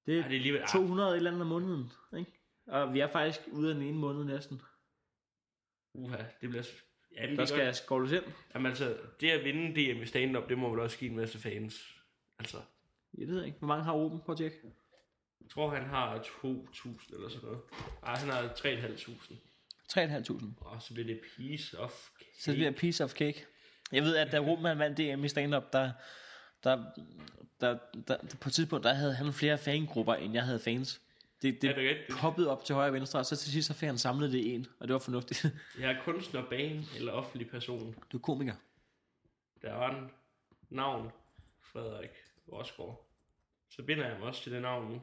det 0.06 0.14
Ej, 0.14 0.20
er 0.20 0.22
det 0.28 0.32
er 0.32 0.36
alligevel... 0.36 0.62
ah, 0.62 0.68
200 0.68 1.10
et 1.12 1.16
eller 1.16 1.30
andet 1.32 1.42
om 1.42 1.48
måneden, 1.48 1.92
ikke? 2.18 2.32
Og 2.68 2.94
vi 2.94 3.00
er 3.00 3.08
faktisk 3.08 3.40
ude 3.52 3.70
af 3.70 3.76
den 3.76 3.84
ene 3.84 3.98
måned 3.98 4.24
næsten. 4.24 4.62
Uha, 5.94 6.18
det 6.42 6.50
bliver... 6.50 6.64
s- 7.14 7.18
Ja, 7.22 7.28
men 7.28 7.38
Der 7.38 7.46
skal 7.46 7.60
jeg 7.66 7.76
skovles 7.76 8.12
ind. 8.12 8.24
Jamen 8.54 8.66
altså, 8.70 8.98
det 9.22 9.30
at 9.32 9.44
vinde 9.46 9.94
DM 9.94 10.02
i 10.02 10.06
stand-up, 10.06 10.50
det 10.50 10.58
må 10.58 10.70
vel 10.70 10.80
også 10.80 10.98
give 10.98 11.10
en 11.12 11.18
masse 11.18 11.40
fans. 11.40 11.96
Altså, 12.40 12.58
Jeg 13.18 13.28
ved 13.28 13.44
ikke, 13.46 13.58
hvor 13.58 13.68
mange 13.68 13.84
har 13.84 13.94
Ruben 13.94 14.20
på 14.26 14.32
at 14.32 14.38
tjekke? 14.38 14.58
jeg 15.42 15.50
tror, 15.50 15.70
han 15.76 15.84
har 15.86 16.18
2.000 16.18 17.16
eller 17.16 17.30
sådan 17.30 17.46
noget. 17.46 17.60
Ej, 18.04 18.16
han 18.16 18.30
har 18.30 18.42
3.500. 18.48 19.36
3.500. 19.88 20.54
Og 20.66 20.82
så 20.82 20.94
bliver 20.94 21.08
det 21.08 21.20
piece 21.38 21.80
of 21.80 21.92
cake. 22.20 22.30
Så 22.40 22.52
det 22.52 22.58
bliver 22.58 22.72
piece 22.72 23.04
of 23.04 23.12
cake. 23.14 23.46
Jeg 23.92 24.04
ved, 24.04 24.16
at 24.16 24.32
da 24.32 24.40
Ruben 24.40 24.66
han 24.66 24.80
vandt 24.80 24.98
DM 24.98 25.24
i 25.24 25.28
stand-up, 25.30 25.64
der, 25.74 25.92
der, 26.64 26.86
der, 27.62 27.78
der, 28.08 28.18
på 28.42 28.50
et 28.50 28.54
tidspunkt, 28.54 28.84
der 28.84 28.94
havde 28.94 29.14
han 29.14 29.34
flere 29.34 29.58
fangrupper, 29.58 30.14
end 30.16 30.34
jeg 30.34 30.44
havde 30.44 30.60
fans. 30.60 31.02
Det, 31.44 31.62
det, 31.62 31.70
Er 31.70 31.76
det 31.76 31.90
rigtigt? 31.90 32.20
poppede 32.20 32.50
op 32.50 32.64
til 32.66 32.76
højre 32.76 32.90
og 32.90 32.94
venstre, 32.94 33.20
og 33.20 33.26
så 33.26 33.36
til 33.36 33.52
sidst 33.52 33.68
så 33.68 33.74
fik 33.74 33.88
han 33.88 33.98
samlet 33.98 34.32
det 34.32 34.40
i 34.40 34.50
en, 34.56 34.66
og 34.80 34.88
det 34.88 34.94
var 34.94 35.00
fornuftigt. 35.00 35.46
Jeg 35.80 35.92
er 35.92 36.04
kunstner, 36.04 36.50
bane 36.50 36.84
eller 36.98 37.12
offentlig 37.12 37.50
person. 37.50 37.96
Du 38.12 38.18
er 38.18 38.22
komiker. 38.22 38.56
Der 39.62 39.74
var 39.74 39.96
en 39.96 40.12
navn, 40.70 41.12
Frederik 41.62 42.10
Rosgaard. 42.52 43.10
Så 43.70 43.84
binder 43.84 44.08
jeg 44.08 44.20
mig 44.20 44.28
også 44.28 44.44
til 44.44 44.52
det 44.52 44.62
navn 44.62 44.88
nu. 44.92 45.02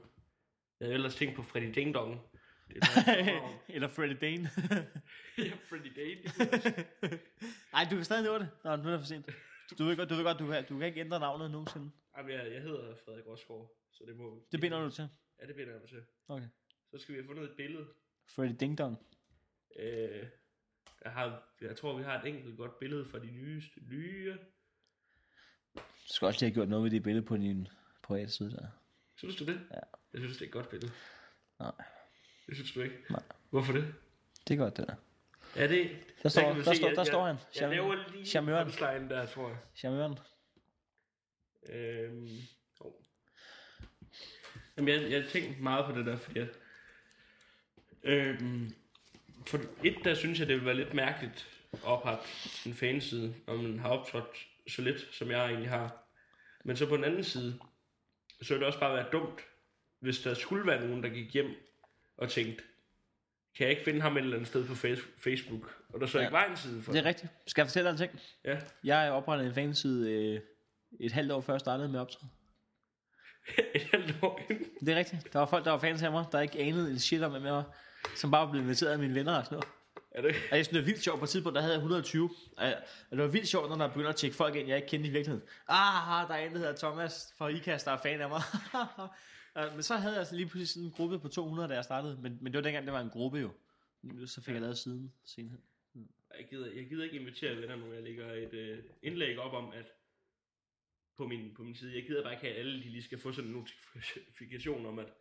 Jeg 0.80 0.86
havde 0.86 0.94
ellers 0.94 1.14
tænkt 1.14 1.36
på 1.36 1.42
Freddy 1.42 1.74
Ding 1.74 1.94
Dong. 1.94 2.20
Det 2.68 2.76
er. 2.76 3.60
Eller 3.74 3.88
Freddy 3.88 4.16
Dane. 4.20 4.50
ja, 5.38 5.52
Freddy 5.68 5.92
Dane. 5.96 6.22
Nej, 7.72 7.86
du 7.90 7.94
kan 7.96 8.04
stadig 8.04 8.24
nå 8.24 8.38
det. 8.38 8.48
Nå, 8.64 8.76
nu 8.76 8.88
er 8.88 8.90
det 8.90 9.00
for 9.00 9.06
sent. 9.06 9.26
Du 9.78 9.84
ved 9.84 9.96
godt, 9.96 10.10
du, 10.10 10.14
ved 10.14 10.24
godt, 10.24 10.38
du, 10.38 10.46
kan, 10.46 10.64
du 10.68 10.78
kan 10.78 10.86
ikke 10.88 11.00
ændre 11.00 11.20
navnet 11.20 11.50
nogensinde. 11.50 11.90
Jamen, 12.16 12.30
jeg, 12.30 12.52
jeg 12.52 12.62
hedder 12.62 12.94
Frederik 13.04 13.26
Rosgaard, 13.26 13.70
så 13.92 14.04
det 14.08 14.16
må... 14.16 14.46
Det 14.52 14.60
binder 14.60 14.80
du 14.84 14.90
til. 14.90 15.08
Ja, 15.40 15.46
det 15.46 15.56
binder 15.56 15.72
jeg 15.72 15.80
mig 15.80 15.88
til. 15.88 16.02
Okay. 16.28 16.46
Så 16.90 16.98
skal 16.98 17.14
vi 17.14 17.18
have 17.20 17.26
fundet 17.26 17.44
et 17.50 17.56
billede. 17.56 17.86
Freddy 18.28 18.56
Ding 18.60 18.78
Dong. 18.78 19.06
Øh, 19.76 20.26
jeg, 21.04 21.12
har, 21.12 21.42
jeg 21.60 21.76
tror, 21.76 21.96
vi 21.96 22.02
har 22.02 22.22
et 22.22 22.28
enkelt 22.28 22.56
godt 22.56 22.78
billede 22.78 23.04
fra 23.06 23.18
de 23.18 23.30
nyeste 23.30 23.80
nye. 23.88 24.38
Du 25.74 25.80
skal 26.14 26.26
også 26.26 26.40
lige 26.40 26.50
have 26.50 26.54
gjort 26.54 26.68
noget 26.68 26.84
ved 26.84 26.90
det 26.90 27.02
billede 27.02 27.26
på 27.26 27.36
din 27.36 27.68
private 28.02 28.30
side 28.30 28.50
der. 28.50 28.66
Synes 29.16 29.36
du 29.36 29.44
det? 29.44 29.60
Ja. 29.70 29.80
Jeg 30.12 30.20
synes, 30.20 30.32
det 30.36 30.42
er 30.42 30.46
et 30.46 30.52
godt 30.52 30.68
billede. 30.68 30.92
Nej. 31.58 31.72
Det 32.46 32.54
synes 32.56 32.72
du 32.72 32.80
ikke? 32.80 32.96
Nej. 33.10 33.22
Hvorfor 33.50 33.72
det? 33.72 33.94
Det 34.48 34.54
er 34.54 34.58
godt, 34.58 34.76
det 34.76 34.88
der. 34.88 34.94
Ja, 35.56 35.66
det... 35.68 35.90
Der 36.22 36.28
står, 36.28 36.42
der 36.42 36.54
se, 36.62 36.62
står, 36.62 36.72
jeg- 36.88 36.96
der 36.96 37.00
jeg- 37.02 37.06
står 37.06 37.26
han. 37.26 37.36
Jeg 37.60 37.68
laver 37.70 38.10
lige 38.12 38.26
Charmøren. 38.26 38.68
der, 39.10 39.26
tror 39.26 39.48
jeg. 39.48 39.58
Charmøren. 39.74 40.18
Øhm. 41.68 42.28
Jamen, 44.80 45.02
jeg, 45.02 45.10
jeg 45.10 45.24
tænkte 45.28 45.62
meget 45.62 45.84
på 45.86 45.98
det 45.98 46.06
der, 46.06 46.16
fordi 46.16 46.38
at, 46.38 46.48
øhm, 48.02 48.74
for 49.46 49.60
et, 49.84 49.96
der 50.04 50.14
synes 50.14 50.38
jeg, 50.40 50.48
det 50.48 50.56
vil 50.56 50.64
være 50.64 50.74
lidt 50.76 50.94
mærkeligt 50.94 51.48
at 51.72 51.78
oprette 51.84 52.24
en 52.66 52.74
fanside, 52.74 53.34
når 53.46 53.56
man 53.56 53.78
har 53.78 53.88
optrådt 53.88 54.46
så 54.68 54.82
lidt, 54.82 55.08
som 55.14 55.30
jeg 55.30 55.46
egentlig 55.46 55.70
har. 55.70 56.06
Men 56.64 56.76
så 56.76 56.88
på 56.88 56.96
den 56.96 57.04
anden 57.04 57.24
side, 57.24 57.58
så 58.42 58.48
ville 58.54 58.58
det 58.60 58.66
også 58.66 58.80
bare 58.80 58.94
være 58.96 59.06
dumt, 59.12 59.40
hvis 60.00 60.18
der 60.18 60.34
skulle 60.34 60.66
være 60.66 60.86
nogen, 60.86 61.02
der 61.02 61.08
gik 61.08 61.32
hjem 61.34 61.50
og 62.16 62.30
tænkte, 62.30 62.64
kan 63.56 63.64
jeg 63.64 63.70
ikke 63.70 63.84
finde 63.84 64.00
ham 64.00 64.16
et 64.16 64.20
eller 64.22 64.36
andet 64.36 64.48
sted 64.48 64.66
på 64.66 64.72
face- 64.74 65.08
Facebook, 65.18 65.74
og 65.88 66.00
der 66.00 66.06
så 66.06 66.18
Ja. 66.18 66.24
ikke 66.24 66.32
var 66.32 66.44
en 66.44 66.56
side 66.56 66.82
for 66.82 66.92
Det 66.92 66.98
er 67.00 67.04
rigtigt. 67.04 67.32
Skal 67.46 67.62
jeg 67.62 67.66
fortælle 67.68 67.88
dig 67.88 67.92
en 67.92 67.98
ting? 67.98 68.20
Ja, 68.44 68.60
Jeg 68.84 69.12
oprettede 69.12 69.48
en 69.48 69.54
fanside 69.54 70.12
øh, 70.12 70.40
et 71.00 71.12
halvt 71.12 71.32
år 71.32 71.40
før 71.40 71.52
jeg 71.52 71.60
startede 71.60 71.88
med 71.88 72.00
optræde. 72.00 72.30
år 74.22 74.40
inden. 74.50 74.66
Det 74.80 74.88
er 74.88 74.96
rigtigt. 74.96 75.32
Der 75.32 75.38
var 75.38 75.46
folk, 75.46 75.64
der 75.64 75.70
var 75.70 75.78
fans 75.78 76.02
af 76.02 76.10
mig, 76.12 76.24
der 76.32 76.40
ikke 76.40 76.58
anede 76.58 76.90
en 76.90 76.98
shit 76.98 77.22
om, 77.22 77.30
hvem 77.30 77.44
jeg 77.44 77.52
var. 77.52 77.76
Som 78.16 78.30
bare 78.30 78.50
blev 78.50 78.62
inviteret 78.62 78.92
af 78.92 78.98
mine 78.98 79.14
venner 79.14 79.38
og 79.38 79.44
sådan 79.44 79.56
noget. 79.56 79.68
Er 80.10 80.22
det? 80.22 80.34
Og 80.50 80.56
jeg 80.56 80.64
synes, 80.64 80.68
det 80.68 80.78
var 80.78 80.84
vildt 80.84 81.02
sjovt. 81.02 81.18
På 81.18 81.24
et 81.24 81.30
tidspunkt, 81.30 81.54
der 81.54 81.60
havde 81.60 81.74
jeg 81.74 81.78
120. 81.78 82.30
Og 82.56 82.66
det 83.10 83.18
var 83.18 83.26
vildt 83.26 83.48
sjovt, 83.48 83.68
når 83.68 83.76
der 83.76 83.88
begynder 83.88 84.10
at 84.10 84.16
tjekke 84.16 84.36
folk 84.36 84.56
ind, 84.56 84.68
jeg 84.68 84.76
ikke 84.76 84.88
kendte 84.88 85.08
i 85.08 85.12
virkeligheden. 85.12 85.48
Ah, 85.68 86.28
der 86.28 86.34
er 86.34 86.46
en, 86.46 86.52
der 86.52 86.58
hedder 86.58 86.76
Thomas 86.76 87.34
fra 87.38 87.48
IKAST, 87.48 87.86
der 87.86 87.92
er 87.92 87.98
fan 88.02 88.20
af 88.20 88.28
mig. 88.28 88.42
Men 89.74 89.82
så 89.82 89.96
havde 89.96 90.12
jeg 90.12 90.18
altså 90.18 90.34
lige 90.36 90.46
pludselig 90.46 90.68
sådan 90.68 90.86
en 90.86 90.90
gruppe 90.90 91.18
på 91.18 91.28
200, 91.28 91.68
da 91.68 91.74
jeg 91.74 91.84
startede. 91.84 92.18
Men, 92.22 92.38
men 92.40 92.52
det 92.52 92.58
var 92.58 92.62
dengang, 92.62 92.86
det 92.86 92.92
var 92.92 93.00
en 93.00 93.10
gruppe 93.10 93.38
jo. 93.38 93.50
Så 94.26 94.40
fik 94.42 94.54
jeg 94.54 94.62
lavet 94.62 94.78
siden 94.78 95.12
senere. 95.24 95.56
Jeg 96.38 96.46
gider, 96.50 96.66
jeg 96.76 96.88
gider 96.88 97.04
ikke 97.04 97.18
invitere 97.18 97.56
venner 97.56 97.76
nu. 97.76 97.92
Jeg 97.92 98.02
lægger 98.02 98.32
et 98.32 98.54
øh, 98.54 98.78
indlæg 99.02 99.38
op 99.38 99.52
om, 99.52 99.72
at 99.72 99.92
på 101.16 101.26
min, 101.26 101.54
på 101.54 101.62
min 101.62 101.74
side, 101.74 101.94
jeg 101.94 102.06
gider 102.06 102.22
bare 102.22 102.32
ikke 102.32 102.44
have, 102.44 102.54
at 102.54 102.60
alle 102.60 102.82
de 102.82 102.88
lige 102.88 103.02
skal 103.02 103.20
få 103.20 103.32
sådan 103.32 103.50
en 103.50 103.56
notifikation 103.56 104.86
om, 104.86 104.98
at 104.98 105.12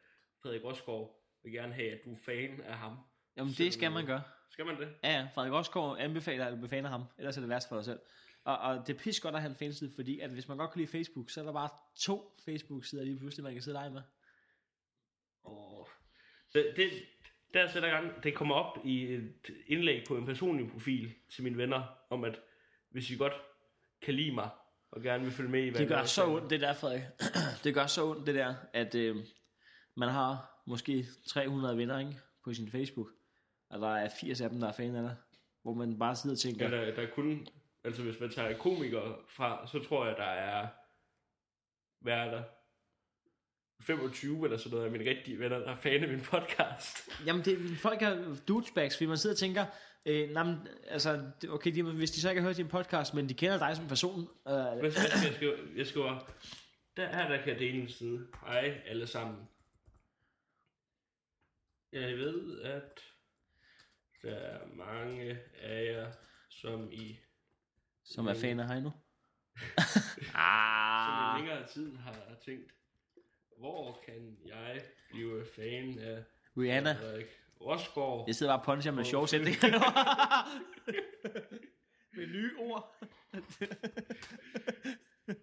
Frederik 0.42 0.64
Rosgaard 0.64 1.20
vil 1.44 1.52
gerne 1.52 1.74
have, 1.74 1.92
at 1.92 2.00
du 2.06 2.12
er 2.12 2.18
fan 2.26 2.62
af 2.62 2.78
ham. 2.78 2.98
Jamen, 3.38 3.54
det 3.54 3.74
skal 3.74 3.92
man 3.92 4.06
gøre. 4.06 4.22
Skal 4.52 4.66
man 4.66 4.80
det? 4.80 4.96
Ja, 5.04 5.12
ja. 5.12 5.28
Frederik 5.34 5.54
Rosgaard 5.54 5.98
anbefaler, 6.00 6.46
at 6.46 6.62
du 6.62 6.68
fan 6.68 6.86
af 6.86 6.92
ham. 6.92 7.04
Ellers 7.18 7.38
er 7.38 7.42
det 7.42 7.50
værst 7.50 7.70
for 7.70 7.76
dig 7.76 7.86
selv. 7.86 8.00
Og, 8.44 8.58
og 8.58 8.88
det 8.88 8.96
er 8.96 9.00
pis 9.00 9.20
godt 9.20 9.36
at 9.36 9.42
have 9.42 9.50
en 9.50 9.56
fanside, 9.56 9.92
fordi 9.96 10.20
at 10.20 10.30
hvis 10.30 10.48
man 10.48 10.58
godt 10.58 10.72
kan 10.72 10.80
lide 10.80 10.92
Facebook, 10.92 11.30
så 11.30 11.42
er 11.42 11.46
der 11.46 11.54
bare 11.54 11.70
to 11.96 12.38
Facebook-sider 12.46 13.04
lige 13.04 13.18
pludselig, 13.18 13.44
man 13.44 13.54
kan 13.54 13.62
sidde 13.62 13.78
og 13.78 13.82
lege 13.82 13.94
med. 13.94 14.02
Oh. 15.44 15.86
Det, 16.54 16.74
det, 16.76 16.92
der 17.54 17.72
sætter 17.72 17.90
gang, 17.90 18.24
det 18.24 18.36
kommer 18.36 18.56
op 18.56 18.86
i 18.86 19.04
et 19.04 19.34
indlæg 19.68 20.04
på 20.08 20.18
en 20.18 20.26
personlig 20.26 20.72
profil 20.72 21.16
til 21.30 21.44
mine 21.44 21.58
venner, 21.58 21.84
om 22.10 22.24
at 22.24 22.40
hvis 22.90 23.12
I 23.12 23.16
godt 23.16 23.34
kan 24.02 24.14
lide 24.14 24.32
mig, 24.32 24.50
og 24.92 25.02
gerne 25.02 25.24
vil 25.24 25.34
følge 25.34 25.50
med 25.50 25.64
i, 25.64 25.70
hvad 25.70 25.82
Det 25.82 25.88
gør 25.88 26.04
så 26.04 26.28
ondt, 26.28 26.50
det 26.50 26.62
der, 26.62 26.74
Frederik. 26.74 27.04
det 27.64 27.74
gør 27.74 27.86
så 27.86 28.06
ondt, 28.06 28.28
det 28.28 28.36
der, 28.36 28.56
at 28.74 28.96
øh, 28.96 29.16
man 29.98 30.10
har 30.10 30.62
måske 30.68 31.06
300 31.28 31.78
venner 31.78 32.00
ikke, 32.00 32.20
på 32.44 32.54
sin 32.54 32.72
Facebook, 32.72 33.08
og 33.70 33.80
der 33.80 33.96
er 33.96 34.10
80 34.22 34.42
af 34.42 34.50
dem, 34.50 34.60
der 34.60 34.68
er 34.68 34.72
fan 34.72 34.96
af 34.96 35.02
dig. 35.02 35.16
Hvor 35.62 35.74
man 35.74 36.00
bare 36.00 36.16
sidder 36.16 36.36
og 36.36 36.40
tænker, 36.40 36.70
Ja, 36.70 36.86
der, 36.86 36.96
der 36.96 37.02
er 37.02 37.12
kun, 37.16 37.48
altså 37.84 38.04
hvis 38.04 38.20
man 38.20 38.30
tager 38.30 38.58
komikere 38.58 39.16
fra, 39.30 39.68
så 39.68 39.84
tror 39.88 40.06
jeg, 40.06 40.16
der 40.18 40.24
er 40.24 40.68
hvad 42.02 42.14
er 42.14 42.32
der? 42.32 42.44
25 43.82 44.46
eller 44.46 44.58
sådan 44.58 44.72
noget 44.72 44.86
af 44.86 44.92
mine 44.92 45.10
rigtige 45.10 45.40
venner, 45.40 45.60
der 45.60 45.72
er 45.72 45.76
fan 45.76 46.04
af 46.04 46.10
min 46.10 46.22
podcast. 46.22 47.10
Jamen, 47.26 47.46
det, 47.46 47.78
folk 47.78 48.02
er 48.02 48.36
douchebags, 48.48 48.98
fordi 48.98 49.06
man 49.06 49.18
sidder 49.18 49.34
og 49.34 49.38
tænker, 49.38 49.66
øh, 50.06 50.30
nej, 50.30 50.43
men, 50.43 50.68
altså, 50.88 51.32
okay, 51.50 51.76
de, 51.76 51.84
hvis 51.84 52.12
de 52.12 52.22
så 52.22 52.30
ikke 52.30 52.41
har 52.41 52.50
hørt 52.50 52.58
din 52.58 52.68
podcast, 52.68 53.14
men 53.14 53.30
de 53.30 53.34
kender 53.34 53.58
dig 53.58 53.76
som 53.76 53.88
person. 53.88 54.20
Øh, 54.47 54.54
Hvad 54.54 54.91
skal 54.91 55.12
jeg, 55.14 55.26
jeg, 55.26 55.36
skriver, 55.36 55.56
jeg 55.76 55.88
skriver, 55.88 56.20
der 56.97 57.08
her 57.08 57.28
der 57.28 57.38
kan 57.38 57.47
jeg 57.47 57.60
dele 57.60 57.82
en 57.82 57.89
side. 57.89 58.28
Hej 58.41 58.82
alle 58.86 59.08
sammen. 59.08 59.50
Jeg 61.91 62.18
ved, 62.18 62.62
at 62.62 63.00
der 64.22 64.36
er 64.36 64.68
mange 64.68 65.39
af 65.62 65.86
jer, 65.86 66.12
som 66.50 66.91
i 66.91 67.20
som 68.04 68.28
er 68.28 68.34
fan 68.34 68.60
af 68.60 68.68
Heino. 68.68 68.89
som 69.93 70.22
i 70.22 70.26
ah, 70.36 71.38
længere 71.38 71.68
tid 71.68 71.95
har 71.95 72.36
tænkt, 72.45 72.72
hvor 73.58 74.02
kan 74.06 74.38
jeg 74.45 74.82
blive 75.12 75.45
fan 75.56 76.00
af 76.00 76.24
Rihanna. 76.58 76.93
Frederik 76.93 77.39
Rosgaard? 77.62 78.24
Jeg 78.28 78.36
sidder 78.36 78.51
bare 78.51 78.60
og 78.60 78.66
puncher 78.66 78.91
med 78.91 79.05
sjove 79.05 79.28
sætninger. 79.28 79.70
med 82.16 82.28
nye 82.28 82.51
ord. 82.57 82.95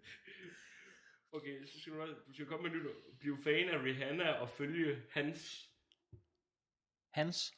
Okay, 1.32 1.66
så 1.66 1.80
skal 1.80 1.92
du, 1.92 2.06
du 2.28 2.32
skal 2.32 2.46
komme 2.46 2.68
med 2.68 2.78
nyt. 2.78 2.86
Blive 3.18 3.38
fan 3.44 3.68
af 3.68 3.82
Rihanna 3.82 4.32
og 4.32 4.50
følge 4.50 5.02
hans 5.10 5.70
Hans. 7.10 7.54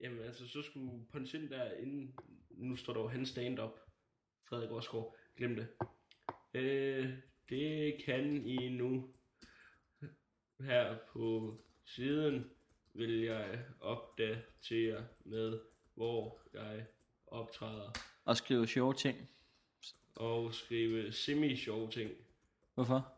Jamen 0.00 0.22
altså, 0.22 0.48
så 0.48 0.62
skulle 0.62 0.86
du 0.86 1.04
punche 1.12 1.38
ind 1.38 1.50
der 1.50 1.72
inden, 1.72 2.14
nu 2.50 2.76
står 2.76 2.92
der 2.92 3.00
jo 3.00 3.08
hans 3.08 3.28
stand-up, 3.28 3.80
Frederik 4.48 4.70
Rosgaard, 4.70 5.16
glem 5.36 5.56
det. 5.56 5.68
Øh, 6.54 7.12
det 7.48 8.02
kan 8.04 8.46
I 8.46 8.68
nu. 8.68 9.14
Her 10.60 10.98
på 11.12 11.58
siden 11.84 12.50
vil 12.94 13.20
jeg 13.20 13.58
opdatere 13.80 15.04
med, 15.24 15.58
hvor 15.94 16.38
jeg 16.54 16.86
optræder, 17.26 17.90
Og 18.24 18.36
skrive 18.36 18.66
sjove 18.66 18.94
ting. 18.94 19.28
og 20.16 20.54
skrive 20.54 21.12
semi-sjove 21.12 21.90
ting, 21.90 22.10
Hvorfor? 22.74 23.12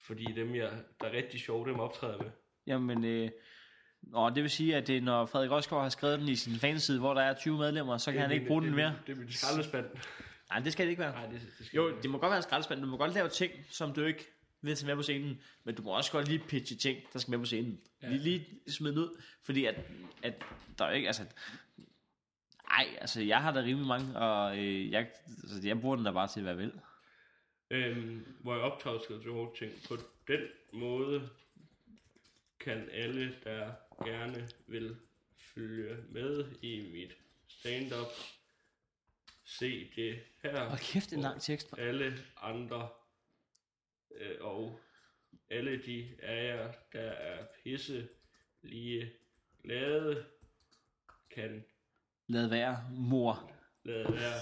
fordi 0.00 0.24
dem, 0.24 0.54
jeg, 0.54 0.70
der 1.00 1.06
er 1.06 1.12
rigtig 1.12 1.40
sjove, 1.40 1.68
dem 1.68 1.80
optræder 1.80 2.22
med. 2.22 2.30
Jamen, 2.66 3.04
øh, 3.04 3.30
og 4.12 4.34
det 4.34 4.42
vil 4.42 4.50
sige, 4.50 4.76
at 4.76 4.86
det, 4.86 5.02
når 5.02 5.26
Frederik 5.26 5.50
Rosgaard 5.50 5.82
har 5.82 5.88
skrevet 5.88 6.18
den 6.20 6.28
i 6.28 6.36
sin 6.36 6.52
fanside, 6.54 6.98
hvor 6.98 7.14
der 7.14 7.20
er 7.22 7.34
20 7.34 7.58
medlemmer, 7.58 7.96
så 7.98 8.12
kan 8.12 8.20
han 8.20 8.30
ikke 8.30 8.46
bruge 8.46 8.62
det, 8.62 8.66
den 8.68 8.76
mere. 8.76 8.88
Det, 8.88 9.06
det 9.06 9.12
er 9.12 9.16
min 9.16 9.32
skraldespand. 9.32 9.86
Nej, 10.50 10.58
det 10.58 10.72
skal 10.72 10.86
det 10.86 10.90
ikke 10.90 11.00
være. 11.02 11.12
Nej, 11.12 11.26
det, 11.26 11.40
det 11.58 11.66
skal 11.66 11.76
Jo, 11.76 12.00
det 12.02 12.10
må 12.10 12.18
godt 12.18 12.30
være 12.30 12.36
en 12.36 12.42
skraldespand. 12.42 12.80
Du 12.80 12.86
må 12.86 12.96
godt 12.96 13.14
lave 13.14 13.28
ting, 13.28 13.52
som 13.70 13.92
du 13.92 14.04
ikke 14.04 14.28
vil 14.62 14.76
tage 14.76 14.86
med 14.86 14.96
på 14.96 15.02
scenen. 15.02 15.42
Men 15.64 15.74
du 15.74 15.82
må 15.82 15.96
også 15.96 16.12
godt 16.12 16.28
lige 16.28 16.38
pitche 16.48 16.76
ting, 16.76 16.98
der 17.12 17.18
skal 17.18 17.30
med 17.30 17.38
på 17.38 17.44
scenen. 17.44 17.80
Ja. 18.02 18.08
Lige, 18.08 18.22
lige 18.22 18.72
smide 18.72 18.94
ud. 19.00 19.22
Fordi 19.42 19.64
at, 19.64 19.74
at 20.22 20.34
der 20.78 20.84
er 20.84 20.92
ikke, 20.92 21.06
altså... 21.06 21.24
Ej, 22.70 22.86
altså 23.00 23.20
jeg 23.22 23.42
har 23.42 23.52
da 23.52 23.60
rimelig 23.60 23.86
mange, 23.88 24.18
og 24.18 24.58
øh, 24.58 24.90
jeg, 24.90 25.10
altså, 25.42 25.60
jeg 25.68 25.80
bruger 25.80 25.96
den 25.96 26.04
der 26.04 26.12
bare 26.12 26.28
til, 26.28 26.42
hvad 26.42 26.52
jeg 26.52 26.58
vil. 26.58 26.72
øhm, 27.70 28.36
hvor 28.40 28.54
jeg 28.54 28.62
optager 28.62 28.98
til 28.98 29.22
sjove 29.22 29.50
ting. 29.58 29.72
På 29.88 29.96
den 30.28 30.40
måde 30.72 31.28
kan 32.60 32.88
alle, 32.92 33.34
der 33.44 33.72
gerne 34.04 34.48
vil 34.66 34.96
følge 35.54 35.96
med 36.10 36.44
i 36.62 36.90
mit 36.92 37.12
stand-up, 37.48 38.06
se 39.44 39.90
det 39.96 40.18
her. 40.42 40.64
Hold 40.68 40.78
kæft, 40.92 41.12
en 41.12 41.20
lang 41.20 41.40
tekst. 41.40 41.74
Alle 41.78 42.18
andre 42.42 42.88
øh, 44.14 44.36
og 44.40 44.80
alle 45.50 45.82
de 45.86 46.16
af 46.22 46.44
jer, 46.46 46.72
der 46.92 47.00
er 47.10 47.46
pisse 47.62 48.08
lige 48.62 49.12
glade, 49.62 50.26
kan 51.30 51.64
Lad 52.26 52.48
være, 52.48 52.88
mor. 52.90 53.52
lade 53.84 54.12
være 54.12 54.40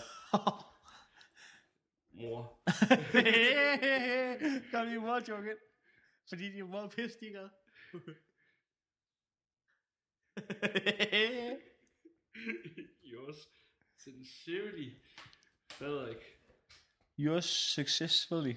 mor. 2.11 2.63
Kom 4.73 4.87
lige 4.87 5.01
mor 5.01 5.21
joke 5.29 5.51
ind. 5.51 5.59
Fordi 6.29 6.53
din 6.53 6.65
mor 6.67 6.81
er 6.81 6.89
pisse, 6.89 7.21
de 7.21 7.31
gør. 7.33 7.49
Yours 13.13 13.49
sincerely, 13.97 14.91
Frederik. 15.71 16.17
You're 17.19 17.41
successfully. 17.43 18.57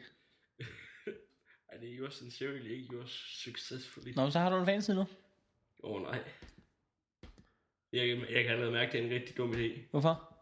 Ej, 1.74 1.80
det 1.80 1.94
er 1.94 1.98
yours 2.00 2.14
sincerely, 2.16 2.68
ikke 2.68 2.94
yours 2.94 3.12
successfully. 3.44 4.14
Nå, 4.16 4.22
men 4.22 4.32
så 4.32 4.40
har 4.40 4.50
du 4.50 4.58
en 4.58 4.66
fanside 4.66 4.98
nu. 4.98 5.02
Åh 5.84 5.92
oh, 5.96 6.02
nej. 6.02 6.24
Jeg, 7.94 8.08
jeg 8.08 8.44
kan 8.44 8.52
allerede 8.52 8.72
mærke, 8.72 8.88
at 8.88 8.94
det 8.94 9.02
er 9.02 9.06
en 9.06 9.14
rigtig 9.14 9.38
dum 9.38 9.52
idé. 9.52 9.82
Hvorfor? 9.92 10.38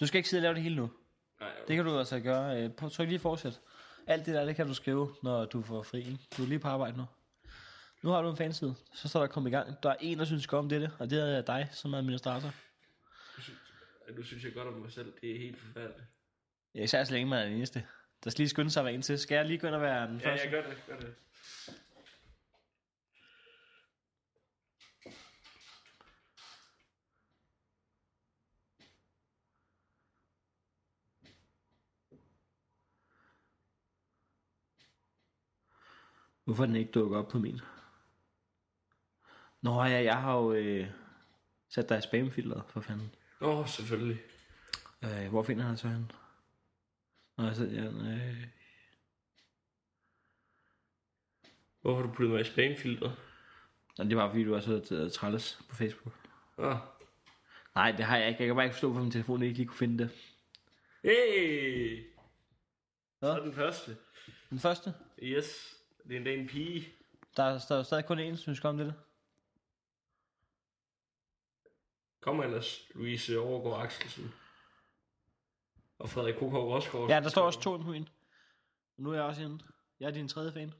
Du 0.00 0.06
skal 0.06 0.18
ikke 0.18 0.28
sidde 0.28 0.40
og 0.40 0.42
lave 0.42 0.54
det 0.54 0.62
hele 0.62 0.76
nu. 0.76 0.90
Nej, 1.40 1.52
Det 1.68 1.76
kan 1.76 1.84
du 1.84 1.98
altså 1.98 2.20
gøre. 2.20 2.62
Øh, 2.62 2.70
Prøv, 2.70 2.90
tryk 2.90 3.08
lige 3.08 3.18
fortsæt. 3.18 3.60
Alt 4.06 4.26
det 4.26 4.34
der, 4.34 4.44
det 4.44 4.56
kan 4.56 4.66
du 4.66 4.74
skrive, 4.74 5.14
når 5.22 5.44
du 5.44 5.62
får 5.62 5.82
fri. 5.82 5.98
ikke? 5.98 6.18
Du 6.36 6.42
er 6.42 6.46
lige 6.46 6.58
på 6.58 6.68
arbejde 6.68 6.96
nu. 6.96 7.04
Nu 8.02 8.10
har 8.10 8.22
du 8.22 8.30
en 8.30 8.36
fanside. 8.36 8.74
Så 8.94 9.08
står 9.08 9.20
der 9.20 9.26
kom 9.26 9.46
i 9.46 9.50
gang. 9.50 9.82
Der 9.82 9.90
er 9.90 9.96
en, 10.00 10.18
der 10.18 10.24
synes 10.24 10.46
godt 10.46 10.58
om 10.58 10.68
dette, 10.68 10.90
og 10.98 11.10
det 11.10 11.36
er 11.36 11.42
dig 11.42 11.68
som 11.72 11.94
administrator. 11.94 12.54
nu 14.16 14.22
synes 14.22 14.44
jeg 14.44 14.54
godt 14.54 14.68
om 14.68 14.74
mig 14.74 14.92
selv. 14.92 15.12
Det 15.20 15.34
er 15.34 15.38
helt 15.38 15.58
forfærdeligt. 15.58 16.08
Ja, 16.74 16.82
især 16.82 17.04
så 17.04 17.12
længe 17.12 17.30
man 17.30 17.38
er 17.38 17.44
den 17.44 17.54
eneste. 17.56 17.86
Der 18.24 18.30
skal 18.30 18.42
lige 18.42 18.48
skynde 18.48 18.70
sig 18.70 18.80
at 18.80 18.84
være 18.84 18.94
en 18.94 19.02
til. 19.02 19.18
Skal 19.18 19.34
jeg 19.34 19.46
lige 19.46 19.58
gå 19.58 19.66
ind 19.66 19.74
og 19.74 19.82
være 19.82 20.06
den 20.06 20.20
Ja, 20.20 20.30
første? 20.30 20.44
jeg 20.44 20.50
gør 20.50 20.70
det, 20.70 20.82
gør 20.86 20.98
det. 21.00 21.14
Hvorfor 36.44 36.66
den 36.66 36.76
ikke 36.76 36.92
dukket 36.92 37.18
op 37.18 37.28
på 37.28 37.38
min? 37.38 37.60
Nå 39.62 39.82
ja, 39.84 40.02
jeg 40.02 40.16
har 40.20 40.36
jo 40.36 40.52
øh, 40.52 40.86
sat 41.68 41.88
dig 41.88 41.98
i 41.98 42.02
spamfilteret, 42.02 42.62
for 42.68 42.80
fanden. 42.80 43.14
Åh, 43.40 43.58
oh, 43.58 43.66
selvfølgelig. 43.68 44.20
Øh, 45.04 45.28
hvor 45.28 45.42
finder 45.42 45.64
han 45.64 45.76
så 45.76 45.88
hen? 45.88 46.10
Nå, 47.40 47.46
altså, 47.46 47.64
ja, 47.64 47.84
øh, 47.84 48.46
Hvorfor 51.80 52.00
har 52.00 52.06
du 52.08 52.12
puttet 52.14 52.30
mig 52.32 52.40
i 52.40 52.44
spamfilteret? 52.44 53.16
Nå, 53.98 54.04
det 54.04 54.16
var 54.16 54.28
fordi, 54.30 54.44
du 54.44 54.54
er 54.54 54.60
så 54.60 55.10
træls 55.14 55.62
på 55.68 55.74
Facebook. 55.76 56.14
Ah. 56.58 56.76
Nej, 57.74 57.92
det 57.92 58.04
har 58.04 58.16
jeg 58.16 58.28
ikke. 58.28 58.40
Jeg 58.40 58.46
kan 58.48 58.56
bare 58.56 58.64
ikke 58.64 58.74
forstå, 58.74 58.88
hvorfor 58.88 59.02
min 59.02 59.12
telefon 59.12 59.42
ikke 59.42 59.56
lige 59.56 59.66
kunne 59.66 59.76
finde 59.78 59.98
det. 59.98 60.10
Hey! 61.02 62.04
Hvad? 63.18 63.28
Så 63.34 63.40
er 63.40 63.44
den 63.44 63.54
første. 63.54 63.96
Den 64.50 64.58
første? 64.58 64.94
Yes. 65.22 65.76
Det 66.04 66.12
er 66.12 66.16
endda 66.16 66.34
en 66.34 66.46
pige. 66.48 66.88
Der, 67.36 67.42
er- 67.42 67.64
der 67.68 67.78
er 67.78 67.82
stadig 67.82 68.06
kun 68.06 68.18
én, 68.18 68.54
skal 68.54 68.66
om 68.68 68.78
det. 68.78 68.94
Kom 72.20 72.40
ellers, 72.40 72.90
Louise 72.94 73.38
Overgaard 73.40 73.84
Axelsen. 73.84 74.34
Og 76.00 76.08
Frederik 76.08 76.34
Kokov 76.34 76.72
Rosgaard. 76.72 77.08
Ja, 77.08 77.20
der 77.20 77.28
står 77.28 77.42
også 77.42 77.60
to 77.60 77.76
på 77.76 77.90
min. 77.90 78.08
Og 78.96 79.02
nu 79.02 79.10
er 79.10 79.14
jeg 79.14 79.24
også 79.24 79.42
inde. 79.42 79.64
Jeg 80.00 80.06
er 80.06 80.10
din 80.10 80.28
tredje 80.28 80.52
fan. 80.52 80.72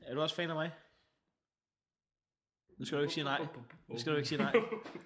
Er 0.00 0.14
du 0.14 0.20
også 0.20 0.34
fan 0.34 0.50
af 0.50 0.56
mig? 0.56 0.72
Nu 2.78 2.84
skal 2.84 2.98
du 2.98 3.02
ikke 3.02 3.14
sige 3.14 3.24
nej. 3.24 3.46
Nu 3.88 3.98
skal 3.98 4.12
du 4.12 4.16
ikke 4.16 4.28
sige 4.28 4.38
nej. 4.38 4.52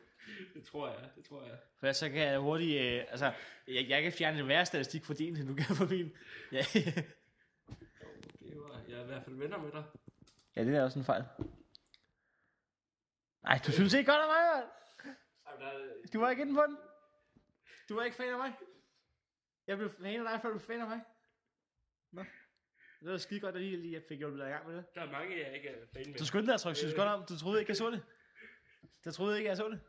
det 0.54 0.64
tror 0.64 0.88
jeg, 0.88 1.10
det 1.16 1.24
tror 1.24 1.42
jeg. 1.42 1.58
For 1.80 1.92
så 1.92 2.08
kan 2.08 2.18
jeg 2.18 2.38
hurtigt... 2.38 2.80
Øh, 2.80 3.04
altså, 3.08 3.32
jeg, 3.68 3.88
jeg 3.88 4.02
kan 4.02 4.12
fjerne 4.12 4.38
en 4.40 4.48
værre 4.48 4.66
statistik 4.66 5.04
for 5.04 5.14
din, 5.14 5.36
end 5.36 5.48
du 5.48 5.54
kan 5.54 5.76
for 5.76 5.86
min. 5.86 6.12
Ja, 6.52 6.64
jeg 8.88 8.98
er 8.98 9.02
i 9.02 9.06
hvert 9.06 9.24
fald 9.24 9.36
venner 9.36 9.58
med 9.58 9.72
dig. 9.72 9.84
ja 10.56 10.64
det 10.64 10.76
er 10.76 10.82
også 10.82 10.98
en 10.98 11.04
fejl. 11.04 11.24
Nej, 13.42 13.60
du 13.66 13.72
synes 13.72 13.94
ikke 13.94 14.10
godt 14.12 14.22
af 14.22 14.28
mig, 14.28 14.56
mand. 14.56 14.70
Der 15.58 15.66
er, 15.66 15.94
Du 16.12 16.20
var 16.20 16.30
ikke 16.30 16.42
inde 16.42 16.54
på 16.54 16.62
den. 16.66 16.76
Du 17.88 17.94
var 17.94 18.04
ikke 18.04 18.16
fan 18.16 18.32
af 18.32 18.38
mig. 18.38 18.52
Jeg 19.66 19.76
blev 19.76 19.90
fan 19.90 20.06
af 20.06 20.30
dig, 20.30 20.40
før 20.42 20.48
du 20.48 20.58
blev 20.58 20.66
fan 20.66 20.80
af 20.80 20.88
mig. 20.88 21.00
Nå. 22.12 22.24
Det 23.00 23.10
var 23.10 23.16
skide 23.16 23.40
godt, 23.40 23.54
at 23.54 23.60
lige, 23.60 23.76
lige 23.76 23.92
jeg 23.94 24.02
fik 24.08 24.18
hjulpet 24.18 24.40
dig 24.40 24.48
i 24.48 24.50
gang 24.50 24.68
med 24.68 24.76
det. 24.76 24.94
der 24.94 25.00
er 25.00 25.10
mange, 25.10 25.38
jeg 25.46 25.54
ikke 25.54 25.68
er 25.68 25.86
fan 25.94 26.02
med. 26.06 26.18
Du 26.18 26.26
skyndte 26.26 26.46
dig 26.46 26.54
at 26.54 26.60
trykke 26.60 26.78
synes 26.78 26.94
godt 26.94 27.08
om. 27.08 27.24
Du 27.28 27.38
troede 27.38 27.60
ikke, 27.60 27.70
jeg 27.70 27.76
så 27.76 27.90
det. 27.90 28.02
Du 29.04 29.12
troede 29.12 29.38
ikke, 29.38 29.48
jeg 29.48 29.56
så 29.56 29.68
det. 29.68 29.80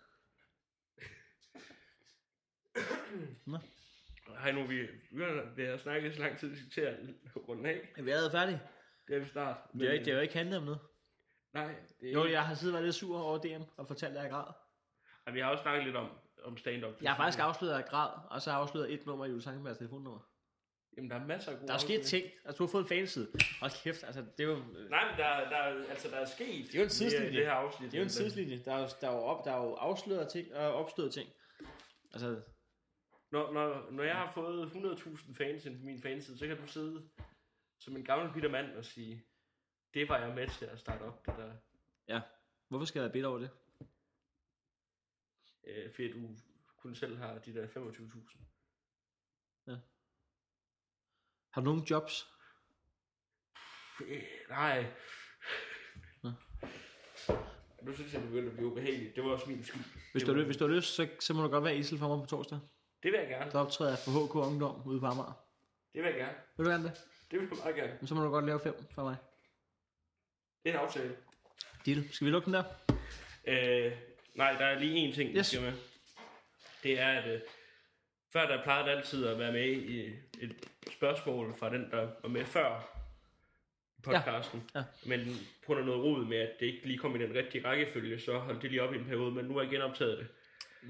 Nå. 3.45 3.57
Hej 4.39 4.51
nu, 4.51 4.67
vi, 4.67 4.87
vi 5.11 5.23
har, 5.23 5.53
vi 5.55 5.63
har 5.63 5.77
snakket 5.77 6.15
så 6.15 6.21
lang 6.21 6.39
tid, 6.39 6.69
til 6.71 6.81
at 6.81 6.97
runde 7.47 7.69
af. 7.69 7.93
Er 7.97 8.01
vi 8.01 8.11
allerede 8.11 8.31
færdige? 8.31 8.61
Det 9.07 9.15
er 9.15 9.19
vi 9.19 9.27
snart. 9.27 9.57
Det 9.73 9.81
er 9.81 9.85
jo 9.85 9.91
ikke, 9.91 10.05
det 10.05 10.11
er 10.11 10.15
jo 10.15 10.21
ikke 10.21 10.33
handlet 10.33 10.57
om 10.57 10.63
noget. 10.63 10.79
Nej, 11.53 11.75
det 11.99 12.09
er 12.09 12.13
Jo, 12.13 12.27
jeg 12.27 12.45
har 12.45 12.55
siddet 12.55 12.73
og 12.73 12.77
været 12.77 12.85
lidt 12.85 12.95
sur 12.95 13.19
over 13.19 13.37
DM 13.37 13.63
og 13.77 13.87
fortalt, 13.87 14.17
at 14.17 14.23
jeg 14.23 14.31
græd. 14.31 14.53
Ej, 15.29 15.33
vi 15.33 15.39
har 15.39 15.49
også 15.51 15.61
snakket 15.61 15.83
lidt 15.85 15.95
om, 15.95 16.09
om 16.43 16.57
stand-up. 16.57 17.01
Jeg 17.01 17.11
har 17.11 17.17
faktisk 17.17 17.39
afsløret, 17.39 17.73
jeg 17.75 17.85
græd, 17.85 18.09
og 18.29 18.41
så 18.41 18.49
har 18.51 18.57
jeg 18.57 18.63
afsløret 18.63 18.93
et 18.93 19.05
nummer 19.05 19.25
i 19.25 19.29
Jules 19.29 19.43
Sankenbergs 19.43 19.77
telefonnummer. 19.77 20.19
Jamen, 20.97 21.09
der 21.09 21.15
er 21.15 21.25
masser 21.25 21.51
af 21.51 21.57
gode 21.57 21.67
Der 21.67 21.73
er 21.73 21.77
sket 21.77 22.01
ting. 22.05 22.25
Altså, 22.45 22.57
du 22.57 22.63
har 22.63 22.71
fået 22.71 22.81
en 22.81 22.87
fanside. 22.87 23.31
Hold 23.59 23.83
kæft, 23.83 24.03
altså, 24.03 24.21
det 24.37 24.43
er 24.43 24.47
jo... 24.49 24.55
Nej, 24.89 25.09
men 25.09 25.17
der, 25.19 25.49
der, 25.49 25.57
er- 25.57 25.89
altså, 25.89 26.07
der 26.09 26.15
er 26.15 26.25
sket 26.25 26.65
Det 26.67 26.75
er 26.75 26.79
jo 26.79 26.83
en 26.83 26.89
tidslinje. 26.89 27.29
i 27.31 27.35
det 27.35 27.45
her 27.45 27.51
afsnit. 27.51 27.91
Det 27.91 27.97
er 27.97 28.01
jo 28.01 28.03
en 28.03 28.09
tidslinje. 28.09 28.57
Der 28.65 28.73
er 28.73 28.79
jo, 28.81 28.87
der 29.01 29.07
er 29.09 29.13
jo, 29.13 29.19
op, 29.19 29.45
der 29.45 29.51
er 29.51 29.57
jo 29.65 29.73
afsløret 29.73 30.29
ting 30.29 30.53
og 30.55 30.73
opstået 30.73 31.13
ting. 31.13 31.29
Altså, 32.13 32.41
Når, 33.31 33.53
når, 33.53 33.91
når 33.91 34.03
jeg 34.03 34.15
har 34.15 34.31
fået 34.31 34.65
100.000 34.69 35.33
fans 35.37 35.65
ind 35.65 35.79
på 35.79 35.85
min 35.85 36.01
fanside, 36.01 36.37
så 36.37 36.47
kan 36.47 36.57
du 36.57 36.67
sidde 36.67 37.03
som 37.79 37.95
en 37.95 38.03
gammel 38.05 38.33
bitter 38.33 38.49
mand 38.49 38.75
og 38.75 38.85
sige, 38.85 39.23
det 39.93 40.09
var 40.09 40.17
jeg 40.17 40.35
med 40.35 40.47
til 40.47 40.65
at 40.65 40.79
starte 40.79 41.01
op, 41.01 41.25
det 41.25 41.33
der. 41.37 41.51
ja. 42.07 42.21
Hvorfor 42.69 42.85
skal 42.85 43.01
jeg 43.01 43.11
bitter 43.11 43.29
over 43.29 43.39
det? 43.39 43.49
Øh, 45.69 45.91
fordi 45.91 46.11
du 46.11 46.35
kun 46.77 46.95
selv 46.95 47.17
har 47.17 47.37
de 47.37 47.53
der 47.53 47.67
25.000. 47.67 48.49
Har 51.51 51.61
du 51.61 51.65
nogen 51.65 51.83
jobs? 51.83 52.27
Øh, 54.05 54.23
nej. 54.49 54.85
Nå. 56.23 56.31
Nu 57.81 57.93
synes 57.93 58.13
jeg, 58.13 58.21
det 58.21 58.29
begynder 58.29 58.49
at 58.49 58.55
blive 58.55 58.71
ubehageligt. 58.71 59.15
Det 59.15 59.23
var 59.23 59.29
også 59.29 59.49
min 59.49 59.63
skyld. 59.63 59.83
Hvis 60.11 60.23
du, 60.23 60.33
var, 60.33 60.43
hvis 60.43 60.57
du 60.57 60.67
har 60.67 60.75
lyst, 60.75 60.95
så, 60.95 61.07
så 61.19 61.33
må 61.33 61.43
du 61.43 61.49
godt 61.49 61.63
være 61.63 61.77
isel 61.77 61.97
for 61.97 62.07
mig 62.07 62.23
på 62.23 62.29
torsdag. 62.29 62.59
Det 63.03 63.11
vil 63.11 63.19
jeg 63.19 63.27
gerne. 63.27 63.51
Der 63.51 63.59
optræder 63.59 63.91
jeg 63.91 63.99
for 63.99 64.25
HK 64.25 64.35
Ungdom 64.35 64.87
ude 64.87 64.99
på 64.99 65.05
Amager. 65.05 65.45
Det 65.93 66.03
vil 66.03 66.09
jeg 66.09 66.19
gerne. 66.19 66.37
Vil 66.57 66.65
du 66.65 66.71
gerne 66.71 66.83
det? 66.83 66.93
Det 67.31 67.39
vil 67.39 67.47
jeg 67.51 67.57
meget 67.57 67.75
gerne. 67.75 67.97
Men 67.99 68.07
så 68.07 68.15
må 68.15 68.23
du 68.23 68.29
godt 68.29 68.45
lave 68.45 68.59
fem 68.59 68.75
for 68.91 69.03
mig. 69.03 69.15
Det 70.63 70.69
er 70.69 70.79
en 70.79 70.85
aftale. 70.85 71.17
Deal. 71.85 72.09
Skal 72.11 72.25
vi 72.25 72.31
lukke 72.31 72.45
den 72.45 72.53
der? 72.53 72.63
Øh, 73.47 73.97
nej, 74.39 74.51
der 74.59 74.65
er 74.65 74.79
lige 74.79 74.95
en 74.97 75.13
ting, 75.13 75.35
Yes. 75.37 75.47
skal 75.47 75.61
med. 75.61 75.73
Det 76.83 76.99
er, 76.99 77.07
at 77.09 77.35
øh, 77.35 77.41
før 78.33 78.47
der 78.47 78.63
plejede 78.63 78.89
det 78.89 78.97
altid 78.97 79.27
at 79.27 79.39
være 79.39 79.51
med 79.51 79.67
i 79.71 80.05
et 80.41 80.55
spørgsmål 80.91 81.55
fra 81.59 81.69
den, 81.69 81.91
der 81.91 82.09
var 82.21 82.29
med 82.29 82.45
før 82.45 82.95
podcasten. 84.03 84.69
Ja. 84.75 84.83
Men 85.05 85.25
på 85.25 85.65
grund 85.65 85.79
af 85.79 85.85
noget 85.85 86.03
rod 86.03 86.25
med, 86.25 86.37
at 86.37 86.51
det 86.59 86.65
ikke 86.65 86.87
lige 86.87 86.97
kom 86.99 87.15
i 87.15 87.19
den 87.23 87.35
rigtige 87.35 87.65
rækkefølge, 87.67 88.19
så 88.19 88.37
holdt 88.37 88.61
det 88.61 88.69
lige 88.71 88.81
op 88.83 88.93
i 88.93 88.97
en 88.97 89.05
periode, 89.05 89.31
men 89.31 89.45
nu 89.45 89.53
har 89.53 89.61
jeg 89.61 89.69
genoptaget 89.71 90.17
det. 90.17 90.27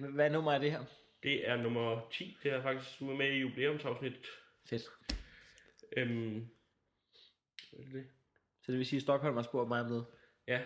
Hvad 0.09 0.29
nummer 0.29 0.53
er 0.53 0.59
det 0.59 0.71
her? 0.71 0.85
Det 1.23 1.49
er 1.49 1.55
nummer 1.57 2.07
10, 2.11 2.37
det 2.43 2.51
er 2.53 2.61
faktisk, 2.61 2.99
du 2.99 3.11
er 3.11 3.15
med 3.15 3.31
i 3.31 3.37
jubilæumsafsnit. 3.39 4.27
Fedt. 4.69 4.83
Øhm, 5.97 6.47
hvad 7.71 7.85
er 7.85 7.91
det? 7.91 8.05
Så 8.61 8.71
det 8.71 8.77
vil 8.77 8.85
sige, 8.85 8.97
at 8.97 9.03
Stockholm 9.03 9.35
har 9.35 9.43
spurgt 9.43 9.67
mig 9.67 9.81
om 9.81 9.87
noget. 9.87 10.05
Ja. 10.47 10.61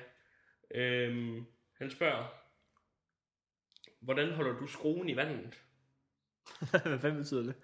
Øhm, 0.71 1.45
han 1.77 1.91
spørger, 1.91 2.43
hvordan 4.04 4.32
holder 4.34 4.60
du 4.60 4.68
skruen 4.68 5.10
i 5.10 5.16
vandet? 5.16 5.54
Hvad 6.70 6.99
fanden 6.99 7.18
betyder 7.18 7.43
det? 7.43 7.56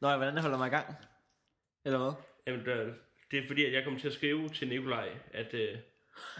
Nå, 0.00 0.16
hvordan 0.16 0.34
jeg 0.34 0.42
holder 0.42 0.58
mig 0.58 0.66
i 0.66 0.70
gang? 0.70 0.94
Eller 1.84 1.98
hvad? 1.98 2.12
Jamen, 2.46 2.66
der, 2.66 2.94
det 3.30 3.38
er 3.38 3.46
fordi, 3.46 3.64
at 3.64 3.72
jeg 3.72 3.84
kom 3.84 3.98
til 3.98 4.06
at 4.08 4.14
skrive 4.14 4.48
til 4.48 4.68
Nikolaj, 4.68 5.18
at 5.32 5.54
øh, 5.54 5.78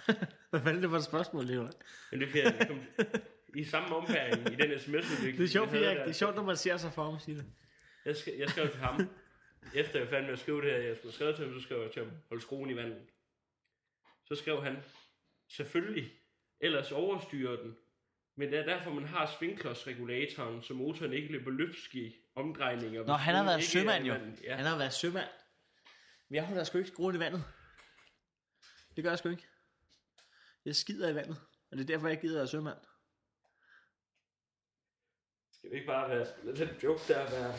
Hvad 0.50 0.60
fanden 0.60 0.76
er 0.76 0.80
det 0.80 0.90
for 0.90 0.96
et 0.96 1.04
spørgsmål, 1.04 1.44
Leon? 1.44 1.72
men 2.10 2.20
det 2.20 2.26
er 2.26 2.30
fordi, 2.30 2.40
at 2.40 2.58
jeg 2.58 2.68
kom, 2.68 2.80
i 3.54 3.64
samme 3.64 3.96
ombæring 3.96 4.52
i 4.52 4.56
den 4.56 4.78
sms-udvikling. 4.78 5.36
Det 5.38 5.44
er 5.44 5.48
sjovt, 5.48 5.72
jeg, 5.72 5.96
det 5.96 6.08
er 6.08 6.12
sjovt, 6.12 6.34
når 6.36 6.42
man 6.42 6.56
ser 6.56 6.76
sig 6.76 6.92
for 6.92 7.10
mig, 7.10 7.20
sige 7.20 7.36
det. 7.36 7.44
Jeg, 8.04 8.14
sk- 8.14 8.38
jeg 8.40 8.48
skrev 8.48 8.70
til 8.70 8.80
ham, 8.80 9.08
efter 9.74 9.98
jeg 9.98 10.08
fandt 10.08 10.24
med 10.24 10.32
at 10.32 10.38
skrive 10.38 10.62
det 10.62 10.70
her, 10.72 10.78
jeg 10.78 10.96
skulle 10.96 11.14
skrevet 11.14 11.36
til 11.36 11.44
ham, 11.44 11.54
så 11.54 11.60
skrev 11.60 11.82
jeg 11.82 11.90
til 11.90 12.02
ham, 12.04 12.12
hold 12.28 12.40
skruen 12.40 12.70
i 12.70 12.76
vandet. 12.76 13.02
Så 14.24 14.34
skrev 14.34 14.62
han, 14.64 14.76
selvfølgelig, 15.48 16.12
ellers 16.60 16.92
overstyrer 16.92 17.56
den. 17.62 17.76
Men 18.38 18.50
det 18.52 18.58
er 18.58 18.64
derfor, 18.64 18.90
man 18.90 19.04
har 19.04 19.36
svingklodsregulatoren, 19.38 20.62
så 20.62 20.74
motoren 20.74 21.12
ikke 21.12 21.32
løber 21.32 21.50
løbsk 21.50 21.94
i 21.94 22.16
omdrejninger. 22.34 23.04
Nå, 23.06 23.12
han 23.12 23.34
har 23.34 23.44
været 23.44 23.58
ikke 23.58 23.70
sømand 23.70 24.04
jo. 24.04 24.12
vandet. 24.12 24.42
Ja. 24.42 24.56
Han 24.56 24.64
har 24.64 24.78
været 24.78 24.92
sømand. 24.92 25.28
Men 26.28 26.34
jeg 26.36 26.46
holder 26.46 26.64
sgu 26.64 26.78
ikke 26.78 26.90
skruen 26.90 27.16
i 27.16 27.18
vandet. 27.18 27.44
Det 28.96 29.04
gør 29.04 29.10
jeg 29.10 29.18
sgu 29.18 29.28
ikke. 29.28 29.46
Jeg 30.64 30.76
skider 30.76 31.08
i 31.08 31.14
vandet. 31.14 31.36
Og 31.70 31.76
det 31.78 31.82
er 31.82 31.86
derfor, 31.86 32.08
jeg 32.08 32.20
gider 32.20 32.34
at 32.34 32.38
være 32.38 32.48
sømand. 32.48 32.78
Skal 35.52 35.70
vi 35.70 35.74
ikke 35.74 35.86
bare 35.86 36.10
være, 36.10 36.26
lad 36.44 36.54
den 36.54 36.68
joke 36.82 37.00
der 37.08 37.30
være, 37.30 37.54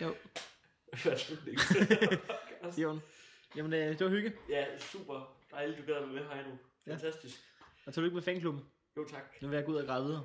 Jo. 0.00 0.14
være 1.04 1.18
slutningen? 1.18 1.60
Jon. 2.82 3.02
Jamen, 3.56 3.72
øh, 3.72 3.88
det 3.98 4.00
var 4.00 4.10
hygge. 4.10 4.32
ja, 4.48 4.78
super 4.78 5.38
dejligt, 5.50 5.78
du 5.78 5.92
gad 5.92 6.06
med, 6.06 6.28
Heino. 6.28 6.56
Fantastisk. 6.88 7.38
Og 7.86 7.94
tillykke 7.94 8.14
med 8.14 8.22
fanklubben. 8.22 8.70
Jo 8.96 9.04
tak. 9.04 9.42
Nu 9.42 9.48
vil 9.48 9.56
jeg 9.56 9.64
gå 9.64 9.72
ud 9.72 9.76
og 9.76 9.86
græde 9.86 10.04
videre. 10.04 10.22